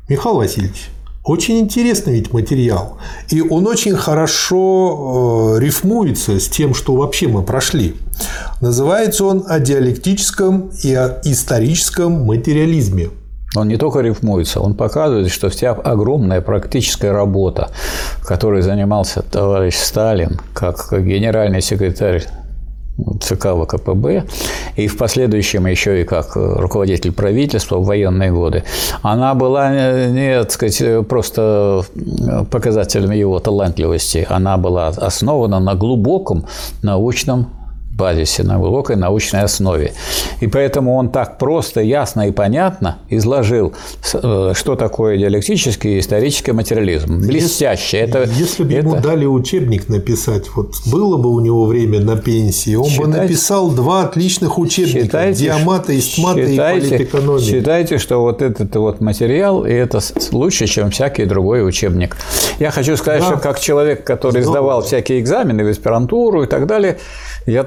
Михаил 0.09 0.36
Васильевич, 0.36 0.88
очень 1.29 1.59
интересный 1.59 2.14
ведь 2.14 2.33
материал. 2.33 2.97
И 3.29 3.43
он 3.43 3.66
очень 3.66 3.95
хорошо 3.95 5.57
э, 5.57 5.61
рифмуется 5.61 6.41
с 6.41 6.49
тем, 6.49 6.74
что 6.74 6.97
вообще 6.97 7.29
мы 7.29 7.43
прошли. 7.43 7.97
Называется 8.62 9.26
он 9.26 9.45
«О 9.47 9.61
диалектическом 9.61 10.70
и 10.83 10.95
о 10.95 11.20
историческом 11.24 12.24
материализме». 12.24 13.11
Он 13.57 13.68
не 13.68 13.76
только 13.76 14.01
рифмуется, 14.01 14.61
он 14.61 14.74
показывает, 14.74 15.31
что 15.31 15.49
вся 15.49 15.72
огромная 15.72 16.41
практическая 16.41 17.12
работа, 17.12 17.70
которой 18.22 18.62
занимался 18.62 19.22
товарищ 19.22 19.74
Сталин, 19.74 20.41
как 20.55 20.89
генеральный 20.93 21.62
секретарь 21.62 22.26
ЦК 23.20 23.55
ВКПБ, 23.55 24.24
и 24.76 24.86
в 24.86 24.96
последующем 24.96 25.66
еще 25.66 26.03
и 26.03 26.05
как 26.05 26.32
руководитель 26.34 27.12
правительства 27.12 27.78
в 27.78 27.86
военные 27.86 28.32
годы, 28.32 28.64
она 29.03 29.34
была 29.34 29.70
не, 30.09 30.40
так 30.40 30.51
сказать, 30.51 31.07
просто 31.07 31.82
показателем 32.51 33.12
его 33.12 33.38
талантливости, 33.38 34.26
она 34.28 34.57
была 34.57 34.88
основана 34.88 35.61
на 35.61 35.74
глубоком 35.74 36.46
научном 36.82 37.46
базисе, 37.99 38.44
на 38.44 38.59
глубокой 38.59 38.96
научной 38.96 39.42
основе. 39.42 39.92
И 40.40 40.46
поэтому 40.46 40.94
он 40.94 41.11
так 41.11 41.36
просто, 41.38 41.80
ясно 41.82 42.28
и 42.28 42.32
понятно 42.32 42.99
изложил, 43.11 43.74
э, 44.14 44.53
что 44.55 44.76
такое 44.76 45.18
диалектический 45.18 45.96
и 45.96 45.99
исторический 45.99 46.53
материализм. 46.53 47.20
Блестяще. 47.26 47.99
Если, 47.99 48.20
это, 48.20 48.30
если 48.30 48.62
бы 48.64 48.72
это... 48.72 48.88
ему 48.88 49.01
дали 49.01 49.26
учебник 49.26 49.88
написать, 49.88 50.44
вот 50.55 50.74
было 50.86 51.16
бы 51.16 51.30
у 51.30 51.40
него 51.40 51.66
время 51.66 52.01
на 52.01 52.16
пенсии, 52.16 52.76
он 52.76 52.84
считайте, 52.84 53.11
бы 53.11 53.16
написал 53.16 53.70
два 53.70 54.05
отличных 54.05 54.59
учебника 54.59 55.03
считайте, 55.03 55.42
«Диамата», 55.42 55.99
«Истмата» 55.99 56.46
считайте, 56.46 56.86
и 56.86 56.90
«Политэкономия». 56.90 57.44
Считайте, 57.44 57.99
что 57.99 58.20
вот 58.20 58.42
этот 58.42 58.74
вот 58.76 59.01
материал, 59.01 59.66
и 59.66 59.72
это 59.72 59.99
лучше, 60.30 60.66
чем 60.66 60.90
всякий 60.90 61.24
другой 61.24 61.66
учебник. 61.66 62.16
Я 62.61 62.70
хочу 62.70 62.96
сказать, 62.96 63.22
да. 63.22 63.26
что 63.26 63.36
как 63.38 63.59
человек, 63.59 64.05
который 64.05 64.42
сдавал 64.42 64.82
всякие 64.82 65.18
экзамены 65.18 65.64
в 65.64 65.68
аспирантуру 65.68 66.44
и 66.44 66.46
так 66.46 66.66
далее, 66.66 66.99
я 67.46 67.66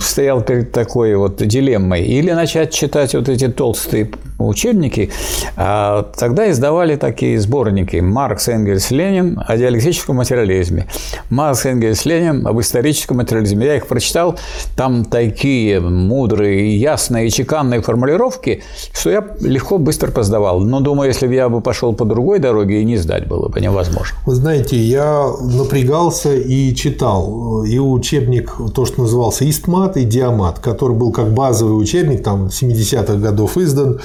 стоял 0.00 0.42
перед 0.42 0.72
такой 0.72 1.14
вот 1.16 1.36
дилеммой. 1.36 2.04
Или 2.04 2.32
начать 2.32 2.72
читать 2.72 3.14
вот 3.14 3.28
эти 3.28 3.48
толстые 3.48 4.10
учебники, 4.38 5.10
а 5.56 6.10
тогда 6.16 6.50
издавали 6.50 6.96
такие 6.96 7.40
сборники 7.40 7.96
«Маркс, 7.96 8.48
Энгельс, 8.48 8.90
Ленин» 8.90 9.40
о 9.46 9.56
диалектическом 9.56 10.16
материализме, 10.16 10.86
«Маркс, 11.30 11.64
Энгельс, 11.64 12.04
Ленин» 12.04 12.46
об 12.46 12.60
историческом 12.60 13.16
материализме. 13.18 13.66
Я 13.66 13.76
их 13.76 13.86
прочитал, 13.86 14.38
там 14.76 15.04
такие 15.04 15.80
мудрые, 15.80 16.76
ясные, 16.76 17.30
чеканные 17.30 17.80
формулировки, 17.80 18.62
что 18.92 19.10
я 19.10 19.26
легко, 19.40 19.78
быстро 19.78 20.10
поздавал. 20.10 20.60
Но 20.60 20.80
думаю, 20.80 21.08
если 21.08 21.26
бы 21.26 21.34
я 21.34 21.48
бы 21.48 21.60
пошел 21.60 21.94
по 21.94 22.04
другой 22.04 22.38
дороге, 22.38 22.82
и 22.82 22.84
не 22.84 22.96
сдать 22.98 23.26
было 23.26 23.48
бы 23.48 23.60
невозможно. 23.60 24.18
Вы 24.26 24.34
знаете, 24.34 24.76
я 24.76 25.30
напрягался 25.40 26.34
и 26.34 26.74
читал 26.74 27.64
и 27.64 27.78
учебник, 27.78 28.54
то, 28.74 28.84
что 28.84 29.06
назывался 29.26 29.48
«Истмат» 29.48 29.96
и 29.96 30.04
«Диамат», 30.04 30.58
который 30.58 30.96
был 30.96 31.12
как 31.12 31.32
базовый 31.32 31.80
учебник, 31.80 32.22
там, 32.22 32.46
70-х 32.46 33.14
годов 33.14 33.56
издан, 33.56 34.00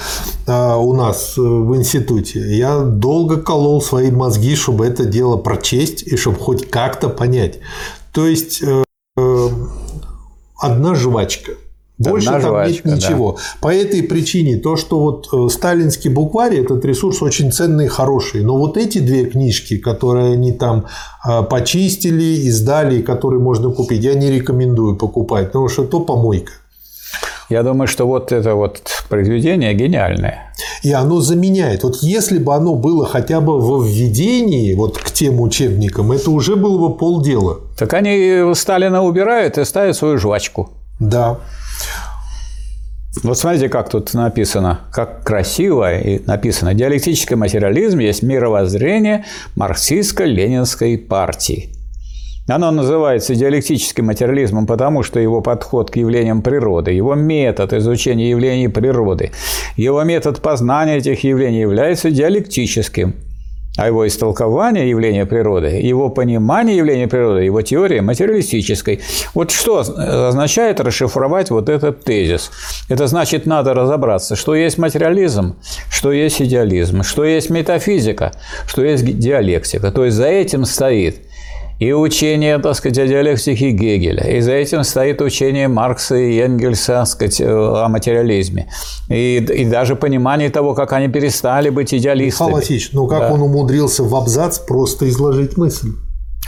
а, 0.46 0.76
у 0.76 0.94
нас 0.94 1.34
э, 1.38 1.40
в 1.40 1.76
институте, 1.76 2.40
я 2.56 2.80
долго 2.80 3.36
колол 3.36 3.80
свои 3.80 4.10
мозги, 4.10 4.56
чтобы 4.56 4.86
это 4.86 5.04
дело 5.04 5.36
прочесть 5.36 6.02
и 6.02 6.16
чтобы 6.16 6.38
хоть 6.38 6.68
как-то 6.68 7.08
понять. 7.08 7.60
То 8.12 8.26
есть 8.26 8.62
э, 8.62 8.84
э, 9.16 9.48
одна 10.58 10.94
жвачка. 10.94 11.52
Больше 11.98 12.26
там 12.26 12.40
жвачка, 12.40 12.88
нет 12.88 12.98
ничего. 12.98 13.32
Да. 13.32 13.38
По 13.60 13.74
этой 13.74 14.02
причине 14.02 14.56
то, 14.56 14.76
что 14.76 14.98
вот 14.98 15.52
сталинский 15.52 16.10
букварь 16.10 16.56
этот 16.56 16.84
ресурс 16.84 17.22
очень 17.22 17.52
ценный 17.52 17.84
и 17.84 17.88
хороший, 17.88 18.42
но 18.42 18.56
вот 18.56 18.76
эти 18.76 18.98
две 18.98 19.26
книжки, 19.26 19.76
которые 19.76 20.32
они 20.32 20.52
там 20.52 20.86
почистили, 21.48 22.48
издали, 22.48 23.02
которые 23.02 23.40
можно 23.40 23.70
купить, 23.70 24.02
я 24.02 24.14
не 24.14 24.30
рекомендую 24.30 24.96
покупать, 24.96 25.48
потому 25.48 25.68
что 25.68 25.84
то 25.84 26.00
помойка. 26.00 26.52
Я 27.48 27.62
думаю, 27.62 27.86
что 27.86 28.06
вот 28.06 28.32
это 28.32 28.54
вот 28.54 28.80
произведение 29.10 29.74
гениальное. 29.74 30.54
И 30.82 30.90
оно 30.90 31.20
заменяет. 31.20 31.84
Вот 31.84 31.96
если 32.02 32.38
бы 32.38 32.54
оно 32.54 32.74
было 32.74 33.06
хотя 33.06 33.40
бы 33.40 33.60
во 33.60 33.84
введении 33.84 34.74
вот 34.74 34.96
к 34.96 35.10
тем 35.10 35.40
учебникам, 35.40 36.12
это 36.12 36.30
уже 36.30 36.56
было 36.56 36.78
бы 36.78 36.96
полдела. 36.96 37.60
Так 37.78 37.92
они 37.92 38.54
Сталина 38.54 39.04
убирают 39.04 39.58
и 39.58 39.64
ставят 39.64 39.96
свою 39.96 40.16
жвачку. 40.16 40.70
Да. 41.02 41.40
Вот 43.24 43.36
смотрите, 43.36 43.68
как 43.68 43.90
тут 43.90 44.14
написано, 44.14 44.82
как 44.92 45.24
красиво 45.24 45.98
и 45.98 46.24
написано. 46.26 46.74
Диалектический 46.74 47.34
материализм 47.36 47.98
есть 47.98 48.22
мировоззрение 48.22 49.24
марксистско-ленинской 49.56 50.96
партии. 50.96 51.70
Оно 52.48 52.70
называется 52.70 53.34
диалектическим 53.34 54.06
материализмом, 54.06 54.66
потому 54.66 55.02
что 55.02 55.18
его 55.18 55.40
подход 55.42 55.90
к 55.90 55.96
явлениям 55.96 56.40
природы, 56.40 56.92
его 56.92 57.14
метод 57.14 57.72
изучения 57.72 58.30
явлений 58.30 58.68
природы, 58.68 59.32
его 59.76 60.02
метод 60.04 60.40
познания 60.40 60.98
этих 60.98 61.24
явлений 61.24 61.60
является 61.60 62.10
диалектическим, 62.10 63.14
а 63.76 63.86
его 63.86 64.06
истолкование 64.06 64.88
явления 64.88 65.24
природы, 65.24 65.68
его 65.68 66.10
понимание 66.10 66.76
явления 66.76 67.08
природы, 67.08 67.42
его 67.42 67.62
теория 67.62 68.02
материалистической. 68.02 69.00
Вот 69.34 69.50
что 69.50 69.78
означает 69.78 70.80
расшифровать 70.80 71.50
вот 71.50 71.68
этот 71.68 72.04
тезис? 72.04 72.50
Это 72.88 73.06
значит, 73.06 73.46
надо 73.46 73.72
разобраться, 73.74 74.36
что 74.36 74.54
есть 74.54 74.78
материализм, 74.78 75.56
что 75.90 76.12
есть 76.12 76.42
идеализм, 76.42 77.02
что 77.02 77.24
есть 77.24 77.50
метафизика, 77.50 78.32
что 78.66 78.84
есть 78.84 79.04
диалектика. 79.18 79.90
То 79.90 80.04
есть 80.04 80.16
за 80.16 80.26
этим 80.26 80.64
стоит– 80.64 81.16
и 81.82 81.92
учение, 81.92 82.58
так 82.58 82.76
сказать, 82.76 82.98
о 82.98 83.06
диалектике 83.08 83.72
Гегеля. 83.72 84.22
И 84.36 84.40
за 84.40 84.52
этим 84.52 84.84
стоит 84.84 85.20
учение 85.20 85.66
Маркса 85.66 86.14
и 86.14 86.38
Энгельса, 86.38 86.92
так 86.92 87.08
сказать, 87.08 87.40
о 87.40 87.88
материализме. 87.88 88.68
И, 89.08 89.38
и 89.38 89.64
даже 89.64 89.96
понимание 89.96 90.48
того, 90.50 90.74
как 90.74 90.92
они 90.92 91.08
перестали 91.08 91.70
быть 91.70 91.92
идеалистами. 91.92 92.50
Михаил 92.50 92.60
Васильевич, 92.60 92.90
ну 92.92 93.08
как 93.08 93.20
да. 93.20 93.32
он 93.32 93.42
умудрился 93.42 94.04
в 94.04 94.14
абзац 94.14 94.60
просто 94.60 95.08
изложить 95.08 95.56
мысль? 95.56 95.88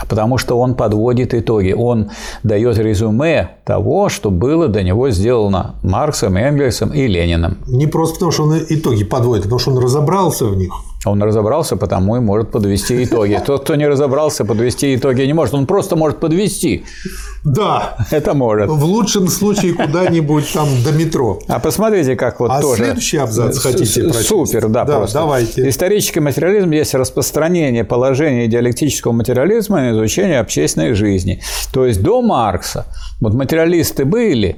Потому 0.07 0.37
что 0.37 0.57
он 0.57 0.75
подводит 0.75 1.33
итоги, 1.33 1.73
он 1.73 2.11
дает 2.43 2.77
резюме 2.77 3.49
того, 3.65 4.07
что 4.07 4.31
было 4.31 4.69
до 4.69 4.83
него 4.83 5.09
сделано 5.09 5.75
Марксом, 5.83 6.37
Энгельсом 6.37 6.93
и 6.93 7.07
Лениным. 7.07 7.57
Не 7.67 7.87
просто 7.87 8.15
потому, 8.15 8.31
что 8.31 8.43
он 8.43 8.57
итоги 8.69 9.03
подводит, 9.03 9.43
а 9.43 9.47
потому 9.47 9.59
что 9.59 9.71
он 9.71 9.79
разобрался 9.79 10.45
в 10.45 10.55
них. 10.55 10.71
Он 11.05 11.21
разобрался, 11.21 11.77
потому 11.77 12.17
и 12.17 12.19
может 12.19 12.51
подвести 12.51 13.03
итоги. 13.03 13.39
Тот, 13.45 13.63
кто 13.63 13.75
не 13.75 13.87
разобрался, 13.87 14.45
подвести 14.45 14.95
итоги 14.95 15.21
не 15.21 15.33
может. 15.33 15.53
Он 15.53 15.65
просто 15.65 15.95
может 15.95 16.19
подвести. 16.19 16.83
Да. 17.43 17.95
Это 18.11 18.33
может. 18.33 18.69
В 18.69 18.83
лучшем 18.83 19.27
случае 19.27 19.73
куда-нибудь 19.73 20.51
там 20.53 20.67
до 20.83 20.91
метро. 20.91 21.39
А 21.47 21.59
посмотрите, 21.59 22.15
как 22.15 22.39
вот 22.39 22.51
а 22.51 22.61
тоже... 22.61 22.83
следующий 22.83 23.17
абзац 23.17 23.59
хотите 23.59 24.03
прочесть? 24.03 24.27
Супер, 24.27 24.67
да, 24.67 24.83
да 24.83 24.97
просто. 24.97 25.19
давайте. 25.19 25.69
Исторический 25.69 26.19
материализм 26.19 26.71
есть 26.71 26.93
распространение 26.95 27.83
положения 27.83 28.47
диалектического 28.47 29.11
материализма 29.11 29.81
на 29.81 29.91
изучение 29.91 30.39
общественной 30.39 30.93
жизни. 30.93 31.41
То 31.71 31.85
есть 31.85 32.01
до 32.01 32.21
Маркса 32.21 32.85
вот 33.21 33.33
материалисты 33.33 34.05
были, 34.05 34.57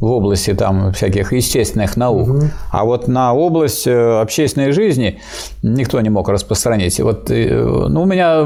в 0.00 0.06
области 0.06 0.54
там 0.54 0.92
всяких 0.92 1.32
естественных 1.32 1.96
наук, 1.96 2.28
угу. 2.28 2.42
а 2.72 2.84
вот 2.84 3.06
на 3.06 3.34
область 3.34 3.86
э, 3.86 4.20
общественной 4.20 4.72
жизни 4.72 5.20
никто 5.62 6.00
не 6.00 6.08
мог 6.08 6.28
распространить. 6.28 6.98
Вот 7.00 7.30
э, 7.30 7.62
ну, 7.88 8.02
у 8.02 8.06
меня 8.06 8.40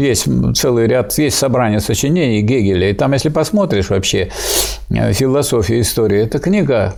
есть 0.00 0.28
целый 0.54 0.86
ряд, 0.86 1.16
есть 1.16 1.38
собрание 1.38 1.80
сочинений 1.80 2.42
Гегеля, 2.42 2.90
и 2.90 2.92
там, 2.92 3.12
если 3.14 3.30
посмотришь 3.30 3.88
вообще 3.88 4.28
э, 4.90 5.12
философию 5.14 5.80
истории, 5.80 6.20
это 6.20 6.38
книга 6.38 6.94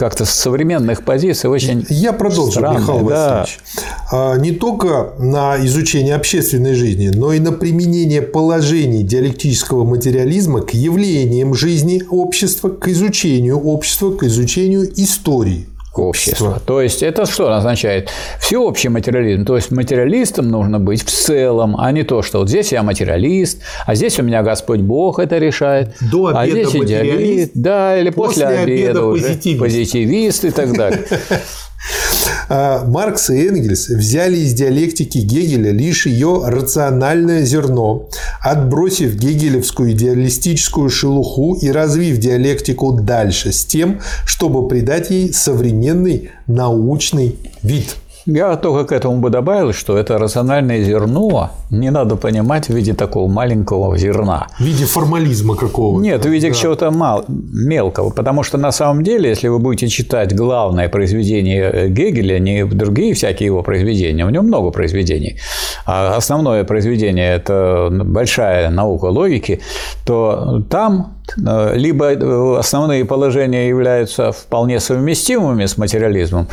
как-то 0.00 0.24
с 0.24 0.30
современных 0.30 1.04
позиций 1.04 1.50
очень 1.50 1.84
Я 1.90 2.14
продолжу, 2.14 2.52
странные, 2.52 2.80
Михаил 2.80 3.08
да. 3.10 3.40
Васильевич. 3.40 3.60
А, 4.10 4.36
не 4.38 4.52
только 4.52 5.12
на 5.18 5.58
изучение 5.66 6.14
общественной 6.14 6.72
жизни, 6.72 7.10
но 7.14 7.34
и 7.34 7.38
на 7.38 7.52
применение 7.52 8.22
положений 8.22 9.02
диалектического 9.02 9.84
материализма 9.84 10.62
к 10.62 10.72
явлениям 10.72 11.52
жизни 11.52 12.02
общества, 12.08 12.70
к 12.70 12.88
изучению 12.88 13.60
общества, 13.60 14.10
к 14.12 14.22
изучению 14.22 14.90
истории 14.98 15.66
общества. 15.94 16.60
То 16.64 16.80
есть 16.80 17.02
это 17.02 17.26
что 17.26 17.52
означает? 17.52 18.10
Всеобщий 18.40 18.88
материализм. 18.88 19.44
То 19.44 19.56
есть 19.56 19.70
материалистом 19.70 20.48
нужно 20.48 20.78
быть 20.78 21.04
в 21.04 21.10
целом, 21.10 21.76
а 21.78 21.90
не 21.92 22.02
то, 22.02 22.22
что 22.22 22.38
вот 22.38 22.48
здесь 22.48 22.72
я 22.72 22.82
материалист, 22.82 23.62
а 23.86 23.94
здесь 23.94 24.18
у 24.18 24.22
меня 24.22 24.42
Господь 24.42 24.80
Бог 24.80 25.18
это 25.18 25.38
решает. 25.38 25.96
До 26.00 26.28
обеда 26.28 26.40
а 26.40 26.46
здесь 26.46 26.76
идеалист, 26.76 27.52
да, 27.54 27.98
или 27.98 28.10
после, 28.10 28.46
после 28.46 28.58
обеда, 28.58 28.90
обеда 28.90 29.04
уже 29.06 29.22
позитивист. 29.22 29.60
позитивист 29.60 30.44
и 30.44 30.50
так 30.50 30.76
далее. 30.76 31.06
А, 32.52 32.84
Маркс 32.84 33.30
и 33.30 33.46
Энгельс 33.46 33.88
взяли 33.88 34.38
из 34.38 34.54
диалектики 34.54 35.18
Гегеля 35.18 35.70
лишь 35.70 36.06
ее 36.06 36.42
рациональное 36.44 37.44
зерно, 37.44 38.08
отбросив 38.42 39.14
гегелевскую 39.14 39.92
идеалистическую 39.92 40.90
шелуху 40.90 41.54
и 41.54 41.70
развив 41.70 42.18
диалектику 42.18 42.92
дальше 42.92 43.52
с 43.52 43.64
тем, 43.64 44.00
чтобы 44.26 44.66
придать 44.66 45.10
ей 45.10 45.32
современный 45.32 46.30
научный 46.48 47.36
вид. 47.62 47.94
Я 48.26 48.56
только 48.56 48.84
к 48.84 48.92
этому 48.92 49.18
бы 49.18 49.30
добавил, 49.30 49.72
что 49.72 49.96
это 49.96 50.18
рациональное 50.18 50.82
зерно 50.82 51.50
не 51.70 51.90
надо 51.90 52.16
понимать 52.16 52.68
в 52.68 52.74
виде 52.74 52.94
такого 52.94 53.30
маленького 53.30 53.96
зерна. 53.96 54.48
В 54.58 54.62
виде 54.62 54.84
формализма 54.84 55.56
какого-то. 55.56 56.02
Нет, 56.02 56.24
в 56.24 56.28
виде 56.28 56.48
да. 56.48 56.54
чего-то 56.54 56.90
мал, 56.90 57.24
мелкого. 57.28 58.10
Потому 58.10 58.42
что 58.42 58.58
на 58.58 58.72
самом 58.72 59.04
деле, 59.04 59.30
если 59.30 59.48
вы 59.48 59.58
будете 59.58 59.88
читать 59.88 60.34
главное 60.34 60.88
произведение 60.88 61.88
Гегеля, 61.88 62.38
не 62.38 62.64
другие 62.64 63.14
всякие 63.14 63.46
его 63.46 63.62
произведения, 63.62 64.26
у 64.26 64.30
него 64.30 64.42
много 64.42 64.70
произведений, 64.70 65.38
а 65.86 66.16
основное 66.16 66.64
произведение– 66.64 67.34
это 67.36 67.88
большая 67.90 68.70
наука 68.70 69.06
логики, 69.06 69.60
то 70.04 70.62
там 70.68 71.19
Э, 71.19 71.19
либо 71.36 72.12
э, 72.12 72.58
основные 72.58 73.04
положения 73.04 73.68
являются 73.68 74.32
вполне 74.32 74.80
совместимыми 74.80 75.66
с 75.66 75.78
материализмом, 75.78 76.48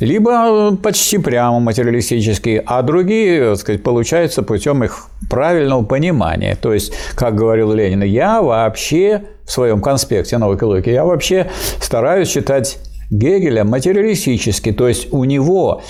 либо 0.00 0.76
почти 0.76 1.18
прямо 1.18 1.60
материалистические, 1.60 2.62
а 2.66 2.82
другие, 2.82 3.50
так 3.50 3.58
сказать, 3.58 3.82
получаются 3.82 4.42
путем 4.42 4.84
их 4.84 5.06
правильного 5.30 5.84
понимания. 5.84 6.56
То 6.60 6.72
есть, 6.72 6.92
как 7.14 7.34
говорил 7.34 7.72
Ленин, 7.72 8.02
я 8.02 8.42
вообще 8.42 9.22
в 9.44 9.52
своем 9.52 9.80
конспекте 9.80 10.38
новой 10.38 10.56
экологии, 10.56 10.92
я 10.92 11.04
вообще 11.04 11.50
стараюсь 11.80 12.28
читать 12.28 12.78
Гегеля 13.12 13.64
материалистический, 13.64 14.72
то 14.72 14.88
есть 14.88 15.12
у 15.12 15.24
него 15.24 15.82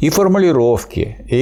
и 0.00 0.08
формулировки, 0.08 1.18
и 1.28 1.36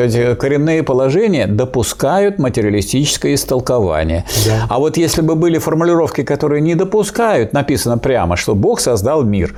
эти 0.00 0.36
коренные 0.36 0.84
положения 0.84 1.48
допускают 1.48 2.38
материалистическое 2.38 3.34
истолкование. 3.34 4.24
Да. 4.46 4.66
А 4.70 4.78
вот 4.78 4.96
если 4.96 5.22
бы 5.22 5.34
были 5.34 5.58
формулировки, 5.58 6.22
которые 6.22 6.60
не 6.60 6.76
допускают, 6.76 7.52
написано 7.52 7.98
прямо, 7.98 8.36
что 8.36 8.54
Бог 8.54 8.78
создал 8.78 9.24
мир, 9.24 9.56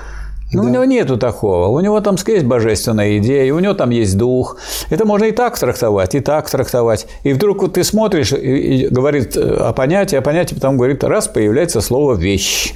ну, 0.51 0.63
да. 0.63 0.69
у 0.69 0.73
него 0.73 0.85
нету 0.85 1.19
такого. 1.19 1.67
У 1.67 1.81
него 1.81 2.01
там 2.01 2.17
есть 2.27 2.47
божественная 2.47 3.19
идея, 3.19 3.53
у 3.53 3.59
него 3.59 3.75
там 3.75 3.91
есть 3.91 4.17
дух. 4.17 4.57
Это 4.89 5.05
можно 5.05 5.27
и 5.27 5.33
так 5.33 5.59
трактовать, 5.59 6.15
и 6.15 6.21
так 6.21 6.49
трактовать. 6.49 7.07
И 7.23 7.35
вдруг 7.35 7.61
вот 7.61 7.75
ты 7.75 7.85
смотришь 7.85 8.33
и 8.33 8.89
говорит 8.91 9.37
о 9.37 9.75
понятии, 9.75 10.17
о 10.17 10.23
понятии, 10.23 10.55
потом 10.55 10.79
говорит, 10.79 11.05
раз 11.05 11.29
появляется 11.29 11.83
слово 11.83 12.15
«вещь» 12.15 12.73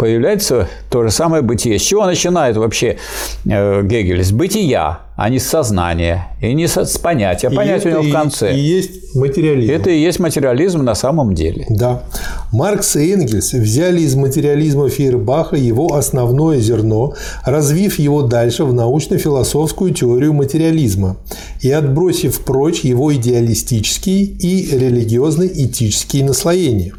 появляется 0.00 0.66
то 0.88 1.02
же 1.02 1.10
самое 1.10 1.42
бытие. 1.42 1.78
С 1.78 1.82
чего 1.82 2.06
начинает 2.06 2.56
вообще 2.56 2.96
э, 3.44 3.82
Гегель? 3.82 4.24
С 4.24 4.32
бытия, 4.32 5.00
а 5.14 5.28
не 5.28 5.38
с 5.38 5.46
сознания, 5.46 6.28
и 6.40 6.54
не 6.54 6.66
с 6.68 6.96
понятия. 6.96 7.48
А 7.48 7.50
понятие 7.50 7.98
у 7.98 8.02
него 8.02 8.10
в 8.10 8.12
конце. 8.12 8.54
И, 8.54 8.56
и 8.56 8.60
есть 8.60 9.14
материализм. 9.14 9.70
Это 9.70 9.90
и 9.90 10.00
есть 10.00 10.18
материализм 10.18 10.82
на 10.82 10.94
самом 10.94 11.34
деле. 11.34 11.66
Да. 11.68 12.02
Маркс 12.50 12.96
и 12.96 13.12
Энгельс 13.12 13.52
взяли 13.52 14.00
из 14.00 14.14
материализма 14.14 14.88
Фейербаха 14.88 15.56
его 15.56 15.94
основное 15.94 16.60
зерно, 16.60 17.12
развив 17.44 17.98
его 17.98 18.22
дальше 18.22 18.64
в 18.64 18.72
научно-философскую 18.72 19.92
теорию 19.92 20.32
материализма 20.32 21.18
и 21.60 21.70
отбросив 21.70 22.40
прочь 22.40 22.80
его 22.80 23.14
идеалистические 23.14 24.22
и 24.22 24.78
религиозно-этические 24.78 26.24
наслоения. 26.24 26.94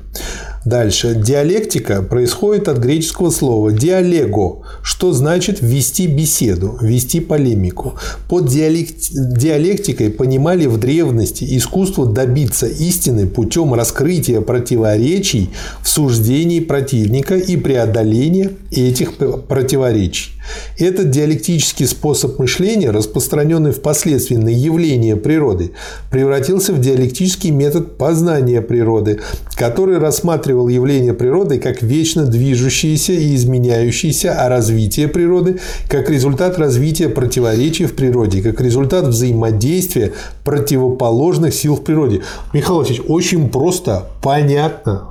Дальше. 0.64 1.16
Диалектика 1.16 2.04
происходит 2.04 2.68
от 2.68 2.78
греческого 2.78 3.32
слова 3.32 3.72
«диалего», 3.72 4.62
что 4.84 5.12
значит 5.12 5.60
«вести 5.60 6.06
беседу», 6.06 6.78
«вести 6.82 7.20
полемику». 7.20 7.96
Под 8.30 8.48
диалектикой 8.48 10.12
понимали 10.12 10.68
в 10.68 10.78
древности 10.78 11.58
искусство 11.58 12.06
добиться 12.06 12.68
истины 12.68 13.26
путем 13.26 13.74
раскрытия 13.74 14.42
противоречий 14.42 15.50
в 15.82 15.90
суждении 15.90 16.60
противника 16.60 17.36
и 17.38 17.58
преодоления 17.58 18.52
этих 18.70 19.16
противоречий. 19.16 20.34
Этот 20.78 21.12
диалектический 21.12 21.86
способ 21.86 22.40
мышления, 22.40 22.90
распространенный 22.92 23.72
впоследствии 23.72 24.36
на 24.36 24.50
явления 24.50 25.16
природы, 25.16 25.72
превратился 26.10 26.74
в 26.74 26.80
диалектический 26.80 27.52
метод 27.52 27.98
познания 27.98 28.62
природы, 28.62 29.20
который 29.56 30.00
рассматривал 30.00 30.68
явления 30.68 31.14
природы 31.14 31.60
как 31.60 31.82
вечно 31.82 32.26
движущиеся 32.26 33.14
и 33.14 33.36
изменяющиеся, 33.36 34.34
а 34.40 34.50
развитие 34.50 35.08
природы 35.08 35.60
как 35.88 36.10
результат 36.10 36.58
развития 36.58 37.10
противоречий 37.10 37.86
в 37.86 37.96
природе, 37.96 38.42
как 38.42 38.60
результат 38.62 39.06
взаимодействия 39.06 40.14
противоположных 40.44 41.54
сил 41.54 41.76
в 41.76 41.84
природе. 41.84 42.22
Михаил 42.54 42.80
Васильевич, 42.80 43.06
очень 43.08 43.50
просто, 43.50 44.08
понятно, 44.22 45.11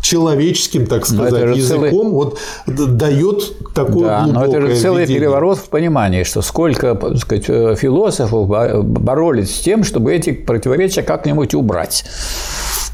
человеческим, 0.00 0.86
так 0.86 1.06
сказать, 1.06 1.56
языком 1.56 1.90
целый... 1.90 2.10
вот 2.10 2.38
дает 2.66 3.74
такое 3.74 4.08
да, 4.08 4.26
но 4.26 4.44
это 4.44 4.60
же 4.60 4.76
целый 4.76 5.02
видение. 5.02 5.20
переворот 5.20 5.58
в 5.58 5.68
понимании, 5.68 6.22
что 6.22 6.42
сколько 6.42 6.94
так 6.94 7.18
сказать, 7.18 7.44
э, 7.48 7.74
философов 7.76 8.48
боролись 8.84 9.56
с 9.56 9.60
тем, 9.60 9.84
чтобы 9.84 10.14
эти 10.14 10.32
противоречия 10.32 11.02
как-нибудь 11.02 11.54
убрать. 11.54 12.04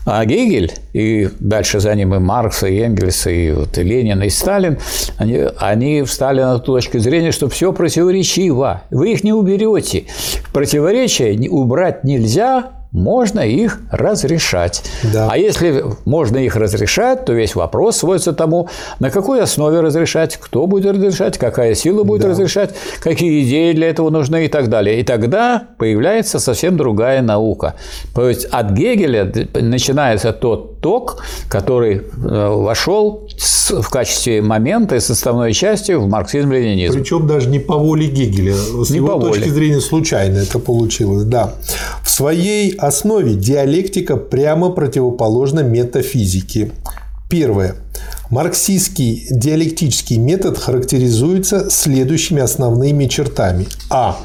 А 0.09 0.24
Гегель, 0.24 0.72
и 0.92 1.28
дальше 1.40 1.80
за 1.80 1.92
ним 1.97 2.14
и 2.14 2.18
Маркс, 2.20 2.62
и 2.62 2.78
Энгельс, 2.78 3.26
и, 3.26 3.51
вот, 3.51 3.76
и 3.76 3.82
Ленин, 3.82 4.22
и 4.22 4.28
Сталин, 4.28 4.78
они, 5.16 5.47
они 5.59 6.03
встали 6.05 6.40
на 6.40 6.61
ту 6.61 6.74
точку 6.74 7.01
зрения, 7.01 7.32
что 7.32 7.49
все 7.49 7.72
противоречиво. 7.72 8.82
Вы 8.92 9.14
их 9.14 9.24
не 9.24 9.32
уберете. 9.32 10.05
Противоречия 10.53 11.36
убрать 11.49 12.05
нельзя, 12.05 12.76
можно 12.97 13.40
их 13.40 13.80
разрешать. 13.90 14.82
Да. 15.12 15.28
А 15.30 15.36
если 15.36 15.84
можно 16.05 16.38
их 16.38 16.57
разрешать, 16.57 17.24
то 17.24 17.32
весь 17.32 17.55
вопрос 17.55 17.99
сводится 17.99 18.32
к 18.32 18.36
тому, 18.36 18.68
на 18.99 19.11
какой 19.11 19.42
основе 19.42 19.80
разрешать, 19.80 20.36
кто 20.36 20.66
будет 20.66 20.94
разрешать, 20.94 21.38
какая 21.38 21.74
сила 21.74 22.03
будет 22.03 22.22
да. 22.22 22.28
разрешать, 22.28 22.70
какие 23.01 23.44
идеи 23.44 23.72
для 23.72 23.90
этого 23.90 24.11
нужны 24.11 24.47
и 24.47 24.49
так 24.49 24.68
далее. 24.68 25.01
И 25.01 25.05
тогда 25.05 25.68
появляется 25.78 26.38
совсем 26.38 26.76
другая 26.76 27.22
наука. 27.22 27.74
То 28.14 28.28
есть 28.28 28.47
от 28.47 28.70
Гегеля 28.70 29.30
начинается 29.55 30.32
тот 30.32 30.76
ток, 30.87 31.16
который 31.49 31.97
э, 31.97 32.01
вошел 32.49 33.28
в 33.70 33.91
качестве 33.91 34.41
момента 34.41 34.95
и 34.95 35.01
составной 35.01 35.53
части 35.53 35.91
в 35.91 36.07
марксизм-ленинизм. 36.07 36.93
Причем 36.93 37.26
даже 37.26 37.49
не 37.49 37.59
по 37.59 37.76
воле 37.76 38.07
Гегеля, 38.07 38.55
с 38.55 38.91
не 38.91 38.99
его 38.99 39.18
точки 39.18 39.49
зрения 39.49 39.80
случайно 39.80 40.39
это 40.39 40.61
получилось. 40.61 41.24
Да. 41.24 41.55
В 42.05 42.09
своей 42.09 42.70
основе 42.76 43.34
диалектика 43.34 44.16
прямо 44.16 44.70
противоположна 44.70 45.64
метафизике. 45.64 46.70
Первое. 47.29 47.74
Марксистский 48.31 49.27
диалектический 49.31 50.16
метод 50.16 50.59
характеризуется 50.59 51.70
следующими 51.70 52.41
основными 52.41 53.07
чертами. 53.07 53.66
А. 53.91 54.16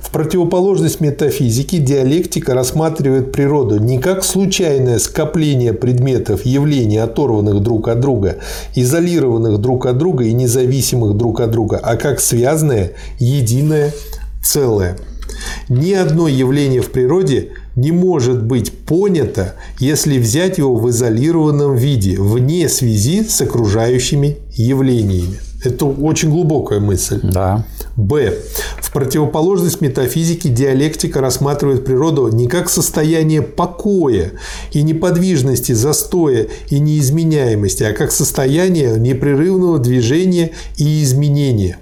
В 0.00 0.10
противоположность 0.12 1.00
метафизике 1.00 1.78
диалектика 1.78 2.54
рассматривает 2.54 3.32
природу 3.32 3.80
не 3.80 3.98
как 3.98 4.22
случайное 4.22 5.00
скопление 5.00 5.72
предметов, 5.72 6.46
явлений, 6.46 6.98
оторванных 6.98 7.60
друг 7.60 7.88
от 7.88 7.98
друга, 7.98 8.36
изолированных 8.76 9.58
друг 9.58 9.86
от 9.86 9.98
друга 9.98 10.24
и 10.24 10.32
независимых 10.32 11.16
друг 11.16 11.40
от 11.40 11.50
друга, 11.50 11.80
а 11.82 11.96
как 11.96 12.20
связанное, 12.20 12.92
единое 13.18 13.92
целое. 14.44 14.96
Ни 15.68 15.92
одно 15.92 16.28
явление 16.28 16.82
в 16.82 16.92
природе 16.92 17.50
не 17.76 17.92
может 17.92 18.42
быть 18.44 18.72
понято, 18.72 19.54
если 19.78 20.18
взять 20.18 20.58
его 20.58 20.76
в 20.76 20.90
изолированном 20.90 21.76
виде, 21.76 22.16
вне 22.18 22.68
связи 22.68 23.24
с 23.24 23.40
окружающими 23.40 24.38
явлениями. 24.52 25.38
Это 25.64 25.86
очень 25.86 26.30
глубокая 26.30 26.80
мысль. 26.80 27.20
Да. 27.22 27.64
Б. 27.96 28.34
В 28.80 28.92
противоположность 28.92 29.80
метафизике 29.80 30.48
диалектика 30.48 31.20
рассматривает 31.20 31.84
природу 31.84 32.28
не 32.28 32.46
как 32.48 32.68
состояние 32.68 33.42
покоя 33.42 34.32
и 34.72 34.82
неподвижности, 34.82 35.72
застоя 35.72 36.48
и 36.68 36.78
неизменяемости, 36.78 37.82
а 37.84 37.92
как 37.92 38.12
состояние 38.12 38.98
непрерывного 38.98 39.78
движения 39.78 40.50
и 40.76 41.02
изменения. 41.02 41.78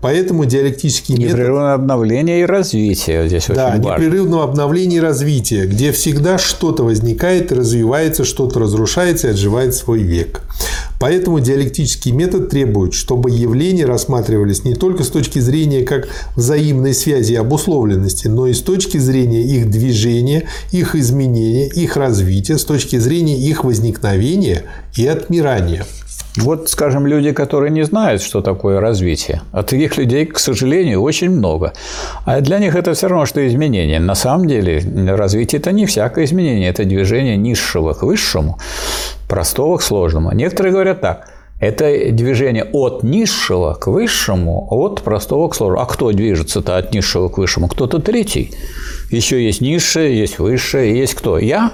Поэтому 0.00 0.44
диалектический 0.44 1.16
метод... 1.16 1.32
Непрерывное 1.32 1.74
обновление 1.74 2.42
и 2.42 2.44
развитие 2.44 3.26
здесь 3.26 3.46
Да, 3.48 3.68
очень 3.68 3.82
важно. 3.82 4.02
непрерывного 4.04 4.44
обновления 4.44 4.98
и 4.98 5.00
развития, 5.00 5.64
где 5.64 5.92
всегда 5.92 6.38
что-то 6.38 6.84
возникает, 6.84 7.50
развивается, 7.50 8.24
что-то 8.24 8.60
разрушается 8.60 9.28
и 9.28 9.30
отживает 9.30 9.74
свой 9.74 10.00
век. 10.00 10.42
Поэтому 11.04 11.38
диалектический 11.38 12.12
метод 12.12 12.48
требует, 12.48 12.94
чтобы 12.94 13.30
явления 13.30 13.84
рассматривались 13.84 14.64
не 14.64 14.72
только 14.72 15.04
с 15.04 15.08
точки 15.08 15.38
зрения 15.38 15.82
как 15.82 16.08
взаимной 16.34 16.94
связи 16.94 17.34
и 17.34 17.36
обусловленности, 17.36 18.26
но 18.28 18.46
и 18.46 18.54
с 18.54 18.62
точки 18.62 18.96
зрения 18.96 19.42
их 19.42 19.68
движения, 19.68 20.48
их 20.72 20.94
изменения, 20.94 21.66
их 21.68 21.98
развития, 21.98 22.56
с 22.56 22.64
точки 22.64 22.96
зрения 22.96 23.36
их 23.36 23.64
возникновения 23.64 24.62
и 24.96 25.06
отмирания. 25.06 25.84
Вот, 26.36 26.68
скажем, 26.68 27.06
люди, 27.06 27.32
которые 27.32 27.70
не 27.70 27.84
знают, 27.84 28.20
что 28.20 28.40
такое 28.40 28.80
развитие. 28.80 29.42
А 29.52 29.62
таких 29.62 29.96
людей, 29.96 30.26
к 30.26 30.38
сожалению, 30.38 31.00
очень 31.00 31.30
много. 31.30 31.72
А 32.24 32.40
для 32.40 32.58
них 32.58 32.74
это 32.74 32.92
все 32.94 33.06
равно, 33.06 33.24
что 33.24 33.46
изменение. 33.46 34.00
На 34.00 34.16
самом 34.16 34.48
деле 34.48 34.82
развитие– 35.14 35.60
это 35.60 35.70
не 35.70 35.86
всякое 35.86 36.24
изменение, 36.24 36.70
это 36.70 36.84
движение 36.84 37.36
низшего 37.36 37.92
к 37.92 38.02
высшему, 38.02 38.58
простого 39.28 39.76
к 39.76 39.82
сложному. 39.82 40.32
Некоторые 40.32 40.72
говорят 40.72 41.00
так– 41.00 41.28
Это 41.60 42.10
движение 42.10 42.64
от 42.64 43.04
низшего 43.04 43.74
к 43.74 43.86
высшему, 43.86 44.66
от 44.70 45.02
простого 45.02 45.48
к 45.48 45.54
сложному. 45.54 45.82
А 45.82 45.86
кто 45.86 46.12
движется-то 46.12 46.76
от 46.76 46.92
низшего 46.92 47.28
к 47.28 47.38
высшему? 47.38 47.68
Кто-то 47.68 48.00
третий. 48.00 48.52
Еще 49.10 49.42
есть 49.42 49.60
низшее, 49.60 50.18
есть 50.18 50.38
высшее, 50.38 50.98
есть 50.98 51.14
кто? 51.14 51.38
Я? 51.38 51.70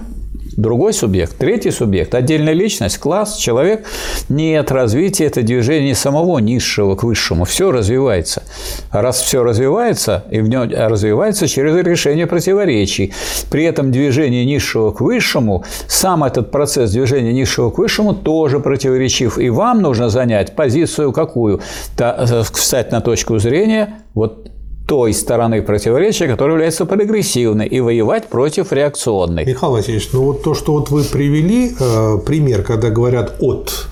Другой 0.60 0.92
субъект, 0.92 1.36
третий 1.38 1.70
субъект, 1.70 2.14
отдельная 2.14 2.52
личность, 2.52 2.98
класс, 2.98 3.36
человек. 3.36 3.86
Нет, 4.28 4.70
развитие– 4.70 5.28
это 5.28 5.42
движение 5.42 5.94
самого 5.94 6.38
низшего 6.38 6.96
к 6.96 7.02
высшему. 7.02 7.44
Все 7.44 7.72
развивается. 7.72 8.42
А 8.90 9.02
раз 9.02 9.20
все 9.20 9.42
развивается, 9.42 10.24
и 10.30 10.40
в 10.40 10.48
нем 10.48 10.70
развивается 10.70 11.48
через 11.48 11.74
решение 11.74 12.26
противоречий. 12.26 13.12
При 13.50 13.64
этом 13.64 13.90
движение 13.90 14.44
низшего 14.44 14.92
к 14.92 15.00
высшему, 15.00 15.64
сам 15.88 16.24
этот 16.24 16.50
процесс 16.50 16.90
движения 16.92 17.32
низшего 17.32 17.70
к 17.70 17.78
высшему 17.78 18.14
тоже 18.14 18.60
противоречив. 18.60 19.38
И 19.38 19.50
вам 19.50 19.80
нужно 19.80 20.08
занять 20.10 20.54
позицию 20.54 21.12
какую? 21.12 21.60
Э, 21.98 22.42
встать 22.52 22.92
на 22.92 23.00
точку 23.00 23.38
зрения 23.38 24.00
вот 24.14 24.50
той 24.90 25.14
стороны 25.14 25.62
противоречия, 25.62 26.26
которая 26.26 26.54
является 26.54 26.84
прогрессивной, 26.84 27.68
и 27.68 27.78
воевать 27.78 28.26
против 28.26 28.72
реакционной. 28.72 29.44
Михаил 29.44 29.74
Васильевич, 29.74 30.08
ну 30.12 30.24
вот 30.24 30.42
то, 30.42 30.52
что 30.52 30.72
вот 30.72 30.90
вы 30.90 31.04
привели, 31.04 31.76
э, 31.78 32.18
пример, 32.26 32.64
когда 32.64 32.90
говорят 32.90 33.36
«от», 33.38 33.86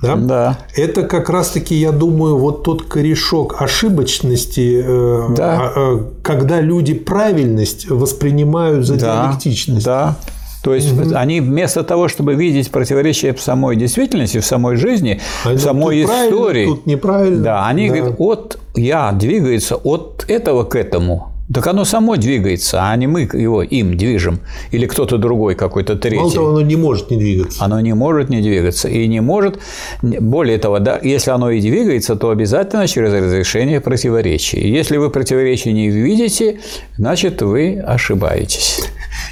да? 0.00 0.14
да. 0.16 0.58
Это 0.76 1.02
как 1.02 1.28
раз-таки, 1.28 1.74
я 1.74 1.90
думаю, 1.90 2.36
вот 2.36 2.62
тот 2.62 2.82
корешок 2.82 3.60
ошибочности, 3.60 4.80
э, 4.86 5.34
да. 5.36 5.72
э, 5.74 5.98
когда 6.22 6.60
люди 6.60 6.94
правильность 6.94 7.90
воспринимают 7.90 8.86
за 8.86 8.94
да. 8.94 9.26
диалектичность. 9.26 9.84
Да. 9.84 10.16
То 10.64 10.74
есть 10.74 10.98
угу. 10.98 11.14
они 11.14 11.42
вместо 11.42 11.84
того, 11.84 12.08
чтобы 12.08 12.34
видеть 12.34 12.70
противоречия 12.70 13.34
в 13.34 13.42
самой 13.42 13.76
действительности, 13.76 14.38
в 14.38 14.46
самой 14.46 14.76
жизни, 14.76 15.20
а 15.44 15.50
в 15.50 15.58
самой 15.58 16.02
тут 16.02 16.10
истории, 16.10 16.64
тут 16.64 16.86
неправильно. 16.86 17.42
Да, 17.42 17.66
они 17.66 17.90
да. 17.90 17.96
говорят, 17.96 18.16
от 18.18 18.58
я 18.74 19.12
двигается 19.12 19.76
от 19.76 20.24
этого 20.26 20.64
к 20.64 20.74
этому. 20.74 21.33
Так 21.52 21.66
оно 21.66 21.84
само 21.84 22.16
двигается, 22.16 22.78
а 22.82 22.96
не 22.96 23.06
мы 23.06 23.22
его 23.22 23.62
им 23.62 23.96
движем. 23.98 24.40
Или 24.70 24.86
кто-то 24.86 25.18
другой, 25.18 25.54
какой-то 25.54 25.94
третий. 25.94 26.16
Мало 26.16 26.32
того, 26.32 26.48
оно 26.50 26.62
не 26.62 26.76
может 26.76 27.10
не 27.10 27.18
двигаться. 27.18 27.62
Оно 27.62 27.80
не 27.80 27.92
может 27.92 28.30
не 28.30 28.40
двигаться. 28.40 28.88
И 28.88 29.06
не 29.06 29.20
может... 29.20 29.58
Более 30.02 30.58
того, 30.58 30.78
да, 30.78 30.98
если 31.02 31.32
оно 31.32 31.50
и 31.50 31.60
двигается, 31.60 32.16
то 32.16 32.30
обязательно 32.30 32.88
через 32.88 33.12
разрешение 33.12 33.80
противоречий. 33.80 34.66
Если 34.66 34.96
вы 34.96 35.10
противоречия 35.10 35.72
не 35.72 35.90
видите, 35.90 36.60
значит, 36.96 37.42
вы 37.42 37.78
ошибаетесь. 37.78 38.80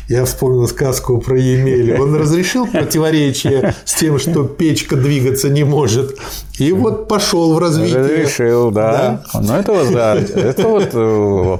Я 0.08 0.24
вспомнил 0.24 0.68
сказку 0.68 1.18
про 1.18 1.38
Емеля. 1.38 2.00
Он 2.00 2.14
разрешил 2.14 2.66
противоречие 2.66 3.74
с 3.84 3.94
тем, 3.94 4.18
что 4.18 4.44
печка 4.44 4.96
двигаться 4.96 5.48
не 5.48 5.64
может. 5.64 6.18
И 6.58 6.72
вот 6.72 7.08
пошел 7.08 7.54
в 7.54 7.58
развитие. 7.58 7.98
Разрешил, 7.98 8.70
да. 8.70 9.22
да. 9.32 9.40
Ну, 9.40 9.54
это 9.54 9.72
вот, 9.72 9.92
да, 9.92 10.16
это 10.16 10.68
вот 10.68 10.90
э, 10.92 11.58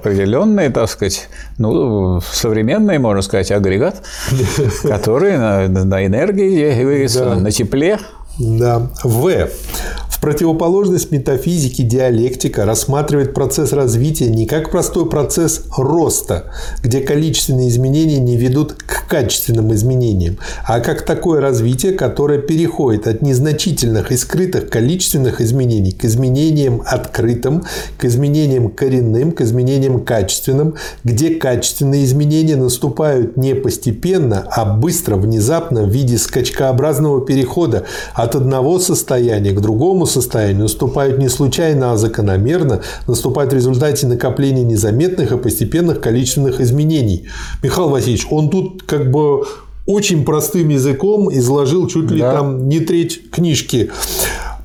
определенный, 0.53 0.73
так 0.73 0.89
сказать, 0.89 1.29
ну, 1.59 2.21
современный, 2.21 2.99
можно 2.99 3.23
сказать, 3.23 3.51
агрегат, 3.51 4.03
который 4.83 5.37
на, 5.39 5.69
на 5.69 6.07
энергии 6.07 6.75
двигается, 6.75 7.25
да. 7.25 7.35
на 7.37 7.51
тепле. 7.51 7.99
Да. 8.39 8.89
В 9.03 9.29
противоположность 10.23 11.11
метафизике 11.11 11.83
диалектика 11.83 12.65
рассматривает 12.65 13.35
процесс 13.35 13.73
развития 13.73 14.29
не 14.29 14.47
как 14.47 14.71
простой 14.71 15.11
процесс 15.11 15.65
роста, 15.77 16.53
где 16.81 17.01
количественные 17.01 17.69
изменения 17.69 18.21
не 18.21 18.37
ведут 18.37 18.75
к 18.75 19.09
качественным 19.09 19.75
изменениям, 19.75 20.39
а 20.65 20.79
как 20.79 21.03
такое 21.03 21.41
развитие, 21.41 21.93
которое 21.93 22.39
переходит 22.39 23.09
от 23.09 23.21
незначительных 23.21 24.13
и 24.13 24.17
скрытых 24.17 24.71
количественных 24.71 25.41
изменений 25.41 25.91
к 25.91 26.05
изменениям 26.05 26.83
открытым, 26.87 27.65
к 27.99 28.05
изменениям 28.05 28.71
коренным, 28.71 29.33
к 29.33 29.41
изменениям 29.41 30.05
качественным, 30.05 30.77
где 31.03 31.35
качественные 31.35 32.05
изменения 32.05 32.55
наступают 32.55 33.37
не 33.37 33.57
постепенно, 33.57 34.47
а 34.49 34.67
быстро, 34.67 35.17
внезапно 35.17 35.83
в 35.83 35.91
виде 35.91 36.17
скачкообразного 36.17 37.27
перехода 37.27 37.87
от 38.15 38.37
одного 38.37 38.79
состояния 38.79 39.51
к 39.51 39.61
другому 39.61 40.07
состоянию 40.13 40.63
наступают 40.63 41.19
не 41.19 41.29
случайно, 41.29 41.93
а 41.93 41.97
закономерно, 41.97 42.83
наступают 43.07 43.53
в 43.53 43.57
результате 43.57 44.07
накопления 44.07 44.63
незаметных 44.63 45.33
и 45.33 45.39
постепенных 45.39 46.01
количественных 46.01 46.61
изменений. 46.61 47.27
Михаил 47.63 47.89
Васильевич, 47.89 48.27
он 48.31 48.51
тут 48.51 48.83
как 48.83 49.11
бы 49.11 49.45
очень 49.87 50.25
простым 50.25 50.69
языком 50.69 51.33
изложил 51.33 51.89
чуть 51.89 52.11
ли 52.11 52.21
да. 52.21 52.33
там 52.33 52.69
не 52.69 52.81
треть 52.81 53.31
книжки. 53.31 53.91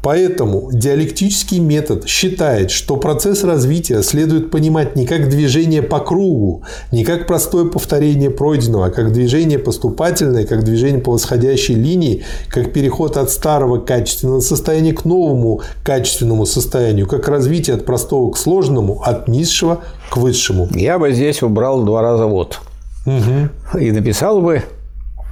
Поэтому 0.02 0.70
диалектический 0.72 1.60
метод 1.60 2.08
считает, 2.08 2.72
что 2.72 2.98
процесс 2.98 3.44
развития 3.44 4.02
следует 4.04 4.52
понимать 4.52 4.96
не 4.96 5.06
как 5.06 5.30
движение 5.30 5.82
по 5.82 6.00
кругу, 6.00 6.64
не 6.92 7.04
как 7.04 7.28
простое 7.28 7.66
повторение 7.66 8.30
пройденного, 8.30 8.88
а 8.88 8.90
как 8.90 9.12
движение 9.12 9.60
поступательное, 9.60 10.46
как 10.46 10.64
движение 10.64 11.02
по 11.02 11.12
восходящей 11.12 11.76
линии, 11.76 12.24
как 12.50 12.74
переход 12.74 13.18
от 13.18 13.30
старого 13.30 13.80
качественного 13.80 14.40
состояния 14.40 14.94
к 14.94 15.06
новому 15.06 15.62
качественному 15.84 16.46
состоянию, 16.46 17.08
как 17.08 17.28
развитие 17.28 17.76
от 17.76 17.86
простого 17.86 18.32
к 18.32 18.38
сложному, 18.38 19.02
от 19.04 19.28
низшего 19.28 19.82
к 20.10 20.18
высшему. 20.18 20.70
Я 20.72 21.00
бы 21.00 21.12
здесь 21.12 21.42
убрал 21.42 21.84
два 21.84 22.02
раза 22.02 22.26
вот. 22.26 22.60
Угу. 23.06 23.80
И 23.80 23.92
написал 23.92 24.42
бы 24.42 24.64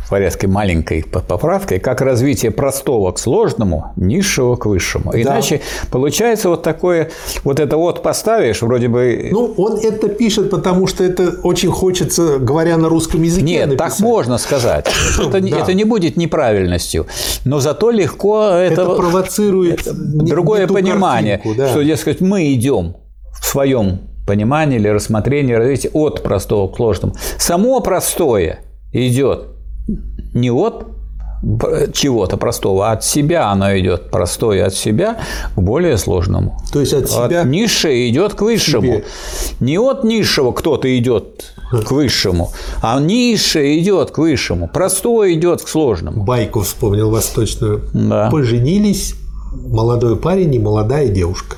порядке 0.09 0.47
маленькой 0.47 1.03
поправкой, 1.03 1.79
как 1.79 2.01
развитие 2.01 2.51
простого 2.51 3.11
к 3.11 3.19
сложному, 3.19 3.93
низшего 3.95 4.55
к 4.55 4.65
высшему. 4.65 5.11
Да. 5.11 5.21
Иначе 5.21 5.61
получается 5.91 6.49
вот 6.49 6.63
такое, 6.63 7.09
вот 7.43 7.59
это 7.59 7.77
вот 7.77 8.03
поставишь, 8.03 8.61
вроде 8.61 8.87
бы... 8.87 9.29
Ну, 9.31 9.53
он 9.57 9.79
это 9.79 10.09
пишет, 10.09 10.49
потому 10.49 10.87
что 10.87 11.03
это 11.03 11.35
очень 11.43 11.71
хочется, 11.71 12.39
говоря 12.39 12.77
на 12.77 12.89
русском 12.89 13.21
языке, 13.21 13.45
Нет, 13.45 13.69
написать. 13.69 13.91
так 13.91 13.99
можно 13.99 14.37
сказать. 14.37 14.87
Это, 15.19 15.41
да. 15.41 15.59
это 15.59 15.73
не 15.73 15.83
будет 15.85 16.17
неправильностью, 16.17 17.07
но 17.45 17.59
зато 17.59 17.89
легко 17.89 18.43
это... 18.43 18.81
Это 18.83 18.95
провоцирует 18.95 19.81
это 19.81 19.93
другое 19.93 20.67
не 20.67 20.73
понимание, 20.73 21.37
картинку, 21.37 21.57
да. 21.57 21.69
что, 21.69 21.83
дескать, 21.83 22.21
мы 22.21 22.53
идем 22.53 22.95
в 23.39 23.45
своем 23.45 24.01
понимании 24.25 24.77
или 24.77 24.87
рассмотрении 24.87 25.53
развития 25.53 25.89
от 25.93 26.23
простого 26.23 26.67
к 26.67 26.75
сложному. 26.75 27.15
Само 27.37 27.79
простое 27.79 28.59
идет 28.91 29.54
не 30.35 30.51
от 30.51 30.85
чего-то 31.93 32.37
простого, 32.37 32.89
а 32.89 32.93
от 32.93 33.03
себя 33.03 33.49
оно 33.51 33.77
идет 33.77 34.09
простое 34.09 34.65
от 34.65 34.73
себя 34.73 35.19
к 35.55 35.61
более 35.61 35.97
сложному. 35.97 36.59
То 36.71 36.79
есть 36.79 36.93
от 36.93 37.09
себя 37.09 37.41
от 37.41 37.47
низшего 37.47 38.09
идет 38.09 38.33
к 38.33 38.41
высшему. 38.41 38.81
Себе. 38.81 39.05
Не 39.59 39.77
от 39.77 40.03
низшего 40.03 40.51
кто-то 40.53 40.97
идет 40.97 41.53
к 41.71 41.91
высшему, 41.91 42.51
а 42.81 42.99
низшее 42.99 43.79
идет 43.79 44.11
к 44.11 44.17
высшему, 44.17 44.67
простое 44.67 45.33
идет 45.33 45.61
к 45.61 45.67
сложному. 45.67 46.23
Байку 46.23 46.61
вспомнил 46.61 47.11
восточную. 47.11 47.83
Да. 47.93 48.29
Поженились 48.31 49.13
молодой 49.53 50.15
парень 50.15 50.53
и 50.55 50.59
молодая 50.59 51.09
девушка. 51.09 51.57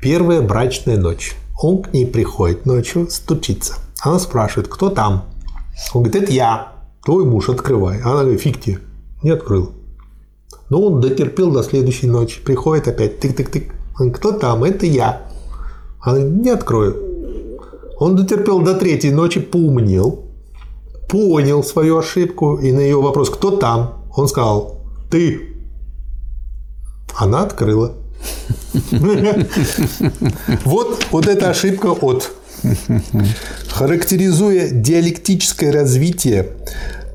Первая 0.00 0.40
брачная 0.40 0.96
ночь. 0.96 1.34
Он 1.60 1.82
к 1.82 1.92
ней 1.92 2.06
приходит 2.06 2.64
ночью, 2.64 3.10
стучится. 3.10 3.74
Она 4.02 4.18
спрашивает, 4.18 4.68
кто 4.68 4.88
там? 4.88 5.24
Он 5.92 6.02
говорит, 6.02 6.22
это 6.22 6.32
я. 6.32 6.68
Твой 7.10 7.24
муж, 7.24 7.48
открывай. 7.48 8.00
Она 8.02 8.20
говорит, 8.20 8.40
фиг 8.40 8.60
тебе. 8.60 8.78
Не 9.24 9.30
открыл. 9.30 9.72
Но 10.68 10.80
он 10.80 11.00
дотерпел 11.00 11.50
до 11.50 11.64
следующей 11.64 12.06
ночи. 12.06 12.40
Приходит 12.40 12.86
опять, 12.86 13.18
тык-тык-тык. 13.18 13.72
Он, 13.98 14.12
кто 14.12 14.30
там? 14.30 14.62
Это 14.62 14.86
я. 14.86 15.22
Она 16.00 16.18
говорит, 16.20 16.40
не 16.44 16.50
открою. 16.50 16.96
Он 17.98 18.14
дотерпел 18.14 18.60
до 18.60 18.76
третьей 18.76 19.10
ночи, 19.10 19.40
поумнел, 19.40 20.26
понял 21.08 21.64
свою 21.64 21.98
ошибку, 21.98 22.58
и 22.58 22.70
на 22.70 22.78
ее 22.78 23.02
вопрос, 23.02 23.28
кто 23.28 23.56
там, 23.56 24.04
он 24.14 24.28
сказал, 24.28 24.78
ты. 25.10 25.56
Она 27.16 27.42
открыла. 27.42 27.96
Вот, 30.64 31.06
вот 31.10 31.26
эта 31.26 31.50
ошибка 31.50 31.88
от 31.88 32.30
Характеризуя 33.68 34.70
диалектическое 34.70 35.72
развитие 35.72 36.50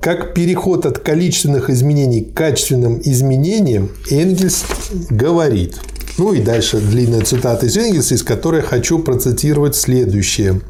как 0.06 0.36
переход 0.36 0.86
от 0.86 1.00
количественных 1.00 1.72
изменений 1.72 2.22
к 2.22 2.36
качественным 2.36 3.02
изменениям, 3.04 3.90
Энгельс 4.12 4.64
говорит. 5.10 5.80
Ну 6.20 6.32
и 6.32 6.44
дальше 6.44 6.78
длинная 6.78 7.22
цитата 7.22 7.66
из 7.66 7.76
Энгельса, 7.76 8.14
из 8.14 8.22
которой 8.22 8.62
хочу 8.62 9.00
процитировать 9.00 9.76
следующее. 9.76 10.62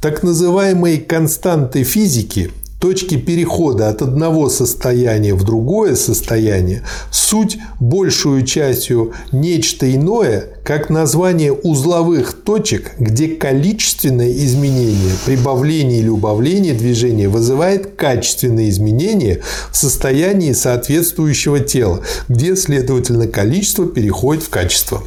Так 0.00 0.24
называемые 0.24 0.98
константы 0.98 1.84
физики 1.84 2.50
точки 2.80 3.16
перехода 3.16 3.88
от 3.88 4.02
одного 4.02 4.48
состояния 4.48 5.34
в 5.34 5.44
другое 5.44 5.94
состояние, 5.94 6.82
суть 7.12 7.58
большую 7.78 8.44
частью 8.44 9.12
нечто 9.32 9.94
иное, 9.94 10.48
как 10.64 10.88
название 10.88 11.52
узловых 11.52 12.32
точек, 12.32 12.92
где 12.98 13.28
количественное 13.28 14.32
изменение, 14.32 15.12
прибавление 15.26 16.00
или 16.00 16.08
убавление 16.08 16.74
движения 16.74 17.28
вызывает 17.28 17.94
качественные 17.96 18.70
изменения 18.70 19.40
в 19.70 19.76
состоянии 19.76 20.52
соответствующего 20.52 21.60
тела, 21.60 22.00
где, 22.28 22.56
следовательно, 22.56 23.26
количество 23.26 23.86
переходит 23.86 24.42
в 24.42 24.48
качество. 24.48 25.02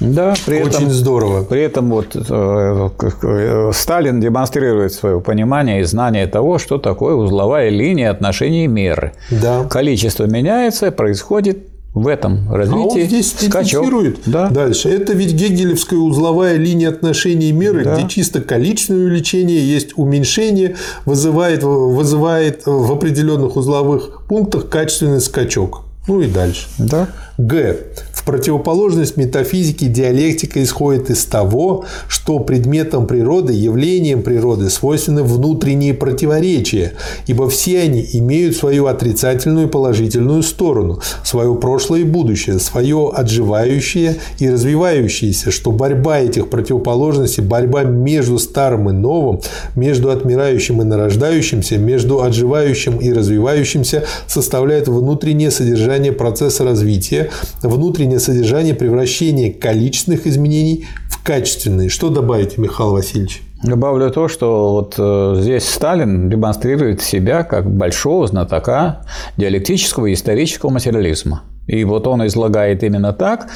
Да, 0.00 0.34
при 0.44 0.62
Очень 0.62 0.76
этом, 0.76 0.90
здорово. 0.90 1.42
При 1.42 1.62
этом 1.62 1.90
вот 1.90 2.14
э, 2.14 2.88
э, 3.22 3.70
Сталин 3.72 4.20
демонстрирует 4.20 4.92
свое 4.92 5.20
понимание 5.20 5.80
и 5.80 5.84
знание 5.84 6.26
того, 6.26 6.58
что 6.58 6.78
такое 6.78 7.14
узловая 7.14 7.70
линия 7.70 8.10
отношений 8.10 8.66
меры. 8.66 9.12
Да. 9.30 9.64
Количество 9.64 10.24
меняется, 10.24 10.90
происходит 10.90 11.68
в 11.96 12.08
этом 12.08 12.52
развитии 12.52 13.00
а 13.00 13.02
он 13.04 13.08
здесь 13.08 13.32
скачок. 13.32 13.90
Да. 14.26 14.50
Дальше. 14.50 14.90
Это 14.90 15.14
ведь 15.14 15.32
гегелевская 15.32 15.98
узловая 15.98 16.56
линия 16.56 16.90
отношений 16.90 17.52
меры, 17.52 17.84
да. 17.84 17.96
где 17.96 18.06
чисто 18.06 18.42
количественное 18.42 19.06
увеличение 19.06 19.66
есть 19.66 19.96
уменьшение, 19.96 20.76
вызывает, 21.06 21.62
вызывает 21.62 22.66
в 22.66 22.92
определенных 22.92 23.56
узловых 23.56 24.26
пунктах 24.28 24.68
качественный 24.68 25.22
скачок. 25.22 25.84
Ну 26.06 26.20
и 26.20 26.26
дальше. 26.26 26.66
Да. 26.76 27.08
Г. 27.38 27.78
Противоположность 28.26 29.16
метафизике 29.16 29.86
диалектика 29.86 30.60
исходит 30.60 31.10
из 31.10 31.24
того, 31.26 31.84
что 32.08 32.40
предметом 32.40 33.06
природы, 33.06 33.52
явлением 33.52 34.24
природы 34.24 34.68
свойственны 34.68 35.22
внутренние 35.22 35.94
противоречия, 35.94 36.94
ибо 37.28 37.48
все 37.48 37.82
они 37.82 38.04
имеют 38.14 38.56
свою 38.56 38.86
отрицательную 38.86 39.68
и 39.68 39.70
положительную 39.70 40.42
сторону, 40.42 41.00
свое 41.22 41.54
прошлое 41.54 42.00
и 42.00 42.04
будущее, 42.04 42.58
свое 42.58 43.12
отживающее 43.14 44.16
и 44.40 44.50
развивающееся, 44.50 45.52
что 45.52 45.70
борьба 45.70 46.18
этих 46.18 46.50
противоположностей, 46.50 47.44
борьба 47.44 47.84
между 47.84 48.40
старым 48.40 48.90
и 48.90 48.92
новым, 48.92 49.40
между 49.76 50.10
отмирающим 50.10 50.82
и 50.82 50.84
нарождающимся, 50.84 51.78
между 51.78 52.20
отживающим 52.22 52.96
и 52.96 53.12
развивающимся 53.12 54.02
составляет 54.26 54.88
внутреннее 54.88 55.52
содержание 55.52 56.10
процесса 56.10 56.64
развития, 56.64 57.30
внутреннее 57.62 58.15
содержание 58.18 58.74
превращения 58.74 59.52
количественных 59.52 60.26
изменений 60.26 60.86
в 61.08 61.22
качественные. 61.22 61.88
Что 61.88 62.10
добавите, 62.10 62.60
Михаил 62.60 62.92
Васильевич? 62.92 63.42
Добавлю 63.62 64.10
то, 64.10 64.28
что 64.28 64.72
вот 64.72 64.94
э, 64.98 65.40
здесь 65.40 65.68
Сталин 65.68 66.28
демонстрирует 66.28 67.00
себя 67.02 67.42
как 67.42 67.68
большого 67.70 68.26
знатока 68.26 69.06
диалектического 69.36 70.06
и 70.06 70.12
исторического 70.12 70.70
материализма. 70.70 71.42
И 71.66 71.82
вот 71.84 72.06
он 72.06 72.26
излагает 72.26 72.84
именно 72.84 73.12
так, 73.12 73.48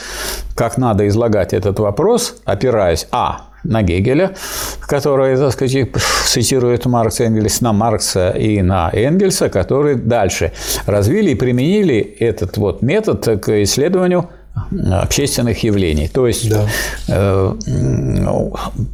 как 0.55 0.79
надо 0.79 1.07
излагать 1.07 1.53
этот 1.53 1.79
вопрос, 1.79 2.37
опираясь 2.45 3.07
а 3.13 3.51
на 3.63 3.83
Гегеля, 3.83 4.33
который, 4.81 5.37
так 5.37 5.53
сказать, 5.53 5.91
цитирует 6.25 6.87
Маркс 6.87 7.21
Энгельс, 7.21 7.61
на 7.61 7.73
Маркса 7.73 8.31
и 8.31 8.63
на 8.63 8.91
Энгельса, 8.93 9.49
которые 9.49 9.97
дальше 9.97 10.53
развили 10.87 11.33
и 11.33 11.35
применили 11.35 11.99
этот 11.99 12.57
вот 12.57 12.83
метод 12.83 13.43
к 13.43 13.63
исследованию 13.63 14.31
общественных 14.92 15.62
явлений. 15.62 16.09
То 16.09 16.26
есть, 16.26 16.48
да. 16.48 16.66
э, 17.09 17.55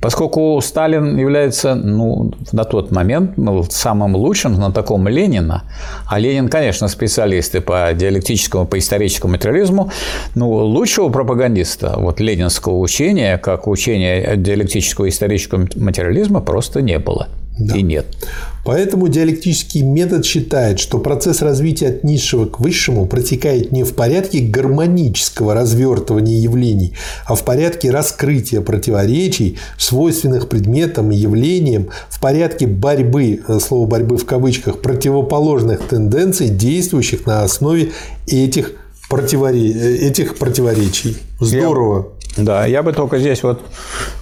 поскольку 0.00 0.60
Сталин 0.62 1.16
является 1.16 1.74
ну, 1.74 2.32
на 2.52 2.64
тот 2.64 2.90
момент 2.90 3.32
был 3.36 3.64
самым 3.64 4.16
лучшим 4.16 4.54
знатоком 4.54 5.08
Ленина, 5.08 5.64
а 6.06 6.18
Ленин, 6.18 6.48
конечно, 6.48 6.88
специалист 6.88 7.54
и 7.54 7.60
по 7.60 7.92
диалектическому, 7.94 8.66
по 8.66 8.78
историческому 8.78 9.32
материализму, 9.32 9.90
ну, 10.34 10.50
лучшего 10.50 11.08
пропагандиста 11.08 11.94
вот 11.96 12.20
ленинского 12.20 12.78
учения, 12.78 13.38
как 13.38 13.66
учения 13.66 14.36
диалектического 14.36 15.06
и 15.06 15.08
исторического 15.08 15.66
материализма, 15.76 16.40
просто 16.40 16.82
не 16.82 16.98
было 16.98 17.28
да. 17.58 17.76
и 17.76 17.82
нет. 17.82 18.06
Поэтому 18.66 19.06
диалектический 19.06 19.82
метод 19.82 20.26
считает, 20.26 20.80
что 20.80 20.98
процесс 20.98 21.40
развития 21.40 21.86
от 21.90 22.02
низшего 22.02 22.46
к 22.46 22.58
высшему 22.58 23.06
протекает 23.06 23.70
не 23.70 23.84
в 23.84 23.94
порядке 23.94 24.40
гармонического 24.40 25.54
развертывания 25.54 26.40
явлений, 26.40 26.94
а 27.26 27.36
в 27.36 27.44
порядке 27.44 27.92
раскрытия 27.92 28.60
противоречий, 28.60 29.56
свойственных 29.78 30.48
предметам 30.48 31.12
и 31.12 31.16
явлениям, 31.16 31.90
в 32.10 32.20
порядке 32.20 32.66
борьбы, 32.66 33.40
э, 33.46 33.58
слово 33.60 33.86
борьбы 33.86 34.16
в 34.16 34.26
кавычках, 34.26 34.80
противоположных 34.82 35.86
тенденций, 35.86 36.48
действующих 36.48 37.24
на 37.24 37.44
основе 37.44 37.92
этих, 38.26 38.72
противоре... 39.08 39.70
Э, 39.70 39.96
этих 40.08 40.36
противоречий. 40.38 41.16
Здорово. 41.38 42.15
Да, 42.36 42.66
я 42.66 42.82
бы 42.82 42.92
только 42.92 43.18
здесь 43.18 43.42
вот 43.42 43.60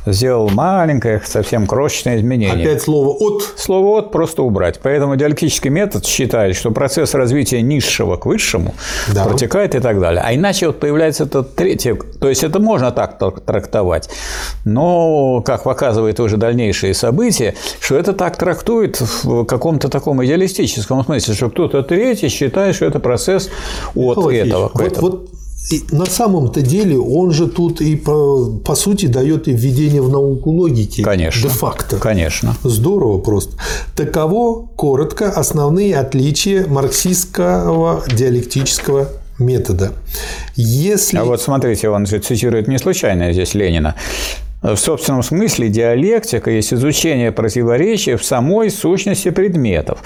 сделал 0.07 0.49
маленькое, 0.49 1.21
совсем 1.25 1.67
крошечное 1.67 2.19
изменение. 2.19 2.67
Опять 2.67 2.83
слово 2.83 3.09
«от». 3.09 3.43
Слово 3.57 3.99
«от» 3.99 4.13
просто 4.13 4.43
убрать. 4.43 4.81
Поэтому 4.83 5.17
диалектический 5.17 5.71
метод 5.71 6.07
считает, 6.07 6.57
что 6.57 6.71
процесс 6.71 7.15
развития 7.15 7.63
низшего 7.63 8.17
к 8.17 8.27
высшему 8.27 8.75
да. 9.13 9.25
протекает 9.25 9.75
и 9.75 9.81
так 9.81 10.01
далее. 10.01 10.23
А 10.25 10.35
иначе 10.35 10.67
вот 10.69 10.81
появляется 10.81 11.25
это 11.25 11.43
третье, 11.43 11.97
то 12.21 12.29
есть 12.29 12.45
это 12.45 12.59
можно 12.59 12.93
так 12.93 13.19
трактовать, 13.45 14.09
но, 14.65 15.43
как 15.43 15.65
показывает 15.65 16.21
уже 16.21 16.37
дальнейшие 16.37 16.95
события, 16.95 17.55
что 17.81 17.97
это 17.97 18.13
так 18.13 18.37
трактует 18.37 19.01
в 19.01 19.45
каком-то 19.45 19.89
таком 19.89 20.25
идеалистическом 20.25 21.05
смысле, 21.05 21.35
что 21.35 21.51
кто-то 21.51 21.83
третий 21.83 22.29
считает, 22.29 22.77
что 22.77 22.87
это 22.87 23.01
процесс 23.01 23.51
от 23.95 24.33
этого. 24.33 24.71
Вот, 24.75 24.99
вот 24.99 25.31
и 25.71 25.83
на 25.93 26.05
самом-то 26.05 26.61
деле 26.61 26.99
он 26.99 27.31
же 27.31 27.49
тут 27.49 27.81
и 27.81 27.97
по, 27.97 28.51
по 28.65 28.75
сути 28.75 29.07
дает 29.07 29.49
и 29.49 29.53
введение 29.53 30.03
в 30.03 30.11
науку 30.11 30.51
логики. 30.51 31.03
Конечно. 31.03 31.43
Де-факто. 31.43 31.97
Конечно. 31.97 32.55
Здорово 32.63 33.19
просто. 33.19 33.57
Таково 33.97 34.67
коротко 34.77 35.31
основные 35.31 35.97
отличия 35.97 36.67
марксистского 36.67 38.05
диалектического 38.13 39.09
метода. 39.39 39.93
Если... 40.55 41.17
А 41.17 41.25
вот 41.25 41.41
смотрите, 41.41 41.89
он 41.89 42.07
же 42.07 42.19
цитирует 42.19 42.69
не 42.69 42.79
случайно 42.79 43.33
здесь 43.33 43.55
Ленина. 43.55 43.95
В 44.63 44.77
собственном 44.77 45.23
смысле 45.23 45.69
диалектика 45.69 46.51
есть 46.51 46.73
изучение 46.73 47.33
противоречия 47.33 48.17
в 48.17 48.25
самой 48.25 48.71
сущности 48.71 49.31
предметов. 49.31 49.99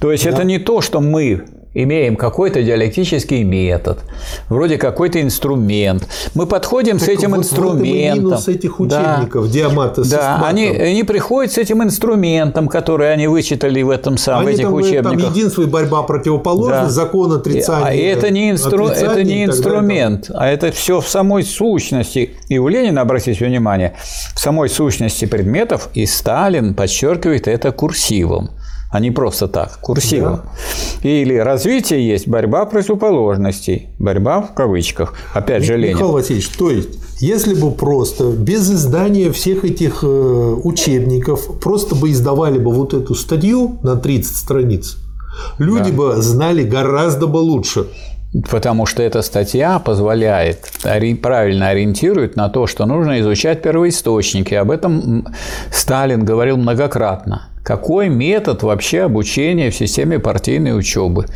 То 0.00 0.10
есть 0.10 0.24
да. 0.24 0.30
это 0.30 0.44
не 0.44 0.58
то, 0.58 0.80
что 0.80 1.00
мы 1.00 1.44
имеем 1.74 2.16
какой-то 2.16 2.62
диалектический 2.62 3.42
метод, 3.44 4.00
вроде 4.48 4.76
какой-то 4.76 5.20
инструмент. 5.22 6.06
Мы 6.34 6.46
подходим 6.46 6.98
так 6.98 7.06
с 7.06 7.08
этим 7.08 7.30
вот 7.30 7.38
инструментом. 7.38 8.24
минус 8.24 8.48
этих 8.48 8.78
учебников 8.78 9.46
да, 9.46 9.52
Диамата 9.52 10.08
Да, 10.08 10.42
они, 10.44 10.66
они 10.66 11.02
приходят 11.02 11.52
с 11.52 11.58
этим 11.58 11.82
инструментом, 11.82 12.68
который 12.68 13.12
они 13.12 13.26
вычитали 13.26 13.82
в 13.82 13.90
этом 13.90 14.18
самом 14.18 14.46
они 14.46 14.54
этих 14.54 14.64
там, 14.64 14.74
учебниках. 14.74 15.20
Там 15.20 15.30
единство 15.30 15.62
и 15.62 15.66
борьба 15.66 16.02
противоположность, 16.02 16.84
да. 16.84 16.90
закон 16.90 17.32
отрицания. 17.32 17.86
А 17.86 17.92
это 17.94 18.30
не, 18.30 18.50
инстру... 18.50 18.88
это 18.88 19.22
не 19.24 19.44
инструмент, 19.44 20.30
а 20.34 20.48
это 20.48 20.72
все 20.72 21.00
в 21.00 21.08
самой 21.08 21.42
сущности. 21.44 22.36
И 22.48 22.58
у 22.58 22.68
Ленина, 22.68 23.00
обратите 23.00 23.44
внимание, 23.44 23.94
в 24.34 24.40
самой 24.40 24.68
сущности 24.68 25.24
предметов, 25.24 25.88
и 25.94 26.04
Сталин 26.06 26.74
подчеркивает 26.74 27.48
это 27.48 27.72
курсивом 27.72 28.50
а 28.92 29.00
не 29.00 29.10
просто 29.10 29.48
так, 29.48 29.78
курсивом. 29.80 30.42
Да. 31.02 31.08
Или 31.08 31.34
развитие 31.34 32.06
есть 32.06 32.28
борьба 32.28 32.66
противоположностей, 32.66 33.88
борьба 33.98 34.42
в 34.42 34.52
кавычках. 34.52 35.14
Опять 35.32 35.64
же, 35.64 35.78
Ленин. 35.78 35.96
Михаил 35.96 36.12
Васильевич, 36.12 36.48
то 36.50 36.70
есть, 36.70 36.90
если 37.18 37.54
бы 37.54 37.70
просто 37.70 38.30
без 38.30 38.70
издания 38.70 39.32
всех 39.32 39.64
этих 39.64 40.00
э, 40.02 40.06
учебников, 40.06 41.58
просто 41.58 41.94
бы 41.94 42.10
издавали 42.10 42.58
бы 42.58 42.70
вот 42.70 42.92
эту 42.92 43.14
статью 43.14 43.78
на 43.82 43.96
30 43.96 44.36
страниц, 44.36 44.98
люди 45.56 45.90
да. 45.90 45.96
бы 45.96 46.16
знали 46.22 46.62
гораздо 46.62 47.26
бы 47.26 47.38
лучше. 47.38 47.86
Потому 48.50 48.84
что 48.84 49.02
эта 49.02 49.22
статья 49.22 49.78
позволяет, 49.78 50.70
правильно 51.22 51.68
ориентирует 51.68 52.36
на 52.36 52.50
то, 52.50 52.66
что 52.66 52.84
нужно 52.84 53.20
изучать 53.20 53.62
первоисточники. 53.62 54.52
Об 54.54 54.70
этом 54.70 55.28
Сталин 55.70 56.24
говорил 56.24 56.58
многократно. 56.58 57.51
Какой 57.62 58.08
метод 58.08 58.62
вообще 58.62 59.02
обучения 59.02 59.70
в 59.70 59.76
системе 59.76 60.18
партийной 60.18 60.76
учебы? 60.76 61.26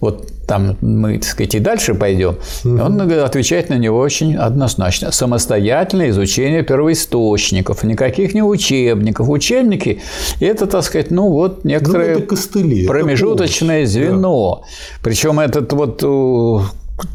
Вот 0.00 0.28
там 0.46 0.78
мы, 0.80 1.18
так 1.18 1.28
сказать, 1.28 1.54
и 1.54 1.58
дальше 1.58 1.94
пойдем. 1.94 2.38
Угу. 2.64 2.82
Он 2.82 3.00
отвечает 3.00 3.68
на 3.68 3.74
него 3.74 3.98
очень 3.98 4.34
однозначно. 4.34 5.12
Самостоятельное 5.12 6.08
изучение 6.08 6.62
первоисточников, 6.62 7.84
никаких 7.84 8.32
не 8.34 8.42
учебников. 8.42 9.28
Учебники– 9.28 10.00
это, 10.40 10.66
так 10.66 10.84
сказать, 10.84 11.10
ну 11.10 11.28
вот 11.28 11.64
некоторое 11.64 12.16
ну, 12.16 12.22
костыли, 12.22 12.86
промежуточное 12.86 13.84
звено. 13.84 14.62
Да. 14.62 14.68
Причем 15.02 15.38
этот 15.38 15.70
вот 15.74 16.02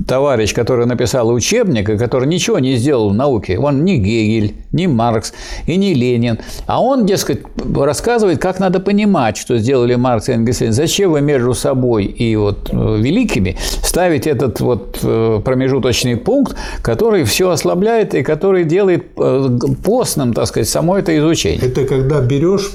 товарищ, 0.07 0.53
который 0.53 0.85
написал 0.85 1.29
учебник, 1.29 1.89
и 1.89 1.97
который 1.97 2.27
ничего 2.27 2.59
не 2.59 2.75
сделал 2.75 3.09
в 3.09 3.13
науке. 3.13 3.57
Он 3.57 3.83
не 3.83 3.97
Гегель, 3.97 4.55
не 4.71 4.87
Маркс 4.87 5.33
и 5.67 5.77
не 5.77 5.93
Ленин. 5.93 6.39
А 6.67 6.81
он, 6.81 7.05
дескать, 7.05 7.41
рассказывает, 7.75 8.39
как 8.39 8.59
надо 8.59 8.79
понимать, 8.79 9.37
что 9.37 9.57
сделали 9.57 9.95
Маркс 9.95 10.29
и 10.29 10.33
Энгельс. 10.33 10.59
Зачем 10.59 11.11
вы 11.11 11.21
между 11.21 11.53
собой 11.53 12.05
и 12.05 12.35
вот 12.35 12.69
э, 12.71 12.97
великими 12.99 13.57
ставите 13.83 14.29
этот 14.29 14.59
вот 14.59 14.99
э, 15.03 15.41
промежуточный 15.43 16.17
пункт, 16.17 16.55
который 16.81 17.23
все 17.23 17.49
ослабляет 17.49 18.13
и 18.15 18.23
который 18.23 18.63
делает 18.63 19.05
э, 19.17 19.49
постным, 19.83 20.33
так 20.33 20.47
сказать, 20.47 20.69
само 20.69 20.97
это 20.97 21.17
изучение. 21.17 21.61
Это 21.61 21.85
когда 21.85 22.21
берешь, 22.21 22.71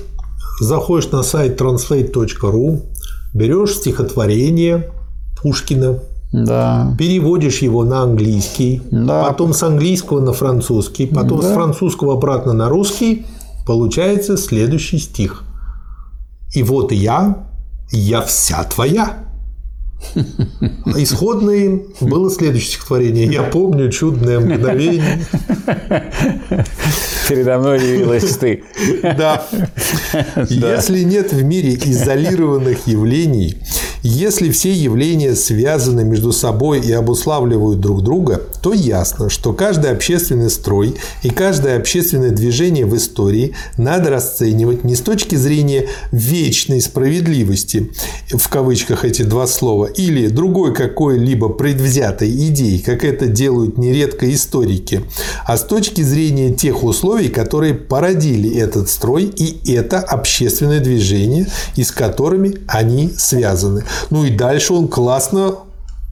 заходишь 0.61 1.11
на 1.11 1.23
сайт 1.23 1.61
translate.ru, 1.61 2.83
берешь 3.35 3.75
стихотворение 3.75 4.91
Пушкина, 5.41 6.01
да. 6.33 6.95
переводишь 6.99 7.63
его 7.63 7.85
на 7.85 8.03
английский, 8.03 8.83
да. 8.91 9.25
потом 9.25 9.53
с 9.53 9.63
английского 9.63 10.21
на 10.21 10.33
французский, 10.33 11.07
потом 11.07 11.41
да. 11.41 11.51
с 11.51 11.55
французского 11.55 12.15
обратно 12.15 12.53
на 12.53 12.69
русский, 12.69 13.27
получается 13.67 14.37
следующий 14.37 14.99
стих. 14.99 15.45
И 16.55 16.63
вот 16.63 16.93
я, 16.93 17.47
я 17.91 18.23
вся 18.23 18.65
твоя. 18.65 19.28
Исходное 20.97 21.81
было 22.01 22.31
следующее 22.31 22.71
стихотворение. 22.73 23.27
Я 23.27 23.43
помню 23.43 23.91
чудное 23.91 24.41
мгновение. 24.41 25.27
Передо 27.29 27.59
мной 27.59 27.81
явилась 27.81 28.37
ты. 28.37 28.65
Да. 29.03 29.47
Если 30.49 31.03
нет 31.03 31.33
в 31.33 31.43
мире 31.43 31.75
изолированных 31.75 32.87
явлений, 32.87 33.57
если 34.03 34.51
все 34.51 34.73
явления 34.73 35.35
связаны 35.35 36.05
между 36.05 36.33
собой 36.33 36.81
и 36.81 36.93
обуславливают 36.93 37.81
друг 37.81 38.03
друга, 38.03 38.41
то 38.63 38.73
ясно, 38.73 39.29
что 39.29 39.53
каждый 39.53 39.91
общественный 39.91 40.51
строй 40.51 40.95
и 41.23 41.31
каждое 41.31 41.77
общественное 41.77 42.31
движение 42.31 42.87
в 42.87 42.97
истории 42.97 43.55
надо 43.77 44.11
расценивать 44.11 44.85
не 44.85 44.95
с 44.95 45.01
точки 45.01 45.35
зрения 45.35 45.89
вечной 46.13 46.81
справедливости, 46.81 47.91
в 48.31 48.49
кавычках 48.49 49.05
эти 49.05 49.23
два 49.23 49.47
слова, 49.47 49.88
или 49.97 50.29
другой 50.29 50.75
какой-либо 50.75 51.49
предвзятой 51.49 52.31
идеи, 52.49 52.79
как 52.79 53.05
это 53.05 53.27
делают 53.27 53.79
нередко 53.79 54.33
историки, 54.33 55.03
а 55.47 55.57
с 55.57 55.65
точки 55.65 56.03
зрения 56.03 56.55
тех 56.55 56.85
условий, 56.85 57.29
которые 57.29 57.75
породили 57.75 58.57
этот 58.57 58.89
строй 58.89 59.25
и 59.25 59.73
это 59.73 59.99
общественное 59.99 60.81
движение, 60.81 61.47
и 61.77 61.85
с 61.85 61.91
которыми 61.91 62.59
они 62.67 63.13
связаны. 63.17 63.85
Ну 64.11 64.25
и 64.25 64.31
дальше 64.31 64.73
он 64.73 64.89
классно 64.89 65.57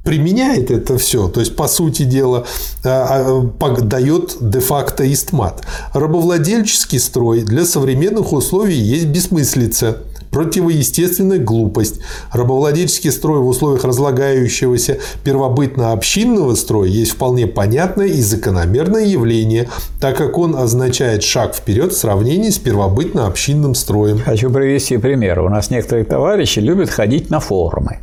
применяет 0.07 0.71
это 0.71 0.97
все. 0.97 1.29
То 1.29 1.41
есть, 1.41 1.57
по 1.57 1.69
сути 1.69 2.05
дела, 2.05 2.47
а, 2.85 3.43
а, 3.61 3.81
дает 3.83 4.37
де-факто 4.41 5.13
истмат. 5.13 5.67
Рабовладельческий 5.93 7.01
строй 7.01 7.43
для 7.43 7.67
современных 7.67 8.33
условий 8.33 8.79
есть 8.79 9.07
бессмыслица 9.07 9.99
противоестественная 10.31 11.39
глупость. 11.39 12.01
Рабовладельческий 12.33 13.11
строй 13.11 13.41
в 13.41 13.47
условиях 13.47 13.85
разлагающегося 13.85 14.99
первобытно-общинного 15.25 16.55
строя 16.55 16.89
есть 16.89 17.13
вполне 17.13 17.47
понятное 17.47 18.07
и 18.07 18.21
закономерное 18.21 19.05
явление, 19.05 19.69
так 20.01 20.17
как 20.17 20.39
он 20.39 20.57
означает 20.57 21.23
шаг 21.23 21.55
вперед 21.55 21.93
в 21.93 21.97
сравнении 21.97 22.51
с 22.51 22.59
первобытно-общинным 22.59 23.75
строем. 23.75 24.21
Хочу 24.25 24.51
привести 24.51 24.99
пример. 24.99 25.41
У 25.41 25.49
нас 25.49 25.71
некоторые 25.71 26.05
товарищи 26.05 26.59
любят 26.59 26.91
ходить 26.91 27.31
на 27.31 27.41
форумы. 27.41 28.01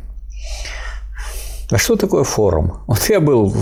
А 1.70 1.78
что 1.78 1.96
такое 1.96 2.24
форум? 2.24 2.74
Вот 2.86 3.00
я 3.08 3.20
был 3.20 3.52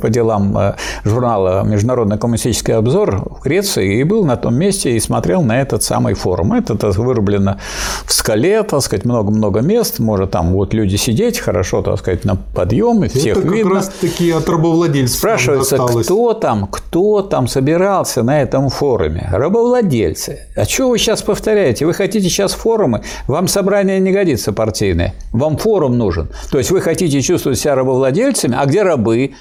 по 0.00 0.08
делам 0.08 0.56
э, 0.56 0.74
журнала 1.04 1.62
«Международный 1.62 2.18
коммунистический 2.18 2.72
обзор» 2.72 3.16
в 3.38 3.42
Греции 3.42 4.00
и 4.00 4.04
был 4.04 4.24
на 4.24 4.36
том 4.36 4.54
месте 4.54 4.96
и 4.96 5.00
смотрел 5.00 5.42
на 5.42 5.60
этот 5.60 5.82
самый 5.82 6.14
форум. 6.14 6.54
Это 6.54 6.76
так, 6.76 6.96
вырублено 6.96 7.58
в 8.06 8.12
скале, 8.12 8.62
так 8.62 8.80
сказать, 8.80 9.04
много-много 9.04 9.60
мест. 9.60 9.98
Может 9.98 10.30
там 10.30 10.52
вот 10.52 10.72
люди 10.72 10.96
сидеть, 10.96 11.38
хорошо, 11.38 11.82
так 11.82 11.98
сказать, 11.98 12.24
на 12.24 12.36
подъем, 12.36 13.08
всех 13.08 13.38
Это 13.38 13.48
видно. 13.48 13.70
как 13.70 13.72
раз 13.74 13.88
таки 14.00 14.30
от 14.30 14.48
рабовладельцев 14.48 15.18
Спрашивается, 15.18 15.76
кто 15.78 16.32
там, 16.34 16.66
кто 16.66 17.22
там 17.22 17.46
собирался 17.46 18.22
на 18.22 18.40
этом 18.40 18.70
форуме? 18.70 19.28
Рабовладельцы. 19.30 20.48
А 20.56 20.64
что 20.64 20.88
вы 20.88 20.98
сейчас 20.98 21.22
повторяете? 21.22 21.84
Вы 21.84 21.92
хотите 21.92 22.28
сейчас 22.28 22.52
форумы? 22.52 23.02
Вам 23.26 23.48
собрание 23.48 24.00
не 24.00 24.12
годится 24.12 24.52
партийное. 24.52 25.14
Вам 25.32 25.56
форум 25.58 25.98
нужен. 25.98 26.28
То 26.50 26.58
есть 26.58 26.70
вы 26.70 26.80
хотите 26.80 27.20
чувствовать 27.20 27.49
чувствуют 27.50 27.58
себя 27.58 27.74
рабовладельцами, 27.74 28.56
а 28.58 28.66
где 28.66 28.82
рабы, 28.82 29.32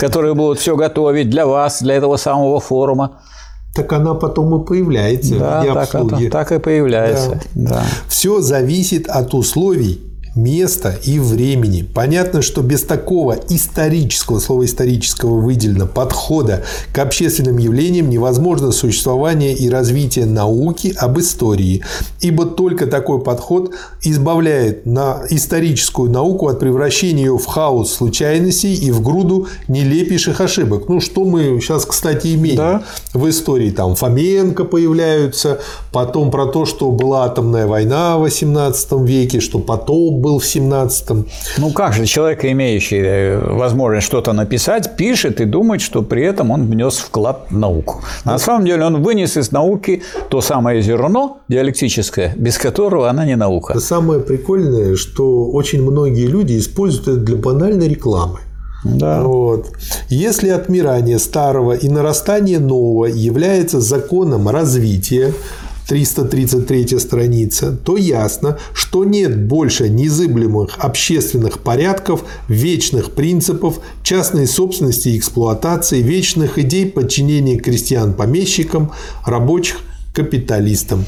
которые 0.00 0.34
будут 0.34 0.58
все 0.58 0.76
готовить 0.76 1.30
для 1.30 1.46
вас, 1.46 1.82
для 1.82 1.94
этого 1.94 2.16
самого 2.16 2.60
форума? 2.60 3.20
Так 3.74 3.92
она 3.92 4.14
потом 4.14 4.62
и 4.62 4.64
появляется 4.64 5.36
да, 5.36 5.62
в 5.62 5.74
так, 5.74 5.94
обслуги. 5.94 6.28
так 6.28 6.52
и 6.52 6.58
появляется. 6.58 7.40
Да. 7.54 7.70
Да. 7.70 7.84
Все 8.08 8.40
зависит 8.40 9.08
от 9.08 9.34
условий 9.34 10.00
места 10.34 10.94
и 11.04 11.18
времени. 11.18 11.82
Понятно, 11.82 12.42
что 12.42 12.62
без 12.62 12.82
такого 12.82 13.38
исторического, 13.48 14.38
слова 14.38 14.64
исторического 14.64 15.40
выделено, 15.40 15.86
подхода 15.86 16.64
к 16.92 16.98
общественным 16.98 17.58
явлениям 17.58 18.10
невозможно 18.10 18.72
существование 18.72 19.54
и 19.54 19.68
развитие 19.68 20.26
науки 20.26 20.94
об 20.96 21.18
истории, 21.18 21.82
ибо 22.20 22.46
только 22.46 22.86
такой 22.86 23.20
подход 23.22 23.74
избавляет 24.02 24.86
на 24.86 25.22
историческую 25.30 26.10
науку 26.10 26.48
от 26.48 26.58
превращения 26.58 27.24
ее 27.24 27.38
в 27.38 27.46
хаос 27.46 27.92
случайностей 27.92 28.74
и 28.74 28.90
в 28.90 29.02
груду 29.02 29.48
нелепейших 29.68 30.40
ошибок. 30.40 30.88
Ну, 30.88 31.00
что 31.00 31.24
мы 31.24 31.60
сейчас, 31.60 31.86
кстати, 31.86 32.34
имеем 32.34 32.56
да. 32.56 32.82
в 33.12 33.28
истории. 33.28 33.70
Там 33.70 33.94
Фоменко 33.94 34.64
появляются, 34.64 35.60
потом 35.94 36.30
про 36.30 36.46
то, 36.46 36.66
что 36.66 36.90
была 36.90 37.24
атомная 37.24 37.66
война 37.66 38.18
в 38.18 38.22
18 38.22 38.92
веке, 39.02 39.40
что 39.40 39.60
потом 39.60 40.20
был 40.20 40.40
в 40.40 40.44
17-м. 40.44 41.26
Ну 41.58 41.70
как 41.70 41.92
же 41.92 42.04
человек, 42.06 42.44
имеющий 42.44 43.00
э, 43.00 43.38
возможность 43.38 44.06
что-то 44.06 44.32
написать, 44.32 44.96
пишет 44.96 45.40
и 45.40 45.44
думает, 45.44 45.80
что 45.80 46.02
при 46.02 46.24
этом 46.24 46.50
он 46.50 46.66
внес 46.66 46.96
вклад 46.96 47.46
в 47.50 47.58
науку. 47.58 48.02
На 48.24 48.38
самом 48.38 48.66
деле 48.66 48.84
он 48.84 49.02
вынес 49.04 49.36
из 49.36 49.52
науки 49.52 50.02
то 50.28 50.40
самое 50.40 50.82
зерно 50.82 51.38
диалектическое, 51.48 52.34
без 52.36 52.58
которого 52.58 53.08
она 53.08 53.24
не 53.24 53.36
наука. 53.36 53.78
Самое 53.78 54.18
прикольное, 54.20 54.96
что 54.96 55.46
очень 55.46 55.82
многие 55.82 56.26
люди 56.26 56.58
используют 56.58 57.08
это 57.08 57.16
для 57.18 57.36
банальной 57.36 57.88
рекламы. 57.88 58.40
Да. 58.84 59.22
Вот. 59.22 59.70
Если 60.10 60.48
отмирание 60.48 61.18
старого 61.18 61.72
и 61.72 61.88
нарастание 61.88 62.58
нового 62.58 63.06
является 63.06 63.80
законом 63.80 64.48
развития, 64.48 65.32
333 65.86 66.98
страница, 66.98 67.72
то 67.72 67.96
ясно, 67.96 68.58
что 68.72 69.04
нет 69.04 69.46
больше 69.46 69.88
незыблемых 69.88 70.78
общественных 70.78 71.58
порядков, 71.60 72.24
вечных 72.48 73.12
принципов, 73.12 73.80
частной 74.02 74.46
собственности 74.46 75.10
и 75.10 75.18
эксплуатации, 75.18 76.02
вечных 76.02 76.58
идей 76.58 76.86
подчинения 76.86 77.58
крестьян 77.58 78.14
помещикам, 78.14 78.92
рабочих 79.24 79.80
капиталистам. 80.14 81.04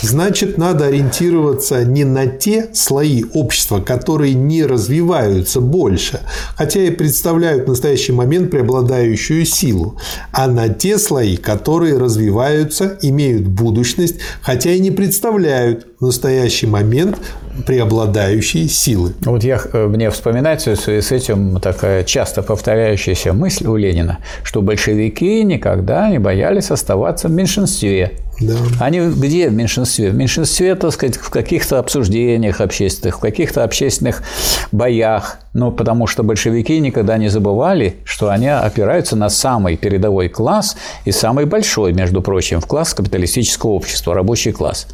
Значит, 0.00 0.56
надо 0.56 0.86
ориентироваться 0.86 1.84
не 1.84 2.04
на 2.04 2.26
те 2.26 2.70
слои 2.72 3.24
общества, 3.34 3.80
которые 3.80 4.34
не 4.34 4.64
развиваются 4.64 5.60
больше, 5.60 6.20
хотя 6.56 6.80
и 6.80 6.90
представляют 6.90 7.66
в 7.66 7.68
настоящий 7.68 8.12
момент 8.12 8.50
преобладающую 8.50 9.44
силу, 9.44 9.98
а 10.32 10.46
на 10.46 10.68
те 10.70 10.98
слои, 10.98 11.36
которые 11.36 11.98
развиваются, 11.98 12.98
имеют 13.02 13.46
будущность, 13.46 14.16
хотя 14.40 14.70
и 14.72 14.80
не 14.80 14.90
представляют 14.90 15.87
в 16.00 16.06
настоящий 16.06 16.68
момент 16.68 17.18
преобладающие 17.66 18.68
силы. 18.68 19.14
Вот 19.22 19.42
я, 19.42 19.60
э, 19.72 19.86
мне 19.88 20.10
вспоминается 20.10 20.76
в 20.76 20.80
связи 20.80 21.00
с 21.00 21.10
этим 21.10 21.58
такая 21.60 22.04
часто 22.04 22.42
повторяющаяся 22.42 23.32
мысль 23.32 23.66
у 23.66 23.74
Ленина, 23.74 24.18
что 24.44 24.62
большевики 24.62 25.42
никогда 25.42 26.08
не 26.08 26.20
боялись 26.20 26.70
оставаться 26.70 27.26
в 27.26 27.32
меньшинстве. 27.32 28.12
Да. 28.40 28.54
Они 28.78 29.00
где 29.00 29.48
в 29.48 29.52
меньшинстве? 29.54 30.10
В 30.10 30.14
меньшинстве, 30.14 30.76
так 30.76 30.92
сказать, 30.92 31.16
в 31.16 31.30
каких-то 31.30 31.80
обсуждениях 31.80 32.60
общественных, 32.60 33.16
в 33.16 33.20
каких-то 33.20 33.64
общественных 33.64 34.22
боях. 34.70 35.38
Ну, 35.52 35.72
потому 35.72 36.06
что 36.06 36.22
большевики 36.22 36.78
никогда 36.78 37.18
не 37.18 37.28
забывали, 37.28 37.96
что 38.04 38.30
они 38.30 38.46
опираются 38.46 39.16
на 39.16 39.28
самый 39.30 39.76
передовой 39.76 40.28
класс 40.28 40.76
и 41.04 41.10
самый 41.10 41.46
большой, 41.46 41.92
между 41.92 42.22
прочим, 42.22 42.60
в 42.60 42.66
класс 42.66 42.94
капиталистического 42.94 43.70
общества, 43.70 44.14
рабочий 44.14 44.52
класс. 44.52 44.86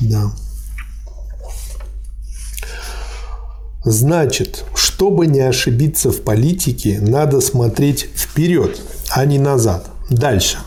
Да. 0.00 0.32
Значит, 3.84 4.64
чтобы 4.74 5.26
не 5.26 5.40
ошибиться 5.40 6.10
в 6.10 6.20
политике, 6.20 7.00
надо 7.00 7.40
смотреть 7.40 8.08
вперед, 8.14 8.78
а 9.10 9.24
не 9.24 9.38
назад. 9.38 9.90
Дальше. 10.10 10.58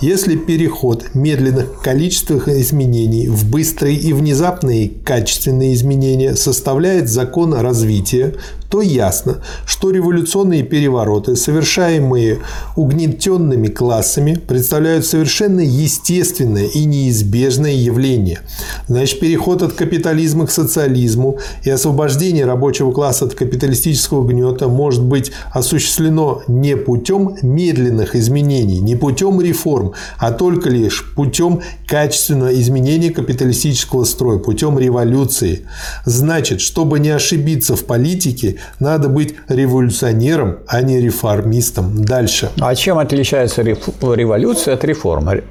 Если 0.00 0.36
переход 0.36 1.14
медленных 1.14 1.82
количественных 1.82 2.48
изменений 2.48 3.28
в 3.28 3.50
быстрые 3.50 3.96
и 3.96 4.12
внезапные 4.12 4.88
качественные 4.88 5.74
изменения 5.74 6.36
составляет 6.36 7.08
закон 7.08 7.54
развития, 7.54 8.34
то 8.70 8.80
ясно, 8.80 9.42
что 9.66 9.90
революционные 9.90 10.62
перевороты, 10.62 11.34
совершаемые 11.34 12.38
угнетенными 12.76 13.66
классами, 13.66 14.34
представляют 14.34 15.04
совершенно 15.04 15.60
естественное 15.60 16.66
и 16.66 16.84
неизбежное 16.84 17.72
явление. 17.72 18.40
Значит, 18.86 19.18
переход 19.18 19.62
от 19.62 19.72
капитализма 19.72 20.46
к 20.46 20.52
социализму 20.52 21.38
и 21.64 21.70
освобождение 21.70 22.44
рабочего 22.44 22.92
класса 22.92 23.24
от 23.24 23.34
капиталистического 23.34 24.24
гнета 24.24 24.68
может 24.68 25.02
быть 25.02 25.32
осуществлено 25.52 26.42
не 26.46 26.76
путем 26.76 27.36
медленных 27.42 28.14
изменений, 28.14 28.78
не 28.78 28.94
путем 28.94 29.40
реформ, 29.40 29.94
а 30.18 30.30
только 30.30 30.70
лишь 30.70 31.12
путем 31.16 31.60
качественного 31.88 32.54
изменения 32.60 33.10
капиталистического 33.10 34.04
строя, 34.04 34.38
путем 34.38 34.78
революции. 34.78 35.66
Значит, 36.04 36.60
чтобы 36.60 37.00
не 37.00 37.10
ошибиться 37.10 37.74
в 37.74 37.84
политике, 37.84 38.59
надо 38.78 39.08
быть 39.08 39.34
революционером, 39.48 40.58
а 40.66 40.82
не 40.82 41.00
реформистом. 41.00 42.04
Дальше. 42.04 42.50
А 42.60 42.74
чем 42.74 42.98
отличается 42.98 43.62
революция 43.62 44.74
от 44.74 44.84
реформы? 44.84 45.44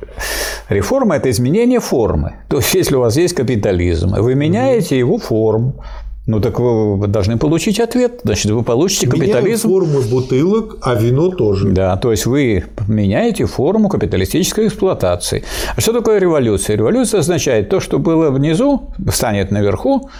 Реформа– 0.69 1.15
это 1.17 1.29
изменение 1.29 1.79
формы. 1.79 2.37
То 2.49 2.57
есть, 2.57 2.73
если 2.73 2.95
у 2.95 2.99
вас 2.99 3.17
есть 3.17 3.35
капитализм, 3.35 4.15
вы 4.15 4.35
меняете 4.35 4.97
его 4.97 5.17
форму, 5.17 5.83
ну 6.29 6.39
так 6.39 6.59
вы 6.59 7.07
должны 7.07 7.37
получить 7.37 7.79
ответ. 7.79 8.21
Значит, 8.23 8.51
вы 8.51 8.61
получите 8.63 9.07
капитализм. 9.07 9.67
Меняем 9.67 9.89
формы 9.89 10.01
бутылок, 10.01 10.77
а 10.83 10.93
вино 10.93 11.31
тоже. 11.31 11.69
Да, 11.69 11.97
то 11.97 12.11
есть 12.11 12.27
вы 12.27 12.65
меняете 12.87 13.45
форму 13.45 13.89
капиталистической 13.89 14.67
эксплуатации. 14.67 15.43
А 15.75 15.81
что 15.81 15.91
такое 15.91 16.19
революция? 16.19 16.77
Революция 16.77 17.21
означает 17.21 17.69
то, 17.69 17.79
что 17.79 17.97
было 17.97 18.29
внизу, 18.29 18.91
станет 19.11 19.49
наверху. 19.49 20.11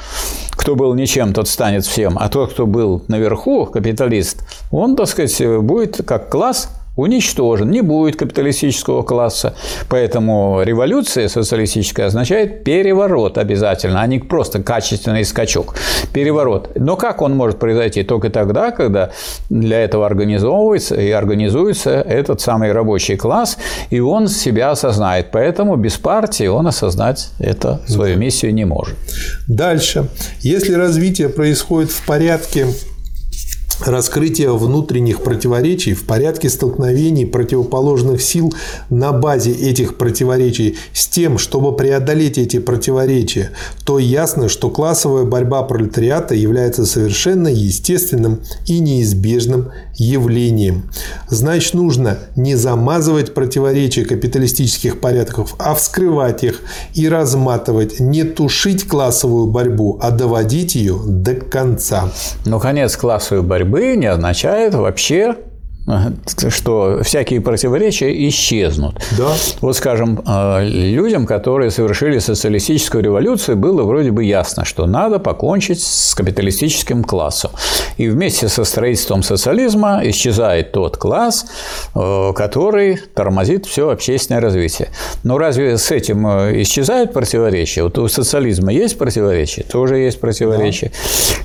Кто 0.50 0.76
был 0.76 0.96
ничем, 0.96 1.32
тот 1.32 1.48
станет 1.48 1.86
всем. 1.86 2.18
А 2.18 2.28
тот, 2.28 2.54
кто 2.54 2.66
был 2.66 3.04
наверху, 3.08 3.68
капиталист, 3.68 4.44
он, 4.72 4.96
так 4.96 5.08
сказать, 5.08 5.62
будет 5.62 6.02
как 6.06 6.30
класс 6.30 6.70
уничтожен, 7.00 7.72
не 7.72 7.82
будет 7.82 8.16
капиталистического 8.18 9.04
класса. 9.04 9.56
Поэтому 9.90 10.62
революция 10.64 11.28
социалистическая 11.28 12.08
означает 12.08 12.64
переворот 12.64 13.38
обязательно, 13.38 14.02
а 14.02 14.08
не 14.08 14.20
просто 14.20 14.62
качественный 14.62 15.26
скачок. 15.26 15.76
Переворот. 16.14 16.72
Но 16.76 16.96
как 16.98 17.22
он 17.22 17.36
может 17.36 17.60
произойти? 17.60 18.04
Только 18.04 18.30
тогда, 18.30 18.72
когда 18.72 19.12
для 19.50 19.80
этого 19.84 20.06
организовывается 20.06 20.96
и 20.96 21.10
организуется 21.12 22.02
этот 22.02 22.42
самый 22.42 22.72
рабочий 22.72 23.16
класс, 23.16 23.58
и 23.90 24.00
он 24.00 24.28
себя 24.28 24.72
осознает. 24.72 25.28
Поэтому 25.32 25.76
без 25.76 25.98
партии 25.98 26.48
он 26.48 26.68
осознать 26.68 27.30
это, 27.40 27.82
свою 27.88 28.18
миссию 28.18 28.54
не 28.54 28.66
может. 28.66 28.96
Дальше. 29.48 30.08
Если 30.42 30.74
развитие 30.74 31.30
происходит 31.30 31.92
в 31.92 32.06
порядке 32.06 32.68
раскрытие 33.86 34.56
внутренних 34.56 35.22
противоречий 35.22 35.94
в 35.94 36.06
порядке 36.06 36.50
столкновений 36.50 37.26
противоположных 37.26 38.22
сил 38.22 38.54
на 38.90 39.12
базе 39.12 39.52
этих 39.52 39.98
противоречий 39.98 40.78
с 40.94 41.08
тем, 41.08 41.38
чтобы 41.38 41.76
преодолеть 41.76 42.38
эти 42.38 42.60
противоречия, 42.60 43.52
то 43.86 44.00
ясно, 44.00 44.50
что 44.50 44.70
классовая 44.70 45.24
борьба 45.24 45.64
пролетариата 45.64 46.36
является 46.36 46.86
совершенно 46.86 47.48
естественным 47.48 48.42
и 48.66 48.80
неизбежным 48.80 49.72
явлением. 49.96 50.90
Значит, 51.30 51.74
нужно 51.74 52.20
не 52.36 52.56
замазывать 52.56 53.34
противоречия 53.34 54.06
капиталистических 54.06 55.00
порядков, 55.00 55.56
а 55.60 55.74
вскрывать 55.74 56.44
их 56.44 56.62
и 56.94 57.08
разматывать, 57.08 58.00
не 58.00 58.24
тушить 58.24 58.88
классовую 58.88 59.48
борьбу, 59.48 59.98
а 60.02 60.12
доводить 60.12 60.76
ее 60.76 61.00
до 61.06 61.36
конца. 61.36 62.12
Ну, 62.46 62.60
конец 62.60 62.96
классовой 62.98 63.44
борьбы 63.44 63.69
не 63.96 64.08
означает 64.08 64.74
вообще 64.74 65.36
что 66.50 67.02
всякие 67.04 67.42
противоречия 67.42 68.28
исчезнут. 68.28 68.96
Да. 69.18 69.34
Вот, 69.62 69.76
скажем, 69.76 70.22
э, 70.26 70.66
людям, 70.66 71.26
которые 71.26 71.72
совершили 71.72 72.20
социалистическую 72.20 73.04
революцию, 73.04 73.58
было 73.58 73.84
вроде 73.84 74.12
бы 74.12 74.24
ясно, 74.24 74.66
что 74.66 74.86
надо 74.86 75.20
покончить 75.20 75.82
с 75.82 76.14
капиталистическим 76.14 77.04
классом. 77.04 77.52
И 77.98 78.08
вместе 78.08 78.50
со 78.50 78.64
строительством 78.66 79.24
социализма 79.24 80.02
исчезает 80.04 80.72
тот 80.72 80.98
класс, 80.98 81.46
э, 81.96 82.34
который 82.36 82.98
тормозит 82.98 83.66
все 83.66 83.90
общественное 83.90 84.42
развитие. 84.42 84.90
Но 85.24 85.38
разве 85.38 85.78
с 85.78 85.92
этим 85.92 86.28
э, 86.28 86.62
исчезают 86.62 87.14
противоречия? 87.14 87.84
Вот 87.84 87.98
у 87.98 88.08
социализма 88.08 88.72
есть 88.72 88.98
противоречия? 88.98 89.64
Тоже 89.64 89.98
есть 89.98 90.20
противоречия. 90.20 90.92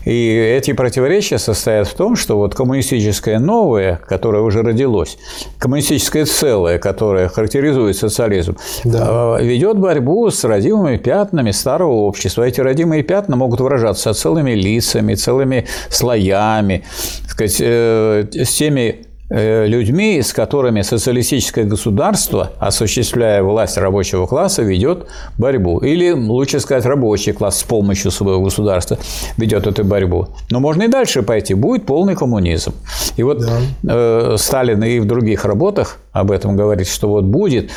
Да. 0.04 0.10
И 0.10 0.36
эти 0.36 0.72
противоречия 0.72 1.38
состоят 1.38 1.88
в 1.88 1.94
том, 1.94 2.14
что 2.16 2.36
вот 2.36 2.54
коммунистическое 2.54 3.38
новое, 3.38 4.00
которое 4.06 4.23
которое 4.24 4.42
уже 4.42 4.62
родилось, 4.62 5.18
коммунистическое 5.58 6.24
целое, 6.24 6.78
которое 6.78 7.28
характеризует 7.28 7.94
социализм, 7.94 8.56
да. 8.84 9.36
Э, 9.38 9.44
ведет 9.44 9.78
борьбу 9.78 10.30
с 10.30 10.44
родимыми 10.44 10.96
пятнами 10.96 11.50
старого 11.50 11.92
общества. 11.92 12.44
Эти 12.44 12.62
родимые 12.62 13.02
пятна 13.02 13.36
могут 13.36 13.60
выражаться 13.60 14.14
целыми 14.14 14.52
лицами, 14.52 15.14
целыми 15.14 15.66
слоями, 15.90 16.84
сказать, 17.28 17.58
э, 17.60 18.24
с 18.32 18.50
теми 18.54 19.03
людьми, 19.30 20.20
с 20.20 20.32
которыми 20.32 20.82
социалистическое 20.82 21.64
государство, 21.64 22.52
осуществляя 22.58 23.42
власть 23.42 23.78
рабочего 23.78 24.26
класса, 24.26 24.62
ведет 24.62 25.06
борьбу. 25.38 25.78
Или, 25.78 26.12
лучше 26.12 26.60
сказать, 26.60 26.84
рабочий 26.84 27.32
класс 27.32 27.58
с 27.60 27.62
помощью 27.62 28.10
своего 28.10 28.42
государства 28.42 28.98
ведет 29.36 29.66
эту 29.66 29.84
борьбу. 29.84 30.28
Но 30.50 30.60
можно 30.60 30.84
и 30.84 30.88
дальше 30.88 31.22
пойти. 31.22 31.54
Будет 31.54 31.86
полный 31.86 32.16
коммунизм. 32.16 32.74
И 33.16 33.22
вот 33.22 33.38
да. 33.38 33.58
э, 33.82 34.36
Сталин 34.38 34.82
и 34.84 35.00
в 35.00 35.06
других 35.06 35.44
работах 35.44 35.98
об 36.12 36.30
этом 36.30 36.56
говорит, 36.56 36.86
что 36.86 37.08
вот 37.08 37.24
будет 37.24 37.70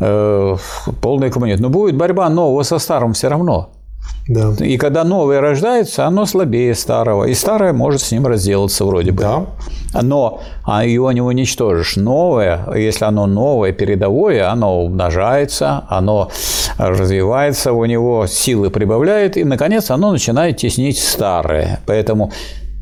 э, 0.00 0.56
полный 1.00 1.30
коммунизм. 1.30 1.62
Но 1.62 1.68
будет 1.68 1.96
борьба 1.96 2.28
нового 2.28 2.62
со 2.62 2.78
старым 2.78 3.12
все 3.12 3.28
равно. 3.28 3.70
Да. 4.28 4.52
И 4.60 4.76
когда 4.76 5.02
новое 5.04 5.40
рождается, 5.40 6.06
оно 6.06 6.26
слабее 6.26 6.74
старого, 6.74 7.24
и 7.24 7.34
старое 7.34 7.72
может 7.72 8.00
с 8.02 8.12
ним 8.12 8.26
разделаться 8.26 8.84
вроде 8.84 9.10
бы. 9.10 9.22
Да. 9.22 9.46
Но 10.00 10.40
а 10.64 10.84
его 10.84 11.10
не 11.12 11.20
уничтожишь. 11.20 11.96
Новое, 11.96 12.64
если 12.74 13.04
оно 13.04 13.26
новое, 13.26 13.72
передовое, 13.72 14.48
оно 14.48 14.84
умножается, 14.84 15.84
оно 15.88 16.30
развивается, 16.78 17.72
у 17.72 17.84
него 17.84 18.26
силы 18.26 18.70
прибавляет, 18.70 19.36
и, 19.36 19.44
наконец, 19.44 19.90
оно 19.90 20.12
начинает 20.12 20.56
теснить 20.56 20.98
старое. 20.98 21.80
Поэтому 21.86 22.32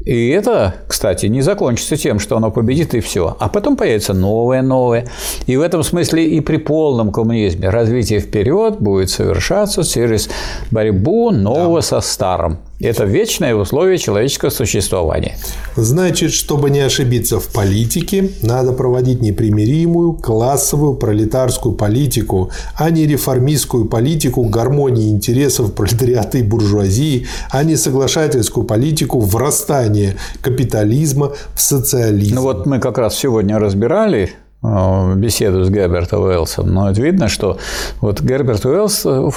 и 0.05 0.29
это, 0.29 0.77
кстати, 0.89 1.27
не 1.27 1.43
закончится 1.43 1.97
тем, 1.97 2.19
что 2.19 2.37
оно 2.37 2.51
победит 2.51 2.95
и 2.95 3.01
все. 3.01 3.37
А 3.39 3.49
потом 3.49 3.77
появится 3.77 4.15
новое, 4.15 4.63
новое. 4.63 5.07
И 5.47 5.57
в 5.57 5.61
этом 5.61 5.83
смысле 5.83 6.27
и 6.27 6.41
при 6.41 6.57
полном 6.57 7.13
коммунизме 7.13 7.69
развитие 7.69 8.21
вперед 8.21 8.79
будет 8.81 9.11
совершаться 9.11 9.85
через 9.85 10.31
борьбу 10.71 11.31
нового 11.31 11.81
да. 11.81 11.83
со 11.83 12.01
старым. 12.01 12.59
Это 12.81 13.05
вечное 13.05 13.55
условие 13.55 13.99
человеческого 13.99 14.49
существования. 14.49 15.37
Значит, 15.77 16.33
чтобы 16.33 16.71
не 16.71 16.81
ошибиться 16.81 17.39
в 17.39 17.49
политике, 17.49 18.31
надо 18.41 18.73
проводить 18.73 19.21
непримиримую 19.21 20.15
классовую 20.15 20.95
пролетарскую 20.95 21.75
политику, 21.75 22.51
а 22.75 22.89
не 22.89 23.07
реформистскую 23.07 23.85
политику 23.85 24.45
гармонии 24.45 25.11
интересов 25.11 25.75
пролетариата 25.75 26.39
и 26.39 26.43
буржуазии, 26.43 27.27
а 27.51 27.65
не 27.65 27.77
соглашательскую 27.77 28.65
политику 28.65 29.21
врастания 29.21 30.17
капитализма 30.41 31.35
в 31.55 31.61
социализм. 31.61 32.37
Ну 32.37 32.43
вот 32.43 32.65
мы 32.65 32.79
как 32.79 32.97
раз 32.97 33.15
сегодня 33.19 33.59
разбирали 33.59 34.31
беседу 34.63 35.65
с 35.65 35.71
Гербертом 35.71 36.23
Уэллсом, 36.23 36.73
но 36.73 36.91
это 36.91 37.01
видно, 37.01 37.29
что 37.29 37.57
вот 38.01 38.21
Герберт 38.21 38.65
Уэллс 38.67 39.07
э, 39.07 39.31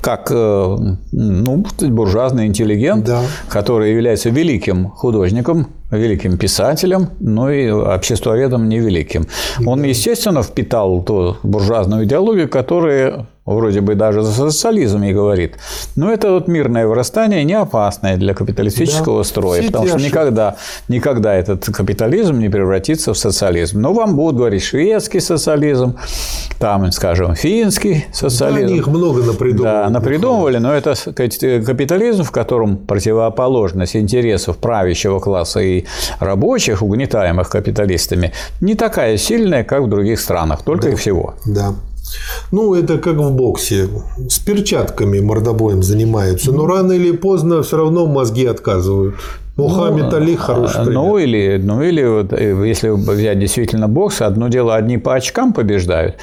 как 0.00 0.30
э, 0.30 0.76
ну, 1.12 1.64
буржуазный 1.80 2.46
интеллигент, 2.46 3.04
да. 3.04 3.20
который 3.50 3.92
является 3.92 4.30
великим 4.30 4.88
художником, 4.88 5.66
великим 5.90 6.38
писателем, 6.38 7.10
но 7.20 7.50
и 7.50 7.68
обществоведом 7.68 8.70
невеликим. 8.70 9.26
Он, 9.66 9.82
естественно, 9.82 10.42
впитал 10.42 11.02
ту 11.02 11.36
буржуазную 11.42 12.04
идеологию, 12.04 12.48
которая 12.48 13.26
вроде 13.46 13.80
бы 13.80 13.94
даже 13.94 14.22
за 14.22 14.32
социализм 14.32 15.02
и 15.02 15.12
говорит. 15.12 15.54
Но 15.96 16.12
это 16.12 16.32
вот 16.32 16.48
мирное 16.48 16.86
вырастание 16.86 17.44
не 17.44 17.54
опасное 17.54 18.16
для 18.16 18.34
капиталистического 18.34 19.18
да, 19.18 19.24
строя, 19.28 19.62
потому 19.64 19.88
что 19.88 19.98
никогда, 19.98 20.56
никогда 20.88 21.34
этот 21.34 21.64
капитализм 21.66 22.38
не 22.38 22.48
превратится 22.48 23.12
в 23.12 23.18
социализм. 23.18 23.80
Но 23.80 23.92
вам 23.92 24.16
будут 24.16 24.36
говорить 24.36 24.62
шведский 24.62 25.20
социализм, 25.20 25.96
там, 26.58 26.90
скажем, 26.92 27.34
финский 27.34 28.06
социализм. 28.12 28.60
Да, 28.60 28.66
они 28.66 28.76
их 28.78 28.86
много 28.86 29.22
напридумывали. 29.22 29.84
Да, 29.84 29.90
напридумывали, 29.90 30.58
но 30.58 30.74
это 30.74 30.94
капитализм, 31.14 32.24
в 32.24 32.30
котором 32.30 32.76
противоположность 32.76 33.96
интересов 33.96 34.58
правящего 34.58 35.18
класса 35.18 35.60
и 35.60 35.84
рабочих, 36.18 36.82
угнетаемых 36.82 37.48
капиталистами, 37.48 38.32
не 38.60 38.74
такая 38.74 39.16
сильная, 39.16 39.64
как 39.64 39.82
в 39.82 39.88
других 39.88 40.20
странах, 40.20 40.62
только 40.62 40.88
да. 40.88 40.92
и 40.92 40.94
всего. 40.94 41.34
Да. 41.46 41.74
Ну, 42.52 42.74
это 42.74 42.98
как 42.98 43.16
в 43.16 43.30
боксе. 43.30 43.88
С 44.28 44.38
перчатками 44.38 45.20
мордобоем 45.20 45.82
занимаются, 45.82 46.52
но 46.52 46.66
рано 46.66 46.92
или 46.92 47.12
поздно 47.12 47.62
все 47.62 47.76
равно 47.76 48.06
мозги 48.06 48.46
отказывают. 48.46 49.14
Мухаммед 49.56 50.10
ну, 50.10 50.16
Али 50.16 50.36
хороший 50.36 50.84
пример. 50.84 50.92
Ну 50.94 51.18
или, 51.18 51.60
ну 51.62 51.82
или 51.82 52.04
вот, 52.04 52.32
э, 52.32 52.66
если 52.66 52.88
взять 52.88 53.38
действительно 53.38 53.88
бокс, 53.88 54.22
одно 54.22 54.48
дело, 54.48 54.74
одни 54.74 54.96
по 54.96 55.14
очкам 55.14 55.52
побеждают, 55.52 56.16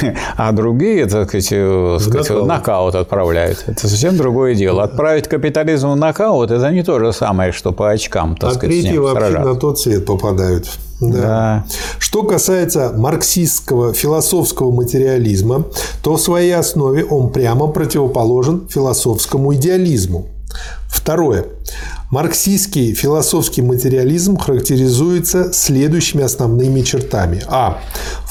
а 0.36 0.52
другие, 0.52 1.06
так 1.06 1.28
сказать, 1.28 1.48
э, 1.50 1.98
сказать 2.00 2.30
нокаут. 2.30 2.48
нокаут 2.48 2.94
отправляют. 2.94 3.64
Это 3.66 3.88
совсем 3.88 4.16
другое 4.16 4.54
дело. 4.54 4.82
Отправить 4.82 5.28
капитализм 5.28 5.90
в 5.90 5.96
нокаут– 5.96 6.50
это 6.52 6.70
не 6.70 6.82
то 6.82 6.98
же 6.98 7.12
самое, 7.12 7.52
что 7.52 7.72
по 7.72 7.90
очкам, 7.90 8.36
так 8.36 8.50
а 8.50 8.54
сказать, 8.54 8.70
третьи 8.70 8.96
вообще 8.96 9.26
сражаться. 9.26 9.48
на 9.48 9.60
тот 9.60 9.78
свет 9.78 10.06
попадают. 10.06 10.68
Да. 11.00 11.08
да. 11.08 11.66
Что 11.98 12.22
касается 12.22 12.92
марксистского 12.96 13.92
философского 13.92 14.70
материализма, 14.70 15.64
то 16.02 16.16
в 16.16 16.20
своей 16.20 16.54
основе 16.54 17.04
он 17.04 17.30
прямо 17.30 17.66
противоположен 17.66 18.66
философскому 18.68 19.54
идеализму. 19.54 20.26
Второе. 20.88 21.44
Марксистский 22.10 22.94
философский 22.94 23.62
материализм 23.62 24.36
характеризуется 24.36 25.52
следующими 25.52 26.22
основными 26.22 26.82
чертами. 26.82 27.42
А 27.48 27.80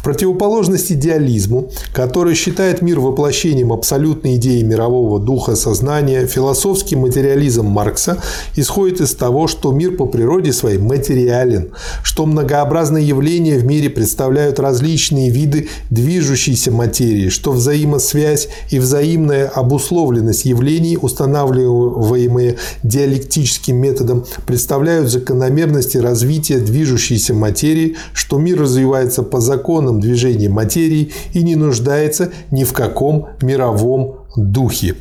противоположность 0.01 0.91
идеализму, 0.91 1.71
который 1.91 2.35
считает 2.35 2.81
мир 2.81 2.99
воплощением 2.99 3.73
абсолютной 3.73 4.35
идеи 4.35 4.61
мирового 4.61 5.19
духа 5.19 5.55
сознания, 5.55 6.25
философский 6.25 6.95
материализм 6.95 7.65
Маркса 7.65 8.21
исходит 8.55 9.01
из 9.01 9.13
того, 9.15 9.47
что 9.47 9.71
мир 9.71 9.97
по 9.97 10.05
природе 10.05 10.53
своей 10.53 10.77
материален, 10.77 11.71
что 12.03 12.25
многообразные 12.25 13.05
явления 13.05 13.57
в 13.57 13.65
мире 13.65 13.89
представляют 13.89 14.59
различные 14.59 15.31
виды 15.31 15.69
движущейся 15.89 16.71
материи, 16.71 17.29
что 17.29 17.51
взаимосвязь 17.51 18.47
и 18.69 18.79
взаимная 18.79 19.47
обусловленность 19.47 20.45
явлений, 20.45 20.97
устанавливаемые 21.01 22.57
диалектическим 23.25 23.77
методом, 23.77 24.25
представляют 24.45 25.09
закономерности 25.09 25.97
развития 25.97 26.59
движущейся 26.59 27.33
материи, 27.33 27.97
что 28.13 28.37
мир 28.37 28.59
развивается 28.61 29.23
по 29.23 29.39
законам 29.39 29.99
движении 29.99 30.47
материи 30.47 31.11
и 31.33 31.43
не 31.43 31.55
нуждается 31.55 32.31
ни 32.51 32.63
в 32.63 32.73
каком 32.73 33.29
мировом 33.41 34.19
духе. 34.35 34.95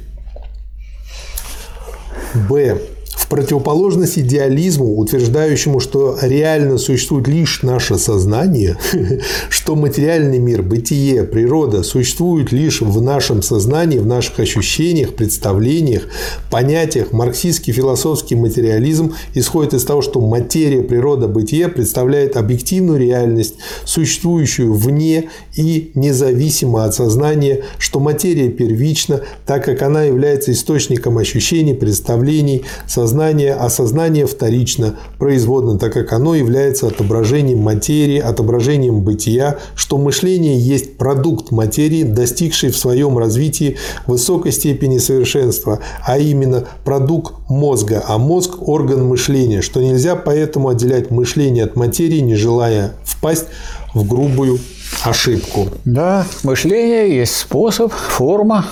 Б. 2.49 2.94
Противоположность 3.35 4.17
идеализму, 4.17 4.97
утверждающему, 4.97 5.81
что 5.81 6.17
реально 6.23 6.79
существует 6.79 7.27
лишь 7.27 7.65
наше 7.65 7.99
сознание, 7.99 8.79
что 9.49 9.75
материальный 9.75 10.39
мир, 10.39 10.63
бытие, 10.63 11.25
природа 11.25 11.83
существуют 11.83 12.53
лишь 12.53 12.81
в 12.81 13.03
нашем 13.03 13.43
сознании, 13.43 13.99
в 13.99 14.07
наших 14.07 14.39
ощущениях, 14.39 15.15
представлениях, 15.15 16.05
понятиях, 16.49 17.11
марксистский 17.11 17.73
философский 17.73 18.37
материализм 18.37 19.17
исходит 19.35 19.75
из 19.75 19.83
того, 19.83 20.01
что 20.01 20.21
материя, 20.21 20.85
природа, 20.85 21.27
бытие 21.27 21.67
представляет 21.67 22.37
объективную 22.37 23.01
реальность, 23.01 23.57
существующую 23.85 24.73
вне 24.75 25.29
и 25.57 25.91
независимо 25.97 26.85
от 26.85 26.95
сознания, 26.95 27.65
что 27.79 27.99
материя 27.99 28.49
первична, 28.49 29.23
так 29.45 29.65
как 29.65 29.83
она 29.83 30.05
является 30.05 30.53
источником 30.53 31.19
ощущений, 31.19 31.75
представлений, 31.75 32.63
сознания, 32.87 33.24
сознание, 33.25 33.55
а 33.55 33.71
сознание 33.71 34.27
вторично, 34.27 34.97
производно, 35.19 35.79
так 35.79 35.95
как 35.95 36.13
оно 36.13 36.35
является 36.35 36.89
отображением 36.89 37.61
материи, 37.61 38.19
отображением 38.19 39.01
бытия, 39.01 39.59
что 39.75 39.97
мышление 39.97 40.59
есть 40.59 40.99
продукт 40.99 41.51
материи, 41.51 42.03
достигший 42.03 42.71
в 42.71 42.77
своем 42.77 43.17
развитии 43.17 43.79
высокой 44.07 44.53
степени 44.53 44.99
совершенства, 44.99 45.79
а 46.07 46.19
именно 46.19 46.65
продукт 46.85 47.35
мозга, 47.49 48.05
а 48.07 48.19
мозг– 48.19 48.57
орган 48.69 49.07
мышления, 49.07 49.63
что 49.63 49.81
нельзя 49.81 50.17
поэтому 50.17 50.69
отделять 50.69 51.11
мышление 51.11 51.65
от 51.65 51.77
материи, 51.77 52.21
не 52.21 52.35
желая 52.35 52.93
впасть 53.05 53.47
в 53.95 54.07
грубую 54.07 54.59
ошибку. 55.03 55.69
Да, 55.87 56.27
мышление 56.43 57.17
есть 57.17 57.37
способ, 57.37 57.91
форма, 57.91 58.67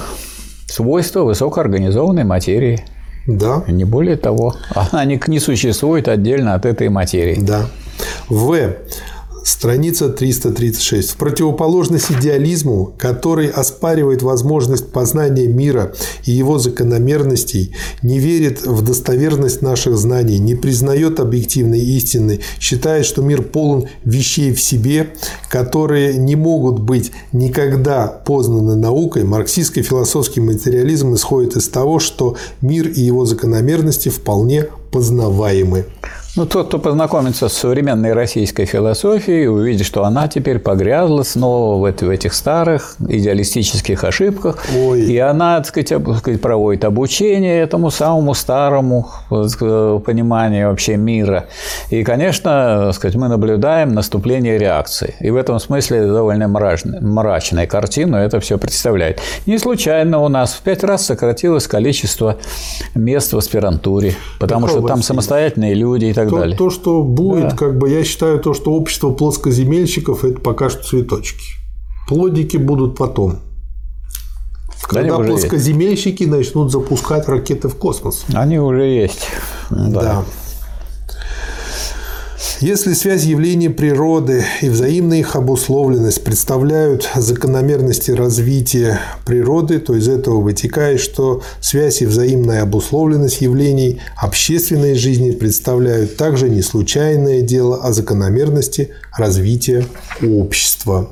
свойства 0.66 1.22
высокоорганизованной 1.22 2.24
материи. 2.24 2.84
Да. 3.26 3.64
Не 3.68 3.84
более 3.84 4.16
того. 4.16 4.54
Она 4.74 5.04
не, 5.04 5.20
не 5.26 5.38
существует 5.38 6.08
отдельно 6.08 6.54
от 6.54 6.66
этой 6.66 6.88
материи. 6.88 7.38
Да. 7.40 7.66
В. 8.28 8.74
Страница 9.44 10.08
336. 10.08 11.10
В 11.10 11.16
противоположность 11.16 12.12
идеализму, 12.12 12.92
который 12.96 13.48
оспаривает 13.48 14.22
возможность 14.22 14.92
познания 14.92 15.48
мира 15.48 15.94
и 16.24 16.30
его 16.30 16.58
закономерностей, 16.58 17.74
не 18.02 18.20
верит 18.20 18.64
в 18.64 18.82
достоверность 18.82 19.60
наших 19.60 19.96
знаний, 19.96 20.38
не 20.38 20.54
признает 20.54 21.18
объективной 21.18 21.80
истины, 21.80 22.38
считает, 22.60 23.04
что 23.04 23.22
мир 23.22 23.42
полон 23.42 23.88
вещей 24.04 24.52
в 24.52 24.60
себе, 24.60 25.14
которые 25.50 26.14
не 26.18 26.36
могут 26.36 26.78
быть 26.78 27.10
никогда 27.32 28.06
познаны 28.06 28.76
наукой, 28.76 29.24
марксистский 29.24 29.82
философский 29.82 30.40
материализм 30.40 31.14
исходит 31.14 31.56
из 31.56 31.68
того, 31.68 31.98
что 31.98 32.36
мир 32.60 32.86
и 32.86 33.00
его 33.00 33.24
закономерности 33.24 34.08
вполне 34.08 34.66
познаваемы. 34.92 35.86
Ну, 36.34 36.46
тот, 36.46 36.68
кто 36.68 36.78
познакомится 36.78 37.50
с 37.50 37.52
современной 37.52 38.14
российской 38.14 38.64
философией, 38.64 39.48
увидит, 39.48 39.84
что 39.84 40.02
она 40.04 40.28
теперь 40.28 40.58
погрязла 40.58 41.24
снова 41.24 41.78
в, 41.78 41.84
этих 41.84 42.32
старых 42.32 42.96
идеалистических 43.06 44.02
ошибках. 44.02 44.64
Ой. 44.74 45.02
И 45.02 45.18
она, 45.18 45.58
так 45.58 45.66
сказать, 45.66 45.88
так 45.90 46.18
сказать, 46.18 46.40
проводит 46.40 46.86
обучение 46.86 47.60
этому 47.60 47.90
самому 47.90 48.32
старому 48.32 49.10
пониманию 49.28 50.70
вообще 50.70 50.96
мира. 50.96 51.48
И, 51.90 52.02
конечно, 52.02 52.84
так 52.86 52.94
сказать, 52.94 53.14
мы 53.16 53.28
наблюдаем 53.28 53.92
наступление 53.92 54.56
реакции. 54.56 55.14
И 55.20 55.28
в 55.28 55.36
этом 55.36 55.60
смысле 55.60 56.06
довольно 56.06 56.48
мрачная, 56.48 57.02
мрачная 57.02 57.66
картину 57.66 58.16
это 58.16 58.40
все 58.40 58.56
представляет. 58.56 59.20
Не 59.44 59.58
случайно 59.58 60.20
у 60.22 60.28
нас 60.28 60.54
в 60.54 60.62
пять 60.62 60.82
раз 60.82 61.04
сократилось 61.04 61.66
количество 61.66 62.38
мест 62.94 63.34
в 63.34 63.36
аспирантуре, 63.36 64.14
потому 64.40 64.64
Какого 64.66 64.80
что 64.80 64.88
там 64.88 65.02
самостоятельные 65.02 65.74
люди 65.74 66.06
и 66.06 66.12
так 66.21 66.21
так 66.22 66.30
то, 66.30 66.38
далее. 66.38 66.56
То, 66.56 66.70
что 66.70 67.02
будет, 67.02 67.50
да. 67.50 67.56
как 67.56 67.78
бы 67.78 67.88
я 67.88 68.04
считаю, 68.04 68.38
то, 68.40 68.54
что 68.54 68.72
общество 68.72 69.10
плоскоземельщиков 69.10 70.24
это 70.24 70.40
пока 70.40 70.70
что 70.70 70.82
цветочки. 70.82 71.44
Плодики 72.08 72.56
будут 72.56 72.96
потом. 72.96 73.38
Когда 74.82 75.18
да 75.18 75.24
плоскоземельщики 75.24 76.24
есть. 76.24 76.32
начнут 76.32 76.72
запускать 76.72 77.28
ракеты 77.28 77.68
в 77.68 77.76
космос. 77.76 78.24
Они 78.34 78.58
уже 78.58 78.84
есть. 78.84 79.28
Да. 79.70 80.00
да. 80.00 80.24
Если 82.62 82.92
связь 82.92 83.24
явлений 83.24 83.70
природы 83.70 84.44
и 84.60 84.68
взаимная 84.68 85.18
их 85.18 85.34
обусловленность 85.34 86.22
представляют 86.22 87.10
закономерности 87.16 88.12
развития 88.12 89.00
природы, 89.26 89.80
то 89.80 89.96
из 89.96 90.06
этого 90.06 90.40
вытекает, 90.40 91.00
что 91.00 91.42
связь 91.60 92.02
и 92.02 92.06
взаимная 92.06 92.62
обусловленность 92.62 93.40
явлений 93.40 94.00
общественной 94.16 94.94
жизни 94.94 95.32
представляют 95.32 96.16
также 96.16 96.48
не 96.48 96.62
случайное 96.62 97.42
дело, 97.42 97.80
а 97.82 97.92
закономерности 97.92 98.90
развития 99.18 99.84
общества. 100.22 101.10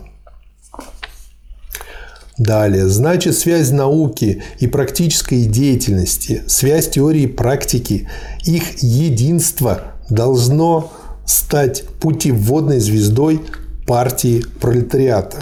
Далее. 2.38 2.86
Значит, 2.86 3.36
связь 3.36 3.72
науки 3.72 4.44
и 4.60 4.68
практической 4.68 5.46
деятельности, 5.46 6.44
связь 6.46 6.90
теории 6.90 7.22
и 7.22 7.26
практики, 7.26 8.08
их 8.44 8.84
единство 8.84 9.94
должно 10.08 10.92
стать 11.30 11.84
путеводной 12.00 12.80
звездой 12.80 13.40
партии 13.86 14.44
пролетариата. 14.60 15.38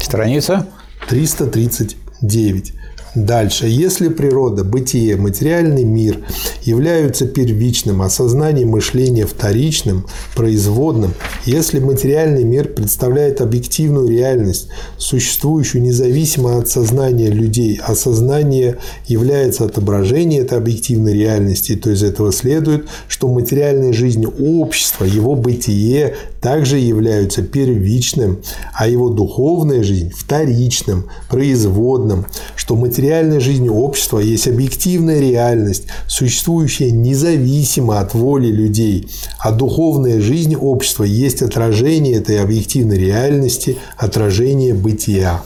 Страница? 0.00 0.66
339. 1.08 2.74
Дальше. 3.14 3.66
Если 3.66 4.08
природа, 4.08 4.64
бытие, 4.64 5.16
материальный 5.16 5.84
мир 5.84 6.24
являются 6.62 7.26
первичным, 7.26 8.00
а 8.00 8.08
сознание 8.08 8.64
мышления 8.64 9.26
вторичным, 9.26 10.06
производным, 10.34 11.12
если 11.44 11.78
материальный 11.78 12.44
мир 12.44 12.68
представляет 12.68 13.42
объективную 13.42 14.08
реальность, 14.08 14.68
существующую 14.96 15.82
независимо 15.82 16.58
от 16.58 16.70
сознания 16.70 17.28
людей, 17.28 17.78
а 17.86 17.94
сознание 17.94 18.78
является 19.06 19.64
отображением 19.64 20.44
этой 20.44 20.56
объективной 20.56 21.12
реальности, 21.12 21.76
то 21.76 21.90
из 21.90 22.02
этого 22.02 22.32
следует, 22.32 22.86
что 23.08 23.28
материальная 23.28 23.92
жизнь 23.92 24.24
общества, 24.24 25.04
его 25.04 25.34
бытие 25.34 26.16
также 26.42 26.78
являются 26.78 27.42
первичным, 27.42 28.42
а 28.74 28.88
его 28.88 29.08
духовная 29.10 29.84
жизнь– 29.84 30.12
вторичным, 30.16 31.06
производным, 31.30 32.26
что 32.56 32.74
материальная 32.74 33.38
жизнь 33.38 33.68
общества 33.68 34.18
есть 34.18 34.48
объективная 34.48 35.20
реальность, 35.20 35.84
существующая 36.08 36.90
независимо 36.90 38.00
от 38.00 38.12
воли 38.14 38.48
людей, 38.48 39.08
а 39.38 39.52
духовная 39.52 40.20
жизнь 40.20 40.56
общества 40.56 41.04
есть 41.04 41.42
отражение 41.42 42.16
этой 42.16 42.40
объективной 42.40 42.98
реальности, 42.98 43.78
отражение 43.96 44.74
бытия. 44.74 45.42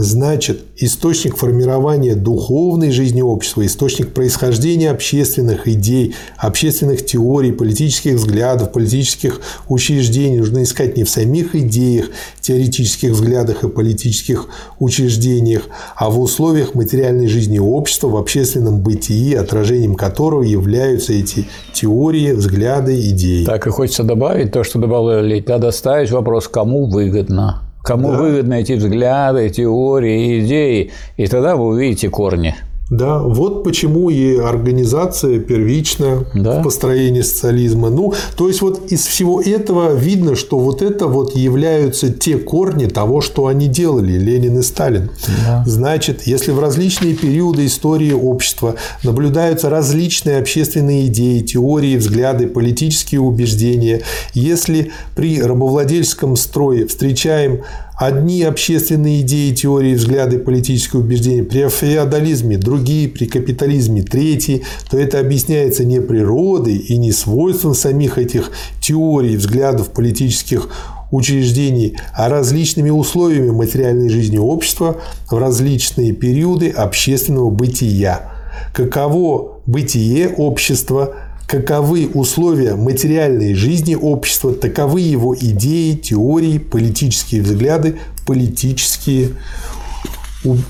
Значит, 0.00 0.60
источник 0.76 1.36
формирования 1.36 2.14
духовной 2.14 2.92
жизни 2.92 3.20
общества, 3.20 3.66
источник 3.66 4.14
происхождения 4.14 4.92
общественных 4.92 5.66
идей, 5.66 6.14
общественных 6.36 7.04
теорий, 7.04 7.50
политических 7.50 8.14
взглядов, 8.14 8.70
политических 8.70 9.40
учреждений 9.66 10.38
нужно 10.38 10.62
искать 10.62 10.96
не 10.96 11.02
в 11.02 11.10
самих 11.10 11.56
идеях, 11.56 12.10
теоретических 12.40 13.10
взглядах 13.10 13.64
и 13.64 13.68
политических 13.68 14.46
учреждениях, 14.78 15.64
а 15.96 16.10
в 16.10 16.20
условиях 16.20 16.76
материальной 16.76 17.26
жизни 17.26 17.58
общества, 17.58 18.06
в 18.06 18.16
общественном 18.16 18.78
бытии, 18.78 19.34
отражением 19.34 19.96
которого 19.96 20.44
являются 20.44 21.12
эти 21.12 21.48
теории, 21.74 22.30
взгляды, 22.30 23.00
идеи. 23.10 23.44
Так 23.44 23.66
и 23.66 23.70
хочется 23.70 24.04
добавить 24.04 24.52
то, 24.52 24.62
что 24.62 24.78
добавили. 24.78 25.44
Надо 25.44 25.72
ставить 25.72 26.12
вопрос, 26.12 26.46
кому 26.46 26.86
выгодно 26.86 27.62
Кому 27.88 28.12
да. 28.12 28.18
выгодны 28.18 28.60
эти 28.60 28.72
взгляды, 28.74 29.48
теории, 29.48 30.40
идеи, 30.40 30.90
и 31.16 31.26
тогда 31.26 31.56
вы 31.56 31.68
увидите 31.68 32.10
корни. 32.10 32.54
Да, 32.90 33.18
вот 33.18 33.64
почему 33.64 34.08
и 34.08 34.38
организация 34.38 35.38
первичная 35.40 36.24
да. 36.34 36.60
в 36.60 36.64
построении 36.64 37.20
социализма. 37.20 37.90
Ну, 37.90 38.14
то 38.36 38.48
есть 38.48 38.62
вот 38.62 38.90
из 38.90 39.06
всего 39.06 39.42
этого 39.42 39.94
видно, 39.94 40.34
что 40.34 40.58
вот 40.58 40.80
это 40.80 41.06
вот 41.06 41.36
являются 41.36 42.10
те 42.10 42.38
корни 42.38 42.86
того, 42.86 43.20
что 43.20 43.46
они 43.46 43.68
делали, 43.68 44.12
Ленин 44.12 44.58
и 44.58 44.62
Сталин. 44.62 45.10
Да. 45.46 45.64
Значит, 45.66 46.22
если 46.22 46.50
в 46.50 46.60
различные 46.60 47.14
периоды 47.14 47.66
истории 47.66 48.12
общества 48.12 48.76
наблюдаются 49.02 49.68
различные 49.68 50.38
общественные 50.38 51.08
идеи, 51.08 51.40
теории, 51.40 51.96
взгляды, 51.96 52.46
политические 52.46 53.20
убеждения, 53.20 54.02
если 54.32 54.92
при 55.14 55.42
рабовладельческом 55.42 56.36
строе 56.36 56.86
встречаем 56.86 57.62
Одни 57.98 58.44
общественные 58.44 59.22
идеи, 59.22 59.52
теории, 59.52 59.94
взгляды, 59.94 60.38
политические 60.38 61.02
убеждения 61.02 61.42
при 61.42 61.68
феодализме, 61.68 62.56
другие 62.56 63.08
при 63.08 63.26
капитализме, 63.26 64.02
третьи, 64.02 64.62
то 64.88 64.96
это 64.96 65.18
объясняется 65.18 65.84
не 65.84 66.00
природой 66.00 66.76
и 66.76 66.96
не 66.96 67.10
свойством 67.10 67.74
самих 67.74 68.16
этих 68.16 68.52
теорий, 68.80 69.36
взглядов, 69.36 69.90
политических 69.90 70.68
учреждений, 71.10 71.96
а 72.14 72.28
различными 72.28 72.90
условиями 72.90 73.50
материальной 73.50 74.10
жизни 74.10 74.38
общества 74.38 74.98
в 75.28 75.36
различные 75.36 76.12
периоды 76.12 76.70
общественного 76.70 77.50
бытия. 77.50 78.32
Каково 78.72 79.60
бытие 79.66 80.28
общества– 80.28 81.16
каковы 81.48 82.10
условия 82.12 82.76
материальной 82.76 83.54
жизни 83.54 83.94
общества, 83.94 84.52
таковы 84.52 85.00
его 85.00 85.34
идеи, 85.34 85.94
теории, 85.94 86.58
политические 86.58 87.40
взгляды, 87.40 87.98
политические 88.26 89.30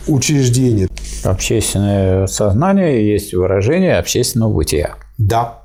учреждения. 0.07 0.89
Общественное 1.25 2.29
сознание 2.29 3.13
есть 3.13 3.35
выражение 3.35 3.99
общественного 3.99 4.55
бытия. 4.55 4.95
Да. 5.19 5.65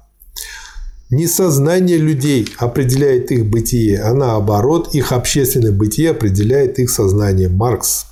Не 1.11 1.27
сознание 1.27 1.97
людей 1.97 2.47
определяет 2.57 3.31
их 3.31 3.45
бытие, 3.45 4.01
а 4.01 4.15
наоборот, 4.15 4.95
их 4.95 5.11
общественное 5.11 5.71
бытие 5.71 6.09
определяет 6.09 6.79
их 6.79 6.89
сознание. 6.89 7.49
Маркс. 7.49 8.07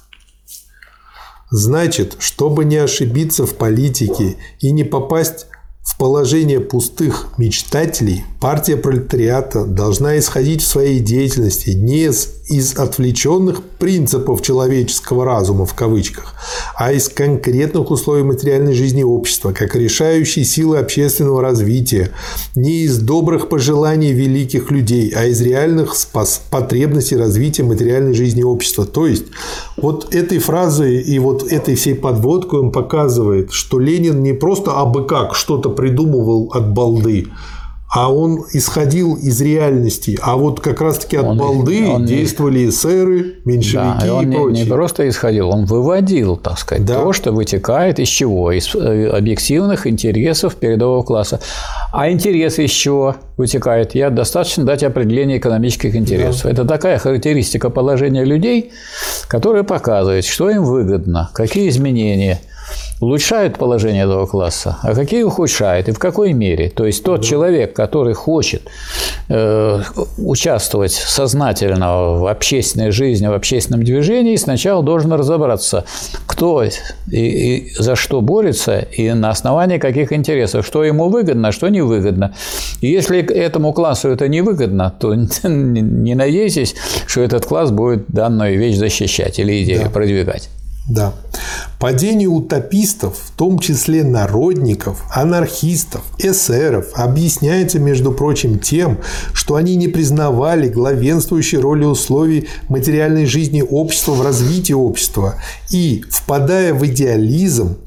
Значит, 1.49 2.15
чтобы 2.19 2.63
не 2.63 2.77
ошибиться 2.77 3.47
в 3.47 3.55
политике 3.55 4.35
и 4.59 4.71
не 4.71 4.83
попасть 4.83 5.47
в 5.83 5.97
положение 5.97 6.59
пустых 6.59 7.29
мечтателей 7.37 8.23
партия 8.39 8.77
пролетариата 8.77 9.65
должна 9.65 10.17
исходить 10.19 10.61
в 10.61 10.67
своей 10.67 10.99
деятельности 10.99 11.71
не 11.71 12.05
из, 12.05 12.29
из 12.51 12.77
отвлеченных 12.77 13.63
принципов 13.63 14.41
человеческого 14.41 15.23
разума 15.23 15.65
в 15.65 15.73
кавычках, 15.73 16.35
а 16.75 16.91
из 16.91 17.07
конкретных 17.07 17.89
условий 17.89 18.23
материальной 18.23 18.73
жизни 18.73 19.03
общества, 19.03 19.53
как 19.53 19.73
решающей 19.75 20.43
силы 20.43 20.77
общественного 20.77 21.41
развития, 21.41 22.11
не 22.53 22.81
из 22.81 22.99
добрых 22.99 23.47
пожеланий 23.47 24.11
великих 24.11 24.69
людей, 24.69 25.13
а 25.15 25.25
из 25.25 25.41
реальных 25.41 25.95
потребностей 26.49 27.15
развития 27.15 27.63
материальной 27.63 28.13
жизни 28.13 28.43
общества. 28.43 28.85
То 28.85 29.07
есть 29.07 29.27
вот 29.77 30.13
этой 30.13 30.39
фразой 30.39 30.97
и 30.97 31.19
вот 31.19 31.49
этой 31.49 31.75
всей 31.75 31.95
подводкой 31.95 32.59
он 32.59 32.71
показывает, 32.73 33.53
что 33.53 33.79
Ленин 33.79 34.21
не 34.21 34.33
просто 34.33 34.73
абы 34.73 35.05
как 35.05 35.35
что-то 35.35 35.69
придумывал 35.69 36.51
от 36.53 36.73
балды, 36.73 37.27
а 37.93 38.11
он 38.11 38.45
исходил 38.53 39.15
из 39.15 39.41
реальности. 39.41 40.17
А 40.21 40.37
вот 40.37 40.61
как 40.61 40.79
раз-таки 40.79 41.17
от 41.17 41.25
он, 41.25 41.37
балды 41.37 41.85
он 41.89 42.05
действовали 42.05 42.69
эсеры, 42.69 43.35
меньшевики 43.43 44.05
да, 44.05 44.13
он 44.15 44.31
и 44.31 44.33
прочие. 44.33 44.53
Не, 44.53 44.63
не 44.63 44.69
просто 44.69 45.09
исходил, 45.09 45.49
он 45.49 45.65
выводил, 45.65 46.37
так 46.37 46.57
сказать, 46.57 46.85
да. 46.85 47.01
то, 47.01 47.11
что 47.11 47.33
вытекает 47.33 47.99
из 47.99 48.07
чего? 48.07 48.53
Из 48.53 48.73
э, 48.73 49.09
объективных 49.09 49.87
интересов 49.87 50.55
передового 50.55 51.03
класса. 51.03 51.41
А 51.91 52.09
интересы 52.09 52.63
из 52.63 52.71
чего 52.71 53.17
вытекают? 53.35 53.93
Я 53.93 54.09
достаточно 54.09 54.63
дать 54.63 54.83
определение 54.83 55.37
экономических 55.37 55.93
интересов. 55.93 56.43
Да. 56.43 56.51
Это 56.51 56.63
такая 56.63 56.97
характеристика 56.97 57.69
положения 57.69 58.23
людей, 58.23 58.71
которая 59.27 59.63
показывает, 59.63 60.23
что 60.23 60.49
им 60.49 60.63
выгодно, 60.63 61.29
какие 61.33 61.67
изменения– 61.67 62.39
улучшают 62.99 63.57
положение 63.57 64.03
этого 64.03 64.27
класса, 64.27 64.77
а 64.83 64.93
какие 64.93 65.23
ухудшают 65.23 65.89
и 65.89 65.91
в 65.91 65.99
какой 65.99 66.33
мере. 66.33 66.69
То 66.69 66.85
есть 66.85 67.03
тот 67.03 67.23
человек, 67.23 67.73
который 67.73 68.13
хочет 68.13 68.61
э, 69.29 69.81
участвовать 70.17 70.93
сознательно 70.93 72.13
в 72.13 72.27
общественной 72.29 72.91
жизни, 72.91 73.27
в 73.27 73.33
общественном 73.33 73.83
движении, 73.83 74.35
сначала 74.35 74.83
должен 74.83 75.11
разобраться, 75.13 75.85
кто 76.27 76.63
и, 76.63 76.69
и 77.11 77.73
за 77.77 77.95
что 77.95 78.21
борется 78.21 78.79
и 78.79 79.11
на 79.13 79.29
основании 79.29 79.77
каких 79.77 80.13
интересов, 80.13 80.65
что 80.65 80.83
ему 80.83 81.09
выгодно, 81.09 81.49
а 81.49 81.51
что 81.51 81.69
невыгодно. 81.69 82.35
И 82.81 82.87
если 82.87 83.19
этому 83.19 83.73
классу 83.73 84.09
это 84.09 84.27
невыгодно, 84.27 84.93
то 84.99 85.13
не 85.43 86.15
надейтесь, 86.15 86.75
что 87.07 87.21
этот 87.21 87.45
класс 87.45 87.71
будет 87.71 88.05
данную 88.07 88.57
вещь 88.57 88.75
защищать 88.75 89.39
или 89.39 89.63
идею 89.63 89.83
да. 89.85 89.89
продвигать. 89.89 90.49
Да. 90.91 91.13
Падение 91.79 92.27
утопистов, 92.27 93.17
в 93.17 93.31
том 93.31 93.59
числе 93.59 94.03
народников, 94.03 95.03
анархистов, 95.09 96.01
эсеров, 96.19 96.87
объясняется, 96.93 97.79
между 97.79 98.11
прочим, 98.11 98.59
тем, 98.59 98.99
что 99.33 99.55
они 99.55 99.75
не 99.77 99.87
признавали 99.87 100.67
главенствующей 100.67 101.57
роли 101.57 101.85
условий 101.85 102.49
материальной 102.67 103.25
жизни 103.25 103.63
общества 103.67 104.11
в 104.11 104.21
развитии 104.21 104.73
общества 104.73 105.35
и, 105.69 106.03
впадая 106.09 106.73
в 106.73 106.85
идеализм, 106.85 107.77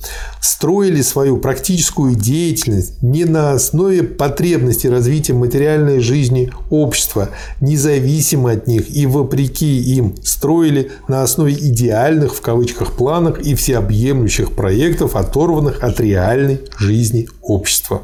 строили 0.40 1.00
свою 1.00 1.38
практическую 1.38 2.14
деятельность 2.14 3.02
не 3.02 3.24
на 3.24 3.52
основе 3.52 4.02
потребностей 4.02 4.88
развития 4.88 5.32
материальной 5.32 6.00
жизни 6.00 6.52
общества, 6.68 7.30
независимо 7.60 8.50
от 8.50 8.66
них 8.66 8.94
и 8.94 9.06
вопреки 9.06 9.80
им 9.96 10.14
строили 10.22 10.90
на 11.08 11.22
основе 11.22 11.54
идеальных 11.54 12.34
в 12.34 12.40
кавычках 12.40 12.93
планах 12.96 13.40
и 13.40 13.54
всеобъемлющих 13.54 14.52
проектов, 14.52 15.16
оторванных 15.16 15.82
от 15.82 16.00
реальной 16.00 16.60
жизни 16.78 17.28
общества. 17.42 18.02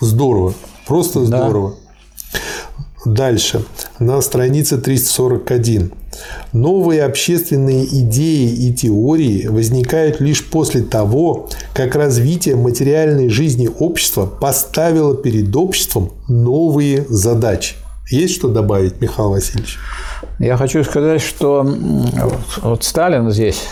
Здорово, 0.00 0.54
просто 0.86 1.24
здорово. 1.24 1.70
Да. 1.70 1.90
Дальше, 3.04 3.64
на 3.98 4.20
странице 4.20 4.76
341. 4.76 5.92
Новые 6.52 7.04
общественные 7.04 7.86
идеи 7.86 8.50
и 8.50 8.74
теории 8.74 9.46
возникают 9.46 10.20
лишь 10.20 10.46
после 10.46 10.82
того, 10.82 11.48
как 11.72 11.94
развитие 11.94 12.56
материальной 12.56 13.30
жизни 13.30 13.68
общества 13.78 14.26
поставило 14.26 15.16
перед 15.16 15.54
обществом 15.56 16.10
новые 16.28 17.06
задачи. 17.08 17.76
Есть 18.10 18.34
что 18.34 18.48
добавить, 18.48 19.00
Михаил 19.00 19.30
Васильевич? 19.30 19.78
Я 20.40 20.56
хочу 20.56 20.82
сказать, 20.82 21.22
что 21.22 21.62
вот 22.62 22.82
Сталин 22.82 23.30
здесь 23.30 23.68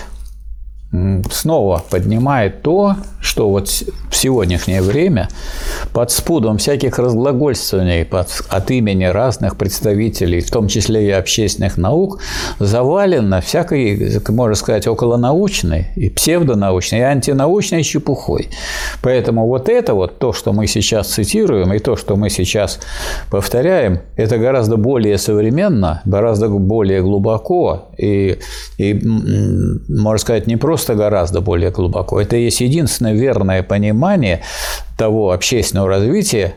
снова 0.90 1.84
поднимает 1.90 2.62
то, 2.62 2.96
что 3.20 3.50
вот 3.50 3.68
в 3.68 4.16
сегодняшнее 4.16 4.80
время 4.80 5.28
под 5.92 6.10
спудом 6.10 6.56
всяких 6.56 6.98
разглагольствований 6.98 8.06
под, 8.06 8.28
от 8.48 8.70
имени 8.70 9.04
разных 9.04 9.58
представителей, 9.58 10.40
в 10.40 10.50
том 10.50 10.66
числе 10.66 11.08
и 11.08 11.10
общественных 11.10 11.76
наук, 11.76 12.20
завалено 12.58 13.42
всякой, 13.42 14.18
можно 14.28 14.54
сказать, 14.54 14.86
околонаучной 14.86 15.88
и 15.94 16.08
псевдонаучной, 16.08 17.00
и 17.00 17.02
антинаучной 17.02 17.82
чепухой. 17.82 18.48
Поэтому 19.02 19.46
вот 19.46 19.68
это 19.68 19.92
вот, 19.92 20.18
то, 20.18 20.32
что 20.32 20.54
мы 20.54 20.66
сейчас 20.66 21.08
цитируем, 21.08 21.74
и 21.74 21.80
то, 21.80 21.96
что 21.96 22.16
мы 22.16 22.30
сейчас 22.30 22.80
повторяем, 23.30 24.00
это 24.16 24.38
гораздо 24.38 24.78
более 24.78 25.18
современно, 25.18 26.00
гораздо 26.06 26.48
более 26.48 27.02
глубоко 27.02 27.90
и, 27.98 28.38
и 28.78 29.00
можно 29.04 30.18
сказать, 30.18 30.46
не 30.46 30.56
просто 30.56 30.77
просто 30.78 30.94
гораздо 30.94 31.40
более 31.40 31.72
глубоко. 31.72 32.20
Это 32.20 32.36
есть 32.36 32.60
единственное 32.60 33.12
верное 33.12 33.64
понимание 33.64 34.42
того 34.96 35.32
общественного 35.32 35.88
развития, 35.88 36.54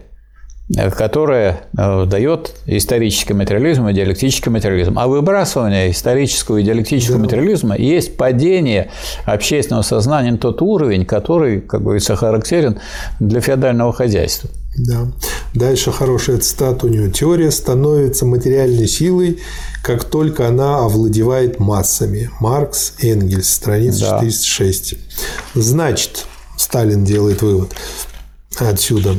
которое 0.95 1.61
э, 1.75 2.05
дает 2.05 2.53
исторический 2.67 3.33
материализм 3.33 3.87
и 3.87 3.93
диалектический 3.93 4.51
материализм. 4.51 4.99
А 4.99 5.07
выбрасывание 5.07 5.89
исторического 5.89 6.57
и 6.57 6.63
диалектического 6.63 7.17
да. 7.17 7.23
материализма 7.23 7.75
есть 7.75 8.15
падение 8.15 8.91
общественного 9.25 9.81
сознания 9.81 10.33
на 10.33 10.37
тот 10.37 10.61
уровень, 10.61 11.03
который, 11.03 11.59
как 11.59 11.81
говорится, 11.81 12.15
характерен 12.15 12.79
для 13.19 13.41
феодального 13.41 13.91
хозяйства. 13.91 14.51
Да. 14.75 15.11
Дальше 15.53 15.91
хорошая 15.91 16.37
цитата 16.37 16.85
у 16.85 16.89
него. 16.89 17.09
Теория 17.09 17.51
становится 17.51 18.25
материальной 18.25 18.87
силой, 18.87 19.39
как 19.83 20.05
только 20.05 20.47
она 20.47 20.79
овладевает 20.79 21.59
массами. 21.59 22.29
Маркс, 22.39 22.93
Энгельс, 22.99 23.49
страница 23.49 24.11
да. 24.11 24.19
406. 24.21 24.95
Значит, 25.55 26.25
Сталин 26.57 27.03
делает 27.03 27.41
вывод 27.41 27.73
отсюда 28.57 29.17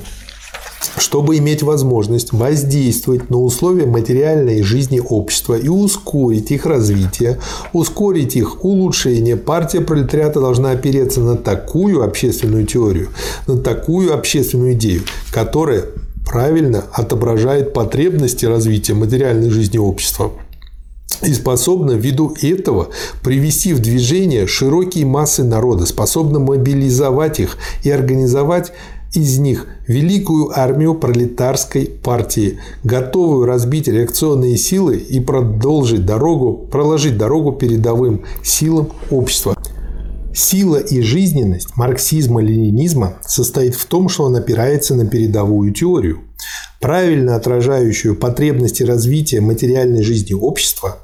чтобы 0.99 1.39
иметь 1.39 1.63
возможность 1.63 2.33
воздействовать 2.33 3.31
на 3.31 3.39
условия 3.39 3.87
материальной 3.87 4.63
жизни 4.63 5.01
общества 5.01 5.55
и 5.55 5.69
ускорить 5.69 6.51
их 6.51 6.67
развитие, 6.67 7.39
ускорить 7.73 8.37
их 8.37 8.65
улучшение, 8.65 9.37
партия 9.37 9.81
пролетариата 9.81 10.41
должна 10.41 10.71
опереться 10.71 11.21
на 11.21 11.37
такую 11.37 12.03
общественную 12.03 12.67
теорию, 12.67 13.09
на 13.47 13.59
такую 13.59 14.15
общественную 14.15 14.75
идею, 14.75 15.03
которая 15.33 15.85
правильно 16.27 16.85
отображает 16.93 17.73
потребности 17.73 18.47
развития 18.47 18.95
материальной 18.95 19.51
жизни 19.51 19.79
общества 19.79 20.33
и 21.23 21.33
способна 21.35 21.93
ввиду 21.93 22.35
этого 22.41 22.89
привести 23.23 23.75
в 23.75 23.81
движение 23.81 24.47
широкие 24.47 25.07
массы 25.07 25.45
народа, 25.45 25.87
способна 25.87 26.39
мобилизовать 26.39 27.41
их 27.41 27.57
и 27.85 27.91
организовать 27.91 28.73
из 29.15 29.39
них 29.39 29.67
великую 29.87 30.59
армию 30.59 30.95
пролетарской 30.95 31.87
партии, 31.87 32.59
готовую 32.83 33.47
разбить 33.47 33.89
реакционные 33.89 34.57
силы 34.57 34.97
и 34.97 35.21
продолжить 35.21 36.07
дорогу, 36.07 36.67
проложить 36.71 37.19
дорогу 37.19 37.53
передовым 37.53 38.23
силам 38.43 38.91
общества. 39.11 39.55
Сила 40.35 40.77
и 40.77 41.03
жизненность 41.03 41.77
марксизма-ленинизма 41.77 43.19
состоит 43.27 43.75
в 43.75 43.85
том, 43.85 44.09
что 44.09 44.25
он 44.25 44.37
опирается 44.37 44.95
на 44.95 45.07
передовую 45.07 45.73
теорию, 45.75 46.21
правильно 46.81 47.37
отражающую 47.37 48.17
потребности 48.17 48.83
развития 48.83 49.41
материальной 49.41 50.03
жизни 50.03 50.35
общества, 50.35 50.99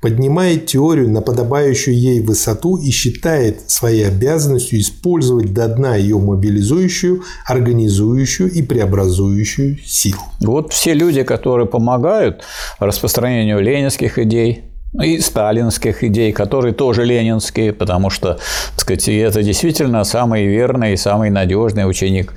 поднимает 0.00 0.66
теорию 0.66 1.10
на 1.10 1.22
подобающую 1.22 1.96
ей 1.96 2.20
высоту 2.20 2.76
и 2.76 2.90
считает 2.90 3.70
своей 3.70 4.06
обязанностью 4.06 4.78
использовать 4.78 5.52
до 5.52 5.66
дна 5.68 5.96
ее 5.96 6.18
мобилизующую, 6.18 7.22
организующую 7.46 8.50
и 8.50 8.62
преобразующую 8.62 9.78
силу. 9.84 10.20
Вот 10.40 10.72
все 10.72 10.94
люди, 10.94 11.22
которые 11.22 11.66
помогают 11.66 12.42
распространению 12.78 13.60
ленинских 13.60 14.18
идей, 14.18 14.64
и 15.02 15.18
сталинских 15.18 16.04
идей, 16.04 16.32
которые 16.32 16.72
тоже 16.72 17.04
ленинские, 17.04 17.72
потому 17.72 18.10
что, 18.10 18.38
так 18.72 18.80
сказать, 18.80 19.08
это 19.08 19.42
действительно 19.42 20.04
самый 20.04 20.46
верный 20.46 20.92
и 20.92 20.96
самый 20.96 21.30
надежный 21.30 21.88
ученик 21.88 22.32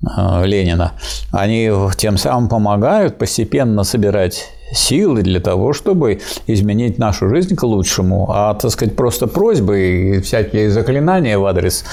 Ленина. 0.00 0.92
Они 1.32 1.70
тем 1.96 2.18
самым 2.18 2.48
помогают 2.48 3.18
постепенно 3.18 3.84
собирать 3.84 4.48
силы 4.72 5.22
для 5.22 5.40
того, 5.40 5.72
чтобы 5.72 6.20
изменить 6.46 6.98
нашу 6.98 7.28
жизнь 7.28 7.56
к 7.56 7.62
лучшему. 7.62 8.28
А, 8.30 8.54
так 8.54 8.70
сказать, 8.70 8.96
просто 8.96 9.26
просьбы 9.26 9.80
и 9.80 10.20
всякие 10.20 10.70
заклинания 10.70 11.38
в 11.38 11.46
адрес 11.46 11.84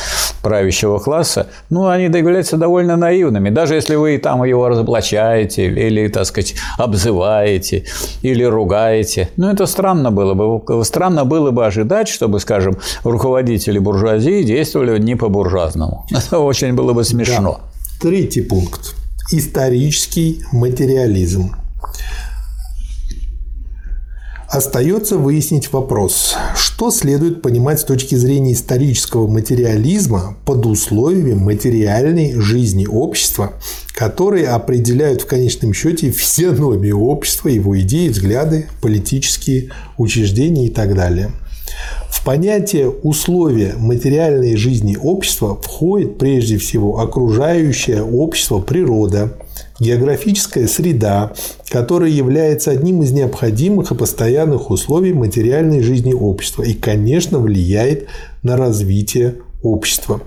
правящего 0.42 1.00
класса, 1.00 1.48
ну, 1.70 1.88
они 1.88 2.06
являются 2.06 2.58
довольно 2.58 2.98
наивными. 2.98 3.50
Даже 3.50 3.76
если 3.76 3.96
вы 3.96 4.18
там 4.18 4.44
его 4.44 4.68
разоблачаете 4.68 5.68
или, 5.68 6.08
так 6.08 6.26
сказать, 6.26 6.56
обзываете 6.78 7.86
или 8.22 8.44
ругаете. 8.44 9.30
Ну, 9.38 9.50
это 9.50 9.66
странно 9.66 10.12
было 10.12 10.34
бы. 10.34 10.84
Странно 10.84 11.26
было 11.26 11.52
бы 11.52 11.66
ожидать, 11.66 12.08
чтобы, 12.08 12.40
скажем, 12.40 12.78
руководители 13.04 13.80
буржуазии 13.80 14.44
действовали 14.44 15.00
не 15.00 15.16
по-буржуазному. 15.16 16.06
Это 16.12 16.40
очень 16.40 16.74
было 16.74 16.94
бы 16.94 17.04
смешно. 17.04 17.60
Да. 17.62 17.75
Третий 18.00 18.42
пункт. 18.42 18.94
Исторический 19.32 20.42
материализм. 20.52 21.56
Остается 24.50 25.18
выяснить 25.18 25.72
вопрос, 25.72 26.36
что 26.56 26.92
следует 26.92 27.42
понимать 27.42 27.80
с 27.80 27.86
точки 27.86 28.16
зрения 28.16 28.54
исторического 28.54 29.28
материализма 29.28 30.38
под 30.46 30.66
условиями 30.66 31.34
материальной 31.34 32.34
жизни 32.40 32.86
общества, 32.86 33.54
которые 33.94 34.50
определяют 34.50 35.22
в 35.22 35.26
конечном 35.26 35.74
счете 35.74 36.12
физиономию 36.12 37.00
общества, 37.00 37.48
его 37.48 37.80
идеи, 37.80 38.10
взгляды, 38.10 38.68
политические 38.82 39.72
учреждения 39.98 40.68
и 40.68 40.70
так 40.70 40.96
далее. 40.96 41.32
В 42.10 42.24
понятие 42.24 42.90
условия 42.90 43.76
материальной 43.78 44.56
жизни 44.56 44.98
общества 45.00 45.60
входит 45.62 46.18
прежде 46.18 46.58
всего 46.58 47.00
окружающее 47.00 48.04
общество 48.04 48.60
природа, 48.60 49.34
географическая 49.80 50.68
среда, 50.68 51.34
которая 51.70 52.10
является 52.10 52.72
одним 52.72 53.04
из 53.04 53.12
необходимых 53.12 53.92
и 53.92 53.96
постоянных 53.96 54.72
условий 54.72 55.14
материальной 55.14 55.82
жизни 55.82 56.14
общества 56.14 56.64
и, 56.64 56.74
конечно, 56.74 57.40
влияет 57.40 58.08
на 58.42 58.58
развитие 58.58 59.36
общества. 59.66 60.22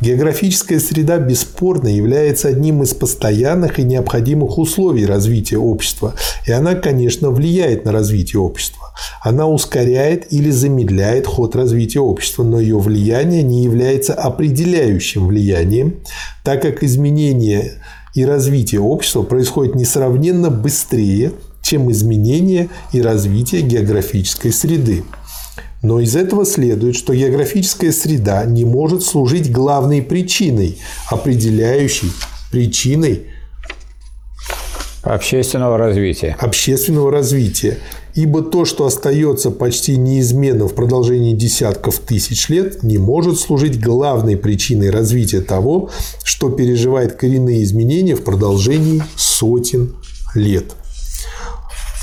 Географическая 0.00 0.78
среда 0.80 1.18
бесспорно 1.18 1.88
является 1.88 2.48
одним 2.48 2.82
из 2.82 2.94
постоянных 2.94 3.78
и 3.78 3.82
необходимых 3.84 4.58
условий 4.58 5.06
развития 5.06 5.58
общества, 5.58 6.14
и 6.46 6.52
она, 6.52 6.74
конечно, 6.74 7.30
влияет 7.30 7.84
на 7.84 7.92
развитие 7.92 8.40
общества. 8.40 8.92
Она 9.22 9.46
ускоряет 9.46 10.32
или 10.32 10.50
замедляет 10.50 11.26
ход 11.26 11.56
развития 11.56 12.00
общества, 12.00 12.44
но 12.44 12.60
ее 12.60 12.78
влияние 12.78 13.42
не 13.42 13.64
является 13.64 14.14
определяющим 14.14 15.26
влиянием, 15.26 16.00
так 16.44 16.62
как 16.62 16.82
изменения 16.82 17.72
и 18.14 18.24
развитие 18.24 18.80
общества 18.80 19.22
происходит 19.22 19.74
несравненно 19.74 20.50
быстрее, 20.50 21.32
чем 21.62 21.90
изменение 21.90 22.68
и 22.92 23.00
развитие 23.00 23.62
географической 23.62 24.52
среды. 24.52 25.04
Но 25.82 25.98
из 25.98 26.14
этого 26.14 26.46
следует, 26.46 26.94
что 26.94 27.12
географическая 27.12 27.90
среда 27.90 28.44
не 28.44 28.64
может 28.64 29.02
служить 29.02 29.50
главной 29.50 30.00
причиной, 30.00 30.78
определяющей 31.10 32.12
причиной 32.52 33.26
общественного 35.02 35.76
развития. 35.76 36.36
Общественного 36.38 37.10
развития. 37.10 37.78
Ибо 38.14 38.42
то, 38.42 38.64
что 38.64 38.86
остается 38.86 39.50
почти 39.50 39.96
неизменно 39.96 40.68
в 40.68 40.74
продолжении 40.74 41.34
десятков 41.34 41.98
тысяч 41.98 42.48
лет, 42.48 42.82
не 42.82 42.98
может 42.98 43.40
служить 43.40 43.80
главной 43.80 44.36
причиной 44.36 44.90
развития 44.90 45.40
того, 45.40 45.90
что 46.22 46.50
переживает 46.50 47.14
коренные 47.14 47.64
изменения 47.64 48.14
в 48.14 48.22
продолжении 48.22 49.02
сотен 49.16 49.96
лет. 50.34 50.66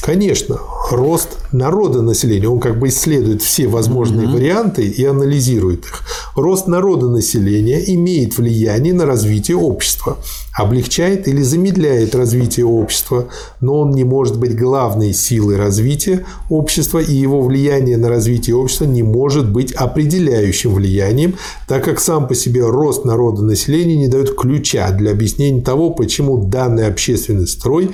Конечно, 0.01 0.59
рост 0.89 1.37
народа 1.51 2.01
населения, 2.01 2.49
он 2.49 2.59
как 2.59 2.79
бы 2.79 2.89
исследует 2.89 3.41
все 3.41 3.67
возможные 3.67 4.27
mm-hmm. 4.27 4.33
варианты 4.33 4.87
и 4.87 5.03
анализирует 5.05 5.85
их. 5.85 6.03
Рост 6.35 6.67
народа 6.67 7.09
населения 7.09 7.81
имеет 7.93 8.37
влияние 8.37 8.93
на 8.93 9.05
развитие 9.05 9.57
общества, 9.57 10.17
облегчает 10.53 11.27
или 11.27 11.41
замедляет 11.41 12.15
развитие 12.15 12.65
общества, 12.65 13.27
но 13.61 13.79
он 13.79 13.91
не 13.91 14.03
может 14.03 14.37
быть 14.37 14.57
главной 14.57 15.13
силой 15.13 15.57
развития 15.57 16.25
общества, 16.49 16.99
и 16.99 17.13
его 17.13 17.41
влияние 17.41 17.97
на 17.97 18.09
развитие 18.09 18.55
общества 18.55 18.85
не 18.85 19.03
может 19.03 19.51
быть 19.51 19.71
определяющим 19.71 20.73
влиянием, 20.73 21.35
так 21.67 21.83
как 21.83 21.99
сам 21.99 22.27
по 22.27 22.35
себе 22.35 22.65
рост 22.65 23.05
народа 23.05 23.41
населения 23.43 23.95
не 23.95 24.07
дает 24.07 24.35
ключа 24.35 24.91
для 24.91 25.11
объяснения 25.11 25.61
того, 25.61 25.91
почему 25.91 26.37
данный 26.37 26.87
общественный 26.87 27.47
строй 27.47 27.91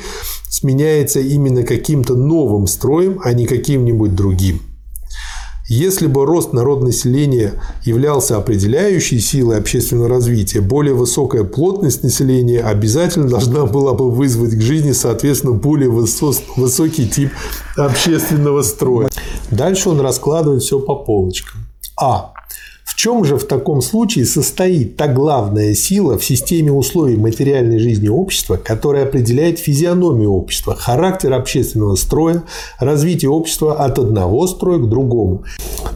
сменяется 0.50 1.20
именно 1.20 1.64
каким-то 1.64 2.16
новым 2.16 2.68
строем, 2.68 3.20
а 3.24 3.34
не 3.34 3.45
каким-нибудь 3.46 4.16
другим. 4.16 4.62
Если 5.68 6.06
бы 6.06 6.26
рост 6.26 6.54
народонаселения 6.54 7.54
являлся 7.84 8.38
определяющей 8.38 9.20
силой 9.20 9.58
общественного 9.58 10.08
развития, 10.08 10.62
более 10.62 10.94
высокая 10.94 11.44
плотность 11.44 12.04
населения 12.04 12.60
обязательно 12.62 13.28
должна 13.28 13.66
была 13.66 13.94
бы 13.96 14.12
вызвать 14.12 14.54
к 14.54 14.62
жизни, 14.62 14.92
соответственно, 14.92 15.54
более 15.54 15.90
высокий 15.90 17.08
тип 17.10 17.32
общественного 17.78 18.62
строя. 18.62 19.10
Дальше 19.50 19.90
он 19.90 20.00
раскладывает 20.02 20.62
все 20.62 20.80
по 20.80 20.96
полочкам. 20.96 21.62
А. 22.00 22.35
Чем 22.96 23.26
же 23.26 23.38
в 23.38 23.46
таком 23.46 23.82
случае 23.82 24.26
состоит 24.26 24.96
та 24.96 25.08
главная 25.08 25.76
сила 25.76 26.18
в 26.18 26.24
системе 26.24 26.72
условий 26.72 27.18
материальной 27.18 27.80
жизни 27.80 28.08
общества, 28.08 28.56
которая 28.56 29.04
определяет 29.06 29.60
физиономию 29.60 30.32
общества, 30.32 30.76
характер 30.76 31.34
общественного 31.34 31.96
строя, 31.96 32.44
развитие 32.80 33.30
общества 33.30 33.84
от 33.84 34.00
одного 34.00 34.48
строя 34.48 34.80
к 34.80 34.90
другому? 34.90 35.44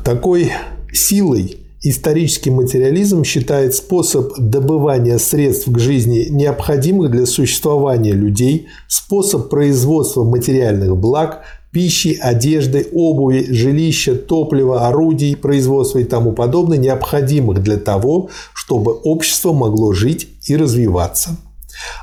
Такой 0.03 0.51
силой 0.91 1.57
Исторический 1.81 2.49
материализм 2.51 3.23
считает 3.23 3.73
способ 3.73 4.37
добывания 4.37 5.17
средств 5.17 5.71
к 5.71 5.79
жизни 5.79 6.27
необходимых 6.29 7.09
для 7.09 7.25
существования 7.25 8.11
людей, 8.11 8.67
способ 8.89 9.47
производства 9.47 10.25
материальных 10.25 10.97
благ, 10.97 11.43
пищи, 11.71 12.17
одежды, 12.21 12.87
обуви, 12.93 13.45
жилища, 13.49 14.15
топлива, 14.15 14.87
орудий, 14.87 15.35
производства 15.35 15.99
и 15.99 16.03
тому 16.03 16.31
подобное, 16.31 16.77
необходимых 16.77 17.61
для 17.61 17.77
того, 17.77 18.29
чтобы 18.53 18.93
общество 18.93 19.53
могло 19.53 19.93
жить 19.93 20.27
и 20.45 20.55
развиваться. 20.55 21.37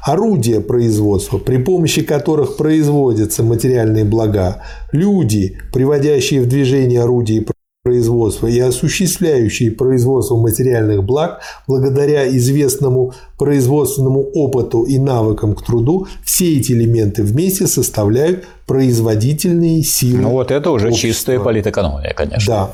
Орудия 0.03 0.61
производства, 0.61 1.39
при 1.39 1.59
помощи 1.59 2.03
которых 2.03 2.57
производятся 2.57 3.43
материальные 3.43 4.05
блага, 4.05 4.63
люди, 4.93 5.59
приводящие 5.73 6.41
в 6.41 6.49
движение 6.49 7.03
орудия 7.03 7.45
производства 7.87 8.49
и 8.49 8.59
осуществляющие 8.59 9.71
производство 9.71 10.37
материальных 10.37 11.05
благ 11.05 11.41
благодаря 11.69 12.27
известному 12.37 13.13
производственному 13.39 14.23
опыту 14.35 14.83
и 14.83 14.99
навыкам 14.99 15.55
к 15.55 15.65
труду, 15.65 16.09
все 16.25 16.59
эти 16.59 16.73
элементы 16.73 17.23
вместе 17.23 17.69
составляют 17.69 18.45
производительные 18.67 19.85
силы. 19.85 20.23
Ну 20.23 20.31
вот 20.31 20.51
это 20.51 20.73
уже 20.73 20.89
общества. 20.89 21.09
чистая 21.09 21.39
политэкономия, 21.39 22.13
конечно. 22.13 22.53
Да. 22.53 22.71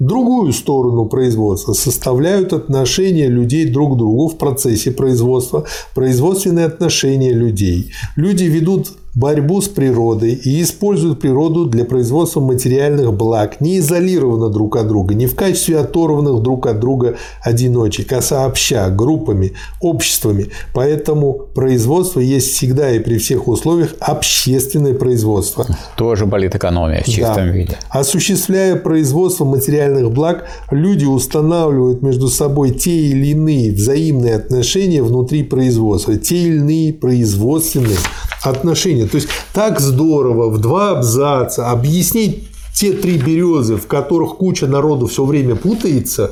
Другую 0.00 0.52
сторону 0.52 1.06
производства 1.06 1.72
составляют 1.72 2.52
отношения 2.52 3.28
людей 3.28 3.66
друг 3.66 3.94
к 3.94 3.98
другу 3.98 4.26
в 4.28 4.38
процессе 4.38 4.90
производства, 4.90 5.66
производственные 5.94 6.66
отношения 6.66 7.32
людей. 7.32 7.92
Люди 8.16 8.44
ведут 8.44 8.88
борьбу 9.14 9.60
с 9.60 9.68
природой 9.68 10.32
и 10.32 10.62
используют 10.62 11.20
природу 11.20 11.66
для 11.66 11.84
производства 11.84 12.40
материальных 12.40 13.12
благ, 13.12 13.60
не 13.60 13.78
изолированно 13.78 14.48
друг 14.48 14.76
от 14.76 14.88
друга, 14.88 15.14
не 15.14 15.26
в 15.26 15.34
качестве 15.34 15.78
оторванных 15.78 16.42
друг 16.42 16.66
от 16.66 16.80
друга 16.80 17.16
одиночек, 17.42 18.12
а 18.12 18.22
сообща, 18.22 18.88
группами, 18.90 19.54
обществами. 19.80 20.48
Поэтому 20.72 21.48
производство 21.54 22.20
есть 22.20 22.52
всегда 22.52 22.90
и 22.92 22.98
при 22.98 23.18
всех 23.18 23.48
условиях 23.48 23.94
общественное 24.00 24.94
производство. 24.94 25.66
Тоже 25.96 26.26
политэкономия 26.26 27.02
в 27.02 27.06
чистом 27.06 27.34
да. 27.34 27.46
виде. 27.46 27.76
Осуществляя 27.90 28.76
производство 28.76 29.44
материальных 29.44 30.12
благ, 30.12 30.44
люди 30.70 31.04
устанавливают 31.04 32.02
между 32.02 32.28
собой 32.28 32.70
те 32.70 32.92
или 32.92 33.28
иные 33.28 33.72
взаимные 33.72 34.36
отношения 34.36 35.02
внутри 35.02 35.42
производства, 35.42 36.16
те 36.16 36.36
или 36.36 36.56
иные 36.56 36.92
производственные 36.92 37.96
отношения. 38.42 39.07
То 39.08 39.16
есть 39.16 39.28
так 39.52 39.80
здорово 39.80 40.50
в 40.50 40.60
два 40.60 40.98
абзаца 40.98 41.70
объяснить 41.70 42.48
те 42.74 42.92
три 42.92 43.18
березы, 43.18 43.76
в 43.76 43.86
которых 43.86 44.36
куча 44.36 44.66
народу 44.66 45.06
все 45.06 45.24
время 45.24 45.56
путается, 45.56 46.30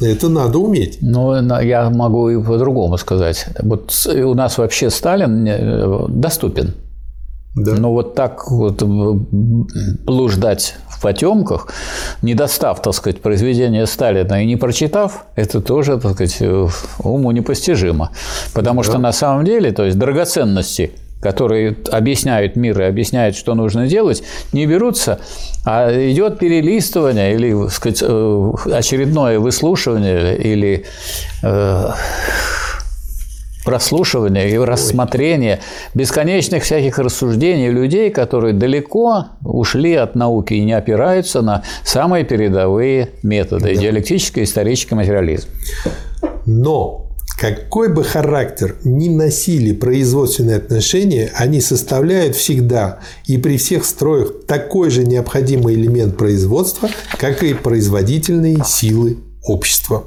это 0.00 0.28
надо 0.28 0.58
уметь. 0.58 0.98
Ну, 1.00 1.34
я 1.60 1.90
могу 1.90 2.30
и 2.30 2.40
по-другому 2.42 2.98
сказать. 2.98 3.46
Вот 3.62 3.92
у 4.06 4.34
нас 4.34 4.58
вообще 4.58 4.90
Сталин 4.90 5.46
э, 5.46 6.06
доступен. 6.08 6.74
Да. 7.56 7.72
Но 7.72 7.92
вот 7.92 8.14
так 8.14 8.48
вот 8.50 8.82
блуждать 8.82 10.76
в 10.88 11.02
потемках, 11.02 11.66
не 12.22 12.34
достав, 12.34 12.80
так 12.80 12.94
сказать, 12.94 13.20
произведения 13.20 13.86
Сталина 13.86 14.40
и 14.42 14.46
не 14.46 14.56
прочитав, 14.56 15.24
это 15.34 15.60
тоже, 15.60 15.98
так 15.98 16.12
сказать, 16.12 16.40
уму 17.00 17.30
непостижимо. 17.32 18.10
Потому 18.54 18.82
да. 18.82 18.88
что 18.88 18.98
на 18.98 19.12
самом 19.12 19.44
деле, 19.44 19.72
то 19.72 19.84
есть 19.84 19.98
драгоценности 19.98 20.92
которые 21.20 21.76
объясняют 21.90 22.56
мир 22.56 22.80
и 22.80 22.84
объясняют, 22.84 23.36
что 23.36 23.54
нужно 23.54 23.86
делать, 23.86 24.22
не 24.52 24.66
берутся, 24.66 25.20
а 25.64 25.90
идет 26.10 26.38
перелистывание 26.38 27.34
или 27.34 27.68
сказать, 27.68 28.02
э, 28.02 28.52
очередное 28.72 29.38
выслушивание 29.40 30.36
или 30.38 30.84
э, 31.42 31.90
прослушивание 33.64 34.50
и 34.50 34.56
рассмотрение 34.56 35.60
бесконечных 35.92 36.62
всяких 36.62 36.98
рассуждений 36.98 37.70
людей, 37.70 38.10
которые 38.10 38.54
далеко 38.54 39.26
ушли 39.44 39.94
от 39.94 40.14
науки 40.14 40.54
и 40.54 40.64
не 40.64 40.72
опираются 40.72 41.42
на 41.42 41.62
самые 41.84 42.24
передовые 42.24 43.10
методы 43.22 43.74
да. 43.74 43.80
диалектический, 43.80 44.44
исторический 44.44 44.94
материализм. 44.94 45.48
Но 46.46 47.07
какой 47.38 47.88
бы 47.88 48.02
характер 48.02 48.76
ни 48.82 49.08
носили 49.08 49.72
производственные 49.72 50.56
отношения, 50.56 51.30
они 51.36 51.60
составляют 51.60 52.34
всегда 52.34 52.98
и 53.26 53.38
при 53.38 53.58
всех 53.58 53.84
строях 53.84 54.44
такой 54.48 54.90
же 54.90 55.04
необходимый 55.04 55.76
элемент 55.76 56.16
производства, 56.16 56.90
как 57.16 57.44
и 57.44 57.54
производительные 57.54 58.64
силы 58.66 59.18
общества. 59.44 60.04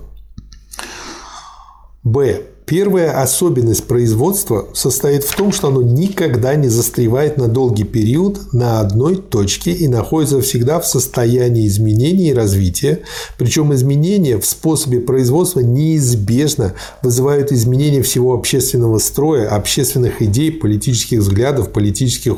Б. 2.04 2.42
Первая 2.72 3.22
особенность 3.22 3.84
производства 3.84 4.70
состоит 4.72 5.26
в 5.26 5.36
том, 5.36 5.52
что 5.52 5.68
оно 5.68 5.82
никогда 5.82 6.56
не 6.56 6.70
застревает 6.70 7.36
на 7.36 7.50
долгий 7.50 7.84
период 7.84 8.54
на 8.54 8.80
одной 8.80 9.18
точке 9.18 9.74
и 9.74 9.90
находится 9.90 10.40
всегда 10.40 10.80
в 10.80 10.86
состоянии 10.86 11.68
изменения 11.68 12.30
и 12.30 12.34
развития. 12.34 13.00
Причем 13.38 13.74
изменения 13.74 14.38
в 14.38 14.46
способе 14.46 15.02
производства 15.02 15.60
неизбежно 15.60 16.74
вызывают 17.04 17.52
изменения 17.52 18.04
всего 18.04 18.34
общественного 18.34 19.00
строя, 19.00 19.50
общественных 19.50 20.22
идей, 20.22 20.50
политических 20.50 21.20
взглядов, 21.20 21.74
политических 21.74 22.38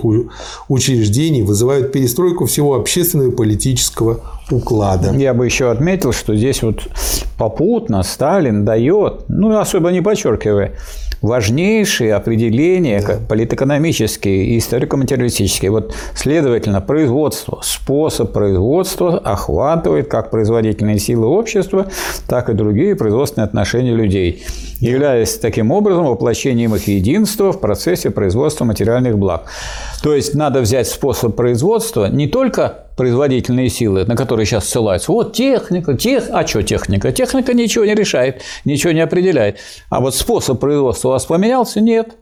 учреждений, 0.68 1.44
вызывают 1.44 1.92
перестройку 1.92 2.48
всего 2.48 2.74
общественного 2.74 3.30
и 3.30 3.36
политического 3.36 4.22
уклада. 4.50 5.14
Я 5.16 5.34
бы 5.34 5.46
еще 5.46 5.70
отметил, 5.72 6.12
что 6.12 6.36
здесь 6.36 6.64
вот 6.64 6.88
попутно 7.38 8.04
Сталин 8.04 8.66
дает, 8.66 9.26
ну, 9.28 9.58
особо 9.58 9.92
не 9.92 10.02
подчеркивая, 10.24 10.72
важнейшие 11.22 12.14
определения 12.16 13.02
да. 13.02 13.18
политэкономические 13.28 14.46
и 14.46 14.58
историко-материалистические. 14.58 15.72
Вот, 15.72 15.96
следовательно, 16.16 16.82
производство, 16.82 17.60
способ 17.64 18.34
производства 18.34 19.18
охватывает 19.20 20.10
как 20.10 20.32
производительные 20.32 21.00
силы 21.00 21.28
общества, 21.28 21.88
так 22.28 22.50
и 22.50 22.54
другие 22.54 22.96
производственные 22.96 23.46
отношения 23.46 23.94
людей, 23.94 24.44
являясь 24.80 25.38
таким 25.38 25.72
образом 25.72 26.06
воплощением 26.06 26.76
их 26.76 26.88
единства 26.88 27.52
в 27.54 27.60
процессе 27.60 28.10
производства 28.10 28.66
материальных 28.66 29.18
благ. 29.18 29.46
То 30.02 30.14
есть 30.14 30.36
надо 30.36 30.60
взять 30.60 30.88
способ 30.88 31.36
производства 31.36 32.08
не 32.08 32.28
только 32.28 32.83
производительные 32.96 33.70
силы, 33.70 34.06
на 34.06 34.16
которые 34.16 34.46
сейчас 34.46 34.68
ссылаются. 34.68 35.12
Вот 35.12 35.34
техника, 35.34 35.96
тех... 35.96 36.26
а 36.32 36.46
что 36.46 36.64
техника? 36.64 37.12
Техника 37.12 37.54
ничего 37.54 37.86
не 37.86 37.96
решает, 37.96 38.42
ничего 38.66 38.94
не 38.94 39.02
определяет. 39.02 39.58
А 39.90 40.00
вот 40.00 40.16
способ 40.16 40.60
производства 40.60 41.10
у 41.10 41.12
вас 41.12 41.26
поменялся? 41.26 41.82
Нет. 41.82 42.16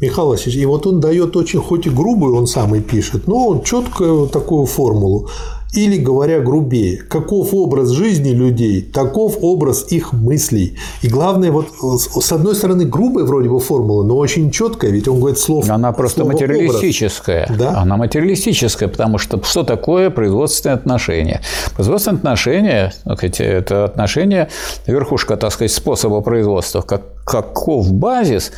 Михаил 0.00 0.28
Васильевич, 0.28 0.62
и 0.62 0.66
вот 0.66 0.86
он 0.86 1.00
дает 1.00 1.36
очень, 1.36 1.60
хоть 1.60 1.86
и 1.86 1.90
грубую, 1.90 2.36
он 2.36 2.46
сам 2.46 2.74
и 2.74 2.80
пишет, 2.80 3.28
но 3.28 3.48
он 3.48 3.62
четкую 3.62 4.26
такую 4.28 4.66
формулу. 4.66 5.28
Или, 5.74 5.98
говоря 5.98 6.40
грубее, 6.40 6.98
каков 6.98 7.52
образ 7.52 7.90
жизни 7.90 8.30
людей, 8.30 8.80
таков 8.82 9.38
образ 9.40 9.86
их 9.90 10.12
мыслей. 10.12 10.78
И 11.02 11.08
главное, 11.08 11.50
вот 11.50 11.68
с 11.80 12.32
одной 12.32 12.54
стороны, 12.54 12.84
грубая 12.84 13.24
вроде 13.24 13.48
бы 13.48 13.58
формула, 13.58 14.04
но 14.04 14.16
очень 14.16 14.50
четкая, 14.50 14.90
ведь 14.90 15.08
он 15.08 15.18
говорит 15.18 15.38
слово 15.38 15.72
Она 15.72 15.92
просто 15.92 16.24
материалистическая. 16.24 17.44
Образ. 17.44 17.58
Да? 17.58 17.78
Она 17.80 17.96
материалистическая, 17.96 18.88
потому 18.88 19.18
что 19.18 19.42
что 19.42 19.64
такое 19.64 20.10
производственные 20.10 20.74
отношения? 20.74 21.40
Производственные 21.74 22.18
отношения– 22.18 22.92
это 23.04 23.84
отношения, 23.84 24.48
верхушка, 24.86 25.36
так 25.36 25.52
сказать, 25.52 25.72
способа 25.72 26.20
производства, 26.20 26.82
как, 26.82 27.02
каков 27.24 27.92
базис, 27.92 28.52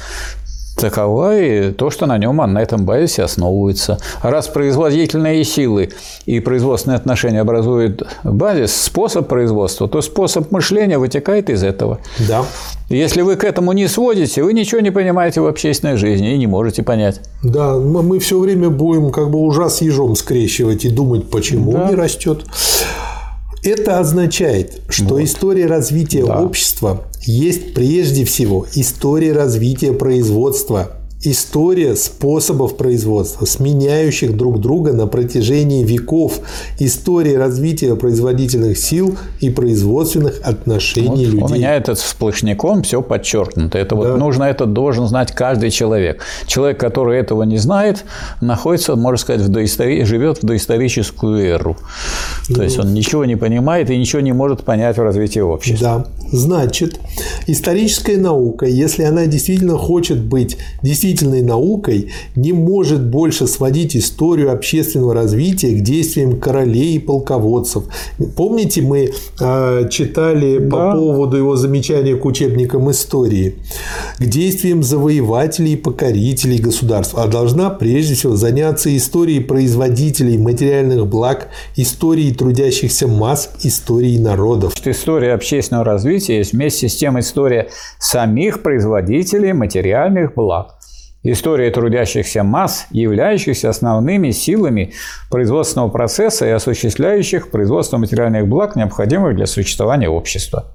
Таково 0.77 1.39
и 1.39 1.73
то, 1.73 1.91
что 1.91 2.05
на 2.05 2.19
нем, 2.19 2.37
на 2.37 2.59
этом 2.61 2.85
базисе 2.85 3.23
основывается. 3.23 3.99
Раз 4.23 4.49
производительные 4.49 5.43
силы 5.43 5.91
и 6.27 6.39
производственные 6.41 6.97
отношения 6.97 7.41
образуют 7.41 8.07
базис, 8.23 8.77
способ 8.77 9.27
производства, 9.27 9.89
то 9.89 10.03
способ 10.03 10.53
мышления 10.53 10.99
вытекает 10.99 11.49
из 11.49 11.63
этого. 11.63 11.99
Да. 12.29 12.45
Если 12.91 13.23
вы 13.23 13.37
к 13.37 13.45
этому 13.45 13.73
не 13.73 13.89
сводите, 13.89 14.43
вы 14.43 14.53
ничего 14.53 14.81
не 14.81 14.91
понимаете 14.91 15.41
в 15.41 15.47
общественной 15.47 15.97
жизни 15.97 16.35
и 16.35 16.39
не 16.39 16.47
можете 16.47 16.83
понять. 16.83 17.21
Да, 17.43 17.77
мы 17.77 18.19
все 18.19 18.39
время 18.39 18.69
будем 18.69 19.11
как 19.11 19.31
бы 19.31 19.39
ужас 19.39 19.81
ежом 19.81 20.15
скрещивать 20.15 20.85
и 20.85 20.91
думать, 20.91 21.31
почему 21.31 21.73
да. 21.73 21.89
не 21.89 21.95
растет. 21.95 22.45
Это 23.67 23.99
означает, 23.99 24.81
что 24.89 25.15
вот. 25.15 25.23
история 25.23 25.67
развития 25.67 26.25
да. 26.25 26.41
общества 26.41 27.05
есть 27.23 27.75
прежде 27.75 28.25
всего 28.25 28.65
история 28.75 29.33
развития 29.33 29.93
производства 29.93 30.93
История 31.23 31.97
способов 31.97 32.77
производства, 32.77 33.47
сменяющих 33.47 34.37
друг 34.37 34.61
друга 34.61 34.93
на 34.93 35.07
протяжении 35.07 35.83
веков. 35.83 36.41
История 36.79 37.39
развития 37.39 37.97
производительных 37.97 38.77
сил 38.77 39.17
и 39.41 39.49
производственных 39.49 40.41
отношений 40.43 41.09
вот 41.09 41.19
людей. 41.19 41.43
У 41.43 41.49
меня 41.49 41.75
это 41.75 41.95
сплошняком 41.95 42.83
все 42.83 43.01
подчеркнуто. 43.01 43.79
Это 43.79 43.95
да. 43.95 44.03
вот 44.03 44.19
нужно, 44.19 44.45
это 44.45 44.67
должен 44.67 45.07
знать 45.09 45.33
каждый 45.33 45.71
человек. 45.71 46.23
Человек, 46.47 46.79
который 46.79 47.19
этого 47.19 47.45
не 47.45 47.57
знает, 47.57 48.05
находится, 48.43 48.95
можно 48.95 49.17
сказать, 49.17 49.41
в 49.41 49.49
доистори... 49.49 50.05
живет 50.05 50.43
в 50.43 50.47
доисторическую 50.47 51.43
эру. 51.43 51.79
То 52.55 52.63
есть 52.63 52.79
он 52.79 52.93
ничего 52.93 53.25
не 53.25 53.37
понимает 53.37 53.89
и 53.89 53.97
ничего 53.97 54.21
не 54.21 54.33
может 54.33 54.65
понять 54.65 54.99
в 54.99 55.03
развитии 55.03 55.41
общества. 55.41 56.05
Да. 56.05 56.07
Значит, 56.31 57.01
историческая 57.47 58.17
наука, 58.19 58.67
если 58.67 59.05
она 59.05 59.27
действительно 59.27 59.79
хочет 59.79 60.21
быть 60.21 60.59
действительной 61.07 61.43
наукой, 61.43 62.11
не 62.35 62.53
может 62.53 63.05
больше 63.05 63.47
сводить 63.47 63.97
историю 63.97 64.53
общественного 64.53 65.15
развития 65.15 65.71
к 65.71 65.81
действиям 65.83 66.41
королей 66.41 66.97
и 66.97 66.99
полководцев. 66.99 67.85
Помните, 68.37 68.83
мы 68.83 69.11
э, 69.41 69.89
читали 69.91 70.59
да. 70.59 70.69
по 70.69 70.93
поводу 70.93 71.37
его 71.37 71.57
замечания 71.57 72.17
к 72.17 72.25
учебникам 72.25 72.91
истории, 72.91 73.57
к 74.19 74.25
действиям 74.25 74.83
завоевателей 74.83 75.75
и 75.75 75.77
покорителей 75.77 76.59
государств, 76.59 77.15
а 77.17 77.27
должна 77.29 77.71
прежде 77.71 78.15
всего 78.15 78.37
заняться 78.37 78.95
историей 78.97 79.41
производителей 79.41 80.39
материальных 80.39 81.07
благ, 81.07 81.49
историей 81.77 82.33
трудящихся 82.35 83.07
масс, 83.07 83.51
историей 83.63 84.19
народов. 84.19 84.75
История 84.85 85.35
общественного 85.35 85.85
развития 85.85 86.39
есть 86.39 86.53
вместе 86.53 86.89
с 86.89 86.97
тем 86.97 87.19
история 87.19 87.69
самих 87.99 88.63
производителей 88.63 89.53
материальных 89.53 90.35
благ. 90.35 90.77
История 91.29 91.73
трудящихся 91.73 92.45
масс, 92.45 92.87
являющихся 92.93 93.69
основными 93.69 94.31
силами 94.31 94.93
производственного 95.29 95.89
процесса 95.89 96.47
и 96.47 96.51
осуществляющих 96.51 97.51
производство 97.51 97.99
материальных 97.99 98.47
благ, 98.47 98.77
необходимых 98.77 99.35
для 99.35 99.47
существования 99.47 100.09
общества. 100.09 100.71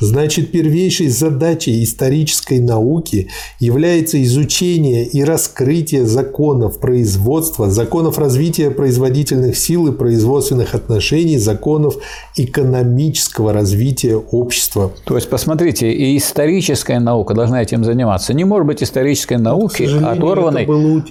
Значит, 0.00 0.50
первейшей 0.50 1.08
задачей 1.08 1.84
исторической 1.84 2.58
науки 2.58 3.28
является 3.60 4.20
изучение 4.24 5.06
и 5.06 5.22
раскрытие 5.22 6.06
законов 6.06 6.80
производства, 6.80 7.70
законов 7.70 8.18
развития 8.18 8.72
производительных 8.72 9.56
сил 9.56 9.86
и 9.86 9.92
производственных 9.92 10.74
отношений, 10.74 11.38
законов 11.38 11.98
экономического 12.36 13.52
развития 13.52 14.16
общества. 14.16 14.90
То 15.04 15.14
есть, 15.14 15.30
посмотрите, 15.30 15.92
и 15.92 16.16
историческая 16.16 16.98
наука 16.98 17.34
должна 17.34 17.62
этим 17.62 17.84
заниматься. 17.84 18.34
Не 18.34 18.44
может 18.44 18.66
быть 18.66 18.82
исторической 18.82 19.38
науки, 19.38 19.84
оторванной 19.84 20.66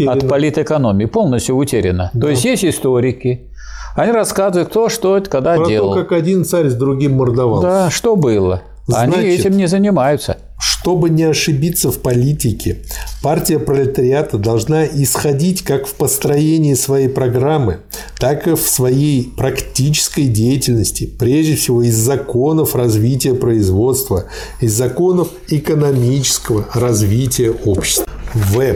от 0.06 0.28
политэкономии, 0.28 1.06
полностью 1.06 1.56
утеряна. 1.56 2.12
Да. 2.14 2.22
То 2.22 2.30
есть, 2.30 2.44
есть 2.44 2.66
историки, 2.66 3.51
они 3.96 4.12
рассказывают, 4.12 4.70
кто 4.70 4.90
что 4.90 5.18
это 5.18 5.30
когда 5.30 5.56
Про 5.56 5.68
делал. 5.68 5.94
То, 5.94 6.02
как 6.02 6.12
один 6.12 6.46
царь 6.46 6.70
с 6.70 6.76
другим 6.76 7.14
мордовался. 7.14 7.68
Да, 7.68 7.90
что 7.90 8.16
было. 8.16 8.62
Значит, 8.88 9.16
Они 9.16 9.28
этим 9.28 9.58
не 9.58 9.68
занимаются. 9.68 10.38
Чтобы 10.60 11.10
не 11.10 11.24
ошибиться 11.24 11.92
в 11.92 12.00
политике, 12.00 12.84
партия 13.24 13.58
пролетариата 13.58 14.38
должна 14.38 14.86
исходить 14.86 15.64
как 15.64 15.88
в 15.88 15.96
построении 15.96 16.76
своей 16.76 17.08
программы, 17.08 17.80
так 18.20 18.48
и 18.48 18.56
в 18.56 18.62
своей 18.62 19.32
практической 19.36 20.26
деятельности, 20.26 21.06
прежде 21.06 21.56
всего 21.56 21.82
из 21.82 21.96
законов 21.96 22.76
развития 22.76 23.34
производства, 23.34 24.26
из 24.60 24.74
законов 24.74 25.30
экономического 25.48 26.68
развития 26.74 27.52
общества. 27.52 28.08
В. 28.34 28.76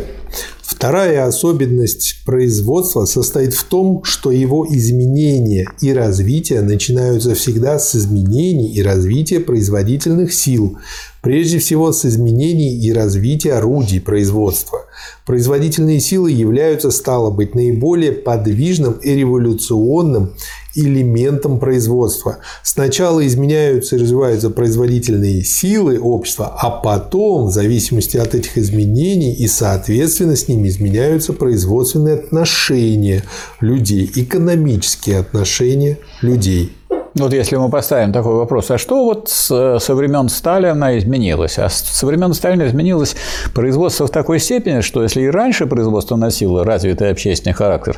Вторая 0.76 1.26
особенность 1.26 2.18
производства 2.26 3.06
состоит 3.06 3.53
в 3.53 3.64
том, 3.64 4.03
что 4.03 4.30
его 4.30 4.68
изменения 4.69 5.69
и 5.80 5.93
развитие 5.93 6.60
начинаются 6.60 7.34
всегда 7.34 7.80
с 7.80 7.95
изменений 7.95 8.73
и 8.73 8.84
развития 8.84 9.39
производительных 9.39 10.34
сил, 10.34 10.77
прежде 11.22 11.60
всего 11.60 11.93
с 11.93 12.03
изменений 12.03 12.77
и 12.77 12.91
развития 12.91 13.53
орудий 13.53 14.02
производства. 14.02 14.80
Производительные 15.26 16.02
силы 16.02 16.31
являются, 16.31 16.91
стало 16.91 17.31
быть, 17.31 17.56
наиболее 17.56 18.11
подвижным 18.11 18.95
и 19.02 19.11
революционным 19.11 20.34
элементом 20.76 21.60
производства. 21.60 22.39
Сначала 22.64 23.26
изменяются 23.26 23.95
и 23.95 23.99
развиваются 23.99 24.49
производительные 24.49 25.43
силы 25.43 25.99
общества, 25.99 26.56
а 26.60 26.69
потом, 26.69 27.47
в 27.47 27.52
зависимости 27.52 28.18
от 28.18 28.35
этих 28.35 28.57
изменений 28.57 29.34
и 29.34 29.47
соответственно 29.47 30.35
с 30.35 30.47
ними 30.47 30.68
изменяются 30.68 31.34
производственные 31.34 32.15
отношения 32.15 33.23
людей, 33.61 34.11
экономические 34.15 35.19
отношения 35.19 35.97
людей. 36.22 36.72
Вот 37.17 37.31
если 37.31 37.55
мы 37.55 37.69
поставим 37.69 38.11
такой 38.11 38.33
вопрос, 38.35 38.69
а 38.71 38.77
что 38.77 39.05
вот 39.05 39.29
с, 39.29 39.79
со 39.79 39.95
времен 39.95 40.27
Сталина 40.27 40.97
изменилось? 40.97 41.57
А 41.57 41.69
со 41.69 42.05
времен 42.05 42.33
Сталина 42.33 42.67
изменилось 42.67 43.15
производство 43.53 44.05
в 44.07 44.09
такой 44.09 44.37
степени, 44.37 44.81
что 44.81 45.01
если 45.01 45.21
и 45.21 45.29
раньше 45.29 45.65
производство 45.65 46.17
носило 46.17 46.65
развитый 46.65 47.09
общественный 47.11 47.53
характер, 47.53 47.95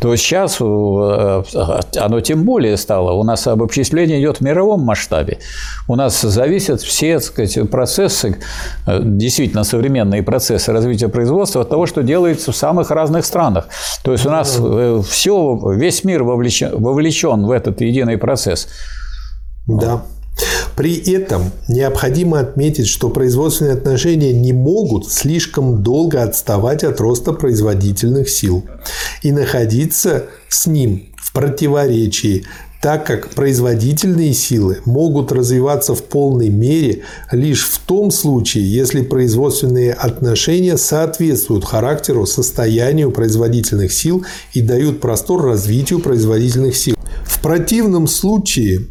то 0.00 0.16
сейчас 0.16 0.56
э, 0.60 1.42
оно 1.96 2.20
тем 2.20 2.42
более 2.42 2.76
стало. 2.76 3.12
У 3.12 3.22
нас 3.22 3.46
обобществление 3.46 4.20
идет 4.20 4.38
в 4.38 4.40
мировом 4.40 4.80
масштабе. 4.80 5.38
У 5.86 5.94
нас 5.94 6.20
зависят 6.20 6.80
все 6.80 7.20
так 7.20 7.22
сказать, 7.22 7.70
процессы, 7.70 8.36
э, 8.88 8.98
действительно 9.00 9.62
современные 9.62 10.24
процессы 10.24 10.72
развития 10.72 11.06
производства 11.06 11.62
от 11.62 11.68
того, 11.68 11.86
что 11.86 12.02
делается 12.02 12.50
в 12.50 12.56
самых 12.56 12.90
разных 12.90 13.26
странах. 13.26 13.68
То 14.02 14.10
есть 14.10 14.26
у 14.26 14.30
нас 14.30 14.58
э, 14.60 15.00
все, 15.08 15.56
весь 15.72 16.02
мир 16.02 16.24
вовлечен, 16.24 16.70
вовлечен 16.76 17.46
в 17.46 17.52
этот 17.52 17.80
единый 17.80 18.18
процесс 18.18 18.55
процесс. 18.56 18.68
Да. 19.66 20.04
При 20.76 20.96
этом 21.14 21.50
необходимо 21.66 22.40
отметить, 22.40 22.88
что 22.88 23.08
производственные 23.08 23.72
отношения 23.72 24.34
не 24.34 24.52
могут 24.52 25.10
слишком 25.10 25.82
долго 25.82 26.22
отставать 26.22 26.84
от 26.84 27.00
роста 27.00 27.32
производительных 27.32 28.28
сил 28.28 28.66
и 29.22 29.32
находиться 29.32 30.26
с 30.48 30.66
ним 30.66 31.14
в 31.16 31.32
противоречии, 31.32 32.44
так 32.80 33.06
как 33.06 33.30
производительные 33.30 34.32
силы 34.32 34.78
могут 34.84 35.32
развиваться 35.32 35.94
в 35.94 36.02
полной 36.04 36.48
мере 36.48 37.02
лишь 37.32 37.64
в 37.64 37.78
том 37.80 38.10
случае, 38.10 38.70
если 38.70 39.02
производственные 39.02 39.92
отношения 39.92 40.76
соответствуют 40.76 41.64
характеру, 41.64 42.26
состоянию 42.26 43.10
производительных 43.10 43.92
сил 43.92 44.24
и 44.52 44.60
дают 44.60 45.00
простор 45.00 45.42
развитию 45.42 46.00
производительных 46.00 46.76
сил. 46.76 46.96
В 47.24 47.40
противном 47.40 48.06
случае 48.06 48.86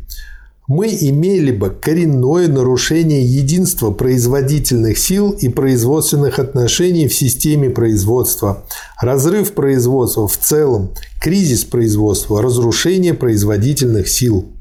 мы 0.68 0.88
имели 0.88 1.52
бы 1.52 1.70
коренное 1.70 2.48
нарушение 2.48 3.24
единства 3.24 3.92
производительных 3.92 4.98
сил 4.98 5.32
и 5.32 5.48
производственных 5.48 6.40
отношений 6.40 7.08
в 7.08 7.14
системе 7.14 7.70
производства, 7.70 8.66
разрыв 9.00 9.54
производства 9.54 10.28
в 10.28 10.38
целом, 10.38 10.92
кризис 11.22 11.66
производства, 11.66 12.42
разрушение 12.42 13.14
производительных 13.14 14.08
сил. 14.08 14.52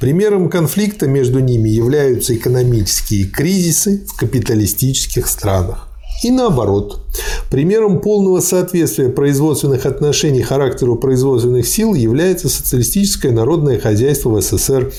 Примером 0.00 0.50
конфликта 0.50 1.06
между 1.06 1.38
ними 1.38 1.68
являются 1.68 2.34
экономические 2.34 3.26
кризисы 3.26 4.04
в 4.08 4.16
капиталистических 4.16 5.28
странах. 5.28 5.91
И 6.22 6.30
наоборот. 6.30 7.00
Примером 7.50 8.00
полного 8.00 8.40
соответствия 8.40 9.08
производственных 9.08 9.84
отношений 9.86 10.40
характеру 10.40 10.96
производственных 10.96 11.66
сил 11.66 11.94
является 11.94 12.48
социалистическое 12.48 13.32
народное 13.32 13.78
хозяйство 13.78 14.30
в 14.30 14.40
СССР, 14.40 14.92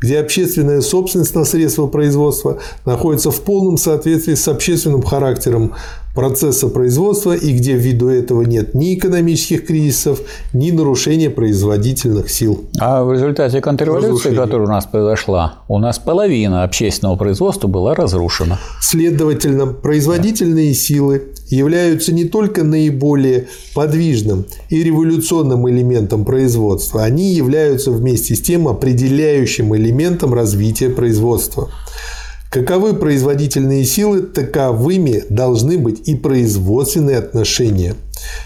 где 0.00 0.20
общественная 0.20 0.80
собственность 0.80 1.34
на 1.34 1.44
средства 1.44 1.86
производства 1.88 2.60
находится 2.86 3.30
в 3.30 3.40
полном 3.40 3.76
соответствии 3.76 4.34
с 4.34 4.46
общественным 4.48 5.02
характером 5.02 5.74
процесса 6.18 6.66
производства 6.66 7.32
и 7.32 7.52
где 7.52 7.74
ввиду 7.74 8.08
этого 8.08 8.42
нет 8.42 8.74
ни 8.74 8.96
экономических 8.96 9.64
кризисов, 9.64 10.20
ни 10.52 10.72
нарушения 10.72 11.30
производительных 11.30 12.28
сил. 12.28 12.64
А 12.80 13.04
в 13.04 13.12
результате 13.12 13.60
контрреволюции, 13.60 14.34
которая 14.34 14.66
у 14.66 14.70
нас 14.70 14.84
произошла, 14.84 15.58
у 15.68 15.78
нас 15.78 16.00
половина 16.00 16.64
общественного 16.64 17.14
производства 17.14 17.68
была 17.68 17.94
разрушена. 17.94 18.58
Следовательно, 18.80 19.68
производительные 19.68 20.74
силы 20.74 21.22
являются 21.50 22.12
не 22.12 22.24
только 22.24 22.64
наиболее 22.64 23.46
подвижным 23.72 24.44
и 24.70 24.82
революционным 24.82 25.70
элементом 25.70 26.24
производства, 26.24 27.04
они 27.04 27.32
являются 27.32 27.92
вместе 27.92 28.34
с 28.34 28.40
тем 28.40 28.66
определяющим 28.66 29.76
элементом 29.76 30.34
развития 30.34 30.88
производства. 30.88 31.70
Каковы 32.50 32.94
производительные 32.94 33.84
силы, 33.84 34.22
таковыми 34.22 35.22
должны 35.28 35.76
быть 35.76 36.08
и 36.08 36.14
производственные 36.14 37.18
отношения. 37.18 37.94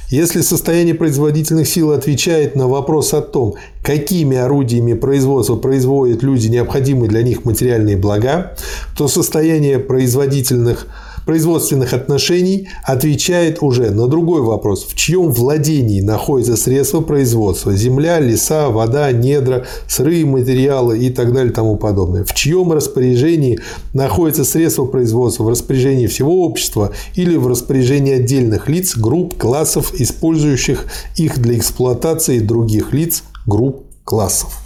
Если 0.08 0.40
состояние 0.40 0.94
производительных 0.94 1.68
сил 1.68 1.92
отвечает 1.92 2.56
на 2.56 2.66
вопрос 2.66 3.14
о 3.14 3.22
том, 3.22 3.54
какими 3.82 4.36
орудиями 4.36 4.94
производства 4.94 5.54
производят 5.54 6.22
люди 6.24 6.48
необходимые 6.48 7.08
для 7.08 7.22
них 7.22 7.44
материальные 7.44 7.96
блага, 7.96 8.56
то 8.96 9.06
состояние 9.06 9.78
производительных 9.78 10.88
производственных 11.24 11.92
отношений 11.92 12.68
отвечает 12.84 13.62
уже 13.62 13.90
на 13.90 14.06
другой 14.06 14.42
вопрос. 14.42 14.84
В 14.84 14.94
чьем 14.94 15.30
владении 15.30 16.00
находятся 16.00 16.56
средства 16.56 17.00
производства? 17.00 17.74
Земля, 17.74 18.20
леса, 18.20 18.68
вода, 18.68 19.10
недра, 19.12 19.66
сырые 19.86 20.24
материалы 20.26 20.98
и 20.98 21.10
так 21.10 21.32
далее 21.32 21.50
и 21.50 21.54
тому 21.54 21.76
подобное. 21.76 22.24
В 22.24 22.34
чьем 22.34 22.72
распоряжении 22.72 23.60
находятся 23.92 24.44
средства 24.44 24.84
производства? 24.84 25.44
В 25.44 25.48
распоряжении 25.48 26.06
всего 26.06 26.44
общества 26.44 26.92
или 27.14 27.36
в 27.36 27.46
распоряжении 27.46 28.14
отдельных 28.14 28.68
лиц, 28.68 28.96
групп, 28.96 29.36
классов, 29.36 29.92
использующих 29.94 30.86
их 31.16 31.38
для 31.38 31.56
эксплуатации 31.56 32.38
других 32.38 32.92
лиц, 32.92 33.22
групп, 33.46 33.84
классов. 34.04 34.58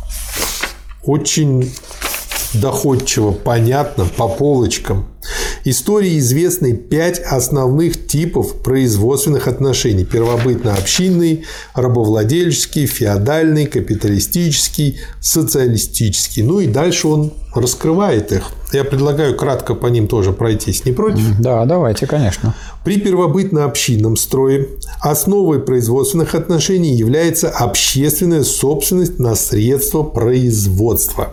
Очень 1.04 1.70
доходчиво, 2.54 3.32
понятно, 3.32 4.06
по 4.16 4.28
полочкам. 4.28 5.06
Истории 5.64 6.18
известны 6.18 6.74
пять 6.74 7.18
основных 7.20 8.06
типов 8.06 8.62
производственных 8.62 9.48
отношений. 9.48 10.04
Первобытно-общинный, 10.04 11.44
рабовладельческий, 11.74 12.86
феодальный, 12.86 13.66
капиталистический, 13.66 15.00
социалистический. 15.20 16.42
Ну 16.42 16.60
и 16.60 16.66
дальше 16.66 17.08
он 17.08 17.32
раскрывает 17.54 18.32
их. 18.32 18.50
Я 18.72 18.84
предлагаю 18.84 19.36
кратко 19.36 19.74
по 19.74 19.86
ним 19.86 20.08
тоже 20.08 20.32
пройтись. 20.32 20.84
Не 20.84 20.92
против? 20.92 21.40
Да, 21.40 21.64
давайте, 21.64 22.06
конечно. 22.06 22.54
При 22.84 22.98
первобытно-общинном 22.98 24.16
строе 24.16 24.68
основой 25.00 25.60
производственных 25.60 26.34
отношений 26.34 26.94
является 26.94 27.48
общественная 27.48 28.44
собственность 28.44 29.18
на 29.18 29.34
средства 29.34 30.02
производства. 30.02 31.30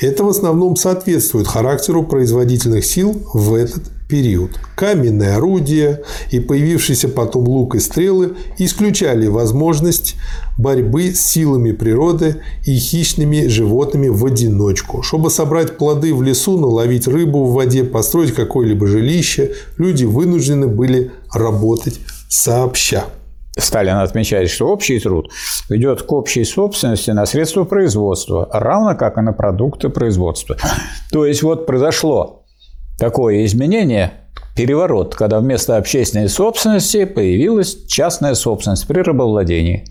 Это 0.00 0.24
в 0.24 0.28
основном 0.28 0.76
соответствует 0.76 1.46
характеру 1.46 2.02
производительных 2.04 2.84
сил 2.84 3.22
в 3.32 3.54
этот 3.54 3.84
период. 4.08 4.50
Каменные 4.76 5.36
орудия 5.36 6.02
и 6.30 6.40
появившиеся 6.40 7.08
потом 7.08 7.48
лук 7.48 7.74
и 7.74 7.80
стрелы 7.80 8.34
исключали 8.58 9.26
возможность 9.28 10.16
борьбы 10.58 11.14
с 11.14 11.20
силами 11.20 11.72
природы 11.72 12.42
и 12.64 12.76
хищными 12.76 13.46
животными 13.46 14.08
в 14.08 14.24
одиночку. 14.26 15.02
Чтобы 15.02 15.30
собрать 15.30 15.78
плоды 15.78 16.14
в 16.14 16.22
лесу, 16.22 16.58
наловить 16.58 17.08
рыбу 17.08 17.44
в 17.44 17.54
воде, 17.54 17.82
построить 17.84 18.34
какое-либо 18.34 18.86
жилище, 18.86 19.52
люди 19.78 20.04
вынуждены 20.04 20.68
были 20.68 21.10
работать 21.32 21.98
сообща. 22.28 23.06
Сталин 23.56 23.96
отмечает, 23.96 24.50
что 24.50 24.68
общий 24.68 24.98
труд 24.98 25.30
ведет 25.68 26.02
к 26.02 26.12
общей 26.12 26.44
собственности 26.44 27.10
на 27.10 27.26
средства 27.26 27.64
производства, 27.64 28.48
равно 28.52 28.96
как 28.96 29.18
и 29.18 29.20
на 29.20 29.32
продукты 29.32 29.88
производства. 29.88 30.56
То 31.12 31.24
есть 31.24 31.42
вот 31.42 31.66
произошло 31.66 32.44
такое 32.98 33.44
изменение, 33.44 34.12
переворот, 34.56 35.14
когда 35.14 35.40
вместо 35.40 35.76
общественной 35.76 36.28
собственности 36.28 37.04
появилась 37.04 37.84
частная 37.86 38.34
собственность 38.34 38.86
при 38.86 39.00
рабовладении. 39.00 39.84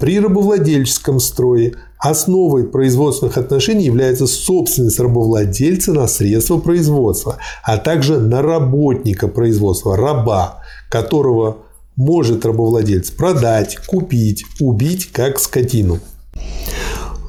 При 0.00 0.18
рабовладельческом 0.18 1.20
строе 1.20 1.74
основой 1.98 2.66
производственных 2.66 3.36
отношений 3.36 3.84
является 3.84 4.26
собственность 4.26 4.98
рабовладельца 4.98 5.92
на 5.92 6.08
средства 6.08 6.58
производства, 6.58 7.38
а 7.62 7.78
также 7.78 8.18
на 8.18 8.42
работника 8.42 9.28
производства, 9.28 9.96
раба, 9.96 10.62
которого 10.90 11.58
может 11.96 12.44
рабовладелец 12.44 13.10
продать, 13.10 13.78
купить, 13.86 14.44
убить 14.60 15.10
как 15.12 15.38
скотину. 15.38 16.00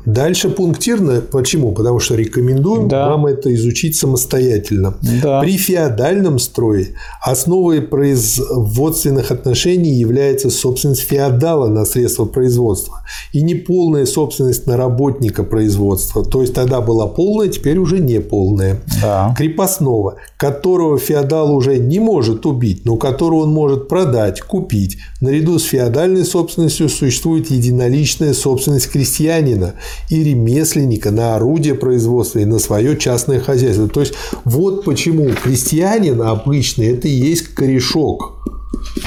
Дальше 0.05 0.49
пунктирно. 0.49 1.21
Почему? 1.21 1.71
Потому 1.71 1.99
что 1.99 2.15
рекомендуем 2.15 2.87
да. 2.87 3.09
вам 3.09 3.25
это 3.25 3.53
изучить 3.55 3.95
самостоятельно. 3.95 4.95
Да. 5.21 5.41
При 5.41 5.57
феодальном 5.57 6.39
строе 6.39 6.89
основой 7.21 7.81
производственных 7.81 9.31
отношений 9.31 9.93
является 9.93 10.49
собственность 10.49 11.01
феодала 11.01 11.67
на 11.67 11.85
средства 11.85 12.25
производства 12.25 13.03
и 13.31 13.41
неполная 13.41 14.05
собственность 14.05 14.67
на 14.67 14.75
работника 14.75 15.43
производства. 15.43 16.23
То 16.25 16.41
есть 16.41 16.53
тогда 16.53 16.81
была 16.81 17.07
полная, 17.07 17.47
теперь 17.47 17.77
уже 17.77 17.99
не 17.99 18.19
полная. 18.19 18.81
Да. 19.01 19.33
Крепостного, 19.37 20.15
которого 20.37 20.97
феодал 20.97 21.55
уже 21.55 21.77
не 21.77 21.99
может 21.99 22.45
убить, 22.45 22.83
но 22.85 22.97
которого 22.97 23.43
он 23.43 23.53
может 23.53 23.87
продать, 23.87 24.41
купить. 24.41 24.97
Наряду 25.21 25.59
с 25.59 25.63
феодальной 25.63 26.25
собственностью 26.25 26.89
существует 26.89 27.49
единоличная 27.49 28.33
собственность 28.33 28.89
крестьянина 28.89 29.75
и 30.09 30.23
ремесленника 30.23 31.11
на 31.11 31.35
орудие 31.35 31.75
производства 31.75 32.39
и 32.39 32.45
на 32.45 32.59
свое 32.59 32.97
частное 32.97 33.39
хозяйство. 33.39 33.87
То 33.87 34.01
есть 34.01 34.13
вот 34.45 34.85
почему 34.85 35.29
крестьянин 35.31 36.21
обычный 36.21 36.87
это 36.87 37.07
и 37.07 37.11
есть 37.11 37.53
корешок, 37.53 38.33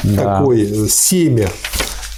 да. 0.05 0.39
такое 0.39 0.67
семя 0.89 1.49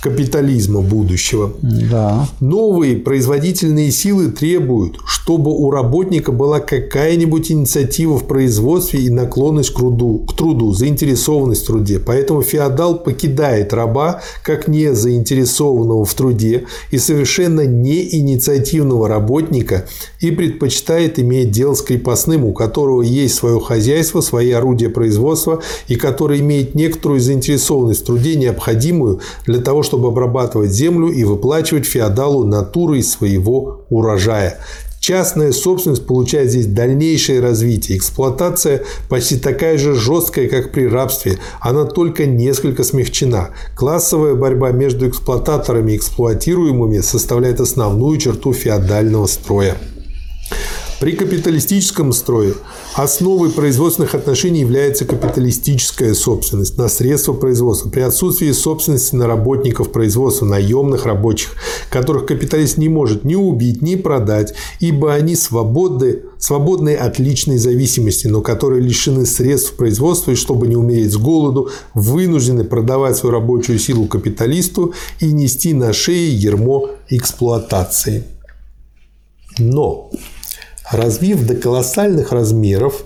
капитализма 0.03 0.81
будущего. 0.81 1.53
Да. 1.61 2.29
Новые 2.41 2.97
производительные 2.97 3.91
силы 3.91 4.31
требуют, 4.31 4.99
чтобы 5.07 5.51
у 5.51 5.71
работника 5.71 6.31
была 6.31 6.61
какая-нибудь 6.61 7.51
инициатива 7.51 8.19
в 8.19 8.25
производстве 8.25 9.01
и 9.01 9.11
наклонность 9.11 9.71
к 9.71 9.77
труду, 9.77 10.25
к 10.29 10.37
труду, 10.37 10.73
заинтересованность 10.73 11.65
в 11.65 11.67
труде. 11.67 11.99
Поэтому 11.99 12.43
феодал 12.43 12.99
покидает 12.99 13.73
раба 13.73 14.21
как 14.43 14.69
не 14.69 14.95
заинтересованного 14.95 16.05
в 16.05 16.15
труде 16.15 16.65
и 16.91 16.99
совершенно 16.99 17.67
не 17.67 18.17
инициативного 18.19 19.09
работника 19.09 19.87
и 20.21 20.31
предпочитает 20.31 21.19
иметь 21.19 21.51
дело 21.51 21.75
с 21.75 21.83
крепостным, 21.83 22.45
у 22.45 22.53
которого 22.53 23.03
есть 23.03 23.35
свое 23.35 23.61
хозяйство, 23.61 24.21
свои 24.21 24.53
орудия 24.53 24.91
производства 24.91 25.61
и 25.89 25.97
который 25.97 26.41
имеет 26.41 26.75
некоторую 26.75 27.21
заинтересованность 27.21 28.03
в 28.03 28.07
труде, 28.07 28.37
необходимую 28.37 29.21
для 29.45 29.59
того, 29.59 29.83
чтобы 29.89 30.09
обрабатывать 30.09 30.71
землю 30.71 31.09
и 31.09 31.25
выплачивать 31.25 31.87
феодалу 31.87 32.45
натуры 32.45 32.99
из 32.99 33.11
своего 33.11 33.87
урожая. 33.91 34.59
Частная 35.01 35.53
собственность 35.53 36.07
получает 36.07 36.51
здесь 36.51 36.67
дальнейшее 36.67 37.41
развитие. 37.41 37.99
Эксплуатация 37.99 38.83
почти 39.09 39.39
такая 39.39 39.79
же 39.79 39.95
жесткая, 39.95 40.49
как 40.49 40.73
при 40.73 40.87
рабстве. 40.87 41.39
Она 41.61 41.85
только 41.85 42.27
несколько 42.27 42.85
смягчена. 42.85 43.51
Классовая 43.75 44.35
борьба 44.35 44.73
между 44.73 45.09
эксплуататорами 45.09 45.93
и 45.93 45.97
эксплуатируемыми 45.97 46.99
составляет 47.01 47.61
основную 47.61 48.19
черту 48.19 48.53
феодального 48.53 49.27
строя. 49.27 49.77
При 51.01 51.13
капиталистическом 51.13 52.13
строе 52.13 52.55
основой 52.99 53.51
производственных 53.51 54.17
отношений 54.17 54.61
является 54.61 55.05
капиталистическая 55.05 56.15
собственность 56.15 56.77
на 56.79 56.89
средства 56.89 57.33
производства. 57.33 57.89
При 57.89 58.01
отсутствии 58.01 58.51
собственности 58.51 59.15
на 59.15 59.29
работников 59.29 59.93
производства, 59.93 60.47
наемных 60.47 61.07
рабочих, 61.07 61.55
которых 61.91 62.27
капиталист 62.27 62.77
не 62.77 62.89
может 62.89 63.23
ни 63.23 63.37
убить, 63.37 63.83
ни 63.83 63.95
продать, 63.95 64.55
ибо 64.81 65.15
они 65.15 65.37
свободны, 65.37 66.23
свободны 66.39 66.97
от 66.97 67.21
личной 67.21 67.59
зависимости, 67.59 68.27
но 68.27 68.41
которые 68.41 68.83
лишены 68.83 69.27
средств 69.27 69.75
производства 69.75 70.33
и, 70.33 70.35
чтобы 70.35 70.67
не 70.67 70.75
умереть 70.75 71.13
с 71.13 71.17
голоду, 71.17 71.71
вынуждены 71.95 72.65
продавать 72.65 73.17
свою 73.17 73.33
рабочую 73.33 73.79
силу 73.79 74.07
капиталисту 74.07 74.93
и 75.21 75.27
нести 75.27 75.73
на 75.73 75.93
шее 75.93 76.35
ермо 76.35 76.91
эксплуатации. 77.11 78.25
Но 79.57 80.11
Развив 80.91 81.47
до 81.47 81.55
колоссальных 81.55 82.33
размеров, 82.33 83.05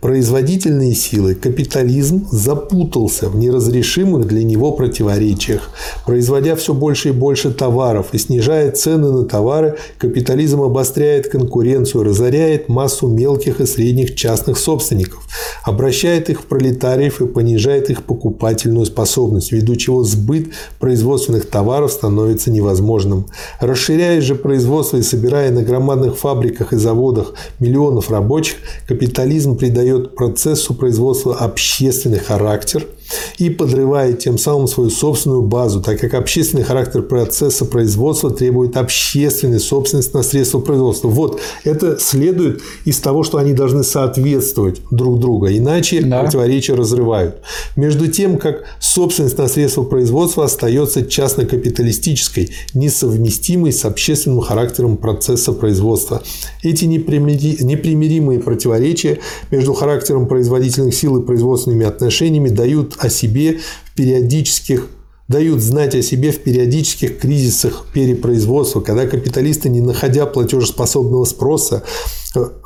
производительные 0.00 0.94
силы, 0.94 1.34
капитализм 1.34 2.26
запутался 2.30 3.28
в 3.28 3.36
неразрешимых 3.36 4.26
для 4.26 4.42
него 4.42 4.72
противоречиях. 4.72 5.70
Производя 6.06 6.56
все 6.56 6.72
больше 6.72 7.10
и 7.10 7.12
больше 7.12 7.52
товаров 7.52 8.08
и 8.12 8.18
снижая 8.18 8.72
цены 8.72 9.10
на 9.12 9.24
товары, 9.24 9.76
капитализм 9.98 10.62
обостряет 10.62 11.28
конкуренцию, 11.28 12.04
разоряет 12.04 12.68
массу 12.68 13.08
мелких 13.08 13.60
и 13.60 13.66
средних 13.66 14.14
частных 14.14 14.58
собственников, 14.58 15.22
обращает 15.64 16.30
их 16.30 16.40
в 16.40 16.44
пролетариев 16.44 17.20
и 17.20 17.26
понижает 17.26 17.90
их 17.90 18.04
покупательную 18.04 18.86
способность, 18.86 19.52
ввиду 19.52 19.76
чего 19.76 20.02
сбыт 20.02 20.48
производственных 20.78 21.48
товаров 21.48 21.92
становится 21.92 22.50
невозможным. 22.50 23.26
Расширяя 23.60 24.20
же 24.22 24.34
производство 24.34 24.96
и 24.96 25.02
собирая 25.02 25.50
на 25.50 25.62
громадных 25.62 26.16
фабриках 26.16 26.72
и 26.72 26.76
заводах 26.76 27.34
миллионов 27.58 28.10
рабочих, 28.10 28.56
капитализм 28.86 29.56
придает 29.56 29.89
процессу 29.98 30.74
производства 30.74 31.36
общественный 31.36 32.20
характер– 32.20 32.86
и 33.38 33.50
подрывает 33.50 34.18
тем 34.18 34.38
самым 34.38 34.66
свою 34.68 34.90
собственную 34.90 35.42
базу, 35.42 35.80
так 35.82 35.98
как 36.00 36.14
общественный 36.14 36.64
характер 36.64 37.02
процесса 37.02 37.64
производства 37.64 38.30
требует 38.30 38.76
общественной 38.76 39.60
собственности 39.60 40.14
на 40.14 40.22
средства 40.22 40.60
производства. 40.60 41.08
Вот 41.08 41.40
это 41.64 41.98
следует 41.98 42.62
из 42.84 42.98
того, 42.98 43.22
что 43.22 43.38
они 43.38 43.52
должны 43.52 43.82
соответствовать 43.82 44.80
друг 44.90 45.18
другу, 45.18 45.48
иначе 45.48 46.02
да. 46.02 46.22
противоречия 46.22 46.74
разрывают. 46.74 47.36
Между 47.76 48.08
тем, 48.08 48.38
как 48.38 48.64
собственность 48.78 49.38
на 49.38 49.48
средства 49.48 49.82
производства 49.82 50.44
остается 50.44 51.04
частно-капиталистической, 51.04 52.50
несовместимой 52.74 53.72
с 53.72 53.84
общественным 53.84 54.40
характером 54.40 54.96
процесса 54.96 55.52
производства. 55.52 56.22
Эти 56.62 56.84
непримиримые 56.84 58.40
противоречия 58.40 59.18
между 59.50 59.72
характером 59.74 60.26
производительных 60.26 60.94
сил 60.94 61.20
и 61.20 61.26
производственными 61.26 61.86
отношениями 61.86 62.48
дают 62.48 62.94
о 63.00 63.08
себе 63.10 63.60
в 63.84 63.94
периодических 63.94 64.88
дают 65.30 65.60
знать 65.60 65.94
о 65.94 66.02
себе 66.02 66.32
в 66.32 66.40
периодических 66.40 67.20
кризисах 67.20 67.86
перепроизводства, 67.94 68.80
когда 68.80 69.06
капиталисты, 69.06 69.68
не 69.68 69.80
находя 69.80 70.26
платежеспособного 70.26 71.24
спроса, 71.24 71.84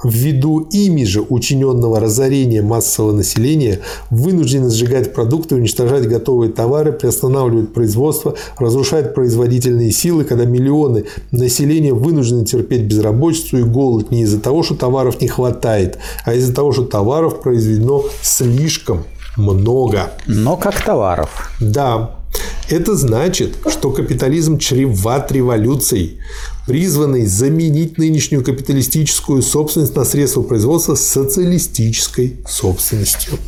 ввиду 0.02 0.60
ими 0.70 1.04
же 1.04 1.20
учиненного 1.20 2.00
разорения 2.00 2.62
массового 2.62 3.12
населения, 3.12 3.80
вынуждены 4.10 4.70
сжигать 4.70 5.12
продукты, 5.12 5.56
уничтожать 5.56 6.08
готовые 6.08 6.52
товары, 6.52 6.92
приостанавливать 6.92 7.74
производство, 7.74 8.34
разрушать 8.58 9.14
производительные 9.14 9.90
силы, 9.90 10.24
когда 10.24 10.46
миллионы 10.46 11.04
населения 11.32 11.92
вынуждены 11.92 12.46
терпеть 12.46 12.82
безработицу 12.82 13.58
и 13.58 13.62
голод 13.62 14.10
не 14.10 14.22
из-за 14.22 14.40
того, 14.40 14.62
что 14.62 14.74
товаров 14.74 15.20
не 15.20 15.28
хватает, 15.28 15.98
а 16.24 16.34
из-за 16.34 16.54
того, 16.54 16.72
что 16.72 16.84
товаров 16.84 17.42
произведено 17.42 18.04
слишком 18.22 19.04
много. 19.36 20.12
Но 20.26 20.56
как 20.56 20.80
товаров. 20.82 21.50
Да, 21.60 22.16
это 22.68 22.96
значит, 22.96 23.56
что 23.68 23.90
капитализм 23.90 24.58
чреват 24.58 25.30
революцией, 25.32 26.18
призванной 26.66 27.26
заменить 27.26 27.98
нынешнюю 27.98 28.42
капиталистическую 28.42 29.42
собственность 29.42 29.94
на 29.96 30.04
средства 30.04 30.42
производства 30.42 30.94
социалистической 30.94 32.38
собственностью. 32.48 33.38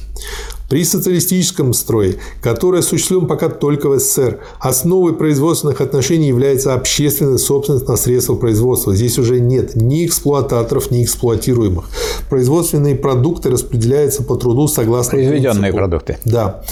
При 0.69 0.85
социалистическом 0.85 1.73
строе, 1.73 2.17
который 2.43 2.81
осуществлен 2.81 3.27
пока 3.27 3.49
только 3.49 3.89
в 3.89 3.99
СССР, 3.99 4.41
основой 4.59 5.15
производственных 5.15 5.81
отношений 5.81 6.29
является 6.29 6.75
общественная 6.75 7.39
собственность 7.39 7.89
на 7.89 7.97
средства 7.97 8.35
производства. 8.35 8.95
Здесь 8.95 9.19
уже 9.19 9.39
нет 9.41 9.77
ни 9.77 10.05
эксплуататоров, 10.05 10.91
ни 10.91 11.05
эксплуатируемых. 11.05 11.85
Производственные 12.29 12.97
продукты 12.97 13.51
распределяются 13.51 14.23
по 14.23 14.37
труду 14.37 14.67
согласно 14.67 15.13
Произведенные 15.13 15.73
принципу. 15.73 15.77
продукты. 15.77 16.19
Да. 16.25 16.63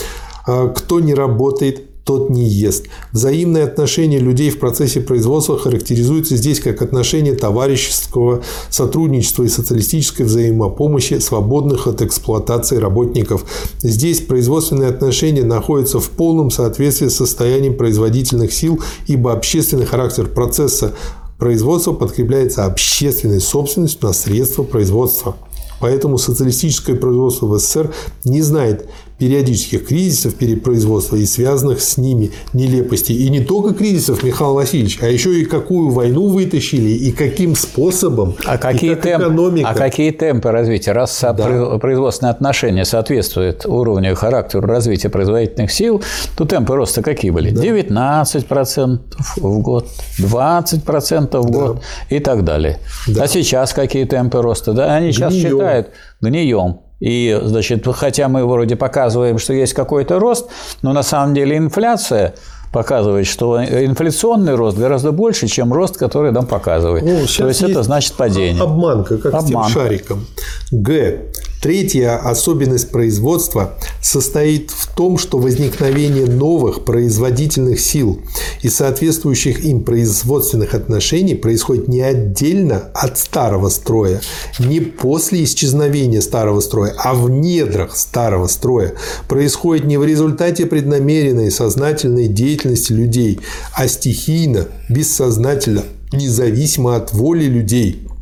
А 0.46 0.68
кто 0.68 1.00
не 1.00 1.14
работает, 1.14 1.82
тот 2.04 2.28
не 2.30 2.44
ест. 2.44 2.84
Взаимные 3.12 3.64
отношения 3.64 4.18
людей 4.18 4.50
в 4.50 4.58
процессе 4.58 5.00
производства 5.00 5.58
характеризуются 5.58 6.36
здесь 6.36 6.60
как 6.60 6.82
отношения 6.82 7.34
товарищеского 7.34 8.42
сотрудничества 8.68 9.44
и 9.44 9.48
социалистической 9.48 10.26
взаимопомощи, 10.26 11.18
свободных 11.18 11.86
от 11.86 12.02
эксплуатации 12.02 12.76
работников. 12.76 13.44
Здесь 13.78 14.20
производственные 14.20 14.90
отношения 14.90 15.44
находятся 15.44 15.98
в 15.98 16.10
полном 16.10 16.50
соответствии 16.50 17.08
с 17.08 17.16
состоянием 17.16 17.76
производительных 17.76 18.52
сил, 18.52 18.80
ибо 19.06 19.32
общественный 19.32 19.86
характер 19.86 20.26
процесса 20.26 20.94
производства 21.38 21.92
подкрепляется 21.92 22.66
общественной 22.66 23.40
собственностью 23.40 24.06
на 24.06 24.12
средства 24.12 24.62
производства. 24.62 25.36
Поэтому 25.80 26.18
социалистическое 26.18 26.96
производство 26.96 27.46
в 27.46 27.58
СССР 27.58 27.92
не 28.24 28.42
знает 28.42 28.88
периодических 29.18 29.86
кризисов 29.86 30.34
перепроизводства 30.34 31.16
и 31.16 31.24
связанных 31.24 31.80
с 31.80 31.96
ними 31.96 32.32
нелепостей. 32.52 33.16
И 33.16 33.30
не 33.30 33.40
только 33.40 33.74
кризисов, 33.74 34.22
Михаил 34.22 34.54
Васильевич, 34.54 34.98
а 35.02 35.06
еще 35.06 35.40
и 35.40 35.44
какую 35.44 35.90
войну 35.90 36.28
вытащили, 36.28 36.90
и 36.90 37.12
каким 37.12 37.54
способом, 37.54 38.34
а 38.44 38.58
какие, 38.58 38.94
как 38.94 39.02
темп, 39.02 39.24
экономика. 39.24 39.68
а 39.68 39.74
какие 39.74 40.10
темпы 40.10 40.50
развития? 40.50 40.92
Раз 40.92 41.18
да. 41.20 41.78
производственные 41.78 42.32
отношения 42.32 42.84
соответствуют 42.84 43.66
уровню 43.66 44.12
и 44.12 44.14
характеру 44.14 44.66
развития 44.66 45.08
производительных 45.08 45.72
сил, 45.72 46.02
то 46.36 46.44
темпы 46.44 46.74
роста 46.74 47.02
какие 47.02 47.30
были? 47.30 47.50
Да. 47.50 47.62
19% 47.62 48.98
в 49.36 49.58
год, 49.60 49.86
20% 50.18 51.38
в 51.40 51.50
год 51.50 51.76
да. 51.76 52.16
и 52.16 52.18
так 52.18 52.44
далее. 52.44 52.78
Да. 53.06 53.24
А 53.24 53.28
сейчас 53.28 53.72
какие 53.72 54.04
темпы 54.04 54.42
роста? 54.42 54.72
Да, 54.72 54.96
они 54.96 55.12
сейчас 55.12 55.32
Гнием. 55.32 55.50
считают 55.50 55.90
гнием. 56.20 56.80
И, 57.04 57.38
значит, 57.42 57.86
хотя 57.94 58.28
мы 58.28 58.46
вроде 58.46 58.76
показываем, 58.76 59.38
что 59.38 59.52
есть 59.52 59.74
какой-то 59.74 60.18
рост, 60.18 60.48
но 60.80 60.94
на 60.94 61.02
самом 61.02 61.34
деле 61.34 61.58
инфляция 61.58 62.34
показывает, 62.72 63.26
что 63.26 63.62
инфляционный 63.62 64.54
рост 64.54 64.78
гораздо 64.78 65.12
больше, 65.12 65.46
чем 65.46 65.70
рост, 65.74 65.98
который 65.98 66.32
нам 66.32 66.46
показывает. 66.46 67.04
Ну, 67.04 67.10
То 67.16 67.20
есть, 67.20 67.38
есть 67.38 67.62
это 67.62 67.82
значит 67.82 68.14
падение. 68.14 68.62
Обманка, 68.62 69.18
как 69.18 69.34
Обманка. 69.34 69.68
с 69.68 69.72
тем 69.72 69.82
шариком. 69.82 70.26
Г. 70.72 71.20
Третья 71.64 72.16
особенность 72.16 72.90
производства 72.90 73.78
состоит 74.02 74.70
в 74.70 74.94
том, 74.94 75.16
что 75.16 75.38
возникновение 75.38 76.26
новых 76.26 76.84
производительных 76.84 77.80
сил 77.80 78.20
и 78.60 78.68
соответствующих 78.68 79.64
им 79.64 79.82
производственных 79.82 80.74
отношений 80.74 81.34
происходит 81.34 81.88
не 81.88 82.02
отдельно 82.02 82.90
от 82.92 83.16
старого 83.16 83.70
строя, 83.70 84.20
не 84.58 84.80
после 84.80 85.42
исчезновения 85.44 86.20
старого 86.20 86.60
строя, 86.60 86.94
а 86.98 87.14
в 87.14 87.30
недрах 87.30 87.96
старого 87.96 88.46
строя. 88.46 88.92
Происходит 89.26 89.86
не 89.86 89.96
в 89.96 90.04
результате 90.04 90.66
преднамеренной 90.66 91.50
сознательной 91.50 92.28
деятельности 92.28 92.92
людей, 92.92 93.40
а 93.72 93.88
стихийно, 93.88 94.66
бессознательно, 94.90 95.84
независимо 96.12 96.94
от 96.94 97.14
воли 97.14 97.44
людей– 97.46 98.06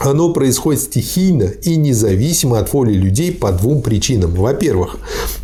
оно 0.00 0.32
происходит 0.32 0.82
стихийно 0.82 1.44
и 1.44 1.76
независимо 1.76 2.58
от 2.58 2.72
воли 2.72 2.92
людей 2.92 3.32
по 3.32 3.52
двум 3.52 3.82
причинам. 3.82 4.32
Во-первых, 4.34 4.96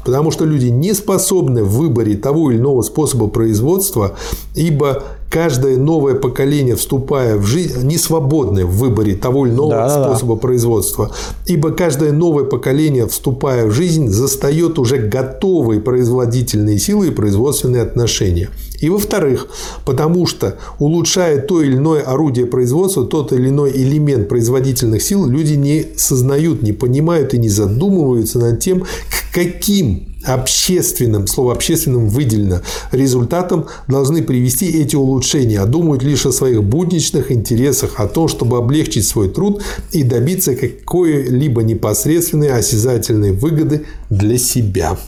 потому 0.04 0.30
что 0.30 0.44
люди 0.44 0.66
не 0.66 0.92
способны 0.94 1.64
в 1.64 1.72
выборе 1.72 2.16
того 2.16 2.50
или 2.50 2.58
иного 2.58 2.82
способа 2.82 3.28
производства, 3.28 4.16
ибо 4.54 5.02
каждое 5.30 5.76
новое 5.76 6.14
поколение, 6.14 6.76
вступая 6.76 7.36
в 7.36 7.44
жизнь, 7.44 7.86
не 7.86 7.96
свободны 7.96 8.66
в 8.66 8.76
выборе 8.76 9.14
того 9.14 9.46
или 9.46 9.54
иного 9.54 9.70
да, 9.70 10.04
способа 10.04 10.34
да. 10.34 10.40
производства, 10.40 11.10
ибо 11.46 11.70
каждое 11.70 12.12
новое 12.12 12.44
поколение, 12.44 13.06
вступая 13.06 13.66
в 13.66 13.72
жизнь, 13.72 14.08
застает 14.08 14.78
уже 14.78 14.98
готовые 14.98 15.80
производительные 15.80 16.78
силы 16.78 17.08
и 17.08 17.10
производственные 17.10 17.82
отношения. 17.82 18.50
И 18.80 18.88
во-вторых, 18.88 19.48
потому 19.84 20.26
что 20.26 20.58
улучшая 20.78 21.40
то 21.40 21.62
или 21.62 21.76
иное 21.76 22.02
орудие 22.02 22.46
производства, 22.46 23.04
тот 23.04 23.32
или 23.32 23.48
иной 23.48 23.72
элемент 23.72 24.28
производительных 24.28 25.02
сил, 25.02 25.26
люди 25.26 25.52
не 25.52 25.86
сознают, 25.96 26.62
не 26.62 26.72
понимают 26.72 27.34
и 27.34 27.38
не 27.38 27.50
задумываются 27.50 28.38
над 28.38 28.60
тем, 28.60 28.80
к 28.82 29.34
каким 29.34 30.08
общественным, 30.24 31.26
слово 31.26 31.52
общественным 31.52 32.08
выделено, 32.08 32.60
результатом 32.92 33.66
должны 33.86 34.22
привести 34.22 34.66
эти 34.66 34.96
улучшения, 34.96 35.60
а 35.60 35.66
думают 35.66 36.02
лишь 36.02 36.26
о 36.26 36.32
своих 36.32 36.62
будничных 36.62 37.32
интересах, 37.32 38.00
о 38.00 38.06
том, 38.06 38.28
чтобы 38.28 38.58
облегчить 38.58 39.06
свой 39.06 39.28
труд 39.28 39.62
и 39.92 40.02
добиться 40.02 40.54
какой-либо 40.54 41.62
непосредственной 41.62 42.52
осязательной 42.52 43.32
выгоды 43.32 43.86
для 44.08 44.38
себя. 44.38 44.98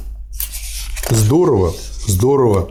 Здорово, 1.10 1.74
здорово. 2.06 2.70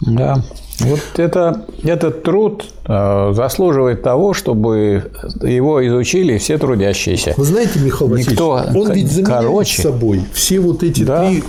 Да. 0.00 0.42
Вот 0.80 1.00
это, 1.16 1.66
этот 1.82 2.22
труд 2.22 2.64
э, 2.86 3.32
заслуживает 3.34 4.02
того, 4.02 4.32
чтобы 4.32 5.10
его 5.42 5.86
изучили 5.86 6.38
все 6.38 6.56
трудящиеся. 6.56 7.34
Вы 7.36 7.44
знаете, 7.44 7.80
Михаил 7.80 8.14
Никто, 8.16 8.52
Васильевич, 8.52 8.76
он 8.76 8.92
ведь 8.92 9.12
заменяет 9.12 9.42
короче, 9.42 9.82
собой 9.82 10.24
все 10.32 10.58
вот 10.60 10.82
эти 10.82 11.02
да. 11.02 11.28
три 11.28 11.44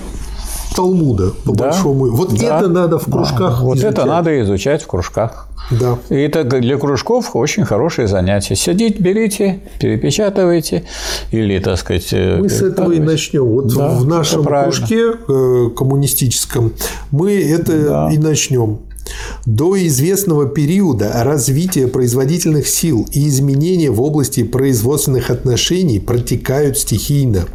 Талмуда, 0.75 1.31
по 1.45 1.53
да, 1.53 1.65
большому. 1.65 2.11
Вот 2.11 2.33
да, 2.37 2.59
это 2.59 2.69
надо 2.69 2.97
в 2.97 3.05
кружках 3.05 3.59
да, 3.59 3.63
Вот 3.63 3.77
изучать. 3.77 3.93
это 3.93 4.05
надо 4.05 4.41
изучать 4.41 4.83
в 4.83 4.87
кружках. 4.87 5.47
Да. 5.69 5.97
И 6.09 6.15
это 6.15 6.43
для 6.43 6.77
кружков 6.77 7.35
очень 7.35 7.65
хорошее 7.65 8.07
занятие. 8.07 8.55
Сидите, 8.55 9.01
берите, 9.01 9.61
перепечатывайте 9.79 10.83
или, 11.31 11.59
так 11.59 11.77
сказать... 11.77 12.09
Э, 12.11 12.37
мы 12.39 12.49
с 12.49 12.61
этого 12.61 12.91
и 12.91 12.99
начнем. 12.99 13.45
Вот 13.45 13.73
да, 13.75 13.89
в 13.89 14.05
нашем 14.05 14.43
кружке 14.43 15.13
э, 15.27 15.69
коммунистическом 15.75 16.73
мы 17.11 17.33
это 17.33 17.85
да. 17.85 18.09
и 18.11 18.17
начнем. 18.17 18.79
До 19.45 19.75
известного 19.87 20.47
периода 20.47 21.11
развития 21.23 21.87
производительных 21.87 22.67
сил 22.67 23.07
и 23.11 23.27
изменения 23.27 23.89
в 23.89 24.01
области 24.01 24.43
производственных 24.43 25.29
отношений 25.29 25.99
протекают 25.99 26.77
стихийно, 26.77 27.45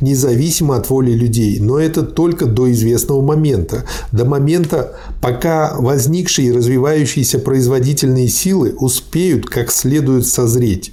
независимо 0.00 0.76
от 0.76 0.88
воли 0.90 1.12
людей, 1.12 1.58
но 1.60 1.78
это 1.78 2.02
только 2.02 2.46
до 2.46 2.70
известного 2.72 3.22
момента, 3.22 3.84
до 4.12 4.24
момента, 4.24 4.96
пока 5.20 5.74
возникшие 5.78 6.48
и 6.48 6.52
развивающиеся 6.52 7.38
производительные 7.38 8.28
силы 8.28 8.74
успеют 8.78 9.46
как 9.46 9.70
следует 9.70 10.26
созреть. 10.26 10.92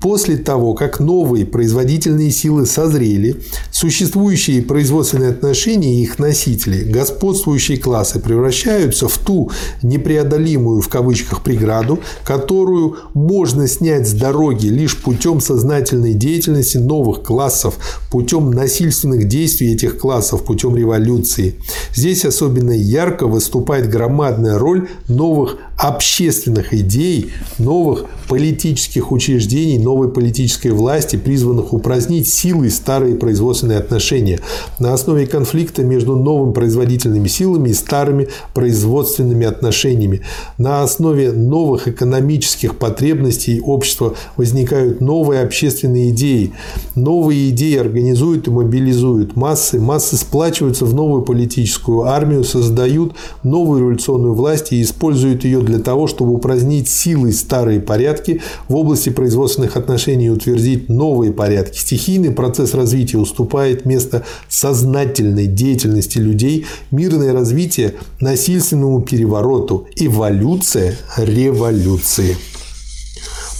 После 0.00 0.36
того, 0.36 0.74
как 0.74 1.00
новые 1.00 1.46
производительные 1.46 2.30
силы 2.30 2.66
созрели, 2.66 3.36
существующие 3.70 4.62
производственные 4.62 5.30
отношения 5.30 6.00
и 6.00 6.02
их 6.02 6.18
носители, 6.18 6.84
господствующие 6.84 7.78
классы 7.78 8.20
превращаются 8.20 9.08
в 9.08 9.16
ту 9.18 9.50
непреодолимую 9.82 10.80
в 10.80 10.88
кавычках 10.88 11.42
преграду, 11.42 12.00
которую 12.24 12.96
можно 13.14 13.66
снять 13.68 14.08
с 14.08 14.12
дороги 14.12 14.66
лишь 14.66 14.96
путем 14.96 15.40
сознательной 15.40 16.14
деятельности 16.14 16.76
новых 16.76 17.22
классов, 17.22 18.02
путем 18.10 18.50
насильственных 18.50 19.26
действий 19.28 19.74
этих 19.74 19.98
классов, 19.98 20.44
путем 20.44 20.76
революции. 20.76 21.56
Здесь 21.94 22.24
особенно 22.24 22.72
ярко 22.72 23.26
выступает 23.26 23.88
громадная 23.88 24.58
роль 24.58 24.88
новых 25.08 25.56
общественных 25.76 26.72
идей, 26.72 27.32
новых 27.58 28.06
политических 28.28 29.12
учреждений, 29.12 29.78
новой 29.78 30.08
политической 30.08 30.68
власти, 30.68 31.16
призванных 31.16 31.72
упразднить 31.72 32.28
силой 32.28 32.70
старые 32.70 33.14
производственные 33.14 33.78
отношения 33.78 34.40
на 34.78 34.94
основе 34.94 35.26
конфликта 35.26 35.84
между 35.84 36.16
новыми 36.16 36.52
производительными 36.52 37.28
силами 37.28 37.68
и 37.68 37.74
старыми 37.74 38.28
производственными 38.54 39.46
отношениями. 39.46 40.22
На 40.58 40.82
основе 40.82 41.32
новых 41.32 41.88
экономических 41.88 42.78
потребностей 42.78 43.60
общества 43.60 44.14
возникают 44.36 45.00
новые 45.00 45.42
общественные 45.42 46.10
идеи. 46.10 46.52
Новые 46.94 47.50
идеи 47.50 47.76
организуют 47.76 48.48
и 48.48 48.50
мобилизуют 48.50 49.36
массы, 49.36 49.78
массы 49.78 50.16
сплачиваются 50.16 50.84
в 50.84 50.94
новую 50.94 51.22
политическую 51.22 52.02
армию, 52.02 52.44
создают 52.44 53.14
новую 53.42 53.80
революционную 53.80 54.34
власть 54.34 54.72
и 54.72 54.82
используют 54.82 55.44
ее 55.44 55.60
для 55.66 55.78
того, 55.78 56.06
чтобы 56.06 56.32
упразднить 56.32 56.88
силой 56.88 57.32
старые 57.32 57.80
порядки 57.80 58.40
в 58.68 58.74
области 58.74 59.10
производственных 59.10 59.76
отношений 59.76 60.26
и 60.26 60.30
утвердить 60.30 60.88
новые 60.88 61.32
порядки. 61.32 61.78
Стихийный 61.78 62.30
процесс 62.30 62.72
развития 62.72 63.18
уступает 63.18 63.84
место 63.84 64.24
сознательной 64.48 65.46
деятельности 65.46 66.18
людей, 66.18 66.66
мирное 66.90 67.32
развитие 67.32 67.94
насильственному 68.20 69.02
перевороту, 69.02 69.86
эволюция 69.96 70.96
революции. 71.18 72.36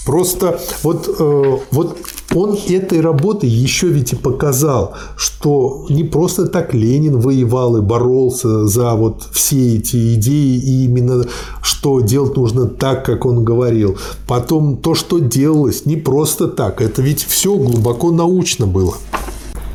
Просто 0.07 0.61
вот, 0.83 1.09
э, 1.19 1.59
вот 1.73 1.99
он 2.35 2.59
этой 2.69 3.01
работой 3.01 3.49
еще 3.49 3.89
ведь 3.89 4.13
и 4.13 4.17
показал, 4.17 4.95
что 5.17 5.87
не 5.89 6.05
просто 6.05 6.47
так 6.47 6.75
Ленин 6.75 7.19
воевал 7.21 7.77
и 7.77 7.81
боролся 7.81 8.67
за 8.67 8.95
вот 8.95 9.23
все 9.33 9.77
эти 9.77 10.15
идеи, 10.15 10.59
и 10.59 10.85
именно 10.85 11.25
что 11.63 12.01
делать 12.01 12.37
нужно 12.37 12.67
так, 12.67 13.05
как 13.05 13.27
он 13.27 13.45
говорил. 13.45 13.97
Потом 14.27 14.77
то, 14.77 14.95
что 14.95 15.19
делалось, 15.19 15.87
не 15.87 15.97
просто 15.97 16.49
так. 16.49 16.81
Это 16.81 17.01
ведь 17.01 17.23
все 17.23 17.57
глубоко 17.57 18.11
научно 18.11 18.67
было. 18.67 18.95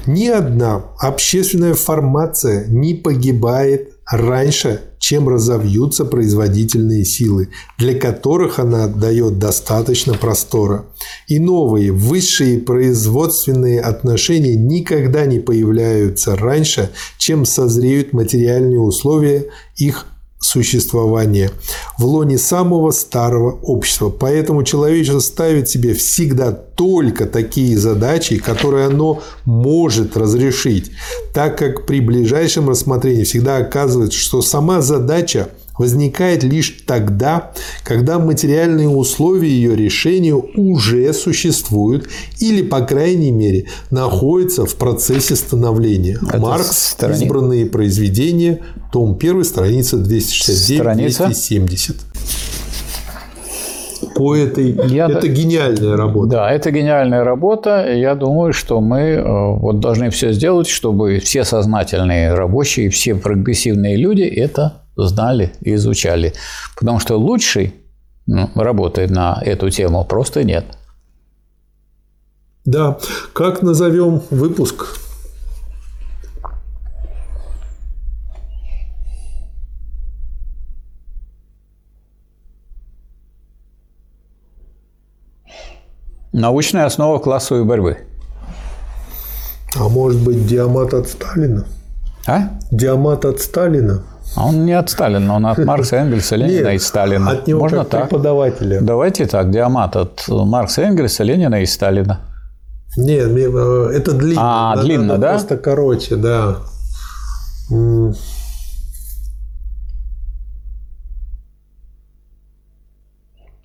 Ни 0.07 0.27
одна 0.27 0.85
общественная 0.97 1.75
формация 1.75 2.65
не 2.67 2.95
погибает 2.95 3.93
раньше, 4.11 4.81
чем 4.99 5.29
разовьются 5.29 6.05
производительные 6.05 7.05
силы, 7.05 7.49
для 7.77 7.97
которых 7.97 8.59
она 8.59 8.83
отдает 8.83 9.39
достаточно 9.39 10.13
простора. 10.13 10.85
И 11.27 11.39
новые, 11.39 11.91
высшие 11.91 12.59
производственные 12.59 13.81
отношения 13.81 14.55
никогда 14.55 15.25
не 15.25 15.39
появляются 15.39 16.35
раньше, 16.35 16.91
чем 17.17 17.45
созреют 17.45 18.13
материальные 18.13 18.79
условия 18.79 19.47
их 19.77 20.05
существования 20.41 21.51
в 21.97 22.05
лоне 22.05 22.37
самого 22.37 22.91
старого 22.91 23.51
общества. 23.61 24.09
Поэтому 24.09 24.63
человечество 24.63 25.19
ставит 25.19 25.69
себе 25.69 25.93
всегда 25.93 26.51
только 26.51 27.27
такие 27.27 27.77
задачи, 27.77 28.37
которые 28.37 28.87
оно 28.87 29.21
может 29.45 30.17
разрешить, 30.17 30.91
так 31.33 31.57
как 31.57 31.85
при 31.85 32.01
ближайшем 32.01 32.67
рассмотрении 32.67 33.23
всегда 33.23 33.57
оказывается, 33.57 34.17
что 34.17 34.41
сама 34.41 34.81
задача 34.81 35.49
возникает 35.81 36.43
лишь 36.43 36.83
тогда, 36.85 37.51
когда 37.83 38.19
материальные 38.19 38.87
условия 38.87 39.49
ее 39.49 39.75
решения 39.75 40.35
уже 40.35 41.11
существуют 41.11 42.07
или, 42.37 42.61
по 42.61 42.81
крайней 42.81 43.31
мере, 43.31 43.65
находятся 43.89 44.67
в 44.67 44.75
процессе 44.75 45.35
становления. 45.35 46.19
Это 46.21 46.37
Маркс, 46.37 46.91
страни... 46.91 47.23
избранные 47.25 47.65
произведения, 47.65 48.59
том 48.91 49.17
1, 49.19 49.43
страница 49.43 49.97
269-270 49.97 51.95
по 54.15 54.35
этой. 54.35 54.75
Я 54.87 55.07
это 55.07 55.27
гениальная 55.27 55.97
работа. 55.97 56.29
Да, 56.29 56.51
это 56.51 56.69
гениальная 56.69 57.23
работа. 57.23 57.91
Я 57.91 58.13
думаю, 58.13 58.53
что 58.53 58.81
мы 58.81 58.99
э, 58.99 59.23
вот 59.23 59.79
должны 59.79 60.11
все 60.11 60.31
сделать, 60.31 60.67
чтобы 60.67 61.17
все 61.19 61.43
сознательные 61.43 62.35
рабочие, 62.35 62.89
все 62.89 63.15
прогрессивные 63.15 63.95
люди 63.95 64.23
это 64.23 64.80
знали 64.95 65.53
и 65.61 65.75
изучали. 65.75 66.33
Потому 66.77 66.99
что 66.99 67.17
лучшей 67.17 67.75
ну, 68.27 68.49
работы 68.55 69.07
на 69.07 69.41
эту 69.41 69.69
тему 69.69 70.05
просто 70.05 70.43
нет. 70.43 70.65
Да. 72.65 72.99
Как 73.33 73.61
назовем 73.61 74.21
выпуск? 74.29 74.99
Научная 86.33 86.85
основа 86.85 87.19
классовой 87.19 87.65
борьбы. 87.65 87.97
А 89.75 89.89
может 89.89 90.21
быть, 90.21 90.47
диамат 90.47 90.93
от 90.93 91.09
Сталина? 91.09 91.65
А? 92.25 92.57
Диамат 92.71 93.25
от 93.25 93.39
Сталина? 93.41 94.03
А 94.35 94.47
он 94.47 94.65
не 94.65 94.73
от 94.73 94.89
Сталина, 94.89 95.35
он 95.35 95.45
от 95.45 95.57
Маркса, 95.57 95.97
Энгельса, 95.97 96.35
Ленина 96.37 96.67
Нет, 96.67 96.75
и 96.75 96.79
Сталина. 96.79 97.31
От 97.31 97.47
него 97.47 97.59
Можно 97.59 97.79
как 97.79 97.89
так? 97.89 98.09
преподавателя. 98.09 98.79
Давайте 98.81 99.25
так, 99.25 99.51
диамат 99.51 99.95
от 99.95 100.23
Маркса, 100.27 100.83
Энгельса, 100.83 101.23
Ленина 101.23 101.61
и 101.61 101.65
Сталина. 101.65 102.21
Нет, 102.97 103.29
э, 103.29 103.91
это 103.93 104.13
длинно. 104.13 104.41
А, 104.41 104.69
надо, 104.75 104.81
длинно, 104.81 105.05
надо 105.05 105.21
да? 105.21 105.29
Просто 105.29 105.57
короче, 105.57 106.15
да. 106.15 106.57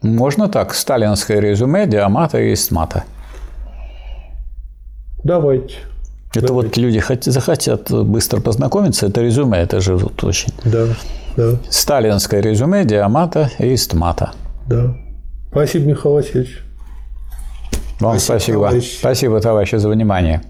Можно 0.03 0.49
так. 0.49 0.75
Сталинское 0.75 1.41
резюме, 1.41 1.87
диамата 1.87 2.41
и 2.41 2.55
стмата. 2.55 3.05
Давайте. 5.25 5.75
Это 6.37 6.49
да, 6.49 6.53
вот 6.53 6.77
люди 6.77 7.03
захотят 7.25 7.91
быстро 7.91 8.41
познакомиться, 8.41 9.07
это 9.07 9.23
резюме, 9.23 9.59
это 9.59 9.81
же 9.81 9.97
вот 9.97 10.23
очень. 10.25 10.53
Да, 10.65 10.87
да. 11.37 11.57
Сталинское 11.71 12.41
резюме, 12.41 12.85
диамата 12.85 13.51
и 13.59 13.77
стмата. 13.77 14.33
Да. 14.69 14.97
Спасибо, 15.51 15.87
Михаил 15.87 16.15
Васильевич. 16.15 16.63
Вам 18.01 18.19
спасибо. 18.19 18.19
Спасибо, 18.19 18.67
товарищи. 18.67 18.99
спасибо, 18.99 19.41
товарищи, 19.41 19.77
за 19.77 19.89
внимание. 19.89 20.43